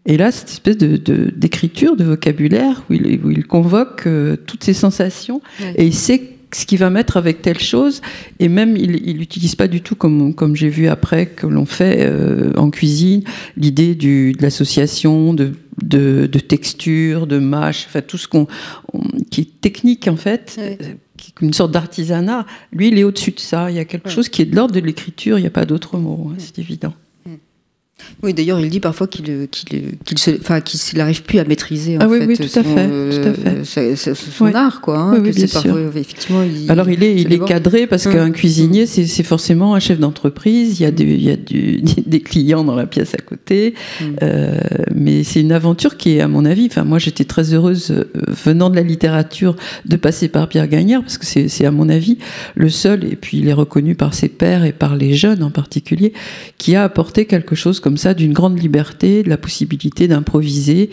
et 0.07 0.17
là, 0.17 0.31
cette 0.31 0.49
espèce 0.49 0.77
d'écriture, 0.77 1.95
de, 1.95 2.03
de, 2.03 2.09
vocabulaire, 2.09 2.83
où 2.89 2.93
il, 2.93 3.19
où 3.23 3.31
il 3.31 3.45
convoque 3.45 4.05
euh, 4.05 4.35
toutes 4.35 4.63
ses 4.63 4.75
sensations, 4.75 5.41
ouais. 5.59 5.73
et 5.77 5.85
il 5.85 5.95
sait 5.95 6.34
ce 6.55 6.65
qu'il 6.65 6.79
va 6.79 6.89
mettre 6.89 7.17
avec 7.17 7.41
telle 7.41 7.59
chose, 7.59 8.01
et 8.39 8.47
même 8.47 8.77
il 8.77 9.17
n'utilise 9.17 9.55
pas 9.55 9.67
du 9.67 9.81
tout, 9.81 9.95
comme, 9.95 10.33
comme 10.33 10.55
j'ai 10.55 10.69
vu 10.69 10.87
après 10.87 11.25
que 11.25 11.47
l'on 11.47 11.65
fait 11.65 11.97
euh, 11.99 12.53
en 12.55 12.69
cuisine, 12.69 13.23
l'idée 13.57 13.93
de 13.93 14.31
l'association 14.41 15.33
de, 15.33 15.51
de, 15.83 16.27
de, 16.31 16.39
texture, 16.39 17.27
de 17.27 17.39
mâche, 17.39 17.85
enfin 17.89 18.01
tout 18.01 18.17
ce 18.17 18.27
qu'on, 18.27 18.47
qui 19.29 19.41
est 19.41 19.61
technique 19.61 20.07
en 20.07 20.15
fait. 20.15 20.55
Ouais 20.57 20.97
une 21.41 21.53
sorte 21.53 21.71
d'artisanat, 21.71 22.45
lui, 22.71 22.89
il 22.89 22.99
est 22.99 23.03
au-dessus 23.03 23.31
de 23.31 23.39
ça. 23.39 23.71
Il 23.71 23.75
y 23.75 23.79
a 23.79 23.85
quelque 23.85 24.09
chose 24.09 24.29
qui 24.29 24.41
est 24.41 24.45
de 24.45 24.55
l'ordre 24.55 24.73
de 24.73 24.79
l'écriture, 24.79 25.37
il 25.37 25.41
n'y 25.41 25.47
a 25.47 25.51
pas 25.51 25.65
d'autre 25.65 25.97
mot, 25.97 26.29
hein, 26.31 26.35
c'est 26.37 26.59
évident. 26.59 26.93
Oui, 28.23 28.33
d'ailleurs, 28.33 28.59
il 28.59 28.69
dit 28.69 28.79
parfois 28.79 29.07
qu'il 29.07 29.25
euh, 29.29 29.45
qu'il 29.49 29.77
euh, 29.77 29.81
qu'il 30.05 30.17
se- 30.17 30.31
enfin, 30.39 30.61
qu'il 30.61 30.79
n'arrive 30.97 31.23
plus 31.23 31.39
à 31.39 31.43
maîtriser 31.45 31.97
en 31.97 32.01
Ah 32.01 32.07
oui, 32.07 32.19
fait, 32.19 32.25
oui, 32.27 32.37
tout 32.37 32.43
à 32.43 32.47
son, 32.47 32.63
fait, 32.63 32.87
euh, 32.89 33.11
tout 33.23 33.29
à 33.29 33.33
fait. 33.33 33.65
sa- 33.65 33.95
sa- 33.95 34.15
son 34.15 34.45
Oui. 34.45 34.51
art, 34.53 34.81
quoi. 34.81 34.97
hein, 34.97 35.11
Oui, 35.13 35.19
oui, 35.23 35.29
que 35.31 35.35
bien 35.35 35.47
c'est 35.47 35.51
sûr. 35.59 35.63
parfois- 35.63 35.81
effectivement, 35.99 36.41
il, 36.43 36.69
Alors 36.71 36.89
il 36.89 37.03
est, 37.03 37.15
il 37.21 37.33
est 37.33 37.45
cadré 37.45 37.87
parce 37.87 38.05
Hum. 38.05 38.13
qu'un 38.13 38.31
cuisinier, 38.31 38.85
c'est 38.85 39.05
c'est 39.05 39.23
forcément 39.23 39.75
un 39.75 39.79
chef 39.79 39.99
d'entreprise. 39.99 40.79
Il 40.79 40.83
y 40.83 40.85
a, 40.85 40.91
du- 40.91 41.13
il 41.13 41.23
y 41.23 41.29
a 41.31 41.35
du- 41.35 41.81
des 42.05 42.21
clients 42.21 42.63
dans 42.63 42.75
la 42.75 42.85
pièce 42.85 43.13
à 43.13 43.21
côté. 43.21 43.73
Hum. 44.01 44.15
Euh, 44.23 44.59
mais 44.93 45.23
c'est 45.23 45.41
une 45.41 45.51
aventure 45.51 45.97
qui 45.97 46.15
est, 46.17 46.21
à 46.21 46.27
mon 46.27 46.45
avis, 46.45 46.67
enfin 46.67 46.83
moi 46.83 46.99
j'étais 46.99 47.25
très 47.25 47.53
heureuse 47.53 47.91
euh, 47.91 48.05
venant 48.27 48.69
de 48.69 48.75
la 48.75 48.81
littérature 48.83 49.55
de 49.85 49.95
passer 49.95 50.27
par 50.29 50.47
Pierre 50.47 50.67
Gagnère 50.67 51.01
parce 51.01 51.17
que 51.17 51.25
c'est 51.25 51.47
c'est, 51.47 51.65
à 51.65 51.71
mon 51.71 51.89
avis 51.89 52.17
le 52.55 52.69
seul, 52.69 53.03
et 53.03 53.15
puis 53.15 53.37
il 53.39 53.47
est 53.47 53.53
reconnu 53.53 53.95
par 53.95 54.13
ses 54.13 54.27
pairs 54.29 54.63
et 54.65 54.71
par 54.71 54.95
les 54.95 55.13
jeunes 55.13 55.43
en 55.43 55.51
particulier, 55.51 56.13
qui 56.57 56.75
a 56.75 56.83
apporté 56.83 57.25
quelque 57.25 57.55
chose 57.55 57.79
comme 57.79 57.94
ça 57.97 58.13
d'une 58.13 58.33
grande 58.33 58.59
liberté, 58.59 59.23
de 59.23 59.29
la 59.29 59.37
possibilité 59.37 60.07
d'improviser. 60.07 60.89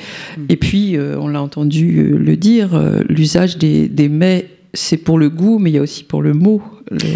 Et 0.48 0.56
puis, 0.56 0.96
euh, 0.96 1.16
on 1.18 1.28
l'a 1.28 1.42
entendu 1.42 1.98
euh, 1.98 2.18
le 2.18 2.36
dire, 2.36 2.74
euh, 2.74 3.00
l'usage 3.08 3.58
des, 3.58 3.88
des 3.88 4.08
mets, 4.08 4.48
c'est 4.74 4.96
pour 4.96 5.18
le 5.18 5.28
goût, 5.28 5.58
mais 5.58 5.70
il 5.70 5.74
y 5.74 5.78
a 5.78 5.82
aussi 5.82 6.04
pour 6.04 6.22
le 6.22 6.32
mot. 6.34 6.62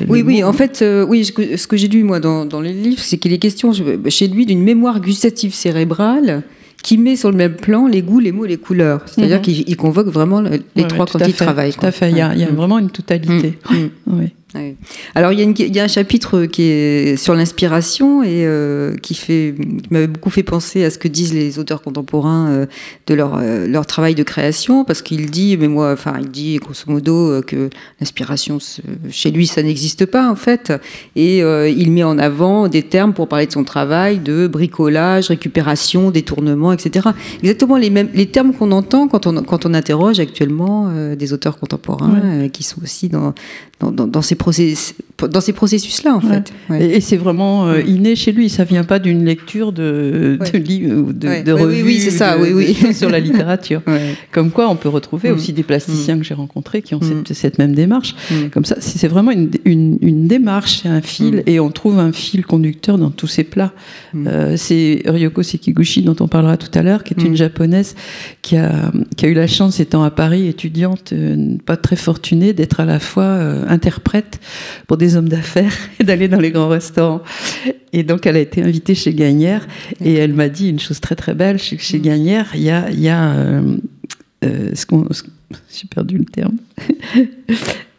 Oui, 0.08 0.22
oui, 0.22 0.42
en 0.44 0.52
fait, 0.52 0.80
euh, 0.82 1.04
oui, 1.06 1.24
ce 1.24 1.32
que, 1.32 1.56
ce 1.56 1.66
que 1.66 1.76
j'ai 1.76 1.88
lu, 1.88 2.02
moi, 2.02 2.20
dans, 2.20 2.46
dans 2.46 2.60
les 2.60 2.72
livres, 2.72 3.02
c'est 3.02 3.18
qu'il 3.18 3.32
est 3.32 3.38
question 3.38 3.72
je- 3.72 3.82
chez 4.08 4.28
lui 4.28 4.46
d'une 4.46 4.62
mémoire 4.62 5.00
gustative 5.00 5.52
cérébrale 5.54 6.42
qui 6.82 6.98
met 6.98 7.16
sur 7.16 7.30
le 7.30 7.36
même 7.36 7.54
plan 7.56 7.86
les 7.86 8.00
goûts, 8.00 8.20
les 8.20 8.32
mots, 8.32 8.44
les 8.46 8.58
couleurs. 8.58 9.02
C'est-à-dire 9.06 9.36
Mhm. 9.38 9.42
qu'il 9.42 9.64
il 9.68 9.76
convoque 9.76 10.06
vraiment 10.08 10.40
le- 10.40 10.50
les 10.76 10.82
Ouais, 10.82 10.88
trois 10.88 11.04
ouais, 11.06 11.10
quand 11.12 11.26
il 11.26 11.34
travaille. 11.34 11.72
Tout 11.72 11.84
à 11.84 11.90
fait, 11.90 12.10
il 12.10 12.16
y 12.16 12.20
a, 12.20 12.32
il 12.34 12.40
y 12.40 12.44
a 12.44 12.48
vraiment 12.50 12.78
une 12.78 12.90
totalité. 12.90 13.58
Oui. 14.06 14.28
Alors 15.14 15.32
il 15.32 15.38
y, 15.38 15.42
a 15.42 15.44
une- 15.44 15.54
il 15.58 15.74
y 15.74 15.80
a 15.80 15.84
un 15.84 15.88
chapitre 15.88 16.44
qui 16.46 16.62
est 16.62 17.16
sur 17.16 17.34
l'inspiration 17.34 18.22
et 18.22 18.44
euh, 18.46 18.94
qui 18.96 19.14
fait, 19.14 19.54
qui 19.58 19.88
m'avait 19.90 20.06
beaucoup 20.06 20.30
fait 20.30 20.42
penser 20.42 20.84
à 20.84 20.90
ce 20.90 20.98
que 20.98 21.08
disent 21.08 21.34
les 21.34 21.58
auteurs 21.58 21.82
contemporains 21.82 22.48
euh, 22.50 22.66
de 23.06 23.14
leur 23.14 23.36
euh, 23.36 23.66
leur 23.66 23.86
travail 23.86 24.14
de 24.14 24.22
création 24.22 24.84
parce 24.84 25.02
qu'il 25.02 25.30
dit, 25.30 25.56
mais 25.56 25.68
moi, 25.68 25.92
enfin 25.92 26.14
il 26.20 26.30
dit 26.30 26.56
grosso 26.56 26.84
modo 26.88 27.40
que 27.46 27.70
l'inspiration 28.00 28.58
chez 29.10 29.30
lui 29.30 29.46
ça 29.46 29.62
n'existe 29.62 30.06
pas 30.06 30.30
en 30.30 30.36
fait. 30.36 30.72
Et 31.16 31.38
il 31.38 31.90
met 31.92 32.04
en 32.04 32.18
avant 32.18 32.68
des 32.68 32.82
termes 32.82 33.12
pour 33.12 33.28
parler 33.28 33.46
de 33.46 33.52
son 33.52 33.64
travail 33.64 34.18
de 34.18 34.46
bricolage, 34.46 35.28
récupération, 35.28 36.10
détournement, 36.10 36.72
etc. 36.72 37.08
Exactement 37.42 37.76
les 37.76 37.90
mêmes 37.90 38.08
les 38.14 38.26
termes 38.26 38.52
qu'on 38.52 38.72
entend 38.72 39.08
quand 39.08 39.26
on 39.26 39.42
quand 39.42 39.66
on 39.66 39.74
interroge 39.74 40.20
actuellement 40.20 40.90
des 41.16 41.32
auteurs 41.32 41.58
contemporains 41.58 42.48
qui 42.52 42.62
sont 42.62 42.82
aussi 42.82 43.08
dans 43.08 43.34
dans, 43.80 43.90
dans, 43.90 44.06
dans 44.06 44.22
ces 44.22 44.34
dans 45.31 45.40
ces 45.40 45.52
processus 45.52 46.02
là 46.05 46.14
en 46.14 46.20
Ouais. 46.20 46.35
fait. 46.35 46.52
Ouais. 46.70 46.85
Et, 46.86 46.97
et 46.97 47.01
c'est 47.01 47.16
vraiment 47.16 47.66
euh, 47.68 47.81
inné 47.86 48.16
chez 48.16 48.32
lui, 48.32 48.48
ça 48.48 48.64
vient 48.64 48.85
pas 48.85 48.98
d'une 48.98 49.24
lecture 49.24 49.73
de, 49.73 50.39
de 50.52 50.59
livres 50.59 50.94
ou 51.09 51.12
de, 51.12 51.43
de 51.43 51.52
Ouais, 51.52 51.62
oui, 51.62 51.62
revues 51.62 51.82
oui, 51.85 52.01
c'est 52.01 52.10
ça, 52.10 52.36
de- 52.36 52.43
oui, 52.43 52.77
oui. 52.82 52.94
sur 52.94 53.09
la 53.09 53.18
littérature. 53.20 53.82
Comme 54.32 54.51
quoi, 54.51 54.68
on 54.68 54.77
peut 54.77 54.89
retrouver 54.89 55.31
Mm. 55.31 55.35
aussi 55.35 55.52
des 55.52 55.62
plasticiens 55.62 56.18
que 56.18 56.24
j'ai 56.24 56.35
rencontrés 56.35 56.82
qui 56.82 56.94
ont 56.94 56.98
Mm. 57.01 57.24
cette, 57.27 57.32
cette 57.36 57.59
même 57.59 57.74
démarche. 57.74 58.14
Comme 58.52 58.64
ça, 58.64 58.77
c'est 58.81 59.09
vraiment 59.09 59.31
une, 59.31 59.51
une- 59.64 59.98
une 60.02 60.27
démarche, 60.28 60.81
c'est 60.82 60.89
un 60.89 61.01
fil, 61.01 61.36
Mm. 61.36 61.43
et 61.47 61.60
on 61.60 61.70
trouve 61.70 61.98
un 61.98 62.12
fil 62.12 62.44
conducteur 62.44 62.98
dans 62.98 63.10
tous 63.10 63.27
ces 63.27 63.44
plats. 63.44 63.73
Euh, 64.14 64.55
c'est 64.56 65.02
Ryoko 65.06 65.43
Sekiguchi, 65.43 66.02
dont 66.02 66.16
on 66.20 66.28
parlera 66.28 66.56
tout 66.56 66.70
à 66.78 66.82
l'heure, 66.82 67.05
qui 67.05 67.14
est 67.14 67.23
Mm. 67.23 67.27
une 67.27 67.36
japonaise 67.36 67.94
qui 68.43 68.56
a, 68.56 68.93
qui 69.16 69.24
a 69.27 69.28
eu 69.28 69.35
la 69.35 69.47
chance, 69.47 69.81
étant 69.81 70.05
à 70.05 70.10
Paris, 70.10 70.47
étudiante, 70.47 71.12
euh, 71.12 71.56
pas 71.64 71.77
très 71.77 71.97
fortunée, 71.97 72.52
d'être 72.52 72.81
à 72.81 72.85
la 72.85 72.98
fois 73.01 73.24
euh, 73.24 73.64
interprète 73.68 74.26
pour 74.86 74.97
des 74.97 75.16
hommes 75.16 75.28
d'affaires 75.28 75.73
et 76.01 76.05
d'aller 76.05 76.28
dans 76.28 76.40
les 76.40 76.51
grands 76.51 76.69
restaurants. 76.69 77.23
Et 77.93 78.03
donc, 78.03 78.27
elle 78.27 78.36
a 78.36 78.40
été 78.40 78.62
invitée 78.62 78.94
chez 78.94 79.15
Gagnère 79.15 79.66
et 80.05 80.15
elle 80.15 80.32
m'a 80.35 80.48
dit 80.48 80.69
une 80.69 80.81
chose 80.81 81.01
très 81.01 81.15
très 81.16 81.35
belle 81.35 81.59
chez, 81.59 81.77
Mm. 81.77 81.78
chez 81.81 82.01
Gagnère, 82.01 82.47
il 82.55 82.62
y 82.62 82.70
a, 82.70 82.90
y 82.90 83.09
a 83.09 83.31
euh, 83.35 83.77
euh, 84.44 84.70
ce 84.74 84.85
qu'on. 84.86 85.07
J'ai 85.73 85.86
perdu 85.89 86.19
le 86.19 86.24
terme. 86.24 86.57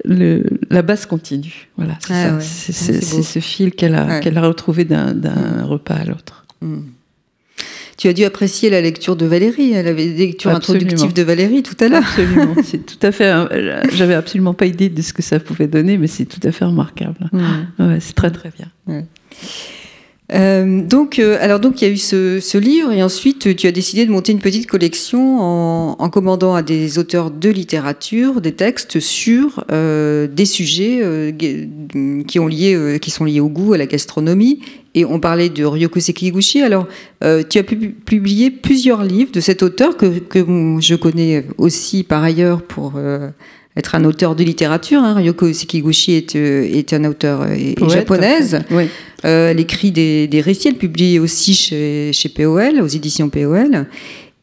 Le, 0.05 0.43
la 0.69 0.83
base 0.83 1.05
continue. 1.05 1.67
Voilà, 1.75 1.97
c'est 1.99 2.13
Ah 2.13 2.37
ouais. 2.37 2.41
Ah, 2.41 3.23
ce 3.23 3.39
fil 3.39 3.71
qu'elle 3.71 3.95
a, 3.95 4.05
Ouais. 4.05 4.19
qu'elle 4.21 4.37
a 4.37 4.41
retrouvé 4.41 4.85
d'un 4.85 5.13
d'un 5.13 5.65
repas 5.65 5.95
à 5.95 6.05
l'autre. 6.05 6.45
Mm. 6.61 6.77
Tu 7.97 8.07
as 8.07 8.13
dû 8.13 8.23
apprécier 8.25 8.69
la 8.69 8.79
lecture 8.79 9.15
de 9.15 9.25
Valérie. 9.25 9.71
Des 9.71 9.93
lectures 10.15 10.51
Absolument. 10.51 10.85
introductives 10.85 11.13
de 11.13 11.23
Valérie 11.23 11.63
tout 11.63 11.75
à 11.79 11.87
l'heure. 11.87 12.03
Absolument, 12.03 12.53
c'est 12.63 12.85
tout 12.85 12.99
à 13.05 13.11
fait. 13.11 13.25
euh, 13.31 13.81
J'avais 13.93 14.13
absolument 14.13 14.53
pas 14.53 14.67
idée 14.67 14.89
de 14.89 15.01
ce 15.01 15.13
que 15.13 15.23
ça 15.23 15.39
pouvait 15.39 15.67
donner, 15.67 15.97
mais 15.97 16.05
c'est 16.07 16.25
tout 16.25 16.39
à 16.43 16.51
fait 16.51 16.65
remarquable. 16.65 17.29
Mm. 17.33 17.39
Ouais, 17.79 17.97
c'est 17.99 18.13
très 18.13 18.29
très 18.31 18.51
bien. 18.55 19.03
Euh, 20.33 20.81
donc, 20.81 21.19
euh, 21.19 21.37
alors 21.39 21.61
donc 21.61 21.81
il 21.81 21.87
y 21.87 21.89
a 21.89 21.93
eu 21.93 21.95
ce, 21.95 22.41
ce 22.41 22.57
livre 22.57 22.91
et 22.91 23.01
ensuite 23.01 23.47
euh, 23.47 23.55
tu 23.55 23.65
as 23.65 23.71
décidé 23.71 24.05
de 24.05 24.11
monter 24.11 24.33
une 24.33 24.39
petite 24.39 24.67
collection 24.67 25.39
en, 25.39 25.95
en 25.97 26.09
commandant 26.09 26.53
à 26.53 26.63
des 26.63 26.99
auteurs 26.99 27.31
de 27.31 27.49
littérature 27.49 28.41
des 28.41 28.51
textes 28.51 28.99
sur 28.99 29.63
euh, 29.71 30.27
des 30.27 30.43
sujets 30.43 30.99
euh, 31.01 31.31
qui 32.27 32.39
ont 32.39 32.47
lié, 32.47 32.73
euh, 32.73 32.97
qui 32.97 33.09
sont 33.09 33.23
liés 33.23 33.39
au 33.39 33.47
goût, 33.47 33.71
à 33.71 33.77
la 33.77 33.85
gastronomie. 33.85 34.59
Et 34.95 35.05
on 35.05 35.21
parlait 35.21 35.47
de 35.47 35.63
Ryoko 35.63 35.99
Sekiguchi. 35.99 36.61
Alors, 36.61 36.87
tu 37.21 37.59
as 37.59 37.63
pu- 37.63 37.89
publié 37.91 38.49
plusieurs 38.49 39.03
livres 39.03 39.31
de 39.31 39.39
cet 39.39 39.61
auteur 39.61 39.95
que, 39.95 40.07
que 40.19 40.39
je 40.79 40.95
connais 40.95 41.45
aussi 41.59 42.03
par 42.03 42.23
ailleurs 42.23 42.63
pour 42.63 42.93
être 43.77 43.95
un 43.95 44.03
auteur 44.05 44.35
de 44.35 44.43
littérature. 44.43 45.01
Hein. 45.01 45.13
Ryoko 45.13 45.53
Sekiguchi 45.53 46.13
est, 46.13 46.35
euh, 46.35 46.63
est 46.63 46.93
un 46.93 47.05
auteur 47.05 47.41
euh, 47.43 47.73
Poète, 47.77 47.91
japonaise. 47.91 48.59
Oui. 48.71 48.85
Euh, 49.25 49.51
elle 49.51 49.59
écrit 49.59 49.91
des, 49.91 50.27
des 50.27 50.41
récits, 50.41 50.67
elle 50.69 50.75
publie 50.75 51.19
aussi 51.19 51.53
chez, 51.53 52.11
chez 52.11 52.29
POL, 52.29 52.81
aux 52.81 52.87
éditions 52.87 53.29
POL. 53.29 53.85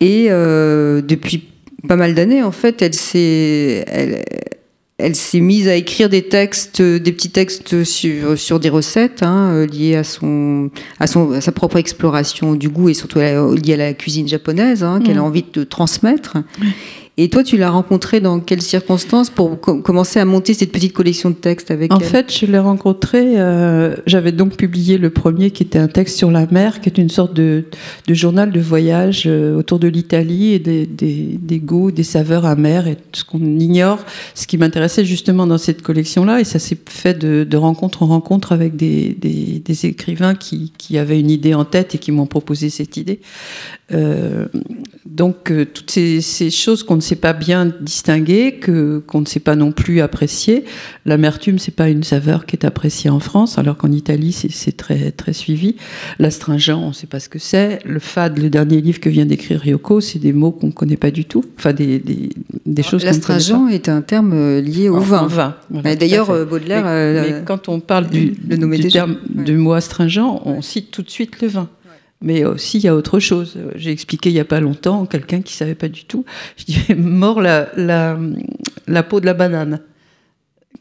Et 0.01 0.27
euh, 0.31 1.02
depuis 1.02 1.44
pas 1.89 1.97
mal 1.97 2.15
d'années, 2.15 2.43
en 2.43 2.52
fait, 2.52 2.81
elle 2.82 2.94
s'est, 2.94 3.85
elle, 3.89 4.24
elle 4.98 5.15
s'est 5.16 5.40
mise 5.40 5.69
à 5.69 5.74
écrire 5.74 6.09
des 6.09 6.23
textes, 6.23 6.81
des 6.81 7.12
petits 7.12 7.31
textes 7.31 7.85
sur, 7.85 8.39
sur 8.39 8.61
des 8.61 8.69
recettes 8.69 9.23
hein, 9.23 9.66
liées 9.66 9.97
à, 9.97 10.05
son, 10.05 10.70
à, 11.01 11.06
son, 11.06 11.32
à 11.32 11.40
sa 11.40 11.52
propre 11.52 11.77
exploration 11.77 12.55
du 12.55 12.69
goût 12.69 12.89
et 12.89 12.94
surtout 12.94 13.19
liées 13.19 13.74
à 13.74 13.77
la 13.77 13.93
cuisine 13.94 14.28
japonaise 14.28 14.82
hein, 14.85 15.01
qu'elle 15.05 15.19
a 15.19 15.23
Mm. 15.23 15.24
envie 15.24 15.44
de 15.52 15.65
transmettre. 15.65 16.36
Et 17.16 17.28
toi, 17.28 17.44
tu 17.44 17.56
l'as 17.56 17.70
rencontrée 17.70 18.20
dans 18.20 18.40
quelles 18.40 18.60
circonstances 18.60 19.30
pour 19.30 19.60
co- 19.60 19.80
commencer 19.80 20.18
à 20.18 20.24
monter 20.24 20.52
cette 20.52 20.72
petite 20.72 20.92
collection 20.92 21.30
de 21.30 21.36
textes 21.36 21.70
avec 21.70 21.92
En 21.92 21.98
elle 22.00 22.04
fait, 22.04 22.36
je 22.36 22.44
l'ai 22.46 22.58
rencontré. 22.58 23.38
euh, 23.38 23.94
J'avais 24.04 24.32
donc 24.32 24.56
publié 24.56 24.98
le 24.98 25.10
premier 25.10 25.52
qui 25.52 25.62
était 25.62 25.78
un 25.78 25.86
texte 25.86 26.16
sur 26.18 26.32
la 26.32 26.46
mer, 26.46 26.80
qui 26.80 26.88
est 26.88 26.98
une 26.98 27.10
sorte 27.10 27.32
de, 27.32 27.66
de 28.08 28.14
journal 28.14 28.50
de 28.50 28.58
voyage 28.58 29.24
euh, 29.26 29.56
autour 29.56 29.78
de 29.78 29.86
l'Italie 29.86 30.54
et 30.54 30.58
des, 30.58 30.86
des, 30.86 31.38
des 31.40 31.58
goûts, 31.60 31.92
des 31.92 32.02
saveurs 32.02 32.46
amères 32.46 32.88
et 32.88 32.96
tout 32.96 33.20
ce 33.20 33.24
qu'on 33.24 33.38
ignore. 33.60 34.00
Ce 34.34 34.48
qui 34.48 34.58
m'intéressait 34.58 35.04
justement 35.04 35.46
dans 35.46 35.58
cette 35.58 35.82
collection-là, 35.82 36.40
et 36.40 36.44
ça 36.44 36.58
s'est 36.58 36.78
fait 36.88 37.16
de, 37.16 37.44
de 37.48 37.56
rencontre 37.56 38.02
en 38.02 38.06
rencontre 38.06 38.50
avec 38.50 38.74
des, 38.74 39.16
écrivains 39.84 40.34
qui, 40.34 40.72
qui 40.78 40.98
avaient 40.98 41.20
une 41.20 41.30
idée 41.30 41.54
en 41.54 41.64
tête 41.64 41.94
et 41.94 41.98
qui 41.98 42.10
m'ont 42.10 42.26
proposé 42.26 42.70
cette 42.70 42.96
idée. 42.96 43.20
Euh, 43.92 44.46
donc 45.06 45.52
toutes 45.74 45.90
ces, 45.90 46.20
ces 46.20 46.50
choses 46.50 46.82
qu'on 46.82 46.96
ne 46.96 47.00
sait 47.05 47.16
pas 47.16 47.32
bien 47.32 47.72
distinguer, 47.81 48.55
que 48.56 48.98
qu'on 49.06 49.20
ne 49.20 49.26
sait 49.26 49.40
pas 49.40 49.55
non 49.56 49.72
plus 49.72 50.01
apprécier. 50.01 50.64
L'amertume, 51.06 51.59
c'est 51.59 51.74
pas 51.74 51.89
une 51.89 52.02
saveur 52.05 52.47
qui 52.47 52.56
est 52.56 52.64
appréciée 52.64 53.10
en 53.10 53.20
France, 53.20 53.59
alors 53.59 53.76
qu'en 53.76 53.93
Italie, 53.93 54.32
c'est- 54.32 54.72
très 54.76 55.10
très 55.12 55.32
suivi. 55.32 55.76
L'astringent, 56.18 56.78
on 56.82 56.89
ne 56.89 56.93
sait 56.93 57.06
pas 57.06 57.20
ce 57.20 57.28
que 57.28 57.39
c'est. 57.39 57.78
Le 57.85 57.98
fade, 58.01 58.39
le 58.39 58.51
dernier 58.51 58.81
livre 58.81 58.98
que 59.01 59.09
vient 59.09 59.26
d'écrire 59.26 59.60
Ryoko, 59.60 60.01
c'est 60.01 60.18
des 60.18 60.32
mots 60.32 60.51
qu'on 60.51 60.68
ne 60.68 60.72
connaît 60.72 60.97
pas 60.97 61.10
du 61.10 61.24
tout. 61.24 61.44
Enfin, 61.59 61.72
des, 61.72 61.98
des, 61.98 62.31
des 62.66 62.82
choses 62.82 63.02
ne 63.02 63.06
L'astringent 63.06 63.68
est 63.70 63.89
un 63.89 64.01
terme 64.02 64.32
euh, 64.35 64.60
lié 64.60 64.89
au 64.89 64.97
En- 64.97 65.01
vin. 65.01 65.22
en 65.22 65.26
vin, 65.26 65.56
voilà, 65.70 65.94
D'ailleurs, 65.97 66.31
euh, 66.31 66.44
Baudelaire. 66.44 66.82
Mais, 66.85 66.90
euh, 66.90 67.22
mais 67.39 67.44
quand 67.44 67.68
on 67.68 67.81
parle 67.81 68.09
du, 68.09 68.35
le 68.48 68.90
terme 68.90 69.16
du 69.28 69.56
mot 69.56 69.72
astringent, 69.74 70.40
on 70.44 70.62
cite 70.62 70.90
tout 70.90 71.02
de 71.02 71.10
suite 71.10 71.40
le 71.43 71.48
vin. 71.48 71.68
Mais 72.20 72.44
aussi, 72.44 72.78
il 72.78 72.84
y 72.84 72.88
a 72.88 72.94
autre 72.94 73.18
chose. 73.18 73.54
Euh, 73.56 73.70
J'ai 73.74 73.90
expliqué 73.90 74.30
il 74.30 74.34
n'y 74.34 74.40
a 74.40 74.44
pas 74.44 74.60
longtemps, 74.60 75.04
quelqu'un 75.06 75.42
qui 75.42 75.54
ne 75.54 75.58
savait 75.58 75.74
pas 75.74 75.88
du 75.88 76.04
tout. 76.04 76.24
Je 76.56 76.64
dis, 76.64 76.94
mort 76.96 77.40
la, 77.40 77.68
la, 77.76 78.18
la 78.86 79.02
peau 79.02 79.20
de 79.20 79.26
la 79.26 79.34
banane. 79.34 79.80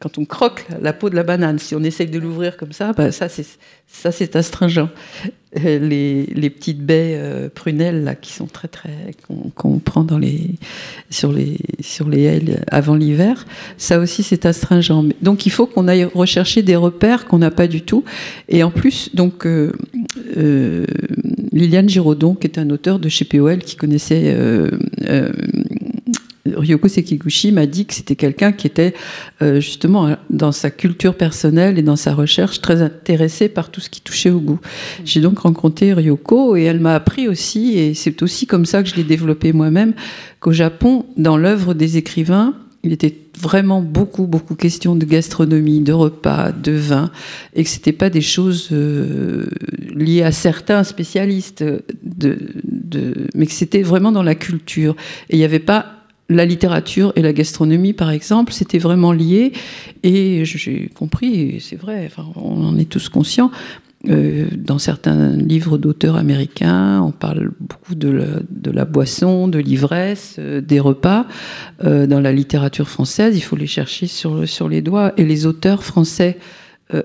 Quand 0.03 0.17
on 0.17 0.25
croque 0.25 0.65
la, 0.81 0.91
peau 0.91 1.09
de 1.09 1.15
la 1.15 1.23
banane, 1.23 1.59
si 1.59 1.75
on 1.75 1.81
essaye 1.81 2.07
de 2.07 2.19
l'ouvrir 2.19 2.57
comme 2.57 2.73
ça, 2.73 2.91
bah, 2.91 3.13
ça 3.13 3.29
c'est 3.29 4.35
astringent. 4.35 4.89
Euh, 5.63 5.79
Les, 5.79 6.25
les 6.25 6.49
petites 6.49 6.81
baies 6.81 7.13
euh, 7.15 7.47
prunelles 7.47 8.03
là, 8.03 8.15
qui 8.15 8.33
sont 8.33 8.47
très 8.47 8.67
très 8.67 8.89
qu'on 9.25 9.51
qu'on 9.55 9.77
prend 9.79 10.03
dans 10.03 10.17
les 10.17 10.55
sur 11.09 11.31
les 11.31 11.57
sur 11.79 12.09
les 12.09 12.23
ailes 12.23 12.65
avant 12.69 12.95
l'hiver, 12.95 13.45
ça 13.77 13.99
aussi 13.99 14.23
c'est 14.23 14.45
astringent. 14.45 15.13
Donc 15.21 15.45
il 15.45 15.51
faut 15.51 15.67
qu'on 15.67 15.87
aille 15.87 16.03
rechercher 16.03 16.63
des 16.63 16.75
repères 16.75 17.25
qu'on 17.25 17.37
n'a 17.37 17.51
pas 17.51 17.67
du 17.67 17.83
tout. 17.83 18.03
Et 18.49 18.61
en 18.63 18.71
plus, 18.71 19.15
donc 19.15 19.45
euh, 19.45 19.71
Liliane 21.53 21.87
Giraudon, 21.87 22.35
qui 22.35 22.47
est 22.47 22.57
un 22.57 22.69
auteur 22.71 22.99
de 22.99 23.07
chez 23.07 23.23
POL, 23.23 23.59
qui 23.59 23.77
connaissait 23.77 24.35
Ryoko 26.45 26.89
Sekiguchi 26.89 27.53
m'a 27.53 27.65
dit 27.65 27.85
que 27.85 27.93
c'était 27.93 28.17
quelqu'un 28.17 28.51
qui 28.51 28.67
était 28.67 28.93
euh, 29.41 29.61
justement 29.61 30.17
dans 30.29 30.51
sa 30.51 30.71
culture 30.71 31.15
personnelle 31.15 31.79
et 31.79 31.83
dans 31.83 31.95
sa 31.95 32.13
recherche 32.13 32.59
très 32.59 32.81
intéressé 32.81 33.47
par 33.47 33.71
tout 33.71 33.79
ce 33.79 33.89
qui 33.89 34.01
touchait 34.01 34.29
au 34.29 34.39
goût. 34.39 34.59
J'ai 35.05 35.21
donc 35.21 35.39
rencontré 35.39 35.93
Ryoko 35.93 36.57
et 36.57 36.63
elle 36.63 36.81
m'a 36.81 36.95
appris 36.95 37.29
aussi, 37.29 37.77
et 37.77 37.93
c'est 37.93 38.21
aussi 38.21 38.45
comme 38.45 38.65
ça 38.65 38.83
que 38.83 38.89
je 38.89 38.95
l'ai 38.95 39.05
développé 39.05 39.53
moi-même, 39.53 39.93
qu'au 40.41 40.51
Japon, 40.51 41.05
dans 41.15 41.37
l'œuvre 41.37 41.73
des 41.73 41.95
écrivains, 41.95 42.55
il 42.83 42.91
était 42.91 43.17
vraiment 43.39 43.81
beaucoup, 43.81 44.27
beaucoup 44.27 44.55
question 44.55 44.95
de 44.95 45.05
gastronomie, 45.05 45.79
de 45.79 45.93
repas, 45.93 46.51
de 46.51 46.73
vin, 46.73 47.11
et 47.53 47.63
que 47.63 47.69
c'était 47.69 47.93
pas 47.93 48.09
des 48.09 48.21
choses 48.21 48.69
euh, 48.73 49.45
liées 49.95 50.23
à 50.23 50.33
certains 50.33 50.83
spécialistes, 50.83 51.63
de, 52.03 52.37
de, 52.65 53.27
mais 53.33 53.45
que 53.45 53.53
c'était 53.53 53.81
vraiment 53.81 54.11
dans 54.11 54.23
la 54.23 54.35
culture. 54.35 54.97
Et 55.29 55.37
il 55.37 55.39
n'y 55.39 55.45
avait 55.45 55.59
pas 55.59 56.02
la 56.29 56.45
littérature 56.45 57.11
et 57.15 57.21
la 57.21 57.33
gastronomie, 57.33 57.93
par 57.93 58.09
exemple, 58.11 58.53
c'était 58.53 58.79
vraiment 58.79 59.11
lié. 59.11 59.51
Et 60.03 60.45
j'ai 60.45 60.89
compris, 60.95 61.33
et 61.41 61.59
c'est 61.59 61.75
vrai, 61.75 62.03
enfin, 62.05 62.25
on 62.35 62.63
en 62.65 62.77
est 62.77 62.89
tous 62.89 63.09
conscients, 63.09 63.51
euh, 64.09 64.47
dans 64.57 64.79
certains 64.79 65.31
livres 65.37 65.77
d'auteurs 65.77 66.17
américains, 66.17 67.01
on 67.01 67.11
parle 67.11 67.51
beaucoup 67.61 67.95
de 67.95 68.09
la, 68.09 68.25
de 68.49 68.69
la 68.71 68.83
boisson, 68.83 69.47
de 69.47 69.59
l'ivresse, 69.59 70.35
euh, 70.39 70.59
des 70.59 70.81
repas. 70.81 71.25
Euh, 71.85 72.05
dans 72.05 72.19
la 72.19 72.33
littérature 72.33 72.89
française, 72.89 73.37
il 73.37 73.41
faut 73.41 73.55
les 73.55 73.67
chercher 73.67 74.07
sur, 74.07 74.47
sur 74.47 74.67
les 74.67 74.81
doigts. 74.81 75.13
Et 75.17 75.23
les 75.23 75.45
auteurs 75.45 75.83
français 75.83 76.37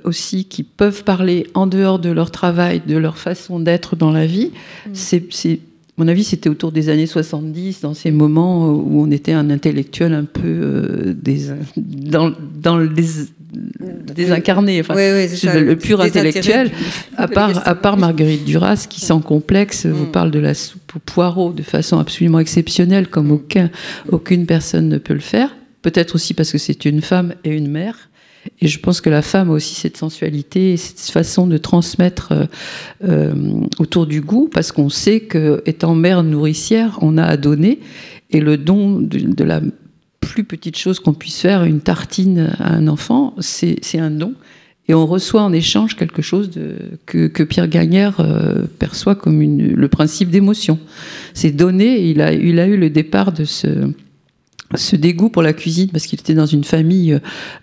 aussi, 0.04 0.44
qui 0.44 0.64
peuvent 0.64 1.02
parler 1.02 1.46
en 1.54 1.66
dehors 1.66 1.98
de 1.98 2.10
leur 2.10 2.30
travail, 2.30 2.82
de 2.86 2.96
leur 2.98 3.16
façon 3.16 3.58
d'être 3.58 3.96
dans 3.96 4.10
la 4.10 4.26
vie, 4.26 4.50
c'est 4.92 5.32
c'est- 5.32 5.60
mon 5.98 6.08
avis, 6.08 6.24
c'était 6.24 6.48
autour 6.48 6.72
des 6.72 6.88
années 6.88 7.06
70, 7.06 7.80
dans 7.82 7.92
ces 7.94 8.10
moments 8.10 8.68
où 8.70 9.02
on 9.02 9.10
était 9.10 9.32
un 9.32 9.50
intellectuel 9.50 10.14
un 10.14 10.24
peu 10.24 10.42
euh, 10.46 11.14
dans, 11.76 12.32
dans 12.62 12.78
désincarné, 14.14 14.80
enfin, 14.80 14.94
Oui, 14.94 15.02
oui, 15.14 15.26
c'est 15.28 15.36
ça, 15.36 15.58
le, 15.58 15.76
pur 15.76 16.00
intellectuel, 16.00 16.70
à 17.16 17.28
part, 17.28 17.44
à 17.50 17.52
gastronomie. 17.52 17.80
part 17.82 17.96
Marguerite 17.96 18.44
Duras, 18.44 18.86
qui 18.88 19.00
sans 19.00 19.20
complexe 19.20 19.86
vous 19.86 20.06
Mm. 20.06 20.12
parle 20.12 20.30
de 20.30 20.38
la 20.38 20.54
soupe 20.54 20.92
au 20.96 20.98
poireau 20.98 21.52
de 21.52 21.62
façon 21.62 21.98
absolument 21.98 22.38
exceptionnelle, 22.40 23.04
Mm. 23.04 23.08
comme 23.08 23.30
aucun, 23.32 23.70
aucune 24.10 24.46
personne 24.46 24.88
ne 24.88 24.98
peut 24.98 25.14
le 25.14 25.20
faire. 25.20 25.54
Peut-être 25.82 26.14
aussi 26.14 26.34
parce 26.34 26.50
que 26.52 26.58
c'est 26.58 26.84
une 26.84 27.00
femme 27.02 27.34
et 27.44 27.50
une 27.56 27.68
mère. 27.68 28.07
Et 28.60 28.68
je 28.68 28.78
pense 28.78 29.00
que 29.00 29.10
la 29.10 29.22
femme 29.22 29.50
a 29.50 29.54
aussi 29.54 29.74
cette 29.74 29.96
sensualité, 29.96 30.72
et 30.72 30.76
cette 30.76 31.10
façon 31.10 31.46
de 31.46 31.58
transmettre 31.58 32.32
euh, 32.32 32.46
euh, 33.04 33.32
autour 33.78 34.06
du 34.06 34.20
goût, 34.20 34.48
parce 34.52 34.72
qu'on 34.72 34.88
sait 34.88 35.20
que 35.20 35.62
étant 35.66 35.94
mère 35.94 36.22
nourricière, 36.22 36.98
on 37.02 37.18
a 37.18 37.24
à 37.24 37.36
donner, 37.36 37.80
et 38.30 38.40
le 38.40 38.56
don 38.56 39.00
de, 39.00 39.44
la 39.44 39.60
plus 40.20 40.44
petite 40.44 40.76
chose 40.76 41.00
qu'on 41.00 41.14
puisse 41.14 41.40
faire, 41.40 41.64
une 41.64 41.80
tartine 41.80 42.52
à 42.58 42.74
un 42.74 42.88
enfant, 42.88 43.34
c'est 43.38 43.98
un 43.98 44.10
don. 44.10 44.34
Et 44.90 44.94
on 44.94 45.06
reçoit 45.06 45.42
en 45.42 45.52
échange 45.52 45.96
quelque 45.96 46.22
chose 46.22 46.50
que, 47.04 47.42
Pierre 47.44 47.68
Gagnère 47.68 48.20
euh, 48.20 48.64
perçoit 48.78 49.14
comme 49.14 49.42
le 49.42 49.88
principe 49.88 50.30
d'émotion. 50.30 50.78
C'est 51.34 51.60
a, 51.60 52.32
il 52.32 52.58
a 52.58 52.66
eu 52.66 52.76
le 52.76 52.88
départ 52.88 53.32
de 53.32 53.44
ce, 53.44 53.68
ce 54.74 54.96
dégoût 54.96 55.30
pour 55.30 55.42
la 55.42 55.54
cuisine 55.54 55.88
parce 55.90 56.06
qu'il 56.06 56.20
était 56.20 56.34
dans 56.34 56.46
une 56.46 56.64
famille 56.64 57.18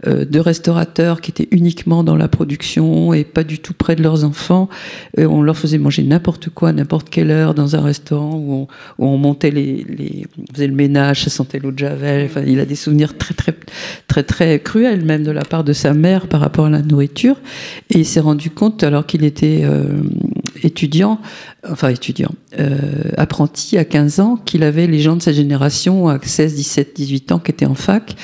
euh, 0.07 0.26
de 0.26 0.40
restaurateurs 0.40 1.22
qui 1.22 1.32
étaient 1.32 1.48
uniquement 1.52 2.03
dans 2.03 2.15
la 2.15 2.27
production 2.27 3.14
et 3.14 3.23
pas 3.23 3.44
du 3.44 3.60
tout 3.60 3.73
près 3.73 3.95
de 3.95 4.02
leurs 4.02 4.23
enfants. 4.23 4.69
Et 5.18 5.26
on 5.26 5.41
leur 5.41 5.57
faisait 5.57 5.77
manger 5.77 6.03
n'importe 6.03 6.49
quoi, 6.49 6.73
n'importe 6.73 7.10
quelle 7.10 7.30
heure 7.30 7.53
dans 7.53 7.76
un 7.76 7.82
restaurant 7.82 8.36
où 8.36 8.53
on, 8.53 8.68
où 8.98 9.07
on 9.07 9.18
montait 9.18 9.52
les, 9.52 9.86
les 9.88 10.26
on 10.40 10.53
faisait 10.53 10.68
le 10.68 10.73
ménage, 10.73 11.23
ça 11.23 11.30
sentait 11.30 11.60
l'eau 11.60 11.72
de 11.72 11.80
javel. 11.80 12.26
Enfin, 12.26 12.41
il 12.45 12.60
a 12.60 12.65
des 12.65 12.76
souvenirs 12.76 13.18
très 13.18 13.34
très 13.34 13.53
très 14.07 14.23
très 14.23 14.60
cruels 14.60 15.06
même 15.06 15.23
de 15.23 15.32
la 15.32 15.44
part 15.44 15.64
de 15.64 15.73
sa 15.73 15.94
mère 15.94 16.27
par 16.27 16.41
rapport 16.41 16.65
à 16.65 16.69
la 16.69 16.82
nourriture. 16.82 17.38
Et 17.90 17.99
il 17.99 18.06
s'est 18.06 18.19
rendu 18.19 18.49
compte 18.49 18.84
alors 18.84 19.06
qu'il 19.06 19.23
était 19.23 19.61
euh, 19.64 20.02
étudiant, 20.64 21.19
enfin 21.69 21.89
étudiant, 21.89 22.31
euh, 22.59 22.77
apprenti 23.17 23.77
à 23.77 23.85
15 23.85 24.19
ans, 24.19 24.37
qu'il 24.37 24.63
avait 24.63 24.87
les 24.87 24.99
gens 24.99 25.15
de 25.15 25.21
sa 25.21 25.31
génération 25.31 26.07
à 26.07 26.19
16, 26.21 26.55
17, 26.55 26.95
18 26.95 27.31
ans 27.31 27.39
qui 27.39 27.51
étaient 27.51 27.65
en 27.65 27.75
fac. 27.75 28.15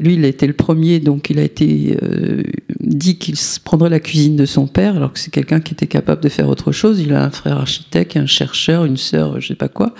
Lui, 0.00 0.14
il 0.14 0.24
a 0.24 0.28
été 0.28 0.46
le 0.46 0.52
premier, 0.52 0.98
donc 0.98 1.30
il 1.30 1.38
a 1.38 1.42
été 1.42 1.96
euh, 2.02 2.42
dit 2.80 3.16
qu'il 3.16 3.34
prendrait 3.64 3.90
la 3.90 4.00
cuisine 4.00 4.36
de 4.36 4.46
son 4.46 4.66
père, 4.66 4.96
alors 4.96 5.12
que 5.12 5.18
c'est 5.18 5.30
quelqu'un 5.30 5.60
qui 5.60 5.72
était 5.72 5.86
capable 5.86 6.20
de 6.22 6.28
faire 6.28 6.48
autre 6.48 6.72
chose. 6.72 7.00
Il 7.00 7.12
a 7.12 7.24
un 7.24 7.30
frère 7.30 7.58
architecte, 7.58 8.16
un 8.16 8.26
chercheur, 8.26 8.84
une 8.84 8.96
sœur, 8.96 9.40
je 9.40 9.48
sais 9.48 9.54
pas 9.54 9.68
quoi. 9.68 9.94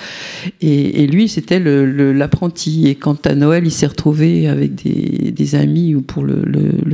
Et, 0.61 1.07
lui, 1.07 1.29
c'était 1.29 1.61
l'apprenti. 1.61 2.89
Et 2.89 2.95
quand 2.95 3.27
à 3.27 3.35
Noël, 3.35 3.65
il 3.65 3.71
s'est 3.71 3.87
retrouvé 3.87 4.49
avec 4.49 4.75
des, 4.75 5.55
amis 5.55 5.95
ou 5.95 6.01
pour 6.01 6.25
le, 6.25 6.43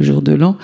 jour 0.02 0.20
de 0.20 0.32
l'an, 0.32 0.58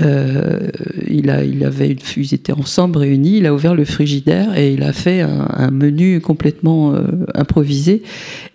euh, 0.00 0.68
il, 1.08 1.34
il 1.52 1.64
avait 1.64 1.90
une, 1.90 1.98
ils 2.16 2.34
étaient 2.34 2.52
ensemble 2.52 2.98
réunis. 2.98 3.38
Il 3.38 3.46
a 3.46 3.54
ouvert 3.54 3.74
le 3.74 3.84
frigidaire 3.84 4.56
et 4.56 4.71
il 4.72 4.82
a 4.82 4.92
fait 4.92 5.20
un, 5.20 5.70
menu 5.70 6.20
complètement 6.20 6.94
euh, 6.94 7.02
improvisé. 7.34 8.02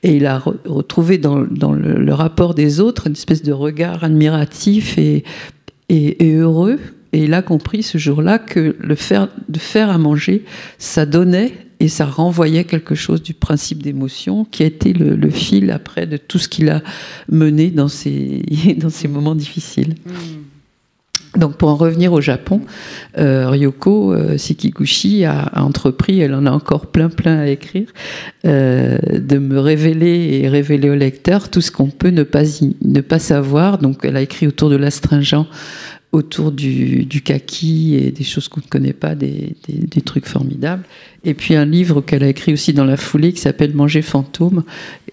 Et 0.03 0.15
il 0.17 0.25
a 0.25 0.39
re- 0.39 0.55
retrouvé 0.65 1.17
dans, 1.17 1.37
le, 1.37 2.13
rapport 2.13 2.53
des 2.53 2.79
autres 2.79 3.07
une 3.07 3.13
espèce 3.13 3.43
de 3.43 3.51
regard 3.51 4.03
admiratif 4.03 4.97
et, 4.97 5.23
heureux. 5.89 6.79
Et 7.13 7.23
il 7.23 7.33
a 7.33 7.41
compris 7.41 7.83
ce 7.83 7.97
jour-là 7.97 8.39
que 8.39 8.75
le 8.79 8.95
faire, 8.95 9.29
à 9.89 9.97
manger, 9.97 10.43
ça 10.77 11.05
donnait 11.05 11.53
et 11.79 11.87
ça 11.87 12.05
renvoyait 12.05 12.63
quelque 12.63 12.95
chose 12.95 13.21
du 13.21 13.33
principe 13.33 13.83
d'émotion 13.83 14.45
qui 14.45 14.63
a 14.63 14.65
été 14.65 14.93
le, 14.93 15.29
fil 15.29 15.71
après 15.71 16.07
de 16.07 16.17
tout 16.17 16.39
ce 16.39 16.49
qu'il 16.49 16.69
a 16.69 16.81
mené 17.31 17.69
dans 17.69 17.87
ces, 17.87 18.41
dans 18.77 18.89
ces 18.89 19.07
moments 19.07 19.35
difficiles. 19.35 19.95
Donc 21.35 21.57
pour 21.57 21.69
en 21.69 21.75
revenir 21.75 22.13
au 22.13 22.21
Japon, 22.21 22.61
euh, 23.17 23.49
Ryoko 23.49 24.13
euh, 24.13 24.37
a, 25.25 25.61
entrepris, 25.61 26.19
elle 26.21 26.33
en 26.33 26.45
a 26.45 26.51
encore 26.51 26.87
plein 26.87 27.09
plein 27.09 27.39
à 27.39 27.47
écrire, 27.47 27.87
euh, 28.45 28.97
de 29.13 29.37
me 29.37 29.59
révéler 29.59 30.39
et 30.41 30.47
révéler 30.49 30.89
au 30.89 30.95
lecteur 30.95 31.49
tout 31.49 31.61
ce 31.61 31.71
qu'on 31.71 31.89
peut 31.89 32.09
ne 32.09 32.23
pas 32.23 33.19
savoir. 33.19 33.77
Donc 33.77 33.99
elle 34.03 34.15
a 34.15 34.21
écrit 34.21 34.47
autour 34.47 34.69
de 34.69 34.77
l'astringent, 34.77 35.47
autour 36.13 36.51
du, 36.51 37.05
du 37.05 37.21
kaki 37.21 37.95
et 37.95 38.11
des 38.11 38.23
choses 38.23 38.47
qu'on 38.47 38.61
ne 38.61 38.69
connaît 38.69 38.93
pas, 38.93 39.13
des, 39.13 39.55
des- 39.67 40.01
trucs 40.01 40.25
formidables. 40.25 40.83
Et 41.25 41.33
puis 41.33 41.55
un 41.55 41.65
livre 41.65 41.99
qu'elle 41.99 42.23
a 42.23 42.29
écrit 42.29 42.53
aussi 42.53 42.71
dans 42.71 42.85
la 42.85 42.95
foulée 42.95 43.33
qui 43.33 43.41
s'appelle 43.41 43.73
Manger 43.73 44.01
fantôme, 44.01 44.63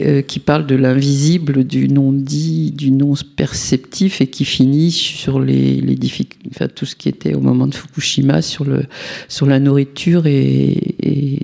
euh, 0.00 0.22
qui 0.22 0.38
parle 0.38 0.66
de 0.66 0.76
l'invisible, 0.76 1.64
du 1.64 1.88
non-dit, 1.88 2.70
du 2.70 2.92
non-perceptif 2.92 4.20
et 4.20 4.28
qui 4.28 4.44
finit 4.44 4.92
sur 4.92 5.40
les, 5.40 5.80
les 5.80 5.96
difficultés, 5.96 6.48
enfin, 6.54 6.68
tout 6.68 6.86
ce 6.86 6.94
qui 6.94 7.08
était 7.08 7.34
au 7.34 7.40
moment 7.40 7.66
de 7.66 7.74
Fukushima 7.74 8.40
sur, 8.40 8.64
le, 8.64 8.84
sur 9.28 9.46
la 9.46 9.58
nourriture 9.58 10.26
et, 10.26 11.40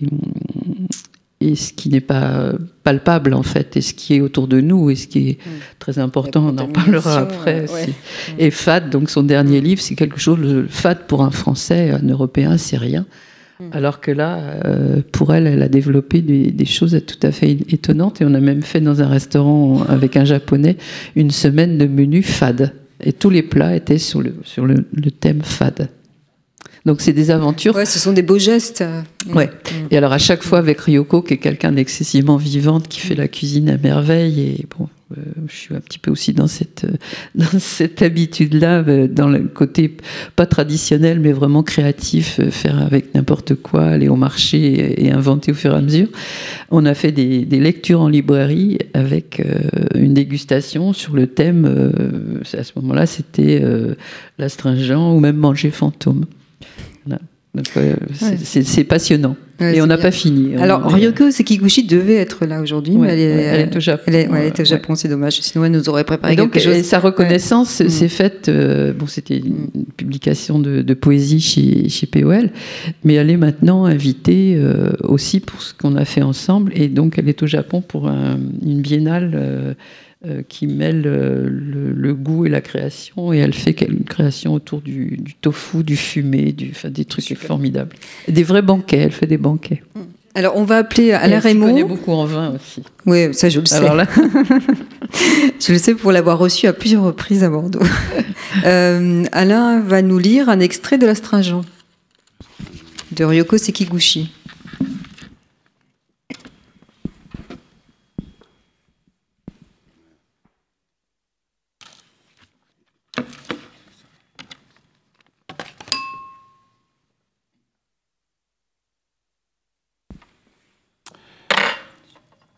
et 1.40 1.54
ce 1.56 1.72
qui 1.72 1.88
n'est 1.88 2.00
pas 2.00 2.52
palpable 2.84 3.32
en 3.34 3.42
fait, 3.42 3.76
et 3.76 3.80
ce 3.80 3.94
qui 3.94 4.14
est 4.14 4.20
autour 4.20 4.46
de 4.46 4.60
nous, 4.60 4.90
et 4.90 4.96
ce 4.96 5.06
qui 5.06 5.30
est 5.30 5.38
très 5.78 5.98
important, 5.98 6.52
on 6.54 6.58
en 6.58 6.68
parlera 6.68 7.20
après 7.20 7.62
euh, 7.62 7.74
ouais. 7.74 7.88
Et 8.38 8.50
FAD, 8.50 8.90
donc 8.90 9.08
son 9.08 9.22
dernier 9.22 9.60
livre, 9.60 9.80
c'est 9.80 9.94
quelque 9.94 10.20
chose, 10.20 10.38
le 10.38 10.66
FAD 10.68 11.06
pour 11.06 11.22
un 11.22 11.30
Français, 11.30 11.90
un 11.90 12.06
Européen, 12.06 12.58
c'est 12.58 12.76
rien. 12.76 13.06
Alors 13.72 14.00
que 14.00 14.10
là, 14.10 14.38
euh, 14.64 15.02
pour 15.12 15.34
elle, 15.34 15.46
elle 15.46 15.62
a 15.62 15.68
développé 15.68 16.22
des, 16.22 16.50
des 16.50 16.64
choses 16.64 16.98
tout 17.06 17.26
à 17.26 17.30
fait 17.30 17.58
étonnantes. 17.68 18.22
Et 18.22 18.24
on 18.24 18.32
a 18.32 18.40
même 18.40 18.62
fait 18.62 18.80
dans 18.80 19.02
un 19.02 19.06
restaurant 19.06 19.82
avec 19.86 20.16
un 20.16 20.24
Japonais 20.24 20.78
une 21.14 21.30
semaine 21.30 21.76
de 21.76 21.86
menu 21.86 22.22
fade. 22.22 22.72
Et 23.02 23.12
tous 23.12 23.28
les 23.28 23.42
plats 23.42 23.76
étaient 23.76 23.98
sur 23.98 24.22
le, 24.22 24.34
sur 24.44 24.64
le, 24.64 24.86
le 24.94 25.10
thème 25.10 25.42
fade. 25.42 25.90
Donc 26.86 27.00
c'est 27.00 27.12
des 27.12 27.30
aventures. 27.30 27.76
Ouais, 27.76 27.86
ce 27.86 27.98
sont 27.98 28.12
des 28.12 28.22
beaux 28.22 28.38
gestes. 28.38 28.84
Ouais. 29.34 29.50
Et 29.90 29.96
alors 29.96 30.12
à 30.12 30.18
chaque 30.18 30.42
fois 30.42 30.58
avec 30.58 30.80
Ryoko, 30.80 31.22
qui 31.22 31.34
est 31.34 31.38
quelqu'un 31.38 31.72
d'excessivement 31.72 32.36
vivante, 32.36 32.88
qui 32.88 33.00
fait 33.00 33.14
la 33.14 33.28
cuisine 33.28 33.68
à 33.68 33.76
merveille, 33.76 34.40
et 34.40 34.66
bon, 34.78 34.88
euh, 35.16 35.20
je 35.48 35.56
suis 35.56 35.74
un 35.74 35.80
petit 35.80 35.98
peu 35.98 36.10
aussi 36.10 36.32
dans 36.32 36.46
cette, 36.46 36.84
euh, 36.84 36.96
dans 37.34 37.58
cette 37.58 38.00
habitude-là, 38.02 38.84
euh, 38.86 39.08
dans 39.08 39.28
le 39.28 39.40
côté 39.40 39.96
pas 40.36 40.46
traditionnel, 40.46 41.20
mais 41.20 41.32
vraiment 41.32 41.62
créatif, 41.62 42.40
faire 42.50 42.80
avec 42.80 43.14
n'importe 43.14 43.56
quoi, 43.56 43.84
aller 43.84 44.08
au 44.08 44.16
marché 44.16 45.04
et, 45.04 45.10
inventer 45.10 45.50
au 45.50 45.54
fur 45.54 45.72
et 45.72 45.76
à 45.76 45.80
mesure. 45.80 46.08
On 46.70 46.86
a 46.86 46.94
fait 46.94 47.12
des, 47.12 47.44
des 47.44 47.58
lectures 47.58 48.00
en 48.00 48.08
librairie 48.08 48.78
avec 48.94 49.40
euh, 49.40 49.58
une 49.94 50.14
dégustation 50.14 50.92
sur 50.92 51.14
le 51.14 51.26
thème, 51.26 51.66
euh, 51.66 52.40
à 52.56 52.62
ce 52.62 52.72
moment-là, 52.76 53.06
c'était 53.06 53.62
l'astringent 54.38 55.14
ou 55.14 55.20
même 55.20 55.36
manger 55.36 55.70
fantôme. 55.70 56.24
Voilà. 57.06 57.20
Euh, 57.78 57.94
c'est- 58.14 58.78
Ouais. 58.78 58.84
passionnant. 58.84 59.36
Ouais, 59.60 59.76
Et 59.76 59.82
on 59.82 59.86
n'a 59.86 59.98
pas 59.98 60.12
fini. 60.12 60.54
Alors, 60.56 60.82
On- 60.84 60.88
Ryoko 60.88 61.32
Sekiguchi 61.32 61.82
devait 61.84 62.14
être 62.14 62.46
là 62.46 62.62
aujourd'hui, 62.62 62.94
Ouais, 62.94 63.08
mais 63.08 63.12
elle 63.12 63.18
est, 63.18 63.34
ouais, 63.34 63.42
elle 63.42 63.60
est 63.72 63.76
au 63.76 63.80
Japon. 63.80 64.02
Elle 64.06 64.14
est, 64.14 64.28
ouais, 64.28 64.38
elle 64.42 64.46
est 64.46 64.60
au. 64.60 64.64
Japon, 64.64 64.94
c'est 64.94 65.08
dommage. 65.08 65.40
Sinon, 65.40 65.64
elle 65.64 65.72
nous 65.72 65.88
aurait 65.88 66.04
préparé 66.04 66.32
Et 66.32 66.36
donc, 66.36 66.52
quelque 66.52 66.62
chose. 66.62 66.76
et 66.76 66.82
sa 66.84 67.00
reconnaissance 67.00 67.80
Ouais. 67.80 67.88
s'est 67.88 68.08
faite. 68.08 68.48
euh, 68.48 68.92
bon, 68.94 69.06
c'était 69.08 69.36
une 69.38 69.66
publication 69.96 70.60
de, 70.60 70.80
de 70.82 70.94
poésie 70.94 71.40
chez, 71.40 71.88
chez 71.88 72.06
POL, 72.06 72.50
mais 73.04 73.14
elle 73.14 73.28
est 73.30 73.36
maintenant 73.36 73.84
invitée 73.84 74.54
euh, 74.56 74.92
aussi 75.02 75.40
pour 75.40 75.60
ce 75.60 75.74
qu'on 75.74 75.96
a 75.96 76.04
fait 76.04 76.22
ensemble. 76.22 76.70
Et 76.76 76.86
donc, 76.88 77.18
elle 77.18 77.28
est 77.28 77.42
au 77.42 77.46
Japon 77.48 77.82
pour 77.82 78.06
un- 78.08 78.38
une 78.64 78.80
biennale 78.80 79.32
euh, 79.34 79.74
euh, 80.26 80.42
qui 80.48 80.66
mêle 80.66 81.04
euh, 81.06 81.48
le, 81.48 81.92
le 81.92 82.14
goût 82.14 82.44
et 82.46 82.48
la 82.50 82.60
création. 82.60 83.32
Et 83.32 83.38
elle 83.38 83.54
fait 83.54 83.80
une 83.82 84.04
création 84.04 84.52
autour 84.54 84.80
du, 84.82 85.16
du 85.18 85.34
tofu, 85.34 85.82
du 85.82 85.96
fumé, 85.96 86.52
du, 86.52 86.70
enfin, 86.72 86.90
des 86.90 87.04
trucs 87.06 87.34
formidables. 87.38 87.96
Des 88.28 88.42
vrais 88.42 88.62
banquets. 88.62 88.98
Elle 88.98 89.12
fait 89.12 89.26
des 89.26 89.38
banquets. 89.38 89.82
Alors, 90.34 90.56
on 90.56 90.62
va 90.64 90.76
appeler 90.76 91.12
Alain 91.12 91.36
elle 91.38 91.42
Raymond. 91.42 91.66
connaît 91.68 91.84
beaucoup 91.84 92.12
en 92.12 92.24
vin 92.24 92.54
aussi. 92.54 92.82
Oui, 93.06 93.34
ça, 93.34 93.48
je 93.48 93.58
le 93.60 93.66
sais. 93.66 93.76
Alors 93.76 93.94
là- 93.96 94.06
je 95.60 95.72
le 95.72 95.78
sais 95.78 95.94
pour 95.94 96.12
l'avoir 96.12 96.38
reçu 96.38 96.66
à 96.66 96.72
plusieurs 96.72 97.02
reprises 97.02 97.42
à 97.44 97.50
Bordeaux. 97.50 97.80
Euh, 98.66 99.22
Alain 99.30 99.78
va 99.78 100.02
nous 100.02 100.18
lire 100.18 100.48
un 100.48 100.58
extrait 100.58 100.98
de 100.98 101.06
l'astringent 101.06 101.62
de 103.12 103.22
Ryoko 103.24 103.56
Sekiguchi. 103.58 104.32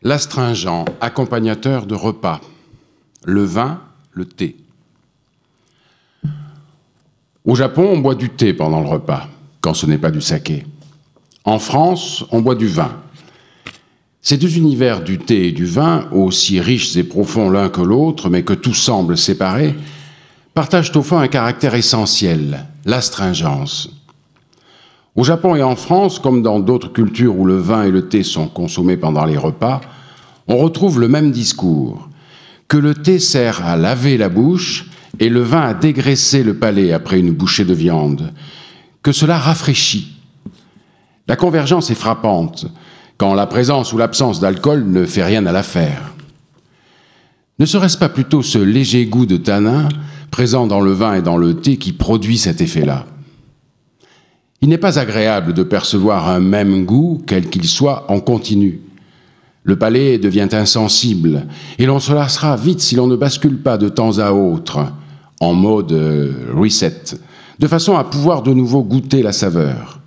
L'astringent, 0.05 0.85
accompagnateur 1.01 1.87
de 1.87 1.95
repas. 1.95 2.41
Le 3.24 3.45
vin, 3.45 3.81
le 4.11 4.24
thé. 4.24 4.57
Au 7.45 7.55
Japon, 7.55 7.89
on 7.93 7.99
boit 7.99 8.16
du 8.16 8.31
thé 8.31 8.53
pendant 8.53 8.81
le 8.81 8.89
repas, 8.89 9.29
quand 9.61 9.74
ce 9.74 9.87
n'est 9.87 9.99
pas 9.99 10.11
du 10.11 10.20
saké. 10.20 10.66
En 11.45 11.61
France, 11.61 12.24
on 12.33 12.41
boit 12.41 12.57
du 12.57 12.66
vin. 12.66 13.01
Ces 14.23 14.37
deux 14.37 14.57
univers 14.57 15.03
du 15.03 15.19
thé 15.19 15.49
et 15.49 15.53
du 15.53 15.66
vin, 15.66 16.09
aussi 16.11 16.61
riches 16.61 16.97
et 16.97 17.05
profonds 17.05 17.49
l'un 17.49 17.69
que 17.69 17.81
l'autre, 17.81 18.29
mais 18.29 18.43
que 18.43 18.53
tout 18.55 18.74
semble 18.74 19.16
séparés, 19.16 19.74
partagent 20.53 20.97
au 20.97 21.03
fond 21.03 21.19
un 21.19 21.29
caractère 21.29 21.77
essentiel, 21.77 22.66
l'astringence. 22.85 24.02
Au 25.14 25.24
Japon 25.24 25.55
et 25.55 25.62
en 25.62 25.76
France, 25.76 26.18
comme 26.18 26.43
dans 26.43 26.59
d'autres 26.59 26.90
cultures 26.90 27.39
où 27.39 27.44
le 27.44 27.59
vin 27.59 27.82
et 27.82 27.90
le 27.90 28.09
thé 28.09 28.22
sont 28.22 28.48
consommés 28.48 28.97
pendant 28.97 29.26
les 29.26 29.36
repas, 29.36 29.82
on 30.48 30.56
retrouve 30.56 31.01
le 31.01 31.09
même 31.09 31.30
discours, 31.30 32.09
que 32.66 32.78
le 32.78 32.94
thé 32.94 33.18
sert 33.18 33.64
à 33.64 33.76
laver 33.76 34.16
la 34.16 34.30
bouche 34.30 34.86
et 35.20 35.28
le 35.28 35.43
vin 35.43 35.60
à 35.60 35.74
dégraisser 35.74 36.43
le 36.43 36.55
palais 36.55 36.93
après 36.93 37.20
une 37.20 37.30
bouchée 37.30 37.66
de 37.66 37.74
viande, 37.74 38.32
que 39.02 39.12
cela 39.12 39.36
rafraîchit. 39.36 40.16
La 41.28 41.36
convergence 41.36 41.90
est 41.90 41.94
frappante 41.94 42.66
quand 43.18 43.34
la 43.34 43.47
présence 43.47 43.93
ou 43.93 43.98
l'absence 43.98 44.40
d'alcool 44.40 44.84
ne 44.86 45.05
fait 45.05 45.22
rien 45.22 45.44
à 45.44 45.52
l'affaire. 45.52 46.14
Ne 47.59 47.66
serait-ce 47.66 47.98
pas 47.98 48.09
plutôt 48.09 48.43
ce 48.43 48.59
léger 48.59 49.05
goût 49.05 49.26
de 49.26 49.36
tanin 49.36 49.89
présent 50.30 50.66
dans 50.66 50.80
le 50.80 50.93
vin 50.93 51.14
et 51.14 51.22
dans 51.22 51.36
le 51.36 51.60
thé 51.60 51.76
qui 51.76 51.93
produit 51.93 52.39
cet 52.39 52.62
effet-là? 52.62 53.05
Il 54.62 54.68
n'est 54.68 54.78
pas 54.78 55.01
agréable 55.01 55.52
de 55.52 55.64
percevoir 55.64 56.28
un 56.28 56.39
même 56.39 56.84
goût, 56.84 57.20
quel 57.26 57.51
qu'il 57.51 57.66
soit, 57.66 58.06
en 58.09 58.20
continu. 58.20 58.80
Le 59.64 59.76
palais 59.76 60.18
devient 60.18 60.48
insensible, 60.52 61.47
et 61.78 61.86
l'on 61.86 61.98
se 61.98 62.12
lassera 62.12 62.56
vite 62.56 62.80
si 62.80 62.94
l'on 62.94 63.09
ne 63.09 63.16
bascule 63.16 63.59
pas 63.59 63.76
de 63.76 63.89
temps 63.89 64.18
à 64.18 64.32
autre, 64.32 64.86
en 65.40 65.55
mode 65.55 65.93
euh, 65.93 66.32
reset, 66.55 67.02
de 67.59 67.66
façon 67.66 67.97
à 67.97 68.05
pouvoir 68.05 68.43
de 68.43 68.52
nouveau 68.52 68.84
goûter 68.84 69.22
la 69.22 69.32
saveur. 69.32 70.01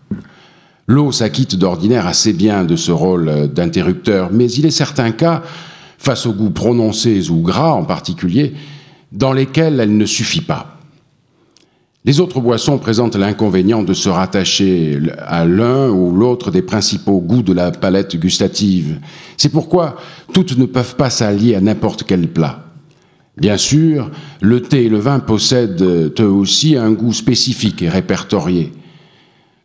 L'eau 0.88 1.12
s'acquitte 1.12 1.56
d'ordinaire 1.56 2.08
assez 2.08 2.32
bien 2.32 2.64
de 2.64 2.78
ce 2.78 2.92
rôle 2.92 3.50
d'interrupteur, 3.54 4.30
mais 4.32 4.50
il 4.52 4.66
est 4.66 4.72
certains 4.72 5.12
cas, 5.12 5.44
face 5.98 6.26
aux 6.26 6.34
goûts 6.34 6.52
prononcés 6.52 7.30
ou 7.30 7.42
gras 7.42 7.74
en 7.74 7.84
particulier, 7.84 8.54
dans 9.12 9.34
lesquels 9.34 9.80
elle 9.80 9.98
ne 9.98 10.06
suffit 10.06 10.42
pas. 10.42 10.75
Les 12.08 12.20
autres 12.20 12.40
boissons 12.40 12.78
présentent 12.78 13.16
l'inconvénient 13.16 13.82
de 13.82 13.96
se 13.96 14.10
rattacher 14.10 15.00
à 15.26 15.44
l'un 15.44 15.90
ou 15.90 16.12
l'autre 16.12 16.52
des 16.52 16.62
principaux 16.62 17.20
goûts 17.20 17.42
de 17.42 17.52
la 17.52 17.72
palette 17.72 18.16
gustative. 18.16 19.00
C'est 19.38 19.50
pourquoi 19.50 19.96
toutes 20.32 20.56
ne 20.56 20.68
peuvent 20.68 20.96
pas 20.98 21.10
s'allier 21.10 21.56
à 21.56 21.62
n'importe 21.62 22.04
quel 22.04 22.28
plat. 22.28 22.64
Bien 23.38 23.58
sûr, 23.58 24.12
le 24.40 24.62
thé 24.62 24.86
et 24.86 24.90
le 24.90 25.00
vin 25.00 25.18
possèdent 25.18 25.82
eux 25.82 26.30
aussi 26.30 26.78
un 26.78 26.92
goût 26.92 27.12
spécifique 27.12 27.82
et 27.82 27.90
répertorié. 27.90 28.72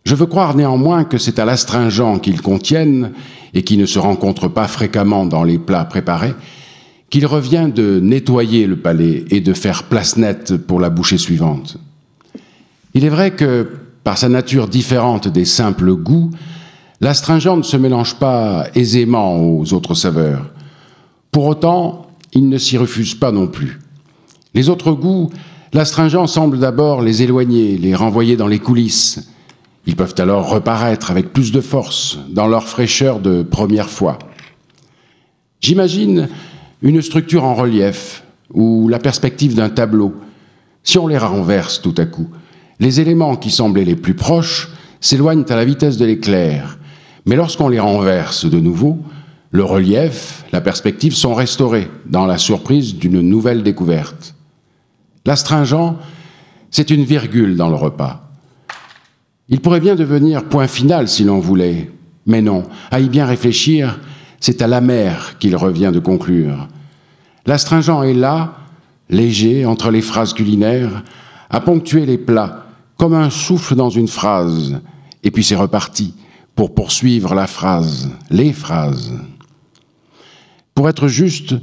Je 0.05 0.15
veux 0.15 0.25
croire 0.25 0.57
néanmoins 0.57 1.05
que 1.05 1.19
c'est 1.19 1.39
à 1.39 1.45
l'astringent 1.45 2.21
qu'ils 2.21 2.41
contiennent, 2.41 3.13
et 3.53 3.65
qui 3.65 3.77
ne 3.77 3.85
se 3.85 3.99
rencontre 3.99 4.49
pas 4.49 4.67
fréquemment 4.67 5.27
dans 5.27 5.45
les 5.45 5.59
plats 5.59 5.85
préparés, 5.85 6.35
qu'il 7.11 7.27
revient 7.27 7.69
de 7.75 8.01
nettoyer 8.01 8.67
le 8.67 8.77
palais 8.77 9.25
et 9.31 9.41
de 9.41 9.53
faire 9.53 9.83
place 9.85 10.17
nette 10.17 10.57
pour 10.57 10.81
la 10.81 10.89
bouchée 10.89 11.19
suivante. 11.19 11.79
Il 12.95 13.05
est 13.05 13.11
vrai 13.11 13.33
que, 13.33 13.69
par 14.05 14.19
sa 14.19 14.29
nature 14.29 14.69
différente 14.69 15.29
des 15.29 15.45
simples 15.45 15.95
goûts, 15.95 16.31
l'astringent 17.01 17.57
ne 17.57 17.63
se 17.63 17.77
mélange 17.77 18.17
pas 18.17 18.67
aisément 18.75 19.41
aux 19.41 19.73
autres 19.73 19.95
saveurs. 19.95 20.51
Pour 21.31 21.47
autant, 21.47 22.07
il 22.33 22.49
ne 22.49 22.59
s'y 22.59 22.77
refuse 22.77 23.15
pas 23.15 23.33
non 23.33 23.47
plus. 23.47 23.81
Les 24.55 24.69
autres 24.69 24.93
goûts, 24.93 25.31
l'astringent 25.73 26.27
semble 26.27 26.59
d'abord 26.59 27.03
les 27.03 27.23
éloigner, 27.23 27.79
les 27.79 27.95
renvoyer 27.95 28.37
dans 28.37 28.49
les 28.49 28.59
coulisses. 28.59 29.31
Ils 29.87 29.97
peuvent 29.97 30.15
alors 30.19 30.49
reparaître 30.49 31.11
avec 31.11 31.33
plus 31.33 31.53
de 31.53 31.61
force 31.61 32.19
dans 32.29 32.49
leur 32.49 32.65
fraîcheur 32.65 33.21
de 33.21 33.43
première 33.43 33.89
fois. 33.89 34.19
J'imagine 35.61 36.29
une 36.83 37.03
structure 37.03 37.45
en 37.45 37.55
relief 37.55 38.25
ou 38.53 38.89
la 38.89 38.99
perspective 38.99 39.55
d'un 39.55 39.69
tableau. 39.69 40.15
Si 40.83 40.99
on 40.99 41.07
les 41.07 41.19
renverse 41.19 41.81
tout 41.81 41.95
à 41.99 42.07
coup, 42.07 42.29
les 42.81 43.01
éléments 43.01 43.37
qui 43.37 43.51
semblaient 43.51 43.85
les 43.85 43.97
plus 43.97 44.15
proches 44.15 44.71
s'éloignent 45.01 45.45
à 45.49 45.57
la 45.57 45.65
vitesse 45.65 45.99
de 45.99 46.07
l'éclair, 46.07 46.79
mais 47.27 47.37
lorsqu'on 47.37 47.69
les 47.69 47.79
renverse 47.79 48.47
de 48.47 48.59
nouveau, 48.59 48.99
le 49.53 49.65
relief, 49.65 50.45
la 50.53 50.61
perspective 50.61 51.15
sont 51.15 51.35
restaurés 51.35 51.89
dans 52.07 52.27
la 52.27 52.39
surprise 52.39 52.97
d'une 52.97 53.21
nouvelle 53.21 53.63
découverte. 53.63 54.35
L'astringent, 55.27 55.97
c'est 56.71 56.91
une 56.91 57.05
virgule 57.05 57.57
dans 57.57 57.69
le 57.69 57.75
repas. 57.75 58.31
Il 59.49 59.61
pourrait 59.61 59.81
bien 59.81 59.97
devenir 59.97 60.45
point 60.45 60.69
final 60.69 61.09
si 61.09 61.25
l'on 61.25 61.41
voulait, 61.41 61.91
mais 62.27 62.41
non, 62.41 62.65
à 62.91 63.01
y 63.01 63.09
bien 63.09 63.27
réfléchir, 63.27 64.01
c'est 64.39 64.63
à 64.63 64.69
l'amer 64.69 65.37
qu'il 65.39 65.57
revient 65.57 65.91
de 65.93 65.99
conclure. 65.99 66.69
L'astringent 67.45 68.05
est 68.05 68.15
là, 68.15 68.55
léger 69.11 69.67
entre 69.67 69.91
les 69.91 70.03
phrases 70.03 70.33
culinaires, 70.33 71.03
à 71.51 71.61
ponctuer 71.61 72.07
les 72.07 72.19
plats, 72.19 72.70
comme 73.01 73.15
un 73.15 73.31
souffle 73.31 73.77
dans 73.77 73.89
une 73.89 74.09
phrase, 74.09 74.79
et 75.25 75.31
puis 75.31 75.43
c'est 75.43 75.57
reparti 75.57 76.13
pour 76.55 76.75
poursuivre 76.75 77.35
la 77.35 77.47
phrase, 77.47 78.11
les 78.29 78.53
phrases. 78.53 79.11
Pour 80.75 80.87
être 80.87 81.09
juste, 81.09 81.55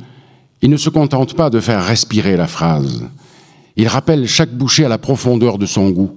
il 0.64 0.72
ne 0.72 0.78
se 0.78 0.90
contente 0.90 1.36
pas 1.36 1.52
de 1.52 1.60
faire 1.60 1.86
respirer 1.86 2.38
la 2.38 2.48
phrase. 2.48 3.04
Il 3.76 3.88
rappelle 3.88 4.28
chaque 4.28 4.52
bouchée 4.52 4.84
à 4.84 4.90
la 4.90 4.98
profondeur 4.98 5.60
de 5.60 5.68
son 5.68 5.92
goût, 5.92 6.16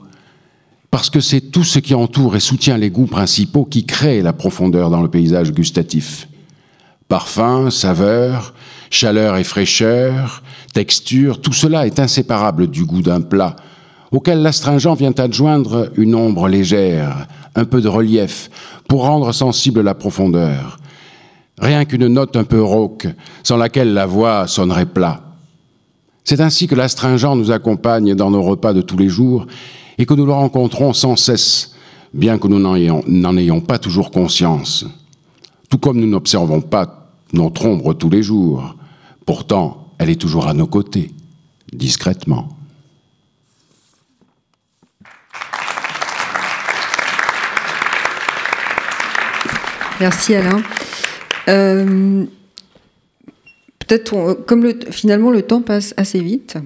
parce 0.91 1.11
que 1.11 1.21
c'est 1.21 1.43
tout 1.43 1.65
ce 1.65 1.81
qui 1.81 1.95
entoure 1.95 2.35
et 2.35 2.41
soutient 2.41 2.79
les 2.79 2.89
goûts 2.89 3.05
principaux 3.05 3.67
qui 3.67 3.85
crée 3.85 4.23
la 4.23 4.33
profondeur 4.33 4.89
dans 4.89 5.03
le 5.03 5.11
paysage 5.11 5.53
gustatif. 5.53 6.29
Parfum, 7.09 7.71
saveur, 7.71 8.55
chaleur 8.89 9.37
et 9.37 9.45
fraîcheur, 9.45 10.43
texture, 10.73 11.43
tout 11.43 11.53
cela 11.53 11.87
est 11.87 11.99
inséparable 11.99 12.69
du 12.69 12.87
goût 12.87 13.03
d'un 13.03 13.21
plat, 13.21 13.55
auquel 14.13 14.43
l'astringent 14.43 14.95
vient 14.95 15.15
adjoindre 15.17 15.91
une 15.97 16.15
ombre 16.15 16.49
légère, 16.49 17.27
un 17.55 17.65
peu 17.65 17.81
de 17.81 17.89
relief, 17.89 18.51
pour 18.89 19.05
rendre 19.05 19.33
sensible 19.33 19.83
la 19.83 19.95
profondeur. 19.95 20.79
Rien 21.59 21.85
qu'une 21.85 22.09
note 22.09 22.37
un 22.37 22.45
peu 22.45 22.63
rauque, 22.63 23.07
sans 23.43 23.57
laquelle 23.57 23.93
la 23.93 24.07
voix 24.07 24.47
sonnerait 24.47 24.87
plat. 24.87 25.23
C'est 26.25 26.41
ainsi 26.41 26.67
que 26.67 26.75
l'astringent 26.75 27.37
nous 27.37 27.51
accompagne 27.51 28.15
dans 28.15 28.31
nos 28.31 28.43
repas 28.43 28.73
de 28.73 28.83
tous 28.83 28.97
les 28.97 29.09
jours 29.09 29.47
et 29.99 30.07
que 30.07 30.15
nous 30.15 30.27
le 30.27 30.33
rencontrons 30.33 30.93
sans 30.93 31.17
cesse, 31.17 31.75
bien 32.15 32.39
que 32.39 32.49
nous 32.49 32.59
n'en 32.59 32.77
ayons, 32.77 33.03
n'en 33.07 33.37
ayons 33.37 33.61
pas 33.61 33.79
toujours 33.79 34.11
conscience. 34.11 34.87
Tout 35.69 35.79
comme 35.79 36.01
nous 36.01 36.07
n'observons 36.07 36.61
pas 36.61 37.13
notre 37.33 37.67
ombre 37.67 37.95
tous 37.95 38.11
les 38.11 38.23
jours, 38.23 38.75
pourtant 39.25 39.89
elle 39.99 40.11
est 40.11 40.21
toujours 40.21 40.49
à 40.49 40.55
nos 40.55 40.67
côtés, 40.67 41.13
discrètement. 41.73 42.49
Merci 50.01 50.35
Alain. 50.35 50.63
Euh, 51.49 52.25
Peut-être, 53.79 54.45
comme 54.47 54.63
le, 54.63 54.79
finalement 54.91 55.33
le 55.33 55.43
temps 55.43 55.63
passe 55.63 55.95
assez 55.97 56.21
vite, 56.21 56.57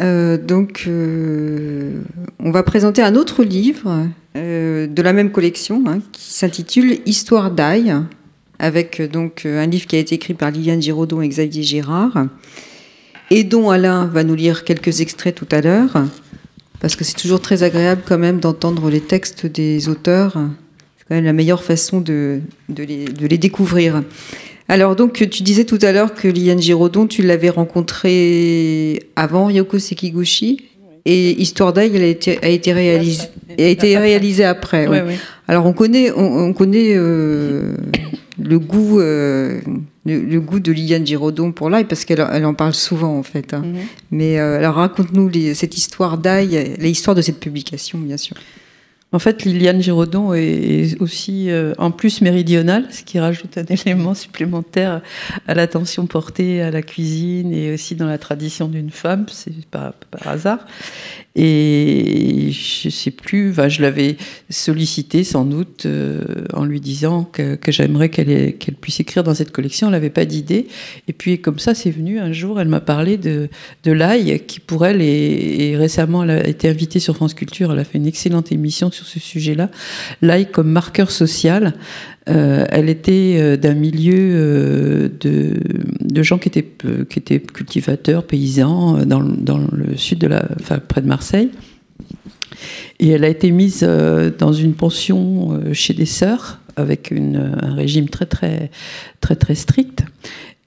euh, 0.00 0.38
donc 0.38 0.84
euh, 0.86 2.00
on 2.38 2.50
va 2.50 2.62
présenter 2.62 3.02
un 3.02 3.16
autre 3.16 3.44
livre 3.44 4.06
de 4.34 5.02
la 5.02 5.12
même 5.12 5.30
collection 5.30 5.84
hein, 5.86 5.98
qui 6.10 6.32
s'intitule 6.32 7.00
Histoire 7.04 7.50
d'ail, 7.50 7.94
avec 8.58 9.02
donc 9.02 9.44
un 9.44 9.66
livre 9.66 9.86
qui 9.86 9.96
a 9.96 9.98
été 9.98 10.14
écrit 10.14 10.32
par 10.32 10.50
Liliane 10.50 10.80
Giraudon 10.80 11.20
et 11.20 11.28
Xavier 11.28 11.62
Girard, 11.62 12.26
et 13.28 13.44
dont 13.44 13.68
Alain 13.68 14.06
va 14.06 14.24
nous 14.24 14.34
lire 14.34 14.64
quelques 14.64 15.02
extraits 15.02 15.34
tout 15.34 15.48
à 15.50 15.60
l'heure, 15.60 16.04
parce 16.80 16.96
que 16.96 17.04
c'est 17.04 17.16
toujours 17.16 17.42
très 17.42 17.62
agréable 17.62 18.02
quand 18.08 18.18
même 18.18 18.40
d'entendre 18.40 18.88
les 18.88 19.02
textes 19.02 19.44
des 19.44 19.90
auteurs. 19.90 20.38
La 21.10 21.32
meilleure 21.32 21.64
façon 21.64 22.00
de, 22.00 22.40
de 22.68 22.82
les, 22.84 23.04
de 23.06 23.26
les 23.26 23.36
découvrir. 23.38 24.02
Alors 24.68 24.94
donc 24.94 25.14
tu 25.28 25.42
disais 25.42 25.64
tout 25.64 25.78
à 25.82 25.90
l'heure 25.90 26.14
que 26.14 26.28
Liliane 26.28 26.62
Giraudon, 26.62 27.08
tu 27.08 27.22
l'avais 27.22 27.50
rencontrée 27.50 29.00
avant 29.16 29.50
Yoko 29.50 29.78
Sekiguchi. 29.78 30.64
Et 31.06 31.30
Histoire 31.40 31.76
elle 31.78 32.02
a 32.02 32.06
été, 32.06 32.38
a 32.44 32.48
été 32.48 32.72
réalisée, 32.72 33.24
a 33.58 33.62
été 33.62 33.96
réalisée 33.98 34.44
après. 34.44 34.86
Alors 35.48 35.66
on 35.66 35.72
connaît, 35.72 36.12
on, 36.12 36.48
on 36.48 36.52
connaît 36.52 36.92
euh, 36.94 37.72
le 38.38 38.58
goût, 38.58 39.00
euh, 39.00 39.60
le, 40.04 40.20
le 40.20 40.40
goût 40.40 40.60
de 40.60 40.70
Liliane 40.70 41.06
Giraudon 41.06 41.52
pour 41.52 41.70
l'ail 41.70 41.84
parce 41.84 42.04
qu'elle 42.04 42.24
elle 42.32 42.44
en 42.44 42.54
parle 42.54 42.74
souvent 42.74 43.16
en 43.18 43.22
fait. 43.22 43.54
hein. 43.54 43.62
Mais 44.10 44.38
euh, 44.38 44.58
alors 44.58 44.74
raconte-nous 44.74 45.30
cette 45.54 45.76
histoire 45.76 46.18
d'ail, 46.18 46.74
l'histoire 46.78 47.16
de 47.16 47.22
cette 47.22 47.40
publication 47.40 47.98
bien 47.98 48.18
sûr. 48.18 48.36
En 49.12 49.18
fait, 49.18 49.44
Liliane 49.44 49.82
Giraudon 49.82 50.34
est 50.34 51.00
aussi 51.00 51.50
euh, 51.50 51.72
en 51.78 51.90
plus 51.90 52.20
méridionale, 52.20 52.86
ce 52.90 53.02
qui 53.02 53.18
rajoute 53.18 53.58
un 53.58 53.64
élément 53.84 54.14
supplémentaire 54.14 55.02
à 55.48 55.54
l'attention 55.54 56.06
portée 56.06 56.62
à 56.62 56.70
la 56.70 56.82
cuisine 56.82 57.52
et 57.52 57.74
aussi 57.74 57.96
dans 57.96 58.06
la 58.06 58.18
tradition 58.18 58.68
d'une 58.68 58.90
femme, 58.90 59.26
c'est 59.28 59.66
pas 59.66 59.94
par 60.12 60.28
hasard. 60.28 60.64
Et 61.36 62.50
je 62.50 62.88
sais 62.88 63.12
plus, 63.12 63.50
enfin, 63.50 63.68
je 63.68 63.82
l'avais 63.82 64.16
sollicité 64.48 65.22
sans 65.22 65.44
doute 65.44 65.86
euh, 65.86 66.44
en 66.52 66.64
lui 66.64 66.80
disant 66.80 67.22
que, 67.24 67.56
j'aimerais 67.68 68.08
qu'elle 68.08 68.74
puisse 68.80 68.98
écrire 68.98 69.22
dans 69.22 69.34
cette 69.34 69.52
collection. 69.52 69.86
Elle 69.86 69.92
n'avait 69.92 70.10
pas 70.10 70.24
d'idée. 70.24 70.66
Et 71.06 71.12
puis 71.12 71.40
comme 71.40 71.60
ça, 71.60 71.74
c'est 71.74 71.90
venu 71.90 72.18
un 72.18 72.32
jour, 72.32 72.60
elle 72.60 72.68
m'a 72.68 72.80
parlé 72.80 73.16
de, 73.16 73.48
de 73.84 73.92
l'ail, 73.92 74.44
qui 74.46 74.58
pour 74.58 74.84
elle, 74.86 75.02
est, 75.02 75.70
et 75.70 75.76
récemment, 75.76 76.24
elle 76.24 76.30
a 76.30 76.46
été 76.46 76.68
invitée 76.68 76.98
sur 76.98 77.14
France 77.14 77.34
Culture, 77.34 77.72
elle 77.72 77.78
a 77.78 77.84
fait 77.84 77.98
une 77.98 78.06
excellente 78.06 78.50
émission 78.50 78.90
sur 78.90 78.99
ce 79.04 79.20
sujet-là. 79.20 79.70
L'ail 80.22 80.50
comme 80.50 80.70
marqueur 80.70 81.10
social. 81.10 81.74
Euh, 82.28 82.64
elle 82.68 82.88
était 82.88 83.36
euh, 83.38 83.56
d'un 83.56 83.74
milieu 83.74 84.14
euh, 84.16 85.08
de, 85.20 86.22
gens 86.22 86.38
qui 86.38 86.48
étaient, 86.48 86.68
qui 87.08 87.18
étaient 87.18 87.40
cultivateurs, 87.40 88.24
paysans, 88.24 89.04
dans, 89.04 89.20
le- 89.20 89.96
sud 89.96 90.18
de 90.18 90.26
la, 90.26 90.44
enfin, 90.60 90.78
près 90.78 91.00
de 91.00 91.06
Marseille. 91.06 91.50
Et 92.98 93.08
elle 93.08 93.24
a 93.24 93.28
été 93.28 93.50
mise 93.50 93.88
dans 94.38 94.52
une 94.52 94.74
pension 94.74 95.60
chez 95.72 95.94
des 95.94 96.04
sœurs 96.04 96.60
avec 96.76 97.12
un 97.12 97.74
régime 97.74 98.08
très 98.08 98.26
très 98.26 98.70
très 99.20 99.36
très 99.36 99.54
strict. 99.54 100.04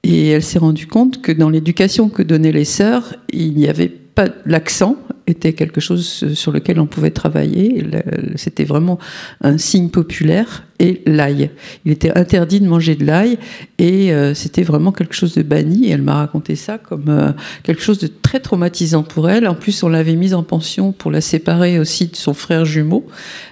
Et 0.03 0.29
elle 0.29 0.41
s'est 0.41 0.59
rendue 0.59 0.87
compte 0.87 1.21
que 1.21 1.31
dans 1.31 1.49
l'éducation 1.49 2.09
que 2.09 2.23
donnaient 2.23 2.51
les 2.51 2.65
sœurs, 2.65 3.15
il 3.31 3.53
n'y 3.53 3.67
avait 3.67 3.89
pas 3.89 4.27
l'accent 4.45 4.97
était 5.27 5.53
quelque 5.53 5.79
chose 5.81 6.33
sur 6.33 6.51
lequel 6.51 6.79
on 6.79 6.85
pouvait 6.85 7.11
travailler. 7.11 7.81
Le- 7.81 8.35
C'était 8.35 8.65
vraiment 8.65 8.99
un 9.41 9.57
signe 9.57 9.89
populaire 9.89 10.65
et 10.79 11.01
l'ail. 11.05 11.51
Il 11.85 11.91
était 11.91 12.17
interdit 12.17 12.59
de 12.59 12.67
manger 12.67 12.95
de 12.95 13.05
l'ail 13.05 13.37
et 13.77 14.11
euh, 14.11 14.33
c'était 14.33 14.63
vraiment 14.63 14.91
quelque 14.91 15.13
chose 15.15 15.33
de 15.33 15.41
banni. 15.43 15.85
Et 15.87 15.91
elle 15.91 16.01
m'a 16.01 16.15
raconté 16.15 16.55
ça 16.55 16.77
comme 16.77 17.05
euh, 17.07 17.31
quelque 17.63 17.81
chose 17.81 17.99
de 17.99 18.07
très 18.07 18.39
traumatisant 18.41 19.03
pour 19.03 19.29
elle. 19.29 19.47
En 19.47 19.55
plus, 19.55 19.81
on 19.83 19.89
l'avait 19.89 20.15
mise 20.15 20.33
en 20.33 20.43
pension 20.43 20.91
pour 20.91 21.09
la 21.11 21.21
séparer 21.21 21.79
aussi 21.79 22.07
de 22.07 22.15
son 22.15 22.33
frère 22.33 22.65
jumeau. 22.65 23.05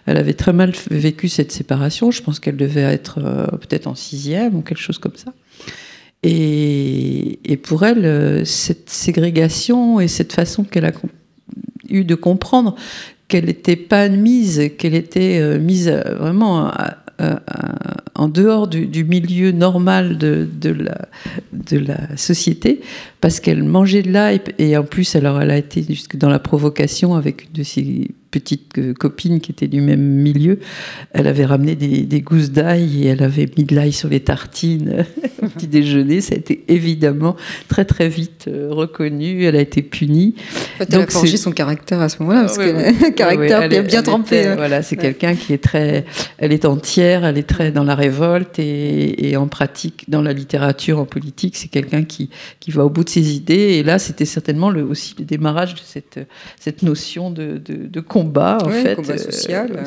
Elle 0.07 0.17
avait 0.17 0.33
très 0.33 0.53
mal 0.53 0.73
vécu 0.89 1.29
cette 1.29 1.51
séparation. 1.51 2.11
Je 2.11 2.21
pense 2.21 2.39
qu'elle 2.39 2.57
devait 2.57 2.81
être 2.81 3.19
euh, 3.23 3.45
peut-être 3.47 3.87
en 3.87 3.95
sixième 3.95 4.55
ou 4.55 4.61
quelque 4.61 4.81
chose 4.81 4.97
comme 4.97 5.15
ça. 5.15 5.31
Et, 6.23 7.39
et 7.45 7.57
pour 7.57 7.83
elle, 7.83 8.05
euh, 8.05 8.45
cette 8.45 8.89
ségrégation 8.89 9.99
et 9.99 10.07
cette 10.07 10.33
façon 10.33 10.63
qu'elle 10.63 10.85
a 10.85 10.91
eu 11.89 12.03
de 12.03 12.15
comprendre 12.15 12.75
qu'elle 13.27 13.45
n'était 13.45 13.75
pas 13.75 14.01
admise, 14.01 14.71
qu'elle 14.77 14.95
était 14.95 15.39
euh, 15.39 15.59
mise 15.59 15.87
euh, 15.87 16.01
vraiment 16.17 16.65
à- 16.67 16.97
en 18.15 18.29
dehors 18.29 18.67
du, 18.67 19.03
milieu 19.03 19.51
normal 19.51 20.17
de 20.17 20.47
la 21.77 22.17
société, 22.17 22.81
parce 23.21 23.39
qu'elle 23.39 23.63
mangeait 23.63 24.01
de 24.01 24.11
l'ail, 24.11 24.41
et 24.57 24.75
en 24.77 24.83
plus, 24.83 25.15
alors, 25.15 25.41
elle 25.41 25.51
a 25.51 25.57
été 25.57 25.83
jusque 25.87 26.17
dans 26.17 26.29
la 26.29 26.39
provocation 26.39 27.13
avec 27.15 27.45
une 27.45 27.53
de 27.53 27.63
ses 27.63 28.07
petites 28.31 28.77
euh, 28.77 28.93
copines 28.93 29.41
qui 29.41 29.51
étaient 29.51 29.67
du 29.67 29.81
même 29.81 29.99
milieu. 30.01 30.59
Elle 31.11 31.27
avait 31.27 31.43
ramené 31.43 31.75
des, 31.75 32.03
des 32.03 32.21
gousses 32.21 32.49
d'ail 32.51 33.03
et 33.03 33.07
elle 33.07 33.23
avait 33.23 33.45
mis 33.57 33.65
de 33.65 33.75
l'ail 33.75 33.91
sur 33.91 34.07
les 34.07 34.21
tartines 34.21 35.03
au 35.43 35.47
petit 35.47 35.67
déjeuner. 35.67 36.21
Ça 36.21 36.35
a 36.35 36.37
été 36.37 36.63
évidemment 36.69 37.35
très 37.67 37.83
très 37.83 38.07
vite 38.07 38.45
euh, 38.47 38.69
reconnu. 38.71 39.43
Elle 39.43 39.57
a 39.57 39.61
été 39.61 39.81
punie. 39.81 40.35
En 40.37 40.77
fait, 40.77 40.93
elle 40.93 41.01
a 41.01 41.07
forgé 41.07 41.31
c'est- 41.31 41.43
son 41.43 41.51
caractère 41.51 41.99
à 41.99 42.07
ce 42.07 42.23
moment-là, 42.23 42.43
parce 42.43 42.57
Ouais, 42.57 42.71
ouais. 42.73 42.85
a 42.87 42.91
Ouais, 43.03 43.11
caractère 43.13 43.59
ouais, 43.59 43.69
elle 43.69 43.85
bien, 43.85 44.01
trempé. 44.01 44.47
hein. 44.47 44.55
Voilà, 44.55 44.81
c'est 44.81 44.95
quelqu'un 44.95 45.35
qui 45.35 45.51
est 45.51 45.61
très, 45.61 46.05
elle 46.37 46.53
est 46.53 46.63
entière, 46.63 47.25
elle 47.25 47.37
est 47.37 47.43
très 47.43 47.71
dans 47.73 47.83
la 47.83 47.95
révolte 47.95 48.59
et, 48.59 49.29
et 49.29 49.35
en 49.35 49.47
pratique, 49.47 50.05
dans 50.09 50.21
la 50.21 50.31
littérature, 50.31 50.99
en 50.99 51.05
politique, 51.05 51.57
c'est 51.57 51.67
quelqu'un 51.67 52.03
qui, 52.05 52.29
qui 52.61 52.71
va 52.71 52.85
au 52.85 52.89
bout 52.89 53.03
de 53.03 53.09
ses 53.11 53.35
idées. 53.35 53.77
Et 53.77 53.83
là, 53.83 53.99
c'était 53.99 54.25
certainement 54.25 54.69
le, 54.69 54.83
aussi 54.83 55.13
le 55.19 55.25
démarrage 55.25 55.73
de 55.75 55.81
cette, 55.85 56.19
cette 56.59 56.81
notion 56.81 57.31
de, 57.31 57.57
de, 57.57 57.87
de 57.87 57.99
combat, 57.99 58.57
en 58.63 58.69
fait, 58.83 58.95
combat 58.95 59.13
euh, 59.13 59.17
social, 59.31 59.67
ouais. 59.71 59.85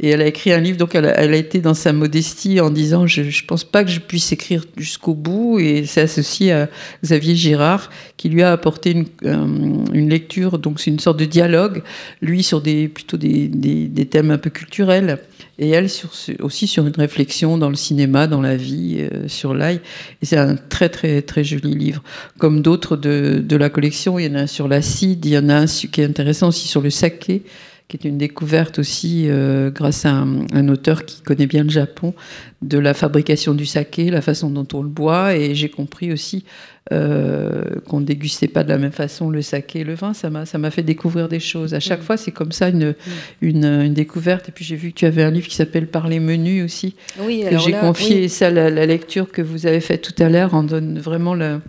Et 0.00 0.08
elle 0.10 0.22
a 0.22 0.26
écrit 0.26 0.52
un 0.52 0.58
livre, 0.60 0.78
donc 0.78 0.94
elle 0.94 1.06
a, 1.06 1.14
elle 1.20 1.32
a 1.32 1.36
été 1.36 1.60
dans 1.60 1.74
sa 1.74 1.92
modestie 1.92 2.60
en 2.60 2.70
disant 2.70 3.06
je, 3.06 3.22
je 3.24 3.44
pense 3.44 3.64
pas 3.64 3.84
que 3.84 3.90
je 3.90 4.00
puisse 4.00 4.32
écrire 4.32 4.64
jusqu'au 4.76 5.14
bout. 5.14 5.58
Et 5.58 5.84
c'est 5.86 6.02
associé 6.02 6.52
à 6.52 6.68
Xavier 7.04 7.34
Girard 7.36 7.90
qui 8.16 8.28
lui 8.28 8.42
a 8.42 8.50
apporté 8.52 8.90
une, 8.92 9.06
un- 9.24 9.84
une 9.92 10.08
lecture, 10.08 10.58
donc 10.58 10.80
c'est 10.80 10.90
une 10.90 10.98
sorte 11.00 11.18
de 11.18 11.26
dialogue, 11.26 11.82
lui 12.22 12.42
sur 12.42 12.60
des 12.62 12.88
plutôt 12.88 13.16
des, 13.18 13.48
des, 13.48 13.86
des 13.88 14.06
thèmes 14.06 14.30
un 14.30 14.38
peu 14.38 14.50
culturels. 14.50 15.18
Et 15.58 15.70
elle 15.70 15.88
sur 15.88 16.10
aussi 16.40 16.66
sur 16.66 16.86
une 16.86 16.94
réflexion 16.96 17.56
dans 17.56 17.70
le 17.70 17.76
cinéma, 17.76 18.26
dans 18.26 18.42
la 18.42 18.56
vie, 18.56 19.08
euh, 19.12 19.26
sur 19.28 19.54
l'ail. 19.54 19.80
Et 20.22 20.26
c'est 20.26 20.36
un 20.36 20.56
très 20.56 20.88
très 20.88 21.22
très 21.22 21.44
joli 21.44 21.74
livre. 21.74 22.02
Comme 22.38 22.60
d'autres 22.60 22.96
de, 22.96 23.42
de 23.44 23.56
la 23.56 23.70
collection, 23.70 24.18
il 24.18 24.26
y 24.26 24.28
en 24.28 24.34
a 24.34 24.42
un 24.42 24.46
sur 24.46 24.68
l'acide, 24.68 25.24
il 25.24 25.32
y 25.32 25.38
en 25.38 25.48
a 25.48 25.54
un 25.54 25.66
qui 25.66 26.00
est 26.00 26.04
intéressant 26.04 26.48
aussi 26.48 26.68
sur 26.68 26.82
le 26.82 26.90
saké 26.90 27.42
qui 27.88 27.96
est 27.96 28.04
une 28.08 28.18
découverte 28.18 28.80
aussi 28.80 29.26
euh, 29.28 29.70
grâce 29.70 30.04
à 30.06 30.10
un, 30.12 30.40
un 30.52 30.68
auteur 30.68 31.04
qui 31.04 31.22
connaît 31.22 31.46
bien 31.46 31.62
le 31.62 31.70
Japon 31.70 32.14
de 32.62 32.78
la 32.78 32.94
fabrication 32.94 33.54
du 33.54 33.64
saké, 33.64 34.10
la 34.10 34.22
façon 34.22 34.50
dont 34.50 34.66
on 34.74 34.82
le 34.82 34.88
boit, 34.88 35.36
et 35.36 35.54
j'ai 35.54 35.68
compris 35.68 36.12
aussi 36.12 36.44
euh, 36.92 37.62
qu'on 37.86 38.00
ne 38.00 38.04
dégustait 38.04 38.48
pas 38.48 38.64
de 38.64 38.70
la 38.70 38.78
même 38.78 38.90
façon 38.92 39.30
le 39.30 39.40
saké 39.42 39.80
et 39.80 39.84
le 39.84 39.94
vin. 39.94 40.14
Ça 40.14 40.30
m'a 40.30 40.46
ça 40.46 40.58
m'a 40.58 40.70
fait 40.72 40.82
découvrir 40.82 41.28
des 41.28 41.38
choses. 41.40 41.74
À 41.74 41.80
chaque 41.80 42.02
fois, 42.02 42.16
c'est 42.16 42.32
comme 42.32 42.50
ça 42.52 42.68
une, 42.70 42.94
une, 43.40 43.64
une 43.64 43.94
découverte. 43.94 44.48
Et 44.48 44.52
puis 44.52 44.64
j'ai 44.64 44.76
vu 44.76 44.90
que 44.90 44.96
tu 44.96 45.06
avais 45.06 45.22
un 45.22 45.30
livre 45.30 45.46
qui 45.46 45.54
s'appelle 45.54 45.86
Par 45.86 46.08
les 46.08 46.18
menus 46.20 46.64
aussi, 46.64 46.96
Oui, 47.20 47.42
que 47.42 47.48
alors 47.48 47.60
j'ai 47.62 47.70
là, 47.72 47.80
confié. 47.80 48.22
oui. 48.22 48.28
Ça, 48.28 48.50
la, 48.50 48.68
la 48.70 48.86
lecture 48.86 49.30
que 49.30 49.42
vous 49.42 49.66
avez 49.66 49.80
faite 49.80 50.02
tout 50.02 50.20
à 50.22 50.28
l'heure 50.28 50.54
en 50.54 50.64
donne 50.64 50.98
vraiment 50.98 51.34
la 51.34 51.60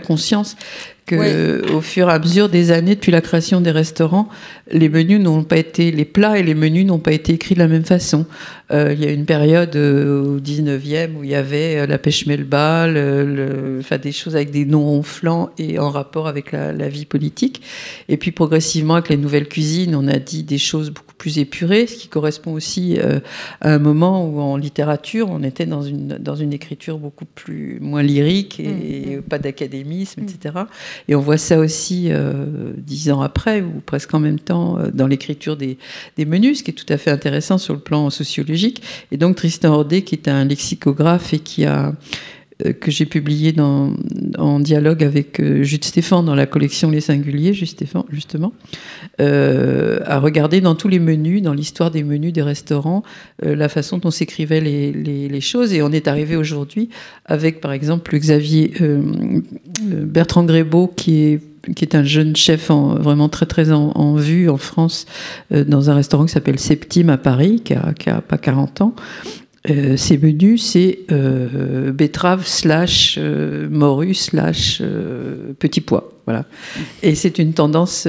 conscience 0.00 0.56
que 1.08 1.16
Ouais. 1.16 1.72
au 1.72 1.80
fur 1.80 2.08
et 2.08 2.12
à 2.12 2.18
mesure 2.18 2.48
des 2.48 2.70
années 2.70 2.94
depuis 2.94 3.10
la 3.12 3.20
création 3.20 3.60
des 3.60 3.70
restaurants, 3.70 4.28
les 4.70 4.88
menus 4.88 5.20
n'ont 5.20 5.42
pas 5.42 5.56
été 5.56 5.90
les 5.90 6.04
plats 6.04 6.38
et 6.38 6.42
les 6.42 6.54
menus 6.54 6.84
n'ont 6.86 6.98
pas 6.98 7.12
été 7.12 7.32
écrits 7.32 7.54
de 7.54 7.60
la 7.60 7.68
même 7.68 7.84
façon. 7.84 8.26
Euh, 8.70 8.92
il 8.92 9.02
y 9.02 9.06
a 9.06 9.10
une 9.10 9.24
période 9.24 9.74
euh, 9.76 10.36
au 10.36 10.40
19e 10.40 11.16
où 11.16 11.24
il 11.24 11.30
y 11.30 11.34
avait 11.34 11.78
euh, 11.78 11.86
la 11.86 11.96
pêche 11.96 12.26
melba, 12.26 12.86
le, 12.86 13.80
des 14.02 14.12
choses 14.12 14.36
avec 14.36 14.50
des 14.50 14.66
noms 14.66 14.84
ronflants 14.84 15.50
et 15.58 15.78
en 15.78 15.88
rapport 15.90 16.28
avec 16.28 16.52
la, 16.52 16.72
la 16.72 16.88
vie 16.88 17.06
politique. 17.06 17.62
Et 18.10 18.18
puis 18.18 18.30
progressivement 18.30 18.94
avec 18.94 19.08
les 19.08 19.16
nouvelles 19.16 19.48
cuisines, 19.48 19.94
on 19.94 20.06
a 20.06 20.18
dit 20.18 20.42
des 20.42 20.58
choses 20.58 20.90
beaucoup 20.90 21.14
plus 21.16 21.38
épurées, 21.38 21.86
ce 21.86 21.96
qui 21.96 22.08
correspond 22.08 22.52
aussi 22.52 22.96
à 23.60 23.72
un 23.72 23.78
moment 23.80 24.24
où 24.24 24.38
en 24.40 24.56
littérature 24.56 25.28
on 25.30 25.42
était 25.42 25.66
dans 25.66 25.82
une 25.82 26.16
dans 26.18 26.36
une 26.36 26.52
écriture 26.52 26.98
beaucoup 26.98 27.24
plus 27.24 27.78
moins 27.80 28.04
lyrique 28.04 28.60
et 28.60 29.18
pas 29.28 29.40
d'académisme, 29.40 30.22
etc. 30.22 30.54
Et 31.06 31.14
on 31.14 31.20
voit 31.20 31.38
ça 31.38 31.58
aussi 31.58 32.08
euh, 32.10 32.72
dix 32.76 33.10
ans 33.10 33.20
après, 33.20 33.60
ou 33.62 33.80
presque 33.84 34.12
en 34.14 34.20
même 34.20 34.40
temps, 34.40 34.78
euh, 34.78 34.90
dans 34.92 35.06
l'écriture 35.06 35.56
des, 35.56 35.78
des 36.16 36.24
menus, 36.24 36.58
ce 36.58 36.62
qui 36.62 36.70
est 36.70 36.74
tout 36.74 36.92
à 36.92 36.96
fait 36.96 37.10
intéressant 37.10 37.58
sur 37.58 37.74
le 37.74 37.80
plan 37.80 38.10
sociologique. 38.10 38.82
Et 39.12 39.16
donc 39.16 39.36
Tristan 39.36 39.72
Ordet, 39.72 40.02
qui 40.02 40.14
est 40.14 40.28
un 40.28 40.44
lexicographe 40.44 41.32
et 41.32 41.38
qui 41.38 41.64
a 41.64 41.94
que 42.80 42.90
j'ai 42.90 43.06
publié 43.06 43.54
en 44.38 44.60
dialogue 44.60 45.04
avec 45.04 45.40
euh, 45.40 45.62
Jude 45.62 45.84
Stéphane 45.84 46.24
dans 46.24 46.34
la 46.34 46.46
collection 46.46 46.90
Les 46.90 47.00
Singuliers, 47.00 47.52
Jude 47.52 47.68
Stéphane, 47.68 48.02
justement, 48.10 48.52
euh, 49.20 50.00
à 50.04 50.18
regarder 50.18 50.60
dans 50.60 50.74
tous 50.74 50.88
les 50.88 50.98
menus, 50.98 51.42
dans 51.42 51.52
l'histoire 51.52 51.90
des 51.90 52.02
menus 52.02 52.32
des 52.32 52.42
restaurants, 52.42 53.02
euh, 53.44 53.54
la 53.54 53.68
façon 53.68 53.98
dont 53.98 54.10
s'écrivaient 54.10 54.60
les, 54.60 55.40
choses. 55.40 55.72
Et 55.72 55.82
on 55.82 55.92
est 55.92 56.08
arrivé 56.08 56.34
aujourd'hui 56.34 56.88
avec, 57.24 57.60
par 57.60 57.70
exemple, 57.70 58.18
Xavier 58.18 58.72
euh, 58.80 59.02
euh, 59.92 60.04
Bertrand 60.04 60.42
Grébeau, 60.44 60.88
qui 60.88 61.38
est 61.80 61.94
un 61.94 62.02
jeune 62.02 62.34
chef 62.34 62.70
en- 62.70 62.96
vraiment 62.96 63.28
très 63.28 63.46
très 63.46 63.70
en, 63.70 64.14
vue 64.16 64.48
en 64.48 64.56
France 64.56 65.06
euh, 65.52 65.64
dans 65.64 65.90
un 65.90 65.94
restaurant 65.94 66.26
qui 66.26 66.32
s'appelle 66.32 66.58
Septime 66.58 67.10
à 67.10 67.18
Paris, 67.18 67.60
qui 67.64 67.74
a, 67.74 67.92
qui 67.96 68.10
a 68.10 68.20
pas 68.20 68.38
40 68.38 68.80
ans. 68.80 68.94
Euh, 69.68 69.96
menus, 70.22 70.62
c'est 70.64 71.00
euh, 71.10 71.90
betterave 71.92 72.46
slash 72.46 73.16
euh, 73.18 73.68
morue 73.68 74.14
slash 74.14 74.78
euh, 74.80 75.52
petit 75.58 75.80
pois. 75.80 76.12
Voilà. 76.26 76.44
Et 77.02 77.14
c'est 77.14 77.38
une 77.38 77.54
tendance, 77.54 78.06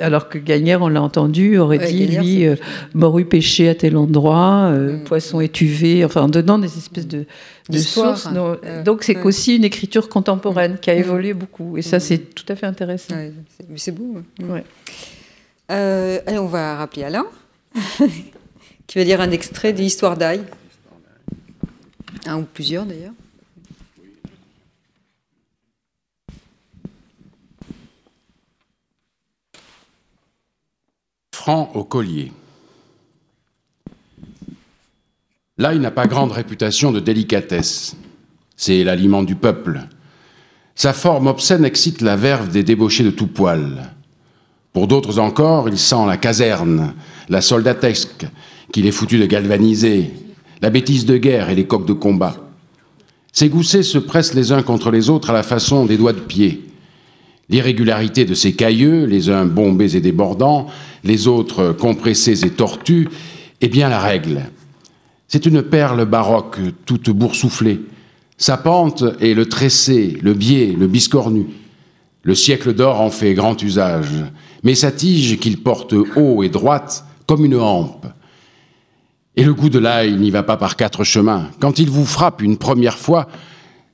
alors 0.00 0.28
que 0.28 0.36
Gagnère, 0.38 0.82
on 0.82 0.88
l'a 0.88 1.02
entendu, 1.02 1.56
aurait 1.58 1.78
Ouais, 1.78 1.90
dit, 1.90 2.00
Gagnère, 2.06 2.22
lui, 2.22 2.36
c'est- 2.42 2.58
morue 2.94 3.24
pêchée 3.24 3.68
à 3.70 3.74
tel 3.74 3.96
endroit, 3.96 4.70
euh, 4.70 5.02
poisson 5.04 5.40
étuvé, 5.40 6.04
enfin, 6.04 6.22
en 6.22 6.28
donnant 6.28 6.58
des 6.58 6.66
espèces 6.76 7.08
de, 7.08 7.24
sources. 7.72 8.28
donc 8.84 9.02
c'est 9.02 9.16
ouais. 9.16 9.22
qu'aussi 9.22 9.56
une 9.56 9.64
écriture 9.64 10.08
contemporaine 10.10 10.76
qui 10.80 10.90
a 10.90 10.94
évolué 10.94 11.32
beaucoup. 11.34 11.76
Et 11.78 11.82
ça, 11.82 12.00
c'est 12.00 12.18
tout 12.18 12.44
à 12.50 12.54
fait 12.54 12.66
intéressant. 12.66 13.14
Ouais, 13.14 13.32
c'est- 13.56 13.66
mais 13.68 13.78
c'est 13.78 13.92
beau. 13.92 14.16
hein. 14.42 14.60
Allez, 15.68 16.38
on 16.38 16.46
va 16.46 16.76
rappeler 16.76 17.04
Alain, 17.04 17.24
qui 18.86 18.98
va 18.98 19.04
lire 19.04 19.20
un 19.22 19.30
extrait 19.30 19.72
de 19.72 19.78
l'histoire 19.78 20.16
d'Aïe. 20.16 20.42
Un 22.26 22.38
ou 22.38 22.42
plusieurs 22.42 22.86
d'ailleurs. 22.86 23.12
Franc 31.34 31.70
au 31.74 31.84
collier. 31.84 32.32
L'ail 35.56 35.78
n'a 35.78 35.90
pas 35.90 36.06
grande 36.06 36.32
réputation 36.32 36.92
de 36.92 37.00
délicatesse. 37.00 37.96
C'est 38.56 38.84
l'aliment 38.84 39.22
du 39.22 39.34
peuple. 39.34 39.80
Sa 40.74 40.92
forme 40.92 41.26
obscène 41.26 41.64
excite 41.64 42.00
la 42.02 42.16
verve 42.16 42.48
des 42.48 42.62
débauchés 42.62 43.02
de 43.02 43.10
tout 43.10 43.26
poil. 43.26 43.92
Pour 44.72 44.86
d'autres 44.86 45.18
encore, 45.18 45.68
il 45.68 45.78
sent 45.78 46.06
la 46.06 46.16
caserne, 46.16 46.94
la 47.28 47.40
soldatesque, 47.40 48.26
qu'il 48.72 48.86
est 48.86 48.92
foutu 48.92 49.18
de 49.18 49.26
galvaniser, 49.26 50.12
la 50.62 50.70
bêtise 50.70 51.06
de 51.06 51.16
guerre 51.16 51.50
et 51.50 51.54
les 51.54 51.66
coqs 51.66 51.86
de 51.86 51.92
combat. 51.92 52.36
Ces 53.32 53.48
goussets 53.48 53.82
se 53.82 53.98
pressent 53.98 54.34
les 54.34 54.52
uns 54.52 54.62
contre 54.62 54.90
les 54.90 55.10
autres 55.10 55.30
à 55.30 55.34
la 55.34 55.42
façon 55.42 55.86
des 55.86 55.96
doigts 55.96 56.12
de 56.12 56.20
pied. 56.20 56.64
L'irrégularité 57.50 58.24
de 58.24 58.34
ces 58.34 58.52
cailleux, 58.52 59.04
les 59.04 59.30
uns 59.30 59.46
bombés 59.46 59.96
et 59.96 60.00
débordants, 60.00 60.66
les 61.04 61.28
autres 61.28 61.72
compressés 61.72 62.44
et 62.44 62.50
tortus, 62.50 63.08
est 63.60 63.68
bien 63.68 63.88
la 63.88 64.00
règle. 64.00 64.42
C'est 65.28 65.46
une 65.46 65.62
perle 65.62 66.04
baroque, 66.04 66.58
toute 66.84 67.10
boursouflée. 67.10 67.80
Sa 68.36 68.56
pente 68.56 69.04
est 69.20 69.34
le 69.34 69.46
tressé, 69.46 70.18
le 70.22 70.34
biais, 70.34 70.74
le 70.78 70.86
biscornu. 70.86 71.46
Le 72.22 72.34
siècle 72.34 72.74
d'or 72.74 73.00
en 73.00 73.10
fait 73.10 73.34
grand 73.34 73.62
usage, 73.62 74.24
mais 74.62 74.74
sa 74.74 74.90
tige 74.90 75.38
qu'il 75.38 75.62
porte 75.62 75.94
haut 76.16 76.42
et 76.42 76.48
droite, 76.48 77.04
comme 77.26 77.44
une 77.44 77.56
hampe. 77.56 78.06
Et 79.38 79.44
le 79.44 79.54
goût 79.54 79.68
de 79.68 79.78
l'ail 79.78 80.16
n'y 80.16 80.32
va 80.32 80.42
pas 80.42 80.56
par 80.56 80.74
quatre 80.74 81.04
chemins. 81.04 81.48
Quand 81.60 81.78
il 81.78 81.88
vous 81.88 82.04
frappe 82.04 82.42
une 82.42 82.56
première 82.56 82.98
fois, 82.98 83.28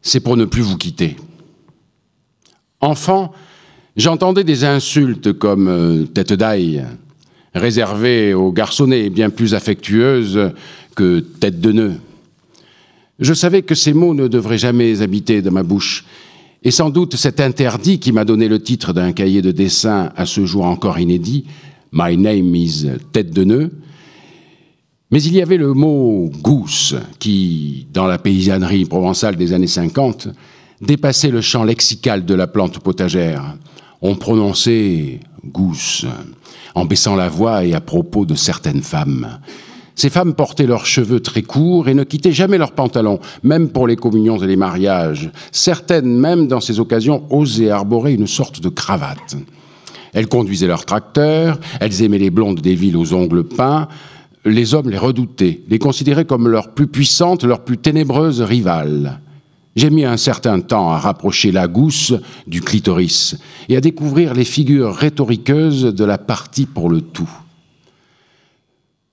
c'est 0.00 0.20
pour 0.20 0.38
ne 0.38 0.46
plus 0.46 0.62
vous 0.62 0.78
quitter. 0.78 1.16
Enfant, 2.80 3.30
j'entendais 3.94 4.42
des 4.42 4.64
insultes 4.64 5.34
comme 5.34 5.68
euh, 5.68 6.04
tête 6.04 6.32
d'ail, 6.32 6.86
réservées 7.54 8.32
aux 8.32 8.52
garçonnets, 8.52 9.10
bien 9.10 9.28
plus 9.28 9.52
affectueuses 9.52 10.50
que 10.96 11.20
tête 11.20 11.60
de 11.60 11.72
nœud. 11.72 11.94
Je 13.18 13.34
savais 13.34 13.60
que 13.60 13.74
ces 13.74 13.92
mots 13.92 14.14
ne 14.14 14.28
devraient 14.28 14.56
jamais 14.56 15.02
habiter 15.02 15.42
dans 15.42 15.52
ma 15.52 15.62
bouche, 15.62 16.06
et 16.62 16.70
sans 16.70 16.88
doute 16.88 17.16
cet 17.16 17.38
interdit 17.38 17.98
qui 17.98 18.12
m'a 18.12 18.24
donné 18.24 18.48
le 18.48 18.62
titre 18.62 18.94
d'un 18.94 19.12
cahier 19.12 19.42
de 19.42 19.50
dessin 19.50 20.10
à 20.16 20.24
ce 20.24 20.46
jour 20.46 20.64
encore 20.64 20.98
inédit, 20.98 21.44
My 21.92 22.16
name 22.16 22.56
is 22.56 22.86
tête 23.12 23.30
de 23.30 23.44
nœud, 23.44 23.70
mais 25.10 25.22
il 25.22 25.34
y 25.34 25.42
avait 25.42 25.56
le 25.56 25.74
mot 25.74 26.30
gousse 26.42 26.94
qui, 27.18 27.86
dans 27.92 28.06
la 28.06 28.18
paysannerie 28.18 28.84
provençale 28.84 29.36
des 29.36 29.52
années 29.52 29.66
50, 29.66 30.28
dépassait 30.80 31.30
le 31.30 31.40
champ 31.40 31.64
lexical 31.64 32.24
de 32.24 32.34
la 32.34 32.46
plante 32.46 32.78
potagère. 32.78 33.56
On 34.02 34.16
prononçait 34.16 35.20
gousse 35.44 36.06
en 36.74 36.84
baissant 36.84 37.16
la 37.16 37.28
voix 37.28 37.64
et 37.64 37.74
à 37.74 37.80
propos 37.80 38.24
de 38.24 38.34
certaines 38.34 38.82
femmes. 38.82 39.38
Ces 39.96 40.10
femmes 40.10 40.34
portaient 40.34 40.66
leurs 40.66 40.86
cheveux 40.86 41.20
très 41.20 41.42
courts 41.42 41.88
et 41.88 41.94
ne 41.94 42.02
quittaient 42.02 42.32
jamais 42.32 42.58
leurs 42.58 42.72
pantalons, 42.72 43.20
même 43.44 43.68
pour 43.68 43.86
les 43.86 43.96
communions 43.96 44.38
et 44.38 44.46
les 44.46 44.56
mariages. 44.56 45.30
Certaines, 45.52 46.18
même 46.18 46.48
dans 46.48 46.60
ces 46.60 46.80
occasions, 46.80 47.24
osaient 47.30 47.70
arborer 47.70 48.14
une 48.14 48.26
sorte 48.26 48.60
de 48.60 48.68
cravate. 48.68 49.36
Elles 50.12 50.28
conduisaient 50.28 50.66
leurs 50.66 50.84
tracteurs, 50.84 51.60
elles 51.80 52.02
aimaient 52.02 52.18
les 52.18 52.30
blondes 52.30 52.60
des 52.60 52.74
villes 52.74 52.96
aux 52.96 53.14
ongles 53.14 53.44
peints. 53.44 53.88
Les 54.44 54.74
hommes 54.74 54.90
les 54.90 54.98
redoutaient, 54.98 55.62
les 55.68 55.78
considéraient 55.78 56.26
comme 56.26 56.48
leurs 56.48 56.74
plus 56.74 56.86
puissantes, 56.86 57.44
leurs 57.44 57.64
plus 57.64 57.78
ténébreuses 57.78 58.42
rivales. 58.42 59.20
J'ai 59.76 59.90
mis 59.90 60.04
un 60.04 60.16
certain 60.16 60.60
temps 60.60 60.90
à 60.90 60.98
rapprocher 60.98 61.50
la 61.50 61.66
gousse 61.66 62.12
du 62.46 62.60
clitoris 62.60 63.36
et 63.68 63.76
à 63.76 63.80
découvrir 63.80 64.34
les 64.34 64.44
figures 64.44 64.94
rhétoriqueuses 64.94 65.84
de 65.84 66.04
la 66.04 66.18
partie 66.18 66.66
pour 66.66 66.88
le 66.88 67.00
tout. 67.00 67.30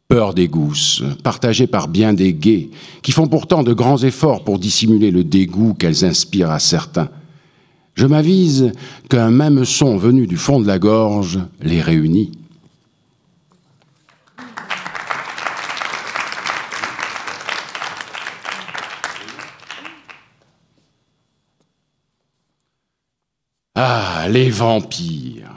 Peur 0.07 0.33
des 0.33 0.49
gousses, 0.49 1.01
partagée 1.23 1.67
par 1.67 1.87
bien 1.87 2.13
des 2.13 2.33
gays, 2.33 2.69
qui 3.01 3.13
font 3.13 3.27
pourtant 3.27 3.63
de 3.63 3.73
grands 3.73 4.03
efforts 4.03 4.43
pour 4.43 4.59
dissimuler 4.59 5.09
le 5.09 5.23
dégoût 5.23 5.73
qu'elles 5.73 6.03
inspirent 6.05 6.51
à 6.51 6.59
certains. 6.59 7.09
Je 7.95 8.05
m'avise 8.05 8.71
qu'un 9.09 9.31
même 9.31 9.65
son 9.65 9.97
venu 9.97 10.27
du 10.27 10.37
fond 10.37 10.59
de 10.59 10.67
la 10.67 10.79
gorge 10.79 11.39
les 11.61 11.81
réunit. 11.81 12.31
Ah, 23.83 24.27
les 24.29 24.51
vampires. 24.51 25.49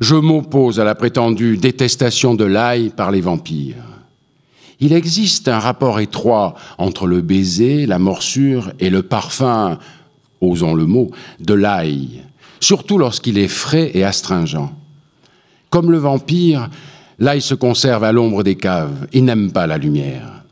Je 0.00 0.16
m'oppose 0.16 0.80
à 0.80 0.84
la 0.84 0.96
prétendue 0.96 1.56
détestation 1.56 2.34
de 2.34 2.44
l'ail 2.44 2.90
par 2.90 3.12
les 3.12 3.20
vampires. 3.20 3.76
Il 4.80 4.92
existe 4.92 5.46
un 5.46 5.60
rapport 5.60 6.00
étroit 6.00 6.56
entre 6.78 7.06
le 7.06 7.20
baiser, 7.20 7.86
la 7.86 8.00
morsure 8.00 8.72
et 8.80 8.90
le 8.90 9.04
parfum, 9.04 9.78
osons 10.40 10.74
le 10.74 10.84
mot, 10.86 11.12
de 11.38 11.54
l'ail, 11.54 12.24
surtout 12.58 12.98
lorsqu'il 12.98 13.38
est 13.38 13.46
frais 13.46 13.92
et 13.94 14.02
astringent. 14.02 14.72
Comme 15.70 15.92
le 15.92 15.98
vampire, 15.98 16.70
l'ail 17.20 17.40
se 17.40 17.54
conserve 17.54 18.02
à 18.02 18.10
l'ombre 18.10 18.42
des 18.42 18.56
caves, 18.56 19.06
il 19.12 19.24
n'aime 19.24 19.52
pas 19.52 19.68
la 19.68 19.78
lumière. 19.78 20.42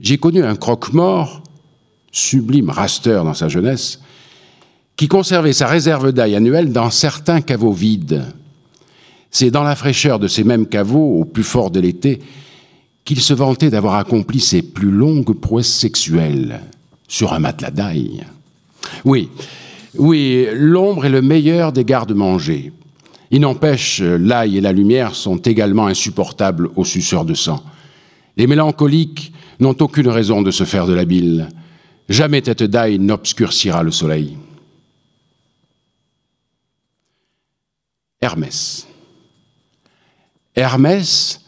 J'ai 0.00 0.18
connu 0.18 0.44
un 0.44 0.54
croque-mort, 0.54 1.42
sublime 2.12 2.68
raster 2.68 3.24
dans 3.24 3.32
sa 3.32 3.48
jeunesse, 3.48 4.00
qui 4.98 5.06
conservait 5.06 5.52
sa 5.52 5.68
réserve 5.68 6.10
d'ail 6.10 6.34
annuelle 6.34 6.72
dans 6.72 6.90
certains 6.90 7.40
caveaux 7.40 7.72
vides. 7.72 8.24
C'est 9.30 9.52
dans 9.52 9.62
la 9.62 9.76
fraîcheur 9.76 10.18
de 10.18 10.26
ces 10.26 10.42
mêmes 10.42 10.66
caveaux, 10.66 11.20
au 11.20 11.24
plus 11.24 11.44
fort 11.44 11.70
de 11.70 11.78
l'été, 11.78 12.18
qu'il 13.04 13.20
se 13.20 13.32
vantait 13.32 13.70
d'avoir 13.70 13.94
accompli 13.94 14.40
ses 14.40 14.60
plus 14.60 14.90
longues 14.90 15.38
prouesses 15.38 15.72
sexuelles 15.72 16.62
sur 17.06 17.32
un 17.32 17.38
matelas 17.38 17.70
d'ail. 17.70 18.24
Oui, 19.04 19.30
oui, 19.96 20.48
l'ombre 20.52 21.04
est 21.04 21.10
le 21.10 21.22
meilleur 21.22 21.72
des 21.72 21.84
gardes-manger. 21.84 22.72
Il 23.30 23.42
n'empêche, 23.42 24.00
l'ail 24.00 24.56
et 24.56 24.60
la 24.60 24.72
lumière 24.72 25.14
sont 25.14 25.36
également 25.36 25.86
insupportables 25.86 26.70
aux 26.74 26.84
suceurs 26.84 27.24
de 27.24 27.34
sang. 27.34 27.62
Les 28.36 28.48
mélancoliques 28.48 29.32
n'ont 29.60 29.76
aucune 29.78 30.08
raison 30.08 30.42
de 30.42 30.50
se 30.50 30.64
faire 30.64 30.86
de 30.86 30.94
la 30.94 31.04
bile. 31.04 31.50
Jamais 32.08 32.42
tête 32.42 32.64
d'ail 32.64 32.98
n'obscurcira 32.98 33.84
le 33.84 33.92
soleil. 33.92 34.36
Hermès. 38.20 38.88
Hermès, 40.56 41.40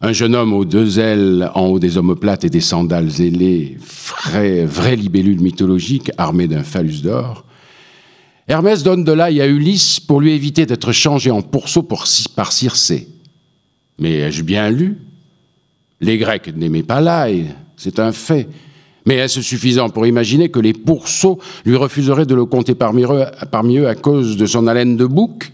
un 0.00 0.12
jeune 0.12 0.34
homme 0.34 0.52
aux 0.52 0.64
deux 0.64 0.98
ailes 0.98 1.48
en 1.54 1.66
haut 1.66 1.78
des 1.78 1.96
omoplates 1.96 2.44
et 2.44 2.50
des 2.50 2.60
sandales 2.60 3.20
ailées, 3.20 3.78
vrai, 3.78 4.96
libellule 4.96 5.40
mythologique 5.40 6.10
armé 6.18 6.48
d'un 6.48 6.64
phallus 6.64 7.02
d'or. 7.02 7.44
Hermès 8.48 8.82
donne 8.82 9.04
de 9.04 9.12
l'ail 9.12 9.40
à 9.40 9.46
Ulysse 9.46 10.00
pour 10.00 10.20
lui 10.20 10.32
éviter 10.32 10.66
d'être 10.66 10.90
changé 10.90 11.30
en 11.30 11.40
pourceau 11.40 11.84
pour, 11.84 12.04
par 12.34 12.50
Circé. 12.50 13.06
Mais 14.00 14.14
ai-je 14.14 14.42
bien 14.42 14.70
lu? 14.70 14.98
Les 16.00 16.18
Grecs 16.18 16.52
n'aimaient 16.56 16.82
pas 16.82 17.00
l'ail, 17.00 17.54
c'est 17.76 18.00
un 18.00 18.10
fait. 18.10 18.48
Mais 19.06 19.16
est-ce 19.16 19.40
suffisant 19.40 19.88
pour 19.88 20.04
imaginer 20.04 20.48
que 20.48 20.58
les 20.58 20.72
pourceaux 20.72 21.38
lui 21.64 21.76
refuseraient 21.76 22.26
de 22.26 22.34
le 22.34 22.44
compter 22.44 22.74
parmi 22.74 23.04
eux 23.04 23.88
à 23.88 23.94
cause 23.94 24.36
de 24.36 24.46
son 24.46 24.66
haleine 24.66 24.96
de 24.96 25.06
bouc? 25.06 25.52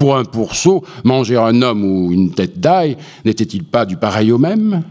Pour 0.00 0.16
un 0.16 0.24
pourceau, 0.24 0.82
manger 1.04 1.36
un 1.36 1.60
homme 1.60 1.84
ou 1.84 2.10
une 2.10 2.32
tête 2.32 2.58
d'ail 2.58 2.96
n'était-il 3.26 3.64
pas 3.64 3.84
du 3.84 3.98
pareil 3.98 4.32
au 4.32 4.38
même? 4.38 4.82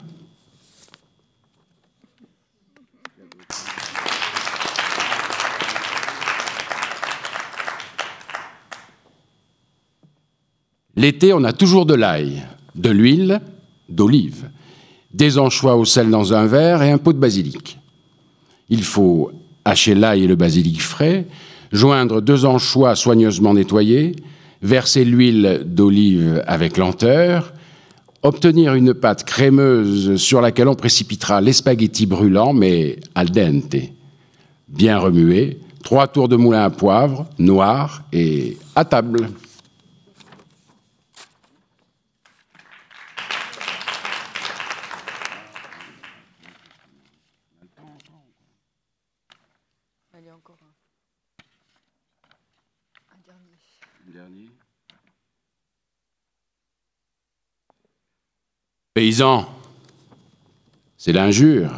L'été, 10.95 11.33
on 11.33 11.43
a 11.43 11.53
toujours 11.53 11.87
de 11.87 11.95
l'ail, 11.95 12.45
de 12.75 12.91
l'huile, 12.91 13.41
d'olive, 13.89 14.51
des 15.11 15.39
anchois 15.39 15.75
au 15.75 15.85
sel 15.85 16.11
dans 16.11 16.35
un 16.35 16.45
verre 16.45 16.83
et 16.83 16.91
un 16.91 16.99
pot 16.99 17.13
de 17.13 17.17
basilic. 17.17 17.79
Il 18.69 18.83
faut 18.83 19.31
hacher 19.65 19.95
l'ail 19.95 20.25
et 20.25 20.27
le 20.27 20.35
basilic 20.35 20.83
frais, 20.83 21.25
joindre 21.71 22.21
deux 22.21 22.45
anchois 22.45 22.95
soigneusement 22.95 23.55
nettoyés, 23.55 24.15
verser 24.61 25.05
l'huile 25.05 25.63
d'olive 25.65 26.43
avec 26.47 26.77
lenteur, 26.77 27.53
obtenir 28.23 28.73
une 28.73 28.93
pâte 28.93 29.23
crémeuse 29.23 30.17
sur 30.17 30.41
laquelle 30.41 30.67
on 30.67 30.75
précipitera 30.75 31.41
les 31.41 31.53
spaghettis 31.53 32.05
brûlants 32.05 32.53
mais 32.53 32.97
al 33.15 33.29
dente. 33.29 33.75
Bien 34.67 34.99
remuer, 34.99 35.59
trois 35.83 36.07
tours 36.07 36.27
de 36.27 36.35
moulin 36.35 36.63
à 36.63 36.69
poivre, 36.69 37.27
noir 37.37 38.03
et 38.11 38.57
à 38.75 38.85
table. 38.85 39.29
Paysan, 58.99 59.45
c'est 60.97 61.13
l'injure, 61.13 61.71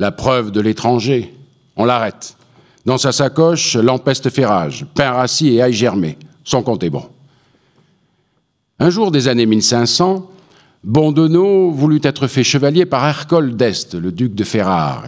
la 0.00 0.10
preuve 0.10 0.50
de 0.50 0.60
l'étranger. 0.60 1.32
On 1.76 1.84
l'arrête. 1.84 2.36
Dans 2.84 2.98
sa 2.98 3.12
sacoche, 3.12 3.76
l'empeste 3.76 4.30
fait 4.30 4.44
rage, 4.44 4.84
pain 4.96 5.12
rassis 5.12 5.54
et 5.54 5.62
ail 5.62 5.72
germé. 5.72 6.18
Son 6.42 6.64
compte 6.64 6.82
est 6.82 6.90
bon. 6.90 7.08
Un 8.80 8.90
jour 8.90 9.12
des 9.12 9.28
années 9.28 9.46
1500, 9.46 10.28
Bondenot 10.82 11.70
voulut 11.70 12.00
être 12.02 12.26
fait 12.26 12.42
chevalier 12.42 12.84
par 12.84 13.06
Ercole 13.06 13.54
d'Est, 13.54 13.94
le 13.94 14.10
duc 14.10 14.34
de 14.34 14.42
Ferrare. 14.42 15.04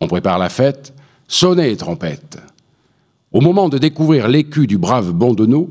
On 0.00 0.08
prépare 0.08 0.38
la 0.38 0.48
fête, 0.48 0.94
sonnez 1.26 1.72
et 1.72 1.76
trompette. 1.76 2.38
Au 3.32 3.42
moment 3.42 3.68
de 3.68 3.76
découvrir 3.76 4.28
l'écu 4.28 4.66
du 4.66 4.78
brave 4.78 5.12
Bondenot, 5.12 5.68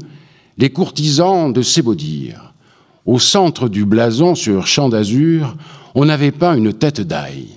les 0.56 0.70
courtisans 0.70 1.52
de 1.52 1.64
s'ébaudir. 1.64 2.54
Au 3.07 3.19
centre 3.19 3.69
du 3.69 3.85
blason, 3.85 4.35
sur 4.35 4.67
champ 4.67 4.89
d'azur, 4.89 5.55
on 5.95 6.03
n'avait 6.03 6.34
pas 6.34 6.57
une 6.57 6.73
tête 6.73 6.99
d'ail. 6.99 7.47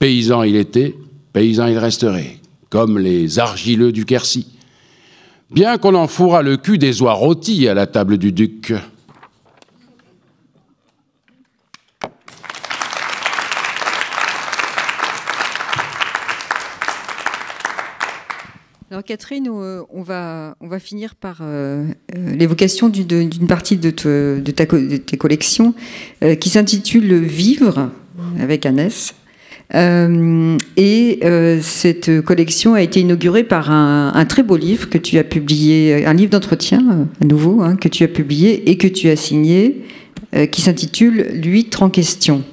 Paysan 0.00 0.42
il 0.42 0.56
était, 0.56 0.96
paysan 1.32 1.68
il 1.68 1.78
resterait, 1.78 2.40
comme 2.68 2.98
les 2.98 3.38
argileux 3.38 3.92
du 3.92 4.04
Quercy. 4.04 4.48
Bien 5.52 5.78
qu'on 5.78 5.94
en 5.94 6.08
fourra 6.08 6.42
le 6.42 6.56
cul 6.56 6.78
des 6.78 7.00
oies 7.00 7.12
rôties 7.12 7.68
à 7.68 7.74
la 7.74 7.86
table 7.86 8.18
du 8.18 8.32
duc. 8.32 8.74
Catherine, 19.06 19.48
euh, 19.48 19.82
on 19.90 20.02
va, 20.02 20.56
finir 20.80 21.14
par 21.14 21.38
euh, 21.40 21.84
euh, 22.16 22.34
l'évocation 22.34 22.88
d'une 22.88 23.46
partie 23.46 23.76
de, 23.76 23.90
ta, 23.90 24.66
tes 24.66 25.16
collections 25.16 25.74
qui 26.40 26.50
s'intitule 26.50 27.14
Vivre 27.14 27.90
avec 28.40 28.66
un 28.66 28.76
et 30.76 31.20
cette 31.62 32.20
collection 32.22 32.74
a 32.74 32.82
été 32.82 33.00
inaugurée 33.00 33.44
par 33.44 33.70
un, 33.70 34.24
très 34.26 34.42
beau 34.42 34.56
livre 34.56 34.90
que 34.90 34.98
tu 34.98 35.18
as 35.18 35.24
publié, 35.24 36.04
un 36.04 36.12
livre 36.12 36.30
d'entretien 36.30 37.06
à 37.20 37.24
nouveau, 37.24 37.62
hein, 37.62 37.76
que 37.76 37.88
tu 37.88 38.02
as 38.04 38.08
publié 38.08 38.70
et 38.70 38.76
que 38.76 38.88
tu 38.88 39.08
as 39.08 39.16
signé, 39.16 39.84
qui 40.50 40.62
s'intitule 40.62 41.28
L'huître 41.32 41.82
en 41.82 41.90
question. 41.90 42.44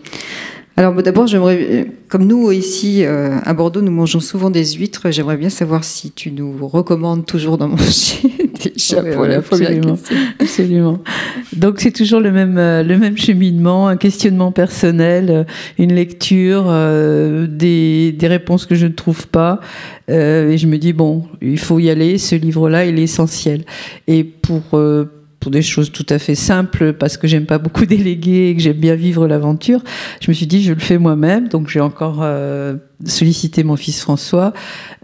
Alors 0.75 0.93
d'abord, 1.03 1.27
j'aimerais, 1.27 1.87
comme 2.09 2.25
nous 2.25 2.51
ici 2.51 3.05
euh, 3.05 3.37
à 3.43 3.53
Bordeaux, 3.53 3.81
nous 3.81 3.91
mangeons 3.91 4.19
souvent 4.19 4.49
des 4.49 4.65
huîtres. 4.73 5.11
J'aimerais 5.11 5.37
bien 5.37 5.49
savoir 5.49 5.83
si 5.83 6.09
tu 6.11 6.31
nous 6.31 6.67
recommandes 6.67 7.27
toujours 7.27 7.59
d'en 7.59 7.67
manger 7.69 8.17
déjà 8.63 9.03
pour 9.03 9.25
la 9.25 9.37
absolument, 9.37 9.99
absolument. 10.39 10.99
Donc 11.55 11.79
c'est 11.79 11.91
toujours 11.91 12.21
le 12.21 12.31
même 12.31 12.57
euh, 12.57 12.81
le 12.81 12.97
même 12.97 13.17
cheminement, 13.17 13.87
un 13.87 13.97
questionnement 13.97 14.51
personnel, 14.51 15.29
euh, 15.29 15.43
une 15.77 15.93
lecture, 15.93 16.63
des, 17.47 18.11
des, 18.11 18.27
réponses 18.27 18.65
que 18.65 18.73
je 18.73 18.87
ne 18.87 18.93
trouve 18.93 19.27
pas, 19.27 19.59
et 20.07 20.57
je 20.57 20.65
me 20.65 20.77
dis 20.77 20.93
bon, 20.93 21.25
il 21.41 21.59
faut 21.59 21.77
y 21.77 21.91
aller. 21.91 22.17
Ce 22.17 22.35
livre-là, 22.35 22.85
il 22.85 22.97
est 22.97 23.03
essentiel. 23.03 23.63
Et 24.07 24.23
pour 24.23 24.61
pour 25.43 25.51
des 25.51 25.61
choses 25.61 25.91
tout 25.91 26.05
à 26.07 26.19
fait 26.19 26.35
simples, 26.35 26.93
parce 26.93 27.17
que 27.17 27.27
j'aime 27.27 27.45
pas 27.45 27.57
beaucoup 27.57 27.85
déléguer 27.97 28.47
et 28.47 28.55
que 28.55 28.61
j'aime 28.61 28.77
bien 28.77 28.95
vivre 28.95 29.27
l'aventure, 29.27 29.81
je 30.21 30.31
me 30.31 30.33
suis 30.33 30.47
dit, 30.47 30.63
je 30.63 30.71
le 30.71 30.79
fais 30.79 30.97
moi-même. 30.97 31.49
Donc 31.49 31.67
j'ai 31.67 31.81
encore 31.81 32.19
euh, 32.21 32.75
sollicité 33.05 33.65
mon 33.65 33.75
fils 33.75 33.99
François 33.99 34.53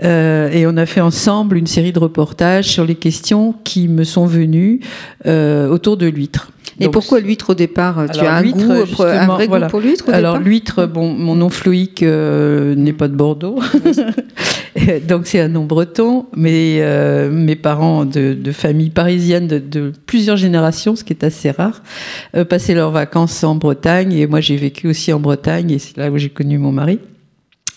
euh, 0.01 0.49
et 0.49 0.65
on 0.65 0.77
a 0.77 0.85
fait 0.85 1.01
ensemble 1.01 1.57
une 1.57 1.67
série 1.67 1.91
de 1.91 1.99
reportages 1.99 2.69
sur 2.69 2.85
les 2.85 2.95
questions 2.95 3.53
qui 3.65 3.89
me 3.89 4.05
sont 4.05 4.27
venues 4.27 4.79
euh, 5.25 5.67
autour 5.67 5.97
de 5.97 6.07
l'huître. 6.07 6.51
Et 6.79 6.87
pourquoi 6.87 7.19
l'huître 7.19 7.49
au 7.49 7.55
départ 7.55 8.05
Tu 8.13 8.21
as 8.21 8.35
un, 8.35 8.41
goût, 8.41 8.71
un 9.01 9.27
vrai 9.27 9.49
goût 9.49 9.59
pour 9.69 9.81
l'huître 9.81 10.05
Alors 10.13 10.39
l'huître, 10.39 10.85
bon, 10.85 11.13
mon 11.13 11.35
nom 11.35 11.49
Floïc 11.49 12.01
n'est 12.01 12.93
pas 12.93 13.09
de 13.09 13.15
Bordeaux. 13.15 13.59
Donc 15.07 15.27
c'est 15.27 15.39
un 15.39 15.47
nom 15.47 15.65
breton, 15.65 16.27
mais 16.35 16.77
euh, 16.79 17.29
mes 17.31 17.55
parents 17.55 18.05
de, 18.05 18.37
famille 18.51 18.89
parisienne 18.89 19.47
de, 19.47 19.91
plusieurs 20.05 20.28
générations, 20.37 20.95
ce 20.95 21.03
qui 21.03 21.13
est 21.13 21.23
assez 21.23 21.51
rare, 21.51 21.81
euh, 22.35 22.45
passaient 22.45 22.73
leurs 22.73 22.91
vacances 22.91 23.43
en 23.43 23.55
Bretagne 23.55 24.13
et 24.13 24.27
moi 24.27 24.41
j'ai 24.41 24.57
vécu 24.57 24.87
aussi 24.87 25.13
en 25.13 25.19
Bretagne 25.19 25.71
et 25.71 25.79
c'est 25.79 25.97
là 25.97 26.11
où 26.11 26.17
j'ai 26.17 26.29
connu 26.29 26.57
mon 26.57 26.71
mari. 26.71 26.99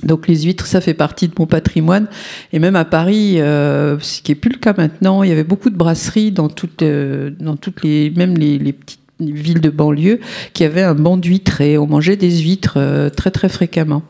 Donc 0.02 0.26
les 0.26 0.42
huîtres, 0.42 0.66
ça 0.66 0.80
fait 0.80 0.94
partie 0.94 1.28
de 1.28 1.34
mon 1.38 1.46
patrimoine. 1.46 2.08
Et 2.52 2.58
même 2.58 2.74
à 2.74 2.84
Paris, 2.84 3.40
euh, 3.40 3.98
ce 4.00 4.20
qui 4.20 4.32
est 4.32 4.36
plus 4.36 4.50
le 4.50 4.58
cas 4.58 4.74
maintenant, 4.76 5.22
il 5.22 5.28
y 5.28 5.32
avait 5.32 5.44
beaucoup 5.44 5.70
de 5.70 5.76
brasseries 5.76 6.32
dans 6.32 6.48
toutes, 6.48 6.82
dans 6.82 7.56
toutes 7.56 7.84
les, 7.84 8.10
même 8.10 8.36
les, 8.36 8.58
les 8.58 8.72
petites 8.72 8.98
villes 9.20 9.60
de 9.60 9.70
banlieue, 9.70 10.18
qui 10.54 10.64
avaient 10.64 10.82
un 10.82 10.96
banc 10.96 11.16
d'huîtres 11.16 11.60
et 11.60 11.78
on 11.78 11.86
mangeait 11.86 12.16
des 12.16 12.40
huîtres 12.40 12.78
très 13.16 13.30
très 13.30 13.48
fréquemment. 13.48 14.02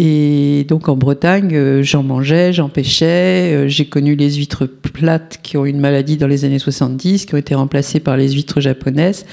Et 0.00 0.64
donc 0.68 0.88
en 0.88 0.94
Bretagne, 0.94 1.50
euh, 1.52 1.82
j'en 1.82 2.04
mangeais, 2.04 2.52
j'en 2.52 2.68
pêchais. 2.68 3.52
Euh, 3.52 3.66
j'ai 3.66 3.86
connu 3.86 4.14
les 4.14 4.34
huîtres 4.34 4.64
plates 4.64 5.40
qui 5.42 5.56
ont 5.56 5.66
eu 5.66 5.70
une 5.70 5.80
maladie 5.80 6.16
dans 6.16 6.28
les 6.28 6.44
années 6.44 6.60
70, 6.60 7.26
qui 7.26 7.34
ont 7.34 7.38
été 7.38 7.56
remplacées 7.56 7.98
par 7.98 8.16
les 8.16 8.30
huîtres 8.30 8.60
japonaises. 8.60 9.26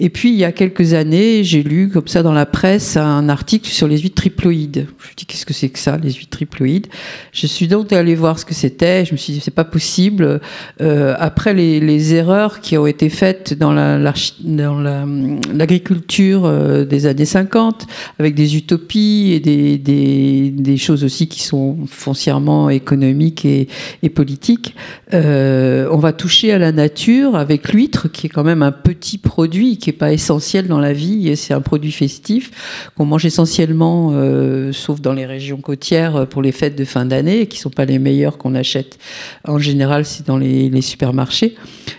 Et 0.00 0.10
puis 0.10 0.30
il 0.30 0.36
y 0.36 0.44
a 0.44 0.50
quelques 0.50 0.94
années, 0.94 1.44
j'ai 1.44 1.62
lu 1.62 1.90
comme 1.90 2.08
ça 2.08 2.24
dans 2.24 2.32
la 2.32 2.44
presse 2.44 2.96
un 2.96 3.28
article 3.28 3.70
sur 3.70 3.86
les 3.86 3.98
huîtres 3.98 4.16
triploïdes. 4.16 4.88
Je 4.98 5.10
me 5.10 5.14
dit 5.16 5.26
qu'est-ce 5.26 5.46
que 5.46 5.52
c'est 5.52 5.68
que 5.68 5.78
ça, 5.78 5.96
les 5.96 6.10
huîtres 6.10 6.30
triploïdes? 6.30 6.88
Je 7.32 7.46
suis 7.46 7.68
donc 7.68 7.92
allée 7.92 8.16
voir 8.16 8.40
ce 8.40 8.44
que 8.44 8.54
c'était. 8.54 9.04
Je 9.04 9.12
me 9.12 9.16
suis 9.16 9.34
dit 9.34 9.40
c'est 9.40 9.54
pas 9.54 9.62
possible. 9.62 10.40
Euh, 10.80 11.14
après 11.20 11.54
les, 11.54 12.14
erreurs 12.14 12.60
qui 12.60 12.76
ont 12.76 12.86
été 12.86 13.08
faites 13.10 13.56
dans 13.56 13.72
l'agriculture 13.72 16.48
la, 16.48 16.84
des 16.84 17.06
années 17.06 17.24
50, 17.24 17.86
avec 18.18 18.34
des 18.34 18.56
utopies 18.56 19.34
et 19.34 19.40
des 19.40 19.99
des, 20.00 20.76
choses 20.76 21.04
aussi 21.04 21.28
qui 21.28 21.42
sont 21.42 21.78
foncièrement 21.86 22.70
économiques 22.70 23.44
et, 23.44 23.68
politiques. 24.14 24.74
Euh, 25.14 25.88
on 25.90 25.98
va 25.98 26.12
toucher 26.12 26.52
à 26.52 26.58
la 26.58 26.72
nature 26.72 27.36
avec 27.36 27.72
l'huître, 27.72 28.08
qui 28.10 28.26
est 28.26 28.30
quand 28.30 28.44
même 28.44 28.62
un 28.62 28.72
petit 28.72 29.18
produit, 29.18 29.78
qui 29.78 29.90
n'est 29.90 29.96
pas 29.96 30.12
essentiel 30.12 30.66
dans 30.66 30.78
la 30.78 30.92
vie, 30.92 31.36
c'est 31.36 31.54
un 31.54 31.60
produit 31.60 31.92
festif 31.92 32.90
qu'on 32.96 33.04
mange 33.04 33.24
essentiellement, 33.24 34.10
euh, 34.12 34.72
sauf 34.72 35.00
dans 35.00 35.12
les 35.12 35.26
régions 35.26 35.60
côtières, 35.60 36.26
pour 36.26 36.42
les 36.42 36.52
fêtes 36.52 36.76
de 36.76 36.84
fin 36.84 37.04
d'année, 37.04 37.46
qui 37.46 37.58
ne 37.58 37.62
sont 37.62 37.70
pas 37.70 37.84
les 37.84 37.98
meilleures 37.98 38.38
qu'on 38.38 38.54
achète. 38.54 38.98
En 39.46 39.58
général, 39.58 40.04
c'est 40.04 40.26
dans 40.26 40.38
les, 40.38 40.80
supermarchés. 40.80 41.56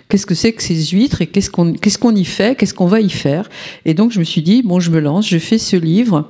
Qu'est-ce 0.10 0.26
que 0.26 0.36
c'est 0.36 0.54
que 0.54 0.64
ces 0.64 0.88
huîtres 0.88 1.22
et 1.22 1.28
qu'est-ce 1.28 1.50
qu'on 1.50 1.74
qu'est-ce 1.74 1.98
qu'on 1.98 2.16
y 2.16 2.26
fait, 2.26 2.58
qu'est-ce 2.58 2.74
qu'on 2.74 2.88
va 2.88 3.00
y 3.00 3.10
faire? 3.10 3.50
Et 3.86 3.94
donc 3.94 4.12
je 4.12 4.20
me 4.20 4.24
suis 4.24 4.42
dit 4.42 4.64
bon, 4.64 4.80
je 4.80 4.92
me 4.92 5.00
lance, 5.00 5.28
je 5.30 5.38
fais 5.38 5.58
ce 5.58 5.76
livre 5.76 6.30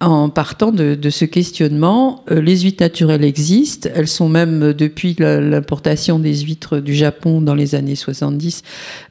en 0.00 0.28
partant 0.28 0.70
de, 0.70 0.94
de 0.94 1.10
ce 1.10 1.24
questionnement. 1.24 2.24
Euh, 2.30 2.40
les 2.40 2.60
huîtres 2.60 2.82
naturelles 2.84 3.24
existent, 3.24 3.88
elles 3.92 4.06
sont 4.06 4.28
même 4.28 4.62
euh, 4.62 4.72
depuis 4.72 5.16
l'importation 5.18 6.20
des 6.20 6.36
huîtres 6.36 6.78
du 6.78 6.94
Japon 6.94 7.40
dans 7.40 7.54
les 7.56 7.74
années 7.74 7.96
70, 7.96 8.62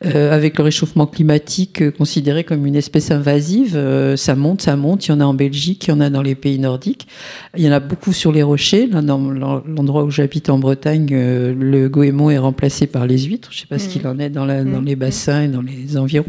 euh, 0.05 0.31
avec 0.34 0.57
le 0.57 0.64
réchauffement 0.64 1.05
climatique, 1.05 1.81
euh, 1.81 1.91
considérées 1.91 2.45
comme 2.45 2.65
une 2.65 2.76
espèce 2.76 3.11
invasive. 3.11 3.77
Ça 4.15 4.35
monte, 4.35 4.61
ça 4.61 4.77
monte, 4.77 5.05
il 5.07 5.09
y 5.09 5.14
en 5.14 5.19
a 5.19 5.26
en 5.26 5.34
Belgique, 5.34 5.88
il 5.88 5.89
y 5.89 5.93
en 5.93 5.99
a 5.99 6.09
dans 6.09 6.22
les 6.22 6.35
pays 6.35 6.57
nordiques, 6.59 7.07
il 7.57 7.64
y 7.64 7.68
en 7.69 7.73
a 7.73 7.81
beaucoup 7.81 8.14
sur 8.14 8.31
les 8.31 8.43
rochers. 8.43 8.88
Là, 8.88 9.01
dans 9.01 9.18
l'en- 9.19 9.61
l'endroit 9.68 10.03
où 10.05 10.09
j'habite 10.11 10.49
en 10.49 10.57
Bretagne, 10.57 11.07
le 11.09 11.88
goémon 11.89 12.30
est 12.30 12.38
remplacé 12.38 12.88
par 12.88 13.05
les 13.07 13.18
huîtres. 13.19 13.49
Je 13.51 13.57
ne 13.57 13.61
sais 13.61 13.68
pas 13.68 13.77
ce 13.80 13.89
qu'il 13.89 14.07
en 14.07 14.18
est 14.19 14.30
dans, 14.30 14.45
la- 14.45 14.64
dans 14.64 14.81
les 14.81 14.95
bassins 14.95 15.43
et 15.43 15.47
dans 15.49 15.61
les 15.61 15.97
environs. 15.97 16.26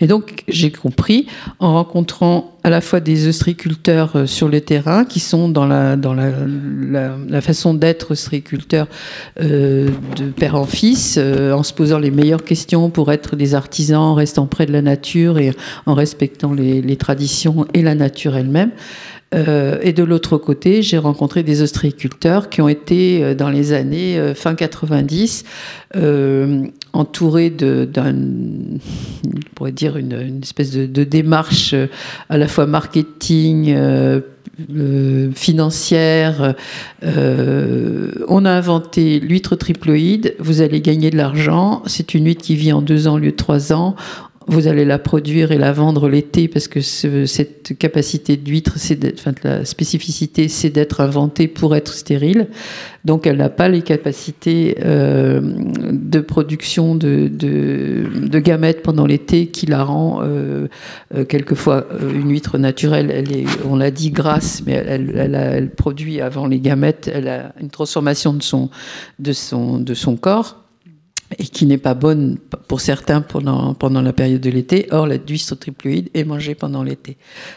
Et 0.00 0.06
donc, 0.06 0.44
j'ai 0.48 0.70
compris, 0.70 1.26
en 1.58 1.74
rencontrant 1.74 2.56
à 2.66 2.70
la 2.70 2.80
fois 2.80 2.98
des 2.98 3.28
ostréiculteurs 3.28 4.16
euh, 4.16 4.26
sur 4.26 4.48
le 4.48 4.60
terrain, 4.60 5.04
qui 5.04 5.20
sont 5.20 5.48
dans 5.48 5.66
la, 5.66 5.94
dans 5.94 6.14
la, 6.14 7.40
façon 7.40 7.74
d'être 7.74 8.10
ostréiculteur 8.10 8.88
euh, 9.40 9.88
de 10.16 10.30
père 10.30 10.56
en 10.56 10.64
fils, 10.64 11.16
euh, 11.16 11.52
en 11.52 11.62
se 11.62 11.72
posant 11.72 12.00
les 12.00 12.10
meilleures 12.10 12.42
questions 12.42 12.90
pour 12.90 13.12
être 13.12 13.36
des 13.36 13.54
artisans, 13.54 14.00
en 14.00 14.14
restant 14.14 14.46
près 14.46 14.66
de 14.66 14.72
la 14.72 14.82
nature 14.82 15.38
et 15.38 15.52
en 15.86 15.94
respectant 15.94 16.52
les 16.52 16.96
traditions 16.96 17.66
et 17.72 17.82
la 17.82 17.94
nature 17.94 18.36
elle-même. 18.36 18.72
Euh, 19.34 19.78
et 19.82 19.92
de 19.92 20.04
l'autre 20.04 20.38
côté, 20.38 20.82
j'ai 20.82 20.98
rencontré 20.98 21.42
des 21.42 21.62
ostréiculteurs 21.62 22.48
qui 22.48 22.60
ont 22.60 22.68
été 22.68 23.24
euh, 23.24 23.34
dans 23.34 23.50
les 23.50 23.72
années 23.72 24.18
euh, 24.18 24.34
fin 24.34 24.54
90 24.54 25.44
euh, 25.96 26.64
entourés 26.92 27.50
d'un, 27.50 28.14
pourrait 29.54 29.72
dire 29.72 29.96
une, 29.96 30.40
espèce 30.42 30.72
de, 30.72 31.04
démarche 31.04 31.74
à 32.28 32.38
la 32.38 32.48
fois 32.48 32.66
marketing. 32.66 33.76
financière. 35.34 36.54
On 37.02 38.44
a 38.46 38.50
inventé 38.50 39.20
l'huître 39.20 39.54
triploïde. 39.54 40.34
Vous 40.38 40.62
allez 40.62 40.80
gagner 40.80 41.10
de 41.10 41.18
l'argent. 41.18 41.82
C'est 41.84 42.14
une 42.14 42.24
huître 42.26 42.42
qui 42.42 42.56
vit 42.56 42.72
en 42.72 42.80
deux 42.80 43.06
ans 43.06 43.16
au 43.16 43.18
lieu 43.18 43.32
de 43.32 43.36
trois 43.36 43.74
ans. 43.74 43.96
Vous 44.48 44.68
allez 44.68 44.84
la 44.84 45.00
produire 45.00 45.50
et 45.50 45.58
la 45.58 45.72
vendre 45.72 46.08
l'été 46.08 46.46
parce 46.46 46.68
que 46.68 46.80
ce- 46.80 47.26
cette 47.26 47.76
capacité 47.76 48.36
d'huître, 48.36 48.74
enfin, 49.14 49.32
la 49.42 49.64
spécificité, 49.64 50.46
c'est 50.46 50.70
d'être 50.70 51.00
inventée 51.00 51.48
pour 51.48 51.74
être 51.74 51.92
stérile. 51.92 52.46
Donc 53.04 53.26
elle 53.26 53.38
n'a 53.38 53.48
pas 53.48 53.68
les 53.68 53.82
capacités 53.82 54.76
euh, 54.84 55.40
de 55.90 56.20
production 56.20 56.94
de, 56.94 57.26
de, 57.26 58.04
de 58.28 58.38
gamètes 58.38 58.82
pendant 58.82 59.04
l'été 59.06 59.48
qui 59.48 59.66
la 59.66 59.82
rend 59.82 60.20
euh, 60.22 60.68
euh, 61.16 61.24
quelquefois 61.24 61.86
euh, 62.00 62.12
une 62.14 62.30
huître 62.30 62.56
naturelle. 62.56 63.10
Elle 63.12 63.32
est, 63.32 63.46
on 63.68 63.74
l'a 63.74 63.90
dit, 63.90 64.10
grasse, 64.10 64.62
mais 64.64 64.74
elle, 64.74 65.12
elle, 65.16 65.34
a- 65.34 65.56
elle 65.56 65.70
produit 65.70 66.20
avant 66.20 66.46
les 66.46 66.60
gamètes. 66.60 67.10
Elle 67.12 67.26
a 67.26 67.52
une 67.60 67.70
transformation 67.70 68.32
de 68.32 68.42
son, 68.44 68.70
de 69.18 69.32
son, 69.32 69.78
de 69.80 69.94
son 69.94 70.16
corps 70.16 70.62
et 71.38 71.44
qui 71.44 71.66
n'est 71.66 71.78
pas 71.78 71.94
bonne 71.94 72.38
pour 72.68 72.80
certains 72.80 73.20
pendant, 73.20 73.74
pendant 73.74 74.02
la 74.02 74.12
période 74.12 74.40
de 74.40 74.50
l'été. 74.50 74.86
Or, 74.90 75.06
la 75.06 75.16
huître 75.16 75.56
triploïde 75.56 76.08
est 76.14 76.24
mangée 76.24 76.54
pendant 76.54 76.82
l'été. 76.82 77.16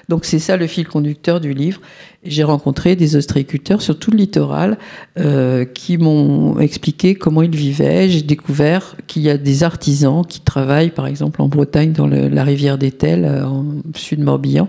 Donc 0.09 0.25
c'est 0.25 0.39
ça 0.39 0.57
le 0.57 0.67
fil 0.67 0.87
conducteur 0.87 1.39
du 1.39 1.53
livre. 1.53 1.81
J'ai 2.23 2.43
rencontré 2.43 2.97
des 2.97 3.15
ostréiculteurs 3.15 3.81
sur 3.81 3.97
tout 3.97 4.11
le 4.11 4.17
littoral 4.17 4.77
euh, 5.17 5.63
qui 5.63 5.97
m'ont 5.97 6.59
expliqué 6.59 7.15
comment 7.15 7.41
ils 7.41 7.55
vivaient. 7.55 8.09
J'ai 8.09 8.23
découvert 8.23 8.97
qu'il 9.07 9.21
y 9.21 9.29
a 9.29 9.37
des 9.37 9.63
artisans 9.63 10.25
qui 10.27 10.41
travaillent, 10.41 10.91
par 10.91 11.07
exemple 11.07 11.41
en 11.41 11.47
Bretagne, 11.47 11.93
dans 11.93 12.07
la 12.07 12.43
rivière 12.43 12.77
d'Etel, 12.77 13.23
euh, 13.23 13.45
en 13.45 13.65
sud 13.95 14.19
Morbihan, 14.19 14.67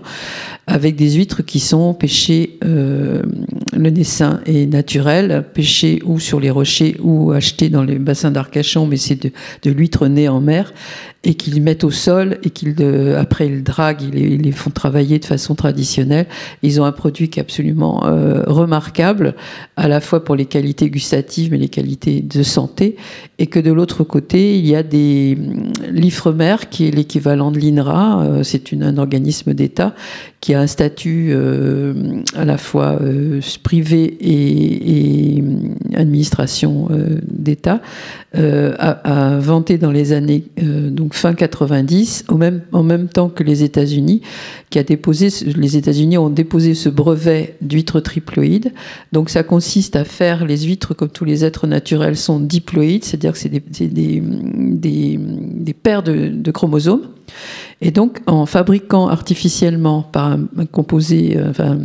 avec 0.65 0.95
des 0.95 1.11
huîtres 1.11 1.41
qui 1.41 1.59
sont 1.59 1.93
pêchées. 1.93 2.57
euh, 2.63 3.21
le 3.73 3.89
naissin 3.89 4.41
est 4.45 4.65
naturel, 4.65 5.45
pêché 5.53 6.01
ou 6.05 6.19
sur 6.19 6.39
les 6.39 6.49
rochers 6.49 6.97
ou 7.01 7.31
acheté 7.31 7.69
dans 7.69 7.83
les 7.83 7.99
bassins 7.99 8.31
d'Arcachon, 8.31 8.85
mais 8.85 8.97
c'est 8.97 9.23
de, 9.23 9.31
de 9.63 9.71
l'huître 9.71 10.07
née 10.07 10.27
en 10.27 10.41
mer 10.41 10.73
et 11.23 11.35
qu'ils 11.35 11.61
mettent 11.61 11.83
au 11.83 11.91
sol 11.91 12.39
et 12.43 12.49
qu'ils 12.49 12.75
après 13.15 13.45
ils 13.45 13.63
draguent, 13.63 14.01
ils 14.01 14.41
les, 14.41 14.51
font 14.51 14.71
travailler 14.71 15.19
de 15.19 15.25
façon 15.25 15.53
traditionnelle. 15.53 16.25
Ils 16.63 16.81
ont 16.81 16.85
un 16.85 16.91
produit 16.91 17.29
qui 17.29 17.39
est 17.39 17.43
absolument 17.43 18.05
euh, 18.05 18.43
remarquable, 18.47 19.35
à 19.75 19.87
la 19.87 20.01
fois 20.01 20.23
pour 20.23 20.35
les 20.35 20.45
qualités 20.45 20.89
gustatives 20.89 21.51
mais 21.51 21.57
les 21.57 21.69
qualités 21.69 22.21
de 22.21 22.41
santé, 22.41 22.95
et 23.37 23.47
que 23.47 23.59
de 23.59 23.71
l'autre 23.71 24.03
côté 24.03 24.57
il 24.57 24.65
y 24.65 24.75
a 24.75 24.81
des 24.81 25.37
hum, 25.39 25.71
l'Ifremer 25.91 26.55
qui 26.71 26.87
est 26.87 26.91
l'équivalent 26.91 27.51
de 27.51 27.59
l'INRA, 27.59 28.23
euh, 28.23 28.43
c'est 28.43 28.73
un 28.73 28.97
organisme 28.97 29.53
d'État 29.53 29.93
qui 30.39 30.55
a 30.55 30.59
un 30.59 30.67
statut 30.67 31.29
euh, 31.31 31.93
à 32.35 32.45
la 32.45 32.57
fois 32.57 32.99
privé 33.61 34.17
et, 34.21 35.41
hum, 35.41 35.75
administration 35.95 36.89
d'État, 37.27 37.81
euh, 38.33 38.73
a, 38.79 39.33
inventé 39.33 39.77
dans 39.77 39.91
les 39.91 40.13
années 40.13 40.45
euh, 40.63 40.89
donc 40.89 41.13
fin 41.13 41.33
90, 41.33 42.25
au 42.29 42.37
même, 42.37 42.61
en 42.71 42.81
même 42.81 43.09
temps 43.09 43.27
que 43.27 43.43
les 43.43 43.63
États-Unis, 43.63 44.21
qui 44.69 44.79
a 44.79 44.83
déposé, 44.83 45.27
les 45.57 45.75
États-Unis 45.75 46.17
ont 46.17 46.29
déposé 46.29 46.73
ce 46.73 46.87
brevet 46.87 47.57
d'huître 47.59 47.99
triploïde. 47.99 48.71
Donc 49.11 49.29
ça 49.29 49.43
consiste 49.43 49.97
à 49.97 50.05
faire 50.05 50.45
les 50.45 50.59
huîtres 50.59 50.93
comme 50.93 51.09
tous 51.09 51.25
les 51.25 51.43
êtres 51.43 51.67
naturels 51.67 52.15
sont 52.15 52.39
diploïdes, 52.39 53.03
c'est-à-dire 53.03 53.33
que 53.33 53.37
c'est 53.37 53.49
des, 53.49 53.59
des, 53.59 55.19
des, 55.19 55.73
paires 55.73 56.03
de, 56.03 56.29
de 56.29 56.51
chromosomes. 56.51 57.09
Et 57.81 57.91
donc, 57.91 58.19
en 58.27 58.45
fabriquant 58.45 59.07
artificiellement 59.07 60.03
par 60.03 60.33
un, 60.33 60.65
composé, 60.71 61.35
euh, 61.35 61.49
enfin, 61.49 61.79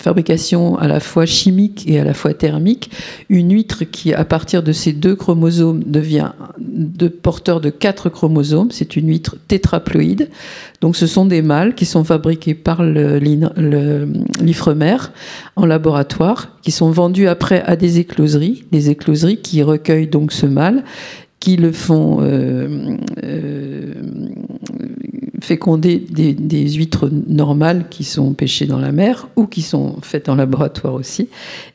fabrication 0.00 0.78
à 0.78 0.88
la 0.88 1.00
fois 1.00 1.26
chimique 1.26 1.84
et 1.86 2.00
à 2.00 2.04
la 2.04 2.14
fois 2.14 2.34
thermique, 2.34 2.90
une 3.28 3.52
huître 3.52 3.84
qui, 3.84 4.14
à 4.14 4.24
partir 4.24 4.62
de 4.62 4.72
ces 4.72 4.92
deux 4.92 5.14
chromosomes, 5.14 5.82
devient 5.84 6.32
de 6.58 7.08
porteur 7.08 7.60
de 7.60 7.70
quatre 7.70 8.08
chromosomes. 8.08 8.70
C'est 8.70 8.96
une 8.96 9.08
huître 9.08 9.36
tétraploïde. 9.48 10.30
Donc, 10.80 10.96
ce 10.96 11.06
sont 11.06 11.26
des 11.26 11.42
mâles 11.42 11.74
qui 11.74 11.84
sont 11.84 12.04
fabriqués 12.04 12.54
par 12.54 12.82
l'Ifremer 12.82 14.96
en 15.56 15.66
laboratoire, 15.66 16.56
qui 16.62 16.70
sont 16.70 16.90
vendus 16.90 17.28
après 17.28 17.62
à 17.62 17.76
des 17.76 17.98
écloseries, 17.98 18.64
des 18.72 18.90
écloseries 18.90 19.38
qui 19.38 19.62
recueillent 19.62 20.08
donc 20.08 20.32
ce 20.32 20.46
mâle 20.46 20.84
qui 21.40 21.56
le 21.56 21.72
font 21.72 22.18
euh, 22.20 22.96
euh, 23.24 23.94
féconder 25.42 25.98
des, 25.98 26.70
huîtres 26.70 27.10
normales 27.28 27.86
qui 27.90 28.04
sont 28.04 28.32
pêchées 28.34 28.66
dans 28.66 28.78
la 28.78 28.92
mer 28.92 29.28
ou 29.36 29.46
qui 29.46 29.62
sont 29.62 29.96
faites 30.02 30.28
en 30.28 30.34
laboratoire 30.34 30.94
aussi. 30.94 31.28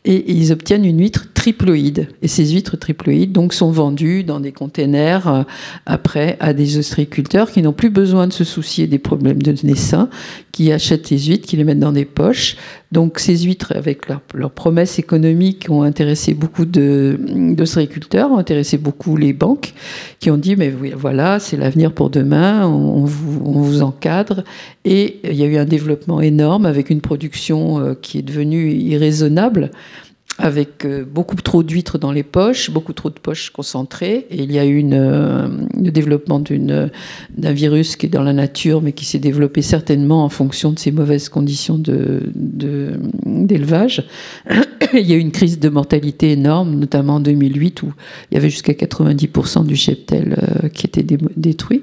Et, 0.04 0.32
ils 0.32 0.52
obtiennent 0.52 0.86
une 0.86 1.00
huître 1.00 1.28
triploïde. 1.34 2.08
Et 2.22 2.28
ces 2.28 2.48
huîtres 2.48 2.78
triploïdes 2.78 3.32
donc, 3.32 3.54
sont 3.54 3.72
vendues 3.72 4.24
dans 4.24 4.40
des 4.40 4.52
containers 4.52 5.28
euh, 5.28 5.44
après 5.86 6.38
à 6.40 6.54
des 6.54 6.78
ostréiculteurs 6.78 7.52
qui 7.52 7.62
n'ont 7.62 7.74
plus 7.74 7.90
besoin 7.90 8.28
de 8.28 8.34
se 8.34 8.44
soucier 8.44 8.88
des 8.88 9.00
problèmes 9.00 9.42
de 9.42 9.56
naissin, 9.64 10.10
qui 10.52 10.72
achètent 10.72 11.10
les 11.10 11.20
huîtres, 11.20 11.48
qui 11.48 11.58
les 11.58 11.64
mettent 11.64 11.80
dans 11.80 11.92
des 11.92 12.06
poches. 12.06 12.58
Donc 12.92 13.20
ces 13.20 13.38
huîtres, 13.40 13.74
avec 13.76 14.02
leurs 14.34 14.52
promesses 14.52 15.00
économiques, 15.00 15.68
ont 15.70 15.82
intéressé 15.84 16.34
beaucoup 16.34 16.66
de- 16.66 17.18
d'ostréiculteurs, 17.54 18.32
ont 18.32 18.38
intéressé 18.38 18.78
beaucoup 18.78 19.18
les 19.18 19.34
banques, 19.34 19.74
qui 20.20 20.32
ont 20.32 20.38
dit, 20.38 20.56
mais 20.56 20.70
voilà, 20.70 21.40
c'est 21.40 21.58
l'avenir 21.58 21.92
pour 21.92 22.10
demain, 22.10 22.68
on, 22.68 23.02
on 23.02 23.06
vous, 23.06 23.42
on 23.44 23.62
vous 23.62 23.82
encadre. 23.82 24.44
Et 24.86 25.20
il 25.24 25.34
y 25.36 25.44
a 25.44 25.48
eu 25.48 25.58
un 25.58 25.66
développement 25.66 26.22
énorme 26.22 26.66
avec 26.66 26.90
une 26.90 27.02
production 27.02 27.80
euh, 27.80 27.94
qui 28.00 28.20
est 28.20 28.22
devenue 28.22 28.72
irraisonnable 28.72 29.72
avec 30.38 30.84
euh, 30.86 31.06
beaucoup 31.06 31.36
trop 31.38 31.64
d'huîtres 31.64 31.98
dans 31.98 32.12
les 32.12 32.24
poches, 32.24 32.70
beaucoup 32.70 32.92
trop 32.94 33.10
de 33.10 33.16
poches 33.20 33.52
concentrées. 33.52 34.28
Et 34.30 34.44
il 34.44 34.52
y 34.52 34.60
a 34.60 34.66
eu 34.66 34.84
euh, 34.92 35.48
le 35.82 35.92
développement 35.92 36.40
d'une- 36.40 36.92
d'un 37.38 37.54
virus 37.54 37.96
qui 37.96 38.08
est 38.08 38.10
dans 38.10 38.22
la 38.24 38.34
nature, 38.34 38.82
mais 38.82 38.92
qui 38.92 39.06
s'est 39.06 39.20
développé 39.20 39.62
certainement 39.62 40.26
en 40.26 40.30
fonction 40.30 40.72
de 40.74 40.80
ces 40.80 40.92
mauvaises 40.92 41.30
conditions 41.30 41.78
de- 41.78 42.24
de- 42.36 43.00
d'élevage. 43.26 44.04
il 44.94 45.08
y 45.10 45.14
a 45.14 45.16
eu 45.16 45.20
une 45.20 45.32
crise 45.32 45.58
de 45.60 45.70
mortalité 45.70 46.32
énorme, 46.34 46.76
notamment 46.76 47.16
en 47.16 47.20
2008, 47.22 47.84
où 47.84 47.94
il 48.32 48.36
y 48.36 48.38
avait 48.38 48.50
jusqu'à 48.50 48.74
90% 48.74 49.66
du 49.66 49.76
cheptel 49.78 50.36
euh, 50.64 50.68
qui 50.70 50.86
était 50.86 51.04
dé- 51.04 51.18
détruit. 51.38 51.82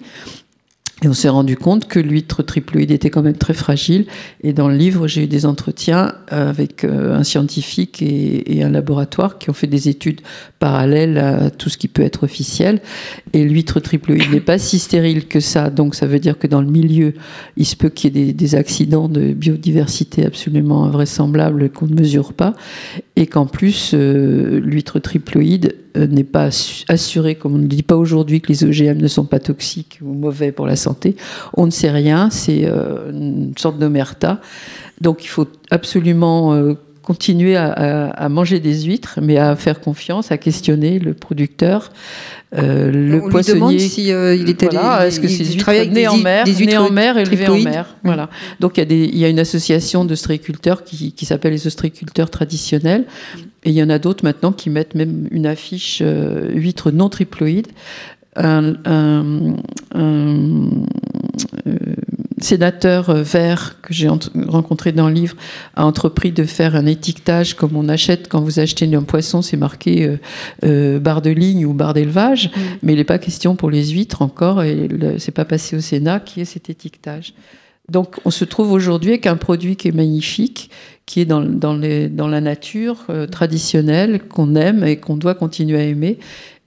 Et 1.02 1.08
on 1.08 1.14
s'est 1.14 1.28
rendu 1.28 1.56
compte 1.56 1.88
que 1.88 1.98
l'huître 1.98 2.44
triploïde 2.44 2.92
était 2.92 3.10
quand 3.10 3.22
même 3.22 3.36
très 3.36 3.54
fragile. 3.54 4.06
Et 4.44 4.52
dans 4.52 4.68
le 4.68 4.76
livre, 4.76 5.08
j'ai 5.08 5.24
eu 5.24 5.26
des 5.26 5.46
entretiens 5.46 6.14
avec 6.28 6.84
euh, 6.84 7.16
un 7.16 7.24
scientifique 7.24 8.00
et, 8.02 8.62
un 8.62 8.70
laboratoire 8.70 9.38
qui 9.38 9.50
ont 9.50 9.52
fait 9.54 9.66
des 9.66 9.88
études 9.88 10.20
parallèles 10.60 11.18
à 11.18 11.50
tout 11.50 11.68
ce 11.68 11.76
qui 11.76 11.88
peut 11.88 12.02
être 12.02 12.22
officiel. 12.22 12.80
Et 13.32 13.42
l'huître 13.44 13.80
triploïde 13.80 14.30
n'est 14.30 14.40
pas 14.40 14.58
si 14.58 14.78
stérile 14.78 15.26
que 15.26 15.40
ça. 15.40 15.70
Donc 15.70 15.96
ça 15.96 16.06
veut 16.06 16.20
dire 16.20 16.38
que 16.38 16.46
dans 16.46 16.60
le 16.60 16.70
milieu, 16.70 17.14
il 17.56 17.66
se 17.66 17.74
peut 17.74 17.88
qu'il 17.88 18.16
y 18.16 18.30
ait 18.30 18.32
des, 18.32 18.54
accidents 18.54 19.08
de 19.08 19.32
biodiversité 19.32 20.24
absolument 20.24 20.84
invraisemblables 20.84 21.70
qu'on 21.70 21.86
ne 21.86 21.94
mesure 21.94 22.32
pas. 22.32 22.54
Et 23.16 23.26
qu'en 23.26 23.46
plus, 23.46 23.92
euh, 23.94 24.60
l'huître 24.60 25.00
triploïde 25.00 25.74
euh, 25.74 25.81
n'est 25.96 26.24
pas 26.24 26.48
assu- 26.48 26.84
assuré, 26.88 27.34
comme 27.34 27.54
on 27.54 27.58
ne 27.58 27.66
dit 27.66 27.82
pas 27.82 27.96
aujourd'hui 27.96 28.40
que 28.40 28.48
les 28.48 28.64
OGM 28.64 28.98
ne 28.98 29.08
sont 29.08 29.24
pas 29.24 29.38
toxiques 29.38 29.98
ou 30.02 30.12
mauvais 30.12 30.52
pour 30.52 30.66
la 30.66 30.76
santé. 30.76 31.16
On 31.54 31.66
ne 31.66 31.70
sait 31.70 31.90
rien, 31.90 32.30
c'est 32.30 32.64
euh, 32.64 33.10
une 33.10 33.52
sorte 33.56 33.78
d'omerta. 33.78 34.40
Donc 35.00 35.24
il 35.24 35.28
faut 35.28 35.48
absolument 35.70 36.54
euh, 36.54 36.74
continuer 37.02 37.56
à, 37.56 37.72
à- 37.72 38.06
à 38.10 38.28
manger 38.28 38.60
des 38.60 38.82
huîtres, 38.82 39.18
mais 39.22 39.36
à 39.38 39.56
faire 39.56 39.80
confiance, 39.80 40.30
à 40.32 40.38
questionner 40.38 40.98
le 40.98 41.14
producteur, 41.14 41.90
euh, 42.56 42.90
le 42.92 43.20
On 43.20 43.24
lui 43.26 43.30
poissonnier. 43.30 43.54
demande 43.58 43.78
si, 43.78 44.12
euh, 44.12 44.34
il 44.34 44.48
était 44.48 44.66
Voilà, 44.70 45.06
est-ce 45.06 45.18
que 45.20 45.26
huîtres 45.26 45.70
nées 45.92 46.06
en 46.08 46.16
mer, 46.18 46.46
nées 46.46 46.76
en 46.78 46.90
mer, 46.90 47.18
élevées 47.18 47.48
en 47.48 47.58
mer 47.58 47.96
Voilà. 48.04 48.28
Donc 48.60 48.76
il 48.76 48.80
y, 48.80 48.82
a 48.82 48.86
des- 48.86 49.04
il 49.12 49.18
y 49.18 49.24
a 49.24 49.28
une 49.28 49.38
association 49.40 50.04
d'ostréiculteurs 50.04 50.84
qui, 50.84 51.12
qui 51.12 51.24
s'appelle 51.26 51.52
les 51.52 51.66
ostréiculteurs 51.66 52.30
traditionnels. 52.30 53.04
Et 53.64 53.70
il 53.70 53.74
y 53.76 53.82
en 53.82 53.90
a 53.90 53.98
d'autres 53.98 54.24
maintenant 54.24 54.52
qui 54.52 54.70
mettent 54.70 54.94
même 54.94 55.28
une 55.30 55.46
affiche 55.46 56.00
euh, 56.02 56.48
huîtres 56.52 56.90
non 56.90 57.08
triploïdes. 57.08 57.68
Un, 58.34 58.74
un- 58.86 59.54
un, 59.94 60.70
euh, 61.66 61.76
sénateur 62.44 63.10
euh, 63.10 63.22
vert 63.22 63.76
que 63.82 63.92
j'ai 63.94 64.08
rencontré 64.08 64.92
dans 64.92 65.08
le 65.08 65.14
livre 65.14 65.36
a 65.74 65.84
entrepris 65.86 66.32
de 66.32 66.44
faire 66.44 66.76
un 66.76 66.86
étiquetage 66.86 67.54
comme 67.54 67.76
on 67.76 67.88
achète 67.88 68.28
quand 68.28 68.40
vous 68.40 68.58
achetez 68.58 68.92
un 68.94 69.02
poisson, 69.02 69.42
c'est 69.42 69.56
marqué 69.56 70.04
euh, 70.06 70.16
euh, 70.64 70.98
barre 70.98 71.22
de 71.22 71.30
ligne 71.30 71.64
ou 71.66 71.72
barre 71.74 71.94
d'élevage, 71.94 72.50
mais 72.82 72.92
il 72.92 72.96
n'est 72.96 73.04
pas 73.04 73.18
question 73.18 73.56
pour 73.56 73.70
les 73.70 73.86
huîtres 73.90 74.22
encore 74.22 74.62
et 74.62 74.88
c'est 75.18 75.32
pas 75.32 75.44
passé 75.44 75.76
au 75.76 75.80
Sénat 75.80 76.20
qui 76.20 76.40
est 76.40 76.44
cet 76.44 76.68
étiquetage. 76.70 77.34
Donc 77.88 78.16
on 78.24 78.30
se 78.30 78.44
trouve 78.44 78.72
aujourd'hui 78.72 79.10
avec 79.10 79.26
un 79.26 79.36
produit 79.36 79.76
qui 79.76 79.88
est 79.88 79.92
magnifique, 79.92 80.70
qui 81.04 81.20
est 81.20 81.24
dans, 81.24 81.40
dans, 81.42 81.74
les- 81.76 82.08
dans 82.08 82.28
la 82.28 82.40
nature 82.40 82.98
euh, 83.10 83.26
traditionnelle, 83.26 84.20
qu'on 84.28 84.54
aime 84.54 84.84
et 84.84 84.96
qu'on 84.96 85.16
doit 85.16 85.34
continuer 85.34 85.78
à 85.78 85.82
aimer. 85.84 86.18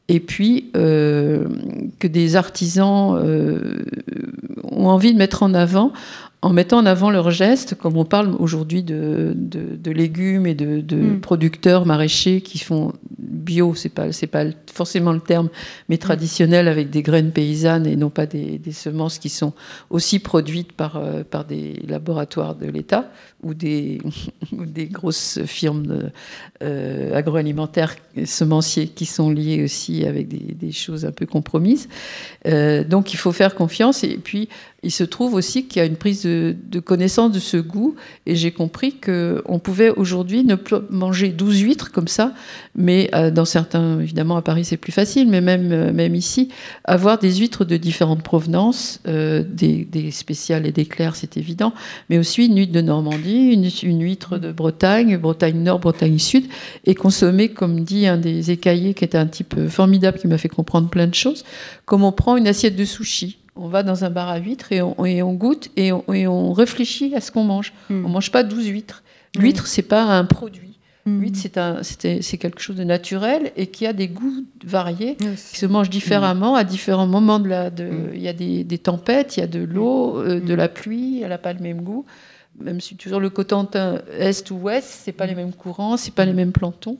Et 0.07 0.19
puis 0.19 0.69
euh, 0.77 1.47
que 1.99 2.07
des 2.07 2.35
artisans 2.35 3.15
euh, 3.17 3.83
ont 4.63 4.87
envie 4.87 5.13
de 5.13 5.17
mettre 5.17 5.43
en 5.43 5.53
avant 5.53 5.91
en 6.41 6.53
mettant 6.53 6.77
en 6.77 6.85
avant 6.85 7.09
leurs 7.09 7.31
gestes, 7.31 7.73
comme 7.73 7.97
on 7.97 8.05
parle 8.05 8.35
aujourd'hui 8.37 8.83
de, 8.83 9.33
de- 9.35 9.75
de 9.77 9.91
légumes 9.91 10.45
et 10.45 10.53
de, 10.53 10.79
de 10.79 10.95
Mm. 10.95 11.19
producteurs 11.21 11.87
maraîchers 11.87 12.41
qui 12.41 12.59
font 12.59 12.93
bio, 13.17 13.73
c'est 13.73 13.89
pas 13.89 14.11
c'est 14.11 14.27
pas 14.27 14.43
forcément 14.71 15.11
le 15.11 15.21
terme, 15.21 15.49
mais 15.89 15.97
traditionnel 15.97 16.67
avec 16.67 16.91
des 16.91 17.01
graines 17.01 17.31
paysannes 17.31 17.87
et 17.87 17.95
non 17.95 18.11
pas 18.11 18.27
des, 18.27 18.59
des 18.59 18.73
semences 18.73 19.17
qui 19.17 19.29
sont 19.29 19.53
aussi 19.89 20.19
produites 20.19 20.71
par 20.73 20.97
euh, 20.97 21.23
par 21.23 21.45
des 21.45 21.81
laboratoires 21.87 22.53
de 22.53 22.67
l'État 22.67 23.09
ou 24.51 24.65
des 24.65 24.87
grosses 24.87 25.39
firmes 25.45 25.87
de- 25.87 26.11
euh, 26.63 27.13
agroalimentaires 27.13 27.95
semenciers 28.23 28.87
qui 28.87 29.05
sont 29.05 29.29
liées 29.29 29.61
aussi 29.61 30.05
avec 30.05 30.29
des, 30.29 30.71
choses 30.71 31.05
un 31.05 31.11
peu 31.11 31.25
compromises. 31.25 31.89
Euh, 32.47 32.85
donc 32.85 33.13
il 33.13 33.17
faut 33.17 33.33
faire 33.33 33.55
confiance. 33.55 34.05
Et 34.05 34.17
puis 34.17 34.47
il 34.85 34.91
se 34.91 35.03
trouve 35.03 35.33
aussi 35.33 35.65
qu'il 35.65 35.79
y 35.79 35.83
a 35.83 35.85
une 35.85 35.95
prise 35.95 36.23
de, 36.23 36.79
connaissance 36.79 37.31
de 37.31 37.39
ce 37.39 37.57
goût. 37.57 37.95
Et 38.27 38.35
j'ai 38.35 38.51
compris 38.51 38.93
qu'on 38.93 39.59
pouvait 39.59 39.89
aujourd'hui 39.89 40.43
ne 40.43 40.53
plus 40.53 40.77
manger 40.91 41.29
12 41.29 41.61
huîtres 41.61 41.91
comme 41.91 42.07
ça, 42.07 42.33
mais 42.75 43.09
euh, 43.15 43.31
dans 43.31 43.45
certains, 43.45 43.99
évidemment 43.99 44.37
à 44.37 44.43
Paris 44.43 44.63
c'est 44.63 44.77
plus 44.77 44.91
facile, 44.91 45.27
mais 45.27 45.41
même, 45.41 45.71
euh, 45.71 46.07
ici, 46.13 46.49
avoir 46.83 47.17
des 47.17 47.33
huîtres 47.33 47.65
de 47.65 47.77
différentes 47.77 48.21
provenances, 48.21 49.01
euh, 49.07 49.43
des, 49.43 49.85
des 49.85 50.11
spéciales 50.11 50.67
et 50.67 50.71
des 50.71 50.85
clairs 50.85 51.15
c'est 51.15 51.35
évident, 51.35 51.73
mais 52.09 52.19
aussi 52.19 52.45
une 52.45 52.57
huître 52.57 52.71
de 52.71 52.81
Normandie, 52.81 53.34
une, 53.53 53.69
une 53.83 54.01
huître 54.03 54.37
de 54.37 54.51
Bretagne, 54.51 55.17
Bretagne 55.17 55.61
Nord, 55.61 55.79
Bretagne 55.79 56.19
Sud, 56.19 56.45
et 56.85 56.95
consommer, 56.95 57.49
comme 57.49 57.81
dit 57.81 58.07
un 58.07 58.17
des 58.17 58.51
écaillés 58.51 58.93
qui 58.93 59.03
était 59.03 59.17
un 59.17 59.27
type 59.27 59.67
formidable 59.69 60.17
qui 60.19 60.27
m'a 60.27 60.37
fait 60.37 60.49
comprendre 60.49 60.89
plein 60.89 61.07
de 61.07 61.13
choses, 61.15 61.43
comme 61.85 62.03
on 62.03 62.11
prend 62.11 62.37
une 62.37 62.47
assiette 62.47 62.75
de 62.75 62.85
sushi. 62.85 63.37
On 63.55 63.67
va 63.69 63.83
dans 63.83 64.03
un 64.03 64.09
bar 64.09 64.27
à 64.29 64.37
huîtres 64.37 64.71
et 64.73 64.81
on, 64.81 65.05
et 65.05 65.21
on 65.23 65.33
goûte 65.33 65.69
et 65.77 65.91
on, 65.93 66.03
et 66.13 66.27
on 66.27 66.51
réfléchit 66.51 67.15
à 67.15 67.21
ce 67.21 67.31
qu'on 67.31 67.45
mange. 67.45 67.71
On 67.89 68.09
mange 68.09 68.29
pas 68.31 68.43
12 68.43 68.67
huîtres. 68.67 69.01
L'huître, 69.37 69.67
c'est 69.67 69.81
pas 69.81 70.03
un 70.03 70.25
produit. 70.25 70.61
L'huître, 71.19 71.37
c'est 71.83 72.37
quelque 72.37 72.59
chose 72.59 72.75
de 72.77 72.83
naturel 72.83 73.51
et 73.55 73.67
qui 73.67 73.85
a 73.85 73.93
des 73.93 74.07
goûts 74.07 74.43
variés, 74.65 75.15
qui 75.51 75.59
se 75.59 75.65
mangent 75.67 75.89
différemment 75.91 76.55
à 76.55 76.63
différents 76.63 77.05
moments 77.05 77.37
de 77.39 77.47
la. 77.47 77.69
de- 77.69 78.09
Il 78.15 78.21
y 78.21 78.27
a 78.27 78.33
des, 78.33 78.63
des 78.63 78.77
tempêtes, 78.79 79.37
il 79.37 79.41
y 79.41 79.43
a 79.43 79.47
de 79.47 79.59
l'eau, 79.63 80.17
euh, 80.17 80.39
de 80.39 80.53
la 80.55 80.67
pluie, 80.67 81.21
elle 81.21 81.29
n'a 81.29 81.37
pas 81.37 81.53
le 81.53 81.59
même 81.59 81.81
goût. 81.81 82.05
Même 82.59 82.79
si 82.81 82.95
toujours 82.95 83.19
le 83.19 83.29
Cotentin 83.29 84.01
est 84.17 84.49
ou 84.51 84.55
ouest, 84.55 85.01
c'est 85.03 85.11
pas 85.11 85.25
les 85.25 85.35
mêmes 85.35 85.53
courants, 85.53 85.97
c'est 85.97 86.13
pas 86.13 86.25
les 86.25 86.33
mêmes 86.33 86.51
plantons. 86.51 86.97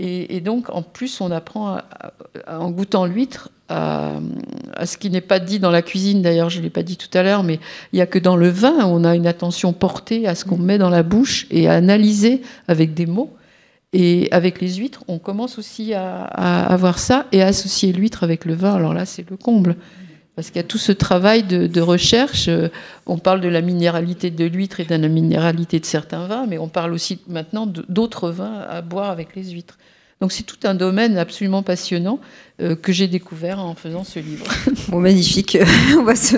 Et, 0.00 0.40
donc, 0.40 0.70
en 0.70 0.82
plus, 0.82 1.20
on 1.20 1.30
apprend, 1.32 1.74
à- 1.74 2.12
en 2.46 2.70
goûtant 2.70 3.04
l'huître, 3.04 3.50
à, 3.68 4.20
ce 4.84 4.96
qui 4.96 5.10
n'est 5.10 5.20
pas 5.20 5.40
dit 5.40 5.58
dans 5.58 5.72
la 5.72 5.82
cuisine, 5.82 6.22
d'ailleurs, 6.22 6.50
je 6.50 6.60
l'ai 6.60 6.70
pas 6.70 6.84
dit 6.84 6.96
tout 6.96 7.10
à 7.18 7.24
l'heure, 7.24 7.42
mais 7.42 7.58
il 7.92 7.96
n'y 7.96 8.00
a 8.00 8.06
que 8.06 8.20
dans 8.20 8.36
le 8.36 8.48
vin, 8.48 8.86
on 8.86 9.04
a 9.04 9.16
une 9.16 9.26
attention 9.26 9.72
portée 9.72 10.28
à 10.28 10.36
ce 10.36 10.44
qu'on 10.44 10.56
met 10.56 10.78
dans 10.78 10.88
la 10.88 11.02
bouche 11.02 11.46
et 11.50 11.68
à 11.68 11.72
analyser 11.74 12.42
avec 12.68 12.94
des 12.94 13.06
mots. 13.06 13.34
Et 13.92 14.28
avec 14.30 14.60
les 14.60 14.74
huîtres, 14.74 15.02
on 15.08 15.18
commence 15.18 15.58
aussi 15.58 15.94
à, 15.94 16.24
à 16.24 16.72
avoir 16.72 16.98
ça 16.98 17.26
et 17.32 17.42
à 17.42 17.46
associer 17.48 17.92
l'huître 17.92 18.22
avec 18.22 18.44
le 18.44 18.54
vin. 18.54 18.74
Alors 18.74 18.94
là, 18.94 19.04
c'est 19.04 19.28
le 19.28 19.36
comble. 19.36 19.76
Parce 20.38 20.50
qu'il 20.50 20.58
y 20.58 20.64
a 20.64 20.68
tout 20.68 20.78
ce 20.78 20.92
travail 20.92 21.42
de, 21.42 21.80
recherche. 21.80 22.46
euh, 22.46 22.68
On 23.06 23.18
parle 23.18 23.40
de 23.40 23.48
la 23.48 23.60
minéralité 23.60 24.30
de 24.30 24.44
l'huître 24.44 24.78
et 24.78 24.84
de 24.84 24.94
la 24.94 25.08
minéralité 25.08 25.80
de 25.80 25.84
certains 25.84 26.28
vins, 26.28 26.46
mais 26.46 26.58
on 26.58 26.68
parle 26.68 26.92
aussi 26.92 27.18
maintenant 27.26 27.66
d'autres 27.66 28.30
vins 28.30 28.60
à 28.70 28.80
boire 28.80 29.10
avec 29.10 29.34
les 29.34 29.50
huîtres. 29.50 29.76
Donc 30.20 30.32
c'est 30.32 30.42
tout 30.42 30.56
un 30.64 30.74
domaine 30.74 31.16
absolument 31.16 31.62
passionnant 31.62 32.18
euh, 32.60 32.74
que 32.74 32.92
j'ai 32.92 33.06
découvert 33.06 33.60
en 33.60 33.76
faisant 33.76 34.02
ce 34.02 34.18
livre. 34.18 34.46
Bon, 34.88 34.98
magnifique. 35.00 35.56
On 35.98 36.02
va 36.02 36.16
se... 36.16 36.36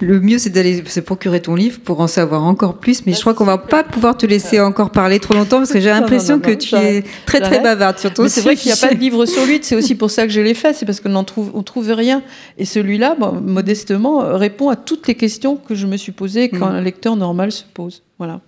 Le 0.00 0.20
mieux, 0.20 0.36
c'est 0.38 0.50
d'aller 0.50 0.84
se 0.84 1.00
procurer 1.00 1.40
ton 1.40 1.54
livre 1.54 1.78
pour 1.80 2.00
en 2.00 2.06
savoir 2.06 2.42
encore 2.42 2.78
plus. 2.78 3.06
Mais 3.06 3.14
je 3.14 3.20
crois 3.20 3.32
qu'on 3.32 3.44
va 3.44 3.56
pas 3.56 3.82
pouvoir 3.84 4.16
te 4.16 4.26
laisser 4.26 4.60
encore 4.60 4.90
parler 4.90 5.20
trop 5.20 5.32
longtemps 5.32 5.58
parce 5.58 5.72
que 5.72 5.80
j'ai 5.80 5.88
l'impression 5.98 6.38
que 6.40 6.50
tu 6.50 6.74
es 6.74 7.04
très 7.24 7.40
très 7.40 7.60
bavarde 7.60 7.98
sur 7.98 8.12
ton 8.12 8.28
c'est 8.28 8.40
vrai 8.42 8.56
qu'il 8.56 8.72
n'y 8.72 8.78
a 8.78 8.88
pas 8.88 8.92
de 8.92 8.98
livre 8.98 9.24
sur 9.26 9.46
l'huître, 9.46 9.64
c'est 9.64 9.76
aussi 9.76 9.94
pour 9.94 10.10
ça 10.10 10.26
que 10.26 10.32
je 10.32 10.40
l'ai 10.40 10.54
fait, 10.54 10.74
c'est 10.74 10.84
parce 10.84 11.00
qu'on 11.00 11.10
n'en 11.10 11.24
trouve, 11.24 11.52
on 11.54 11.62
trouve 11.62 11.90
rien. 11.92 12.22
Et 12.58 12.64
celui-là, 12.64 13.16
bon, 13.18 13.32
modestement, 13.32 14.36
répond 14.36 14.68
à 14.68 14.76
toutes 14.76 15.06
les 15.06 15.14
questions 15.14 15.56
que 15.56 15.74
je 15.74 15.86
me 15.86 15.96
suis 15.96 16.12
posées 16.12 16.48
quand 16.48 16.64
Mm. 16.64 16.76
un 16.76 16.80
lecteur 16.80 17.16
normal 17.16 17.52
se 17.52 17.64
pose. 17.72 18.02
Voilà. 18.18 18.40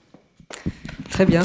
Très 1.11 1.27
bien. 1.27 1.43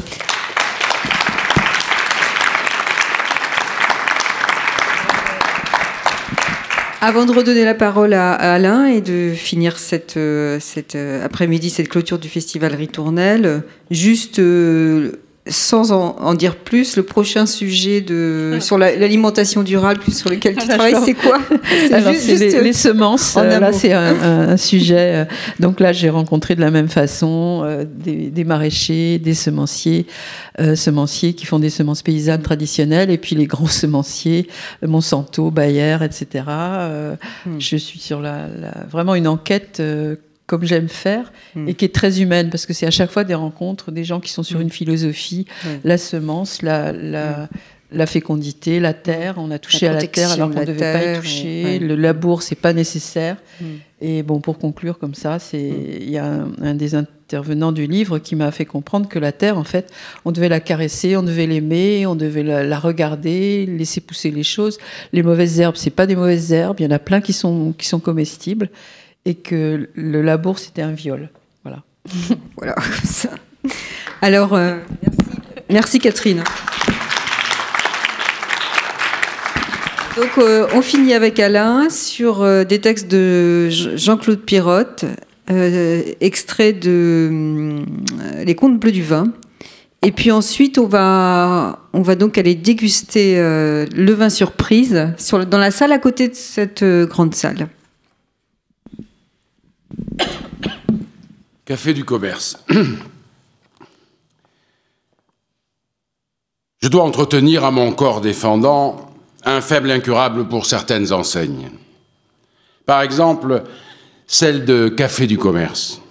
Avant 7.03 7.25
de 7.25 7.31
redonner 7.31 7.65
la 7.65 7.73
parole 7.73 8.13
à, 8.13 8.33
Alain 8.33 8.85
et 8.85 9.01
de 9.01 9.33
finir 9.33 9.79
cette, 9.79 10.17
euh, 10.17 10.59
euh, 10.93 11.25
après-midi, 11.25 11.71
cette 11.71 11.89
clôture 11.89 12.19
du 12.19 12.29
festival 12.29 12.75
Ritournelle, 12.75 13.63
juste 13.89 14.37
euh, 14.37 15.13
sans 15.47 15.91
en, 15.91 16.15
en 16.19 16.33
dire 16.35 16.55
plus, 16.55 16.95
le 16.97 17.03
prochain 17.03 17.47
sujet 17.47 17.99
de, 18.01 18.57
sur 18.61 18.77
la- 18.77 18.95
l'alimentation 18.95 19.63
durable 19.63 20.01
sur 20.11 20.29
lequel 20.29 20.55
tu 20.55 20.67
travailles, 20.67 20.95
c'est 21.03 21.15
quoi 21.15 21.39
Alors, 21.91 22.13
juste- 22.13 22.25
c'est 22.25 22.35
les, 22.35 22.51
juste, 22.51 22.61
les 22.63 22.73
semences. 22.73 23.35
en 23.35 23.41
euh, 23.41 23.59
là, 23.59 23.73
c'est 23.73 23.91
un, 23.91 24.49
un- 24.51 24.57
sujet. 24.57 25.15
euh, 25.15 25.25
Donc 25.59 25.79
là, 25.79 25.93
j'ai 25.93 26.11
rencontré 26.11 26.55
de 26.55 26.61
la 26.61 26.69
même 26.69 26.89
façon 26.89 27.63
euh, 27.65 27.85
des, 27.89 28.29
des 28.29 28.43
maraîchers, 28.43 29.17
des 29.17 29.33
semenciers, 29.33 30.05
euh, 30.59 30.75
semenciers 30.75 31.33
qui 31.33 31.47
font 31.47 31.57
des 31.57 31.71
semences 31.71 32.03
paysannes 32.03 32.43
traditionnelles, 32.43 33.09
et 33.09 33.17
puis 33.17 33.35
les 33.35 33.47
gros 33.47 33.67
semenciers, 33.81 34.47
euh, 34.83 34.87
Monsanto, 34.87 35.49
Bayer, 35.49 35.97
etc. 36.03 36.45
Euh, 36.49 37.15
Hmm. 37.45 37.59
Je 37.59 37.77
suis 37.77 37.99
sur 37.99 38.19
la, 38.21 38.47
la- 38.59 38.85
vraiment 38.91 39.15
une 39.15 39.27
enquête. 39.27 39.81
Comme 40.51 40.65
j'aime 40.65 40.89
faire, 40.89 41.31
Hmm. 41.55 41.67
et 41.69 41.73
qui 41.75 41.85
est 41.85 41.95
très 41.95 42.21
humaine, 42.21 42.49
parce 42.49 42.65
que 42.67 42.73
c'est 42.73 42.85
à 42.85 42.91
chaque 42.91 43.09
fois 43.11 43.23
des 43.23 43.33
rencontres, 43.45 43.91
des 43.91 44.03
gens 44.03 44.19
qui 44.19 44.31
sont 44.31 44.43
sur 44.43 44.59
Hmm. 44.59 44.63
une 44.63 44.69
philosophie, 44.69 45.45
Ouais. 45.65 45.79
la 45.85 45.97
semence, 45.97 46.61
la, 46.61 46.91
la, 46.91 47.47
la 47.93 48.05
fécondité, 48.05 48.79
la 48.79 48.93
terre, 48.93 49.35
on 49.37 49.49
a 49.51 49.59
touché 49.59 49.87
à 49.87 49.93
la 49.93 50.03
terre 50.07 50.31
alors 50.31 50.49
qu'on 50.51 50.59
ne 50.61 50.65
devait 50.65 50.93
pas 50.93 51.13
y 51.13 51.19
toucher, 51.21 51.63
ouais. 51.63 51.79
le 51.79 51.95
labour, 51.95 52.41
c'est 52.41 52.55
pas 52.67 52.73
nécessaire. 52.73 53.37
Et 54.01 54.23
bon, 54.23 54.39
pour 54.39 54.57
conclure 54.57 54.97
comme 54.97 55.13
ça, 55.13 55.37
il 55.53 56.09
y 56.09 56.17
a 56.17 56.25
un, 56.25 56.47
un 56.61 56.73
des 56.73 56.95
intervenants 56.95 57.71
du 57.71 57.85
livre 57.87 58.17
qui 58.17 58.35
m'a 58.35 58.49
fait 58.51 58.65
comprendre 58.65 59.07
que 59.07 59.19
la 59.19 59.31
terre, 59.31 59.57
en 59.57 59.63
fait, 59.63 59.91
on 60.25 60.31
devait 60.31 60.49
la 60.49 60.59
caresser, 60.59 61.15
on 61.17 61.21
devait 61.23 61.45
l'aimer, 61.47 62.05
on 62.07 62.15
devait 62.15 62.43
la, 62.43 62.63
la 62.63 62.79
regarder, 62.79 63.65
laisser 63.67 64.01
pousser 64.01 64.31
les 64.31 64.43
choses. 64.43 64.77
Les 65.13 65.21
mauvaises 65.21 65.59
herbes, 65.59 65.75
c'est 65.77 65.91
pas 65.99 66.07
des 66.07 66.15
mauvaises 66.15 66.51
herbes, 66.51 66.77
il 66.79 66.83
y 66.83 66.87
en 66.87 66.95
a 66.95 66.99
plein 66.99 67.21
qui 67.21 67.33
sont 67.33 67.73
qui 67.77 67.87
sont 67.87 67.99
comestibles, 67.99 68.69
et 69.25 69.35
que 69.35 69.89
le 69.93 70.21
labour 70.21 70.59
c'était 70.59 70.81
un 70.81 70.91
viol. 70.93 71.29
Voilà. 71.63 71.83
Voilà, 72.57 72.73
comme 72.73 72.83
ça. 73.03 73.29
Alors, 74.21 74.53
euh, 74.53 74.77
merci. 75.69 75.99
Catherine. 75.99 76.43
Donc, 80.17 80.37
euh, 80.37 80.67
on 80.73 80.81
finit 80.81 81.13
avec 81.13 81.39
Alain 81.39 81.89
sur 81.89 82.41
euh, 82.41 82.63
des 82.65 82.79
textes 82.81 83.07
de 83.09 83.69
Jean- 83.69 83.95
Jean-Claude 83.97 84.41
Pirotte, 84.41 85.05
euh, 85.49 86.01
extrait 86.19 86.73
de 86.73 87.79
Les 88.45 88.55
Contes 88.55 88.79
bleus 88.79 88.91
du 88.91 89.03
vin. 89.03 89.31
Et 90.03 90.11
puis 90.11 90.31
ensuite, 90.31 90.77
on 90.79 90.87
va, 90.87 91.79
on 91.93 92.01
va 92.01 92.15
donc 92.15 92.37
aller 92.37 92.55
déguster 92.55 93.35
le 93.37 94.11
vin 94.13 94.29
surprise 94.31 95.13
sur, 95.17 95.45
dans 95.45 95.59
la 95.59 95.69
salle 95.69 95.91
à 95.91 95.99
côté 95.99 96.27
de 96.27 96.33
cette 96.33 96.83
grande 96.83 97.35
salle. 97.35 97.67
Café 101.65 101.93
du 101.93 102.03
commerce. 102.03 102.63
Je 106.81 106.87
dois 106.87 107.03
entretenir 107.03 107.63
à 107.63 107.71
mon 107.71 107.91
corps 107.91 108.21
défendant 108.21 109.11
un 109.45 109.61
faible 109.61 109.91
incurable 109.91 110.47
pour 110.47 110.65
certaines 110.65 111.13
enseignes. 111.13 111.69
Par 112.85 113.01
exemple, 113.01 113.63
celle 114.27 114.65
de 114.65 114.89
Café 114.89 115.27
du 115.27 115.37
commerce. 115.37 116.01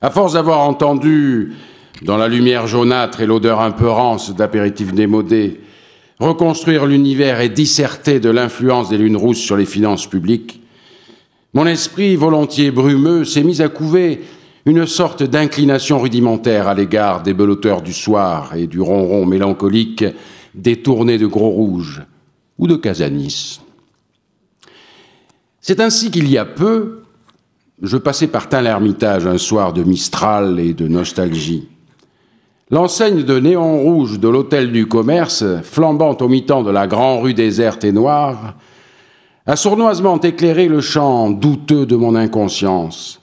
À 0.00 0.10
force 0.10 0.32
d'avoir 0.34 0.60
entendu, 0.60 1.54
dans 2.02 2.16
la 2.16 2.28
lumière 2.28 2.66
jaunâtre 2.66 3.20
et 3.20 3.26
l'odeur 3.26 3.60
un 3.60 3.72
peu 3.72 3.88
rance 3.88 4.34
d'apéritifs 4.34 4.92
démodés, 4.92 5.60
reconstruire 6.18 6.86
l'univers 6.86 7.40
et 7.40 7.48
disserter 7.48 8.20
de 8.20 8.30
l'influence 8.30 8.88
des 8.88 8.98
lunes 8.98 9.16
rousses 9.16 9.38
sur 9.38 9.56
les 9.56 9.66
finances 9.66 10.06
publiques, 10.06 10.62
mon 11.54 11.66
esprit 11.66 12.16
volontiers 12.16 12.70
brumeux 12.70 13.24
s'est 13.24 13.42
mis 13.42 13.62
à 13.62 13.68
couver 13.68 14.20
une 14.66 14.86
sorte 14.86 15.22
d'inclination 15.22 15.98
rudimentaire 15.98 16.68
à 16.68 16.74
l'égard 16.74 17.22
des 17.22 17.32
beloteurs 17.32 17.80
du 17.80 17.94
soir 17.94 18.54
et 18.54 18.66
du 18.66 18.80
ronron 18.80 19.24
mélancolique 19.24 20.04
détourné 20.54 21.16
de 21.16 21.26
Gros 21.26 21.48
Rouge 21.48 22.02
ou 22.58 22.66
de 22.66 22.76
Casanis. 22.76 23.60
C'est 25.60 25.80
ainsi 25.80 26.10
qu'il 26.10 26.30
y 26.30 26.36
a 26.36 26.44
peu, 26.44 27.02
je 27.82 27.96
passais 27.96 28.26
par 28.26 28.48
Tain-l'Hermitage 28.48 29.26
un 29.26 29.38
soir 29.38 29.72
de 29.72 29.84
Mistral 29.84 30.60
et 30.60 30.74
de 30.74 30.86
nostalgie. 30.86 31.68
L'enseigne 32.70 33.22
de 33.22 33.38
néon 33.38 33.78
rouge 33.78 34.18
de 34.18 34.28
l'hôtel 34.28 34.70
du 34.70 34.86
commerce, 34.86 35.44
flambant 35.62 36.16
au 36.20 36.28
mi-temps 36.28 36.62
de 36.62 36.70
la 36.70 36.86
grande 36.86 37.22
rue 37.22 37.32
déserte 37.32 37.84
et 37.84 37.92
noire, 37.92 38.54
a 39.48 39.56
sournoisement 39.56 40.20
éclairé 40.20 40.68
le 40.68 40.82
champ 40.82 41.30
douteux 41.30 41.86
de 41.86 41.96
mon 41.96 42.14
inconscience. 42.14 43.22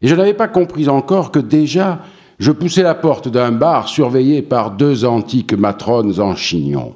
Et 0.00 0.06
je 0.06 0.14
n'avais 0.14 0.32
pas 0.32 0.46
compris 0.46 0.88
encore 0.88 1.32
que 1.32 1.40
déjà 1.40 2.02
je 2.38 2.52
poussais 2.52 2.84
la 2.84 2.94
porte 2.94 3.26
d'un 3.26 3.50
bar 3.50 3.88
surveillé 3.88 4.42
par 4.42 4.70
deux 4.70 5.04
antiques 5.04 5.52
matrones 5.52 6.20
en 6.20 6.36
chignon. 6.36 6.94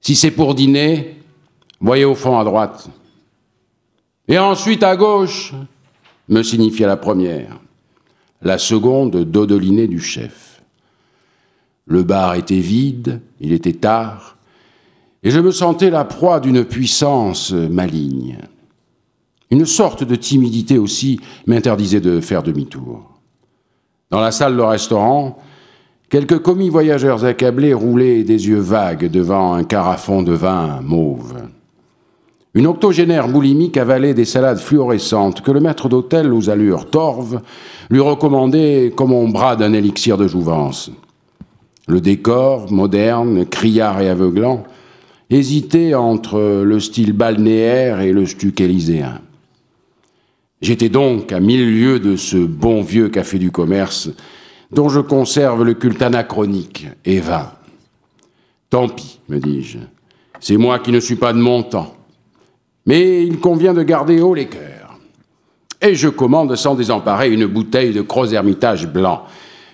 Si 0.00 0.14
c'est 0.14 0.30
pour 0.30 0.54
dîner, 0.54 1.16
voyez 1.80 2.04
au 2.04 2.14
fond 2.14 2.38
à 2.38 2.44
droite. 2.44 2.88
Et 4.28 4.38
ensuite 4.38 4.84
à 4.84 4.94
gauche, 4.94 5.52
me 6.28 6.44
signifia 6.44 6.86
la 6.86 6.96
première. 6.96 7.58
La 8.40 8.56
seconde 8.56 9.24
dodelinée 9.24 9.88
du 9.88 10.00
chef. 10.00 10.62
Le 11.86 12.04
bar 12.04 12.36
était 12.36 12.54
vide, 12.60 13.20
il 13.40 13.52
était 13.52 13.72
tard, 13.72 14.36
et 15.22 15.30
je 15.30 15.40
me 15.40 15.50
sentais 15.50 15.90
la 15.90 16.04
proie 16.04 16.40
d'une 16.40 16.64
puissance 16.64 17.52
maligne. 17.52 18.38
Une 19.50 19.66
sorte 19.66 20.02
de 20.02 20.16
timidité 20.16 20.78
aussi 20.78 21.20
m'interdisait 21.46 22.00
de 22.00 22.20
faire 22.20 22.42
demi-tour. 22.42 23.10
Dans 24.10 24.20
la 24.20 24.32
salle 24.32 24.56
de 24.56 24.62
restaurant, 24.62 25.38
quelques 26.08 26.40
commis 26.40 26.70
voyageurs 26.70 27.24
accablés 27.24 27.74
roulaient 27.74 28.24
des 28.24 28.48
yeux 28.48 28.58
vagues 28.58 29.10
devant 29.10 29.54
un 29.54 29.64
carafon 29.64 30.22
de 30.22 30.32
vin 30.32 30.80
mauve. 30.82 31.34
Une 32.54 32.66
octogénaire 32.66 33.28
boulimique 33.28 33.78
avalait 33.78 34.12
des 34.12 34.26
salades 34.26 34.58
fluorescentes 34.58 35.40
que 35.40 35.50
le 35.50 35.60
maître 35.60 35.88
d'hôtel 35.88 36.32
aux 36.34 36.50
allures 36.50 36.90
torves 36.90 37.40
lui 37.90 38.00
recommandait 38.00 38.92
comme 38.94 39.12
on 39.12 39.28
bras 39.28 39.56
d'un 39.56 39.72
élixir 39.72 40.18
de 40.18 40.26
jouvence. 40.26 40.90
Le 41.88 42.00
décor, 42.00 42.70
moderne, 42.70 43.46
criard 43.46 44.00
et 44.02 44.10
aveuglant, 44.10 44.64
hésitait 45.30 45.94
entre 45.94 46.62
le 46.64 46.80
style 46.80 47.12
balnéaire 47.12 48.00
et 48.00 48.12
le 48.12 48.26
stuc 48.26 48.60
élyséen. 48.60 49.20
J'étais 50.60 50.88
donc 50.88 51.32
à 51.32 51.40
mille 51.40 51.80
lieues 51.80 51.98
de 51.98 52.16
ce 52.16 52.36
bon 52.36 52.82
vieux 52.82 53.08
café 53.08 53.38
du 53.38 53.50
commerce 53.50 54.10
dont 54.70 54.88
je 54.88 55.00
conserve 55.00 55.64
le 55.64 55.74
culte 55.74 56.02
anachronique 56.02 56.86
et 57.04 57.20
vain. 57.20 57.52
Tant 58.70 58.88
pis, 58.88 59.20
me 59.28 59.38
dis-je, 59.38 59.78
c'est 60.40 60.56
moi 60.56 60.78
qui 60.78 60.92
ne 60.92 61.00
suis 61.00 61.16
pas 61.16 61.32
de 61.32 61.38
mon 61.38 61.62
temps. 61.62 61.94
Mais 62.86 63.24
il 63.24 63.38
convient 63.38 63.74
de 63.74 63.82
garder 63.82 64.20
haut 64.20 64.34
les 64.34 64.46
cœurs. 64.46 64.98
Et 65.80 65.94
je 65.94 66.08
commande 66.08 66.54
sans 66.56 66.74
désemparer 66.74 67.30
une 67.30 67.46
bouteille 67.46 67.92
de 67.92 68.02
Gros 68.02 68.26
Hermitage 68.26 68.86
blanc, 68.86 69.24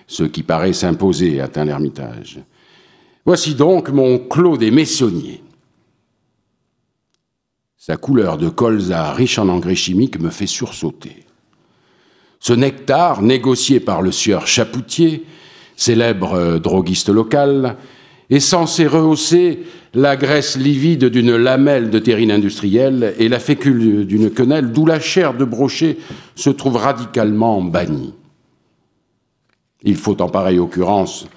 ce 0.07 0.23
qui 0.23 0.43
paraît 0.43 0.73
s'imposer 0.73 1.39
à 1.39 1.47
un 1.55 1.67
ermitage. 1.67 2.39
Voici 3.29 3.53
donc 3.53 3.89
mon 3.89 4.17
clos 4.17 4.57
des 4.57 4.71
Messonniers. 4.71 5.43
Sa 7.77 7.95
couleur 7.95 8.39
de 8.39 8.49
colza 8.49 9.13
riche 9.13 9.37
en 9.37 9.49
engrais 9.49 9.75
chimiques 9.75 10.19
me 10.19 10.31
fait 10.31 10.47
sursauter. 10.47 11.25
Ce 12.39 12.53
nectar, 12.53 13.21
négocié 13.21 13.79
par 13.79 14.01
le 14.01 14.11
sieur 14.11 14.47
Chapoutier, 14.47 15.25
célèbre 15.75 16.33
euh, 16.33 16.57
droguiste 16.57 17.09
local, 17.09 17.77
est 18.31 18.39
censé 18.39 18.87
rehausser 18.87 19.59
la 19.93 20.15
graisse 20.15 20.57
livide 20.57 21.05
d'une 21.05 21.35
lamelle 21.35 21.91
de 21.91 21.99
terrine 21.99 22.31
industrielle 22.31 23.13
et 23.19 23.29
la 23.29 23.37
fécule 23.37 24.07
d'une 24.07 24.31
quenelle, 24.31 24.71
d'où 24.71 24.87
la 24.87 24.99
chair 24.99 25.35
de 25.35 25.45
brochet 25.45 25.99
se 26.33 26.49
trouve 26.49 26.77
radicalement 26.77 27.61
bannie. 27.61 28.15
Il 29.83 29.97
faut 29.97 30.19
en 30.19 30.29
pareille 30.29 30.57
occurrence 30.57 31.27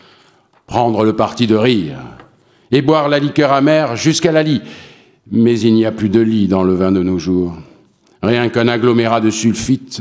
prendre 0.73 1.05
le 1.05 1.13
parti 1.13 1.47
de 1.47 1.55
rire 1.55 1.99
et 2.71 2.81
boire 2.81 3.11
la 3.11 3.19
liqueur 3.19 3.53
amère 3.53 3.95
jusqu'à 3.95 4.33
la 4.33 4.43
lie, 4.43 4.63
mais 5.31 5.61
il 5.61 5.75
n'y 5.75 5.85
a 5.85 5.93
plus 5.93 6.09
de 6.09 6.21
lit 6.21 6.49
dans 6.49 6.63
le 6.63 6.73
vin 6.73 6.91
de 6.91 7.03
nos 7.03 7.19
jours. 7.19 7.55
Rien 8.23 8.49
qu'un 8.49 8.69
agglomérat 8.69 9.21
de 9.21 9.29
sulfite, 9.29 10.01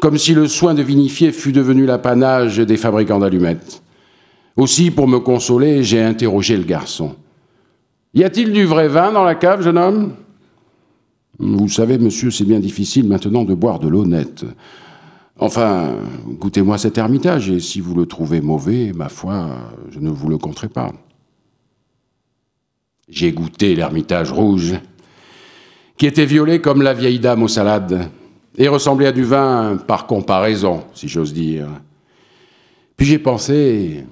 comme 0.00 0.16
si 0.16 0.32
le 0.32 0.48
soin 0.48 0.72
de 0.72 0.80
vinifier 0.82 1.32
fût 1.32 1.52
devenu 1.52 1.84
l'apanage 1.84 2.56
des 2.56 2.78
fabricants 2.78 3.18
d'allumettes. 3.18 3.82
Aussi, 4.56 4.90
pour 4.90 5.06
me 5.06 5.18
consoler, 5.18 5.84
j'ai 5.84 6.00
interrogé 6.00 6.56
le 6.56 6.64
garçon. 6.64 7.14
Y 8.14 8.24
a-t-il 8.24 8.52
du 8.52 8.64
vrai 8.64 8.88
vin 8.88 9.12
dans 9.12 9.24
la 9.24 9.34
cave, 9.34 9.60
jeune 9.60 9.76
homme? 9.76 10.14
Vous 11.38 11.68
savez, 11.68 11.98
monsieur, 11.98 12.30
c'est 12.30 12.46
bien 12.46 12.60
difficile 12.60 13.06
maintenant 13.06 13.44
de 13.44 13.52
boire 13.52 13.80
de 13.80 13.88
l'eau 13.88 14.06
nette. 14.06 14.46
Enfin, 15.38 15.96
goûtez-moi 16.26 16.78
cet 16.78 16.96
ermitage, 16.96 17.50
et 17.50 17.60
si 17.60 17.80
vous 17.80 17.94
le 17.94 18.06
trouvez 18.06 18.40
mauvais, 18.40 18.92
ma 18.94 19.10
foi, 19.10 19.48
je 19.90 20.00
ne 20.00 20.08
vous 20.08 20.28
le 20.28 20.38
compterai 20.38 20.68
pas. 20.68 20.92
J'ai 23.08 23.32
goûté 23.32 23.74
l'ermitage 23.74 24.32
rouge, 24.32 24.74
qui 25.98 26.06
était 26.06 26.24
violet 26.24 26.60
comme 26.60 26.80
la 26.80 26.94
vieille 26.94 27.20
dame 27.20 27.42
aux 27.42 27.48
salades, 27.48 28.10
et 28.56 28.68
ressemblait 28.68 29.08
à 29.08 29.12
du 29.12 29.24
vin 29.24 29.76
par 29.76 30.06
comparaison, 30.06 30.84
si 30.94 31.06
j'ose 31.06 31.34
dire. 31.34 31.68
Puis 32.96 33.06
j'ai 33.06 33.18
pensé, 33.18 34.04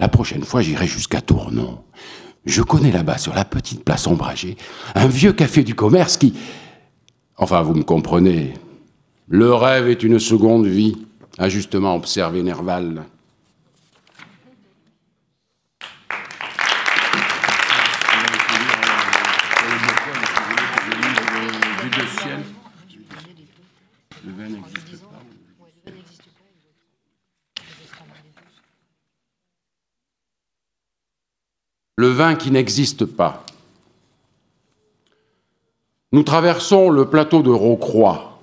la 0.00 0.08
prochaine 0.08 0.42
fois 0.42 0.60
j'irai 0.60 0.88
jusqu'à 0.88 1.20
Tournon. 1.20 1.78
Je 2.44 2.62
connais 2.62 2.90
là-bas, 2.90 3.18
sur 3.18 3.34
la 3.34 3.44
petite 3.44 3.84
place 3.84 4.08
ombragée, 4.08 4.56
un 4.96 5.06
vieux 5.06 5.32
café 5.32 5.62
du 5.62 5.76
commerce 5.76 6.16
qui... 6.16 6.34
Enfin, 7.36 7.62
vous 7.62 7.74
me 7.74 7.82
comprenez. 7.82 8.54
Le 9.28 9.52
rêve 9.52 9.88
est 9.88 10.02
une 10.02 10.18
seconde 10.18 10.66
vie, 10.66 10.96
a 11.38 11.48
justement 11.48 11.96
observé 11.96 12.42
Nerval. 12.42 13.04
le 31.96 32.08
vin 32.08 32.34
qui 32.34 32.50
n'existe 32.50 33.04
pas. 33.04 33.44
Nous 36.12 36.22
traversons 36.22 36.90
le 36.90 37.08
plateau 37.08 37.42
de 37.42 37.50
Rocroi, 37.50 38.35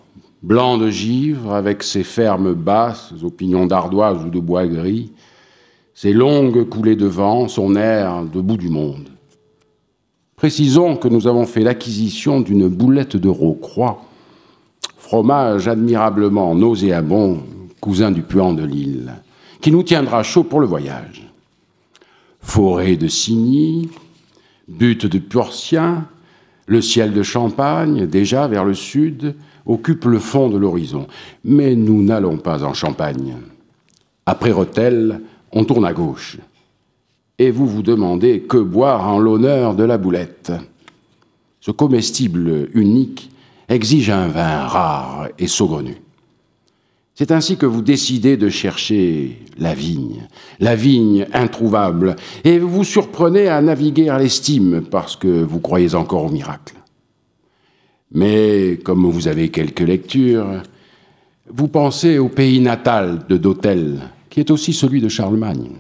blanc 0.43 0.77
de 0.77 0.89
givre, 0.89 1.53
avec 1.53 1.81
ses 1.81 2.03
fermes 2.03 2.53
basses, 2.53 3.13
aux 3.23 3.29
pignons 3.29 3.65
d'ardoise 3.65 4.23
ou 4.23 4.29
de 4.29 4.39
bois 4.39 4.67
gris, 4.67 5.11
ses 5.95 6.13
longues 6.13 6.67
coulées 6.67 6.95
de 6.95 7.05
vent, 7.05 7.47
son 7.47 7.75
air 7.75 8.23
de 8.25 8.41
bout 8.41 8.57
du 8.57 8.69
monde. 8.69 9.09
Précisons 10.35 10.97
que 10.97 11.07
nous 11.07 11.27
avons 11.27 11.45
fait 11.45 11.61
l'acquisition 11.61 12.41
d'une 12.41 12.67
boulette 12.67 13.15
de 13.15 13.29
Rocroi, 13.29 14.03
fromage 14.97 15.67
admirablement 15.67 16.53
nauséabond, 16.53 17.43
cousin 17.79 18.11
du 18.11 18.21
puant 18.21 18.53
de 18.53 18.65
l'île, 18.65 19.13
qui 19.61 19.71
nous 19.71 19.83
tiendra 19.83 20.23
chaud 20.23 20.43
pour 20.43 20.59
le 20.59 20.67
voyage 20.67 21.23
forêt 22.43 22.97
de 22.97 23.07
Signy, 23.07 23.89
butte 24.67 25.07
de 25.07 25.17
Purcien, 25.17 26.05
le 26.67 26.81
ciel 26.81 27.13
de 27.13 27.23
Champagne, 27.23 28.05
déjà 28.05 28.47
vers 28.47 28.65
le 28.65 28.73
sud, 28.73 29.35
occupe 29.65 30.05
le 30.05 30.19
fond 30.19 30.49
de 30.49 30.57
l'horizon. 30.57 31.07
Mais 31.43 31.75
nous 31.75 32.03
n'allons 32.03 32.37
pas 32.37 32.63
en 32.63 32.73
Champagne. 32.73 33.35
Après 34.25 34.51
Rotel, 34.51 35.21
on 35.51 35.65
tourne 35.65 35.85
à 35.85 35.93
gauche. 35.93 36.37
Et 37.39 37.51
vous 37.51 37.67
vous 37.67 37.83
demandez 37.83 38.41
que 38.41 38.57
boire 38.57 39.07
en 39.07 39.19
l'honneur 39.19 39.75
de 39.75 39.83
la 39.83 39.97
boulette. 39.97 40.51
Ce 41.59 41.71
comestible 41.71 42.69
unique 42.73 43.31
exige 43.69 44.09
un 44.09 44.27
vin 44.27 44.67
rare 44.67 45.29
et 45.39 45.47
saugrenu. 45.47 45.97
C'est 47.15 47.31
ainsi 47.31 47.57
que 47.57 47.65
vous 47.65 47.81
décidez 47.81 48.37
de 48.37 48.49
chercher 48.49 49.39
la 49.57 49.75
vigne, 49.75 50.27
la 50.59 50.75
vigne 50.75 51.27
introuvable, 51.31 52.15
et 52.43 52.57
vous 52.57 52.69
vous 52.69 52.83
surprenez 52.83 53.47
à 53.47 53.61
naviguer 53.61 54.09
à 54.09 54.17
l'estime 54.17 54.83
parce 54.89 55.15
que 55.15 55.27
vous 55.27 55.59
croyez 55.59 55.93
encore 55.93 56.25
au 56.25 56.29
miracle. 56.29 56.75
Mais 58.13 58.79
comme 58.83 59.05
vous 59.09 59.27
avez 59.27 59.49
quelques 59.49 59.79
lectures, 59.81 60.61
vous 61.49 61.67
pensez 61.67 62.19
au 62.19 62.29
pays 62.29 62.59
natal 62.59 63.25
de 63.27 63.37
Dautel, 63.37 63.99
qui 64.29 64.39
est 64.39 64.51
aussi 64.51 64.71
celui 64.71 65.01
de 65.01 65.09
Charlemagne. 65.09 65.71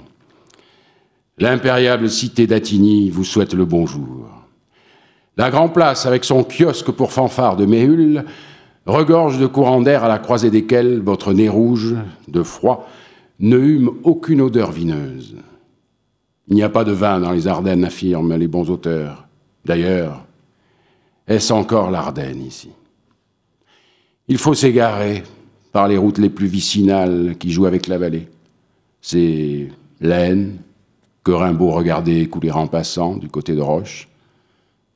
L'impériable 1.37 2.09
cité 2.09 2.47
d'Attigny 2.47 3.09
vous 3.09 3.23
souhaite 3.23 3.53
le 3.53 3.65
bonjour. 3.65 4.27
La 5.37 5.49
Grand 5.49 5.69
Place, 5.69 6.05
avec 6.05 6.25
son 6.25 6.43
kiosque 6.43 6.91
pour 6.91 7.11
fanfare 7.11 7.55
de 7.55 7.65
Méhul, 7.65 8.25
regorge 8.85 9.39
de 9.39 9.47
courants 9.47 9.81
d'air 9.81 10.03
à 10.03 10.07
la 10.07 10.19
croisée 10.19 10.51
desquels 10.51 10.99
votre 10.99 11.33
nez 11.33 11.49
rouge, 11.49 11.95
de 12.27 12.43
froid, 12.43 12.87
ne 13.39 13.57
hume 13.57 13.91
aucune 14.03 14.41
odeur 14.41 14.71
vineuse. 14.71 15.35
Il 16.47 16.55
n'y 16.55 16.63
a 16.63 16.69
pas 16.69 16.83
de 16.83 16.91
vin 16.91 17.19
dans 17.19 17.31
les 17.31 17.47
Ardennes, 17.47 17.85
affirment 17.85 18.35
les 18.35 18.47
bons 18.47 18.69
auteurs. 18.69 19.27
D'ailleurs, 19.65 20.25
est-ce 21.27 21.53
encore 21.53 21.91
l'Ardenne 21.91 22.41
ici? 22.41 22.69
Il 24.27 24.37
faut 24.37 24.53
s'égarer 24.53 25.23
par 25.71 25.87
les 25.87 25.97
routes 25.97 26.17
les 26.17 26.29
plus 26.29 26.47
vicinales 26.47 27.35
qui 27.39 27.51
jouent 27.51 27.65
avec 27.65 27.87
la 27.87 27.97
vallée. 27.97 28.27
C'est 29.01 29.67
l'Aisne 29.99 30.57
que 31.23 31.31
Rimbaud 31.31 31.71
regardait 31.71 32.25
couler 32.27 32.51
en 32.51 32.67
passant 32.67 33.15
du 33.15 33.29
côté 33.29 33.55
de 33.55 33.61
Roche. 33.61 34.07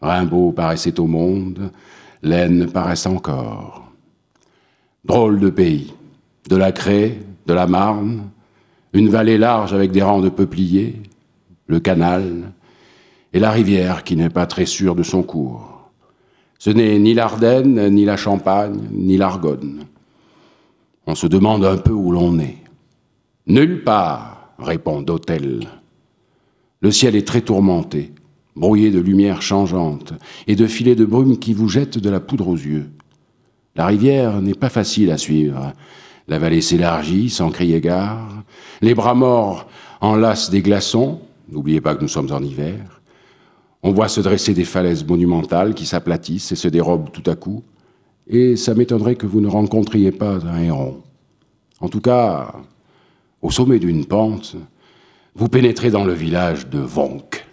Rimbaud 0.02 0.52
paraissait 0.52 1.00
au 1.00 1.08
monde, 1.08 1.72
l'Aisne 2.22 2.70
paraissait 2.70 3.10
encore. 3.10 3.92
Drôle 5.04 5.40
de 5.40 5.50
pays, 5.50 5.94
de 6.50 6.56
la 6.56 6.72
Craie, 6.72 7.20
de 7.46 7.54
la 7.54 7.68
Marne, 7.68 8.30
une 8.94 9.10
vallée 9.10 9.38
large 9.38 9.74
avec 9.74 9.92
des 9.92 10.02
rangs 10.02 10.22
de 10.22 10.30
peupliers, 10.30 11.02
le 11.68 11.80
canal, 11.80 12.52
et 13.34 13.40
la 13.40 13.52
rivière 13.52 14.04
qui 14.04 14.16
n'est 14.16 14.30
pas 14.30 14.46
très 14.46 14.66
sûre 14.66 14.96
de 14.96 15.04
son 15.04 15.24
cours. 15.24 15.77
Ce 16.60 16.70
n'est 16.70 16.98
ni 17.00 17.14
l'Ardenne, 17.14 17.90
ni 17.90 18.06
la 18.06 18.18
Champagne, 18.18 18.80
ni 18.92 19.18
l'Argonne. 19.18 19.86
On 21.06 21.16
se 21.16 21.28
demande 21.28 21.66
un 21.66 21.78
peu 21.78 21.92
où 21.92 22.12
l'on 22.12 22.40
est. 22.40 22.58
Nulle 23.46 23.84
part, 23.84 24.54
répond 24.60 25.02
Dautel. 25.02 25.68
Le 26.82 26.92
ciel 26.92 27.16
est 27.16 27.28
très 27.28 27.42
tourmenté, 27.42 28.12
brouillé 28.56 28.92
de 28.92 29.00
lumières 29.00 29.42
changeantes 29.42 30.14
et 30.48 30.56
de 30.56 30.68
filets 30.68 30.96
de 30.96 31.06
brume 31.06 31.40
qui 31.40 31.54
vous 31.54 31.70
jettent 31.70 32.00
de 32.00 32.10
la 32.10 32.20
poudre 32.20 32.50
aux 32.50 32.56
yeux. 32.56 32.90
La 33.76 33.86
rivière 33.86 34.42
n'est 34.42 34.54
pas 34.54 34.70
facile 34.70 35.12
à 35.12 35.18
suivre. 35.18 35.74
La 36.28 36.40
vallée 36.40 36.62
s'élargit 36.62 37.30
sans 37.30 37.52
crier 37.52 37.80
gare. 37.80 38.44
Les 38.82 38.96
bras 38.96 39.14
morts 39.14 39.68
enlacent 40.02 40.50
des 40.50 40.62
glaçons. 40.62 41.22
N'oubliez 41.50 41.80
pas 41.80 41.96
que 41.96 42.02
nous 42.02 42.08
sommes 42.08 42.32
en 42.32 42.42
hiver. 42.42 42.97
On 43.84 43.92
voit 43.92 44.08
se 44.08 44.22
dresser 44.22 44.54
des 44.54 44.66
falaises 44.66 45.06
monumentales 45.06 45.74
qui 45.74 45.86
s'aplatissent 45.86 46.52
et 46.52 46.56
se 46.56 46.68
dérobent 46.68 47.12
tout 47.12 47.30
à 47.30 47.36
coup, 47.36 47.64
et 48.28 48.56
ça 48.56 48.74
m'étonnerait 48.74 49.16
que 49.16 49.28
vous 49.28 49.42
ne 49.42 49.48
rencontriez 49.48 50.12
pas 50.12 50.46
un 50.46 50.60
héron. 50.60 51.02
En 51.80 51.90
tout 51.90 52.02
cas, 52.02 52.54
au 53.42 53.52
sommet 53.52 53.80
d'une 53.80 54.06
pente, 54.06 54.56
vous 55.36 55.48
pénétrez 55.48 55.92
dans 55.92 56.04
le 56.04 56.14
village 56.14 56.68
de 56.68 56.80
Vonk, 56.80 57.46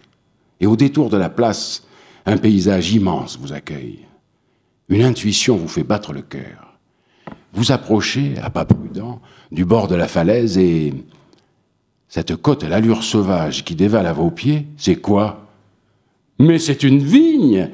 et 0.61 0.67
au 0.67 0.77
détour 0.77 1.11
de 1.11 1.19
la 1.19 1.29
place, 1.29 1.85
un 2.27 2.39
paysage 2.39 2.93
immense 2.93 3.39
vous 3.39 3.53
accueille. 3.53 4.07
Une 4.89 5.03
intuition 5.03 5.57
vous 5.57 5.69
fait 5.69 5.85
battre 5.85 6.13
le 6.13 6.23
cœur. 6.23 6.79
Vous 7.53 7.71
approchez, 7.71 8.35
à 8.43 8.51
pas 8.51 8.65
prudent, 8.65 9.21
du 9.53 9.65
bord 9.65 9.89
de 9.89 9.95
la 9.95 10.09
falaise 10.09 10.59
et 10.59 10.93
cette 12.09 12.37
côte 12.37 12.65
à 12.65 12.69
l'allure 12.69 13.03
sauvage 13.03 13.65
qui 13.65 13.75
dévale 13.75 14.07
à 14.07 14.13
vos 14.13 14.31
pieds, 14.31 14.67
c'est 14.77 14.97
quoi? 14.97 15.44
Mais 16.39 16.59
c'est 16.59 16.83
une 16.83 16.99
vigne. 16.99 17.71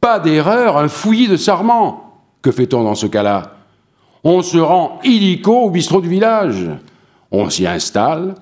Pas 0.00 0.18
d'erreur, 0.18 0.76
un 0.76 0.88
fouillis 0.88 1.28
de 1.28 1.36
sarment. 1.36 2.22
Que 2.42 2.52
fait-on 2.52 2.84
dans 2.84 2.94
ce 2.94 3.06
cas-là? 3.06 3.56
On 4.22 4.42
se 4.42 4.58
rend 4.58 5.00
illico 5.04 5.52
au 5.62 5.70
bistrot 5.70 6.00
du 6.00 6.08
village. 6.08 6.68
On 7.30 7.48
s'y 7.50 7.66
installe. 7.66 8.34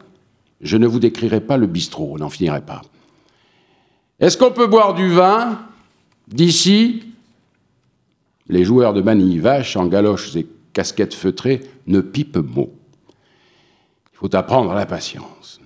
Je 0.61 0.77
ne 0.77 0.87
vous 0.87 0.99
décrirai 0.99 1.41
pas 1.41 1.57
le 1.57 1.66
bistrot, 1.66 2.12
on 2.15 2.19
n'en 2.19 2.29
finirait 2.29 2.65
pas. 2.65 2.83
Est-ce 4.20 4.39
qu'on 4.39 4.53
peut 4.53 4.69
boire 4.69 4.95
du 4.95 5.09
vin? 5.09 5.59
D'ici 6.29 7.03
Les 8.49 8.65
joueurs 8.65 8.95
de 8.95 9.03
manille 9.03 9.39
vache 9.39 9.77
en 9.77 9.87
galoches 9.87 10.37
et 10.37 10.47
casquettes 10.73 11.15
feutrées 11.15 11.61
ne 11.89 12.01
pipent 12.01 12.37
mot. 12.37 12.73
Il 14.12 14.19
faut 14.19 14.37
apprendre 14.37 14.73
la 14.73 14.87
patience 14.87 15.61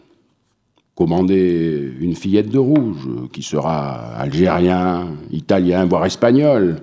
commander 0.97 1.93
une 2.01 2.17
fillette 2.17 2.49
de 2.49 2.59
rouge, 2.59 3.07
qui 3.33 3.43
sera 3.43 4.17
algérien, 4.17 5.09
italien, 5.31 5.85
voire 5.85 6.07
espagnol, 6.07 6.77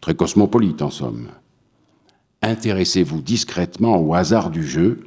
très 0.00 0.14
cosmopolite 0.14 0.82
en 0.82 0.90
somme. 0.90 1.28
Intéressez-vous 2.42 3.22
discrètement 3.22 3.96
au 3.96 4.14
hasard 4.14 4.50
du 4.50 4.62
jeu. 4.62 5.00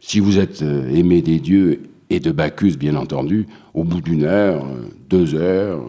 Si 0.00 0.18
vous 0.18 0.38
êtes 0.38 0.62
euh, 0.62 0.88
aimé 0.88 1.20
des 1.20 1.38
dieux 1.38 1.82
et 2.08 2.20
de 2.20 2.32
Bacchus, 2.32 2.76
bien 2.78 2.96
entendu, 2.96 3.46
au 3.74 3.84
bout 3.84 4.00
d'une 4.00 4.24
heure, 4.24 4.66
deux 5.10 5.34
heures 5.34 5.84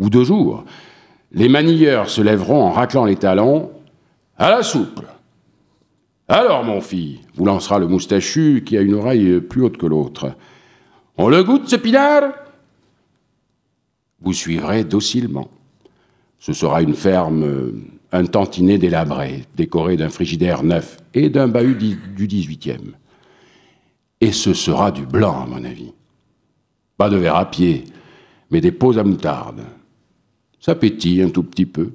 ou 0.00 0.08
deux 0.08 0.24
jours, 0.24 0.64
les 1.32 1.48
manilleurs 1.48 2.08
se 2.08 2.22
lèveront 2.22 2.62
en 2.62 2.70
raclant 2.70 3.04
les 3.04 3.16
talons 3.16 3.70
à 4.38 4.50
la 4.50 4.62
soupe. 4.62 5.02
Alors, 6.28 6.64
mon 6.64 6.80
fils, 6.80 7.18
vous 7.34 7.44
lancera 7.44 7.78
le 7.78 7.86
moustachu 7.86 8.62
qui 8.64 8.78
a 8.78 8.80
une 8.80 8.94
oreille 8.94 9.40
plus 9.40 9.62
haute 9.62 9.76
que 9.76 9.86
l'autre. 9.86 10.32
On 11.18 11.28
le 11.28 11.42
goûte, 11.42 11.68
ce 11.68 11.76
pinard? 11.76 12.32
Vous 14.20 14.32
suivrez 14.32 14.84
docilement. 14.84 15.48
Ce 16.38 16.52
sera 16.52 16.82
une 16.82 16.94
ferme, 16.94 17.82
un 18.12 18.26
tantinet 18.26 18.78
délabré, 18.78 19.44
décoré 19.56 19.96
d'un 19.96 20.10
frigidaire 20.10 20.62
neuf 20.62 20.98
et 21.14 21.30
d'un 21.30 21.48
bahut 21.48 21.74
du 21.74 22.26
18e. 22.26 22.92
Et 24.20 24.32
ce 24.32 24.54
sera 24.54 24.90
du 24.90 25.06
blanc, 25.06 25.42
à 25.42 25.46
mon 25.46 25.64
avis. 25.64 25.92
Pas 26.96 27.08
de 27.08 27.16
verre 27.16 27.36
à 27.36 27.50
pied, 27.50 27.84
mais 28.50 28.60
des 28.60 28.72
pots 28.72 28.98
à 28.98 29.04
moutarde. 29.04 29.62
Ça 30.60 30.74
pétille 30.74 31.22
un 31.22 31.30
tout 31.30 31.42
petit 31.42 31.66
peu. 31.66 31.92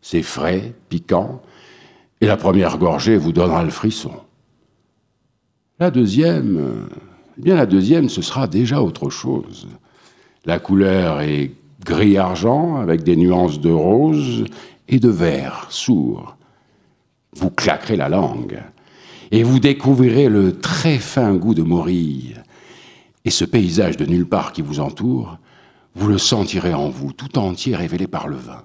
C'est 0.00 0.22
frais, 0.22 0.74
piquant, 0.88 1.42
et 2.20 2.26
la 2.26 2.36
première 2.36 2.78
gorgée 2.78 3.16
vous 3.16 3.32
donnera 3.32 3.64
le 3.64 3.70
frisson. 3.70 4.12
La 5.78 5.90
deuxième, 5.90 6.88
eh 7.38 7.42
bien, 7.42 7.56
la 7.56 7.66
deuxième, 7.66 8.08
ce 8.08 8.22
sera 8.22 8.46
déjà 8.46 8.80
autre 8.80 9.10
chose. 9.10 9.66
La 10.44 10.58
couleur 10.58 11.20
est 11.20 11.52
gris-argent 11.84 12.76
avec 12.76 13.02
des 13.02 13.16
nuances 13.16 13.60
de 13.60 13.70
rose 13.70 14.44
et 14.88 15.00
de 15.00 15.08
vert 15.08 15.66
sourd. 15.70 16.36
Vous 17.34 17.50
claquerez 17.50 17.96
la 17.96 18.08
langue 18.08 18.62
et 19.30 19.42
vous 19.42 19.58
découvrirez 19.58 20.28
le 20.28 20.58
très 20.58 20.98
fin 20.98 21.34
goût 21.34 21.54
de 21.54 21.62
morille. 21.62 22.36
Et 23.24 23.30
ce 23.30 23.44
paysage 23.44 23.96
de 23.96 24.04
nulle 24.04 24.26
part 24.26 24.52
qui 24.52 24.62
vous 24.62 24.80
entoure, 24.80 25.38
vous 25.94 26.08
le 26.08 26.18
sentirez 26.18 26.74
en 26.74 26.88
vous, 26.88 27.12
tout 27.12 27.38
entier 27.38 27.74
révélé 27.74 28.06
par 28.06 28.28
le 28.28 28.36
vin. 28.36 28.62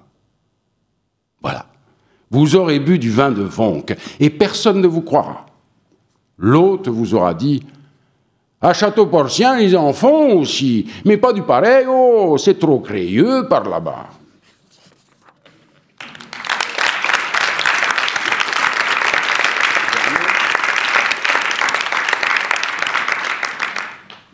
Voilà. 1.42 1.66
Vous 2.30 2.54
aurez 2.54 2.78
bu 2.78 2.98
du 2.98 3.10
vin 3.10 3.32
de 3.32 3.42
Vonck 3.42 3.96
et 4.20 4.30
personne 4.30 4.80
ne 4.80 4.86
vous 4.86 5.02
croira. 5.02 5.46
L'hôte 6.38 6.88
vous 6.88 7.14
aura 7.14 7.34
dit 7.34 7.62
à 8.62 8.74
Château-Porcien, 8.74 9.58
ils 9.58 9.76
en 9.76 9.92
font 9.92 10.38
aussi, 10.38 10.86
mais 11.04 11.16
pas 11.16 11.32
du 11.32 11.42
pareil, 11.42 11.86
oh, 11.88 12.36
c'est 12.38 12.58
trop 12.58 12.80
crayeux 12.80 13.46
par 13.48 13.68
là-bas. 13.68 14.08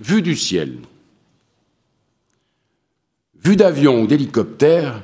Vue 0.01 0.23
du 0.23 0.37
ciel. 0.37 0.79
Vue 3.43 3.57
d'avion 3.57 4.03
ou 4.03 4.07
d'hélicoptère, 4.07 5.03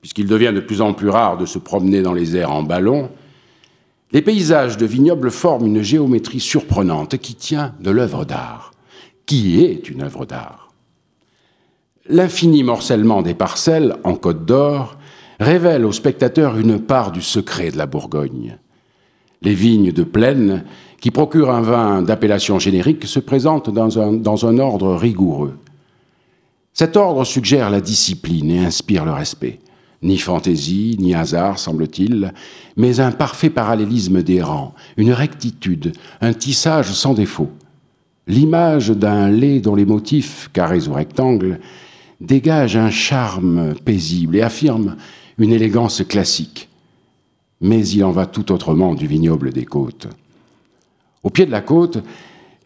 puisqu'il 0.00 0.26
devient 0.26 0.52
de 0.54 0.60
plus 0.60 0.82
en 0.82 0.92
plus 0.92 1.08
rare 1.08 1.38
de 1.38 1.46
se 1.46 1.58
promener 1.58 2.02
dans 2.02 2.12
les 2.12 2.36
airs 2.36 2.52
en 2.52 2.62
ballon, 2.62 3.10
les 4.12 4.22
paysages 4.22 4.76
de 4.76 4.86
vignobles 4.86 5.30
forment 5.30 5.66
une 5.66 5.82
géométrie 5.82 6.40
surprenante 6.40 7.18
qui 7.18 7.34
tient 7.34 7.74
de 7.80 7.90
l'œuvre 7.90 8.24
d'art. 8.24 8.72
Qui 9.26 9.64
est 9.64 9.88
une 9.88 10.02
œuvre 10.02 10.26
d'art 10.26 10.72
L'infini 12.08 12.62
morcellement 12.62 13.22
des 13.22 13.34
parcelles 13.34 13.96
en 14.04 14.14
Côte 14.14 14.44
d'Or 14.44 14.98
révèle 15.40 15.84
au 15.84 15.92
spectateur 15.92 16.58
une 16.58 16.78
part 16.78 17.12
du 17.12 17.22
secret 17.22 17.70
de 17.70 17.78
la 17.78 17.86
Bourgogne. 17.86 18.58
Les 19.42 19.54
vignes 19.54 19.92
de 19.92 20.04
plaine 20.04 20.64
qui 21.04 21.10
procure 21.10 21.50
un 21.50 21.60
vin 21.60 22.00
d'appellation 22.00 22.58
générique, 22.58 23.06
se 23.06 23.20
présente 23.20 23.68
dans 23.68 23.98
un, 23.98 24.14
dans 24.14 24.46
un 24.46 24.56
ordre 24.56 24.94
rigoureux. 24.94 25.58
Cet 26.72 26.96
ordre 26.96 27.24
suggère 27.24 27.68
la 27.68 27.82
discipline 27.82 28.50
et 28.50 28.64
inspire 28.64 29.04
le 29.04 29.12
respect. 29.12 29.58
Ni 30.04 30.18
fantaisie, 30.18 30.96
ni 31.00 31.14
hasard, 31.14 31.58
semble-t-il, 31.58 32.34
mais 32.76 33.00
un 33.00 33.10
parfait 33.10 33.48
parallélisme 33.48 34.22
des 34.22 34.42
rangs, 34.42 34.74
une 34.98 35.12
rectitude, 35.12 35.94
un 36.20 36.34
tissage 36.34 36.92
sans 36.92 37.14
défaut. 37.14 37.50
L'image 38.26 38.90
d'un 38.90 39.30
lait 39.30 39.60
dont 39.60 39.74
les 39.74 39.86
motifs, 39.86 40.50
carrés 40.52 40.88
ou 40.88 40.92
rectangles, 40.92 41.58
dégagent 42.20 42.76
un 42.76 42.90
charme 42.90 43.74
paisible 43.82 44.36
et 44.36 44.42
affirment 44.42 44.96
une 45.38 45.52
élégance 45.52 46.02
classique. 46.06 46.68
Mais 47.62 47.86
il 47.88 48.04
en 48.04 48.10
va 48.10 48.26
tout 48.26 48.52
autrement 48.52 48.94
du 48.94 49.06
vignoble 49.06 49.52
des 49.52 49.64
côtes. 49.64 50.08
Au 51.22 51.30
pied 51.30 51.46
de 51.46 51.50
la 51.50 51.62
côte, 51.62 52.02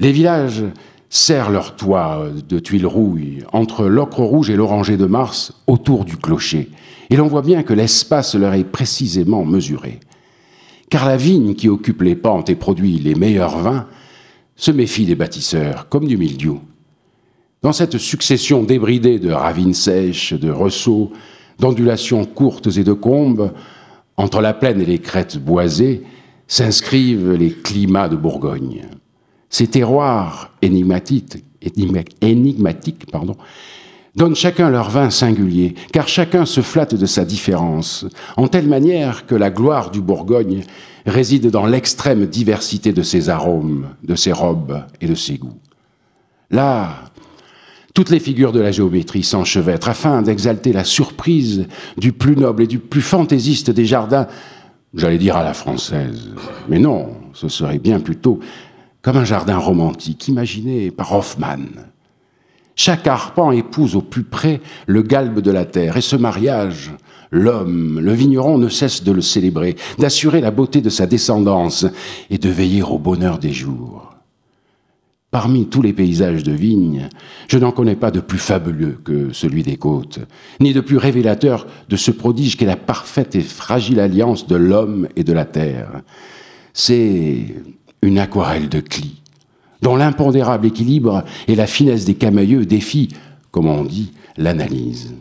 les 0.01 0.11
villages 0.11 0.65
serrent 1.09 1.51
leurs 1.51 1.77
toits 1.77 2.27
de 2.49 2.59
tuiles 2.59 2.87
rouilles 2.87 3.45
entre 3.53 3.87
l'ocre 3.87 4.23
rouge 4.23 4.51
et 4.51 4.57
l'oranger 4.57 4.97
de 4.97 5.07
Mars 5.07 5.53
autour 5.69 6.05
du 6.05 6.17
clocher. 6.17 6.69
Et 7.11 7.17
l'on 7.17 7.27
voit 7.27 7.43
bien 7.43 7.63
que 7.63 7.73
l'espace 7.73 8.35
leur 8.35 8.55
est 8.55 8.65
précisément 8.65 9.45
mesuré. 9.45 10.01
Car 10.91 11.07
la 11.07 11.17
vigne 11.17 11.55
qui 11.55 11.69
occupe 11.69 12.03
les 12.03 12.17
pentes 12.17 12.51
et 12.51 12.55
produit 12.55 12.99
les 12.99 13.15
meilleurs 13.15 13.59
vins 13.59 13.87
se 14.57 14.71
méfie 14.71 15.07
des 15.07 15.15
bâtisseurs, 15.15 15.89
comme 15.89 16.07
du 16.07 16.17
mildiou. 16.17 16.61
Dans 17.63 17.73
cette 17.73 17.99
succession 17.99 18.63
débridée 18.63 19.19
de 19.19 19.31
ravines 19.31 19.75
sèches, 19.75 20.33
de 20.33 20.51
ressauts, 20.51 21.13
d'ondulations 21.59 22.25
courtes 22.25 22.77
et 22.77 22.85
de 22.85 22.93
combes, 22.93 23.53
entre 24.17 24.41
la 24.41 24.55
plaine 24.55 24.81
et 24.81 24.87
les 24.87 24.99
crêtes 24.99 25.39
boisées, 25.39 26.03
s'inscrivent 26.47 27.33
les 27.33 27.51
climats 27.51 28.09
de 28.09 28.17
Bourgogne. 28.17 28.83
Ces 29.51 29.67
terroirs 29.67 30.55
énigmatiques, 30.63 31.45
énigmatiques 32.21 33.11
pardon, 33.11 33.37
donnent 34.19 34.35
chacun 34.35 34.69
leur 34.69 34.91
vin 34.91 35.11
singulier, 35.11 35.75
car 35.93 36.09
chacun 36.09 36.45
se 36.45 36.61
flatte 36.61 36.97
de 36.97 37.07
sa 37.07 37.25
différence, 37.25 38.05
en 38.37 38.49
telle 38.49 38.67
manière 38.67 39.27
que 39.27 39.37
la 39.37 39.49
gloire 39.49 39.91
du 39.91 40.01
Bourgogne 40.01 40.65
réside 41.07 41.51
dans 41.51 41.67
l'extrême 41.67 42.27
diversité 42.27 42.93
de 42.93 43.03
ses 43.03 43.31
arômes, 43.31 43.87
de 44.03 44.17
ses 44.17 44.33
robes 44.33 44.83
et 45.01 45.07
de 45.07 45.15
ses 45.15 45.39
goûts. 45.39 45.61
Là, 46.51 47.05
toutes 47.95 48.11
les 48.11 48.19
figures 48.19 48.53
de 48.53 48.61
la 48.61 48.73
géométrie 48.73 49.23
s'enchevêtrent 49.23 49.89
afin 49.89 50.21
d'exalter 50.21 50.73
la 50.73 50.85
surprise 50.85 51.67
du 51.97 52.13
plus 52.13 52.37
noble 52.37 52.65
et 52.65 52.67
du 52.67 52.81
plus 52.81 53.03
fantaisiste 53.03 53.71
des 53.71 53.87
jardins, 53.87 54.27
j'allais 54.95 55.19
dire 55.19 55.37
à 55.37 55.45
la 55.45 55.55
française, 55.55 56.31
mais 56.69 56.81
non, 56.81 57.13
ce 57.35 57.49
serait 57.49 57.79
bien 57.79 58.01
plutôt 58.01 58.41
comme 59.01 59.17
un 59.17 59.25
jardin 59.25 59.59
romantique 59.59 60.27
imaginé 60.27 60.91
par 60.91 61.15
Hoffmann. 61.15 61.88
Chaque 62.81 63.09
arpent 63.09 63.51
épouse 63.51 63.97
au 63.97 64.03
plus 64.03 64.23
près 64.23 64.61
le 64.87 65.03
galbe 65.03 65.41
de 65.41 65.51
la 65.51 65.65
terre, 65.65 65.97
et 65.97 66.01
ce 66.01 66.15
mariage, 66.15 66.93
l'homme, 67.33 67.99
le 67.99 68.13
vigneron 68.13 68.57
ne 68.57 68.69
cesse 68.69 69.03
de 69.03 69.11
le 69.11 69.21
célébrer, 69.21 69.75
d'assurer 69.99 70.41
la 70.41 70.53
beauté 70.53 70.81
de 70.81 70.89
sa 70.89 71.07
descendance 71.07 71.87
et 72.31 72.39
de 72.39 72.49
veiller 72.49 72.85
au 72.85 72.99
bonheur 72.99 73.41
des 73.41 73.53
jours. 73.53 74.15
Parmi 75.33 75.67
tous 75.67 75.83
les 75.83 75.93
paysages 75.93 76.45
de 76.45 76.53
vigne, 76.53 77.09
je 77.49 77.59
n'en 77.59 77.73
connais 77.73 77.97
pas 77.97 78.13
de 78.13 78.21
plus 78.21 78.39
fabuleux 78.39 78.97
que 79.05 79.33
celui 79.33 79.65
des 79.65 79.77
côtes, 79.77 80.21
ni 80.61 80.73
de 80.73 80.81
plus 80.81 80.99
révélateur 80.99 81.67
de 81.89 81.97
ce 81.97 82.13
prodige 82.13 82.57
qu'est 82.57 82.65
la 82.65 82.77
parfaite 82.77 83.35
et 83.35 83.41
fragile 83.41 83.99
alliance 83.99 84.47
de 84.47 84.55
l'homme 84.55 85.09
et 85.17 85.25
de 85.25 85.33
la 85.33 85.47
terre. 85.47 86.03
C'est 86.75 87.57
une 88.03 88.21
aquarelle 88.21 88.69
de 88.69 88.79
Cli, 88.79 89.21
dont 89.83 89.97
l'impondérable 89.97 90.67
équilibre 90.67 91.25
et 91.47 91.55
la 91.55 91.67
finesse 91.67 92.05
des 92.05 92.15
camailleux 92.15 92.67
défient, 92.67 93.09
comme 93.51 93.67
on 93.67 93.85
dit, 93.85 94.13
l'analyse. 94.37 95.15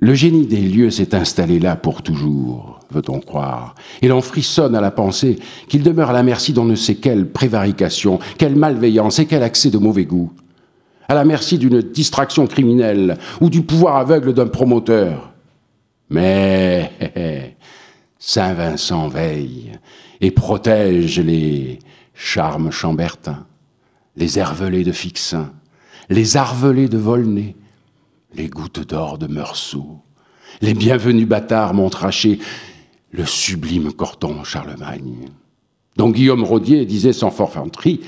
Le 0.00 0.14
génie 0.14 0.46
des 0.46 0.60
lieux 0.60 0.90
s'est 0.90 1.14
installé 1.14 1.58
là 1.58 1.76
pour 1.76 2.02
toujours, 2.02 2.80
veut-on 2.90 3.20
croire, 3.20 3.74
et 4.02 4.08
l'on 4.08 4.20
frissonne 4.20 4.74
à 4.74 4.80
la 4.80 4.90
pensée 4.90 5.38
qu'il 5.68 5.82
demeure 5.82 6.10
à 6.10 6.12
la 6.12 6.22
merci 6.22 6.52
d'on 6.52 6.64
ne 6.64 6.74
sait 6.74 6.96
quelle 6.96 7.26
prévarication, 7.26 8.18
quelle 8.36 8.54
malveillance 8.54 9.18
et 9.18 9.26
quel 9.26 9.42
accès 9.42 9.70
de 9.70 9.78
mauvais 9.78 10.04
goût, 10.04 10.30
à 11.08 11.14
la 11.14 11.24
merci 11.24 11.58
d'une 11.58 11.80
distraction 11.80 12.46
criminelle 12.46 13.16
ou 13.40 13.48
du 13.48 13.62
pouvoir 13.62 13.96
aveugle 13.96 14.34
d'un 14.34 14.46
promoteur. 14.46 15.32
Mais 16.10 16.92
Saint 18.18 18.54
Vincent 18.54 19.08
veille 19.08 19.72
et 20.20 20.30
protège 20.30 21.20
les 21.20 21.78
charmes 22.14 22.70
chambertins, 22.70 23.46
les 24.16 24.38
hervelés 24.38 24.84
de 24.84 24.92
Fixin, 24.92 25.52
les 26.08 26.36
arvelés 26.36 26.88
de 26.88 26.98
Volnay, 26.98 27.56
les 28.34 28.48
gouttes 28.48 28.86
d'or 28.88 29.18
de 29.18 29.26
Meursault, 29.26 30.00
les 30.60 30.74
bienvenus 30.74 31.26
bâtards 31.26 31.74
Montrachet, 31.74 32.38
le 33.10 33.24
sublime 33.24 33.92
Corton 33.92 34.44
Charlemagne. 34.44 35.28
dont 35.96 36.10
Guillaume 36.10 36.42
Rodier 36.42 36.84
disait 36.86 37.12
sans 37.12 37.30
forfanterie 37.30 38.00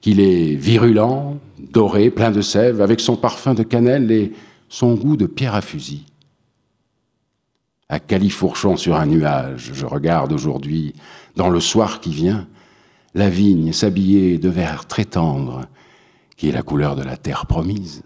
qu'il 0.00 0.20
est 0.20 0.54
virulent, 0.54 1.38
doré, 1.58 2.10
plein 2.10 2.30
de 2.30 2.40
sève, 2.40 2.80
avec 2.80 3.00
son 3.00 3.16
parfum 3.16 3.54
de 3.54 3.62
cannelle 3.62 4.10
et 4.10 4.32
son 4.68 4.94
goût 4.94 5.16
de 5.16 5.26
pierre 5.26 5.54
à 5.54 5.60
fusil. 5.60 6.04
À 7.88 8.00
califourchon 8.00 8.76
sur 8.76 8.96
un 8.96 9.06
nuage, 9.06 9.70
je 9.72 9.86
regarde 9.86 10.32
aujourd'hui, 10.32 10.92
dans 11.36 11.48
le 11.48 11.60
soir 11.60 12.00
qui 12.00 12.10
vient, 12.10 12.48
la 13.14 13.30
vigne 13.30 13.72
s'habiller 13.72 14.38
de 14.38 14.48
vert 14.48 14.86
très 14.86 15.04
tendre, 15.04 15.66
qui 16.36 16.48
est 16.48 16.52
la 16.52 16.62
couleur 16.62 16.96
de 16.96 17.04
la 17.04 17.16
terre 17.16 17.46
promise. 17.46 18.02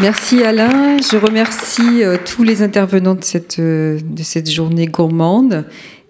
Merci 0.00 0.42
Alain. 0.42 0.98
Je 0.98 1.16
remercie 1.16 2.02
euh, 2.04 2.18
tous 2.24 2.42
les 2.42 2.62
intervenants 2.62 3.14
de 3.14 3.24
cette, 3.24 3.58
euh, 3.58 3.98
de 4.02 4.22
cette 4.22 4.50
journée 4.50 4.86
gourmande. 4.86 5.64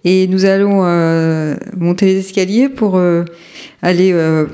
Et 0.05 0.27
nous 0.27 0.45
allons 0.45 0.83
euh, 0.85 1.55
monter 1.77 2.07
les 2.07 2.19
escaliers 2.19 2.69
pour 2.69 2.97
euh, 2.99 3.25
aller 3.81 4.13
euh, 4.13 4.45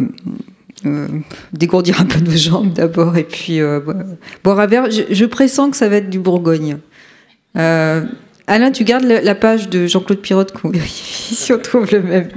euh, 0.87 1.09
dégourdir 1.53 2.01
un 2.01 2.05
peu 2.07 2.20
nos 2.20 2.37
jambes 2.37 2.73
d'abord 2.73 3.17
et 3.17 3.25
puis 3.25 3.61
bo- 3.61 3.93
boire 4.45 4.61
un 4.61 4.67
verre. 4.67 4.89
Je, 4.91 5.25
pressens 5.25 5.70
que 5.70 5.77
ça 5.77 5.89
va 5.89 5.97
être 5.97 6.09
du 6.11 6.20
Bourgogne. 6.20 6.79
Alain, 7.55 8.70
tu 8.73 8.85
gardes 8.85 9.05
la, 9.05 9.35
page 9.35 9.69
de 9.69 9.87
Jean-Claude 9.87 10.20
Pirotte 10.20 10.53
qu'on 10.53 10.70
vérifie 10.70 11.35
si 11.35 11.53
on 11.53 11.59
trouve 11.59 11.91
le 11.93 12.03
même. 12.03 12.29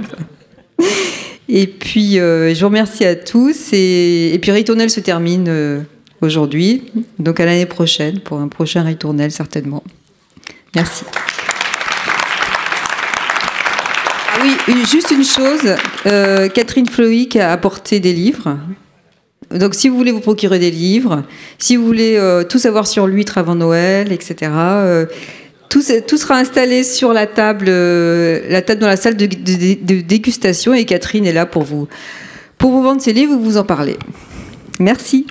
Et 1.48 1.66
puis, 1.66 2.14
je 2.14 2.58
vous 2.58 2.66
remercie 2.66 3.04
à 3.04 3.14
tous. 3.14 3.72
Et, 3.72 4.34
et 4.34 4.38
puis, 4.38 4.50
Ritournelle 4.50 4.90
se 4.90 5.00
termine 5.00 5.84
aujourd'hui. 6.20 6.90
Donc, 7.18 7.38
à 7.38 7.46
l'année 7.46 7.66
prochaine 7.66 8.18
pour 8.20 8.38
un 8.38 8.48
prochain 8.48 8.82
Ritournelle, 8.82 9.30
certainement. 9.30 9.82
Merci. 10.74 11.04
Ah 11.12 11.20
oui, 14.68 14.74
juste 14.90 15.10
une 15.10 15.24
chose. 15.24 15.74
euh, 16.06 16.48
Catherine 16.48 16.88
Floïc 16.88 17.36
a 17.36 17.52
apporté 17.52 18.00
des 18.00 18.12
livres. 18.12 18.58
Donc, 19.50 19.74
si 19.74 19.88
vous 19.88 19.96
voulez 19.96 20.10
vous 20.12 20.20
procurer 20.20 20.58
des 20.58 20.70
livres, 20.70 21.22
si 21.58 21.76
vous 21.76 21.84
voulez 21.86 22.16
euh, 22.16 22.44
tout 22.44 22.58
savoir 22.58 22.86
sur 22.86 23.06
l'huître 23.06 23.38
avant 23.38 23.54
Noël, 23.54 24.10
etc., 24.12 24.50
euh, 24.54 25.06
tout, 25.68 25.80
se- 25.82 26.00
tout 26.00 26.16
sera 26.16 26.38
installé 26.38 26.82
sur 26.82 27.12
la 27.12 27.26
table, 27.26 27.66
euh, 27.68 28.40
la 28.48 28.62
table 28.62 28.80
dans 28.80 28.86
la 28.86 28.96
salle 28.96 29.16
de, 29.16 29.26
dégustation 29.26 30.74
et 30.74 30.84
Catherine 30.84 31.26
est 31.26 31.32
là 31.32 31.46
pour 31.46 31.62
vous, 31.62 31.88
pour 32.58 32.70
vous 32.70 32.82
vendre 32.82 33.00
ces 33.00 33.12
livres 33.12 33.34
ou 33.34 33.40
vous 33.40 33.56
en 33.58 33.64
parler. 33.64 33.96
Merci. 34.80 35.26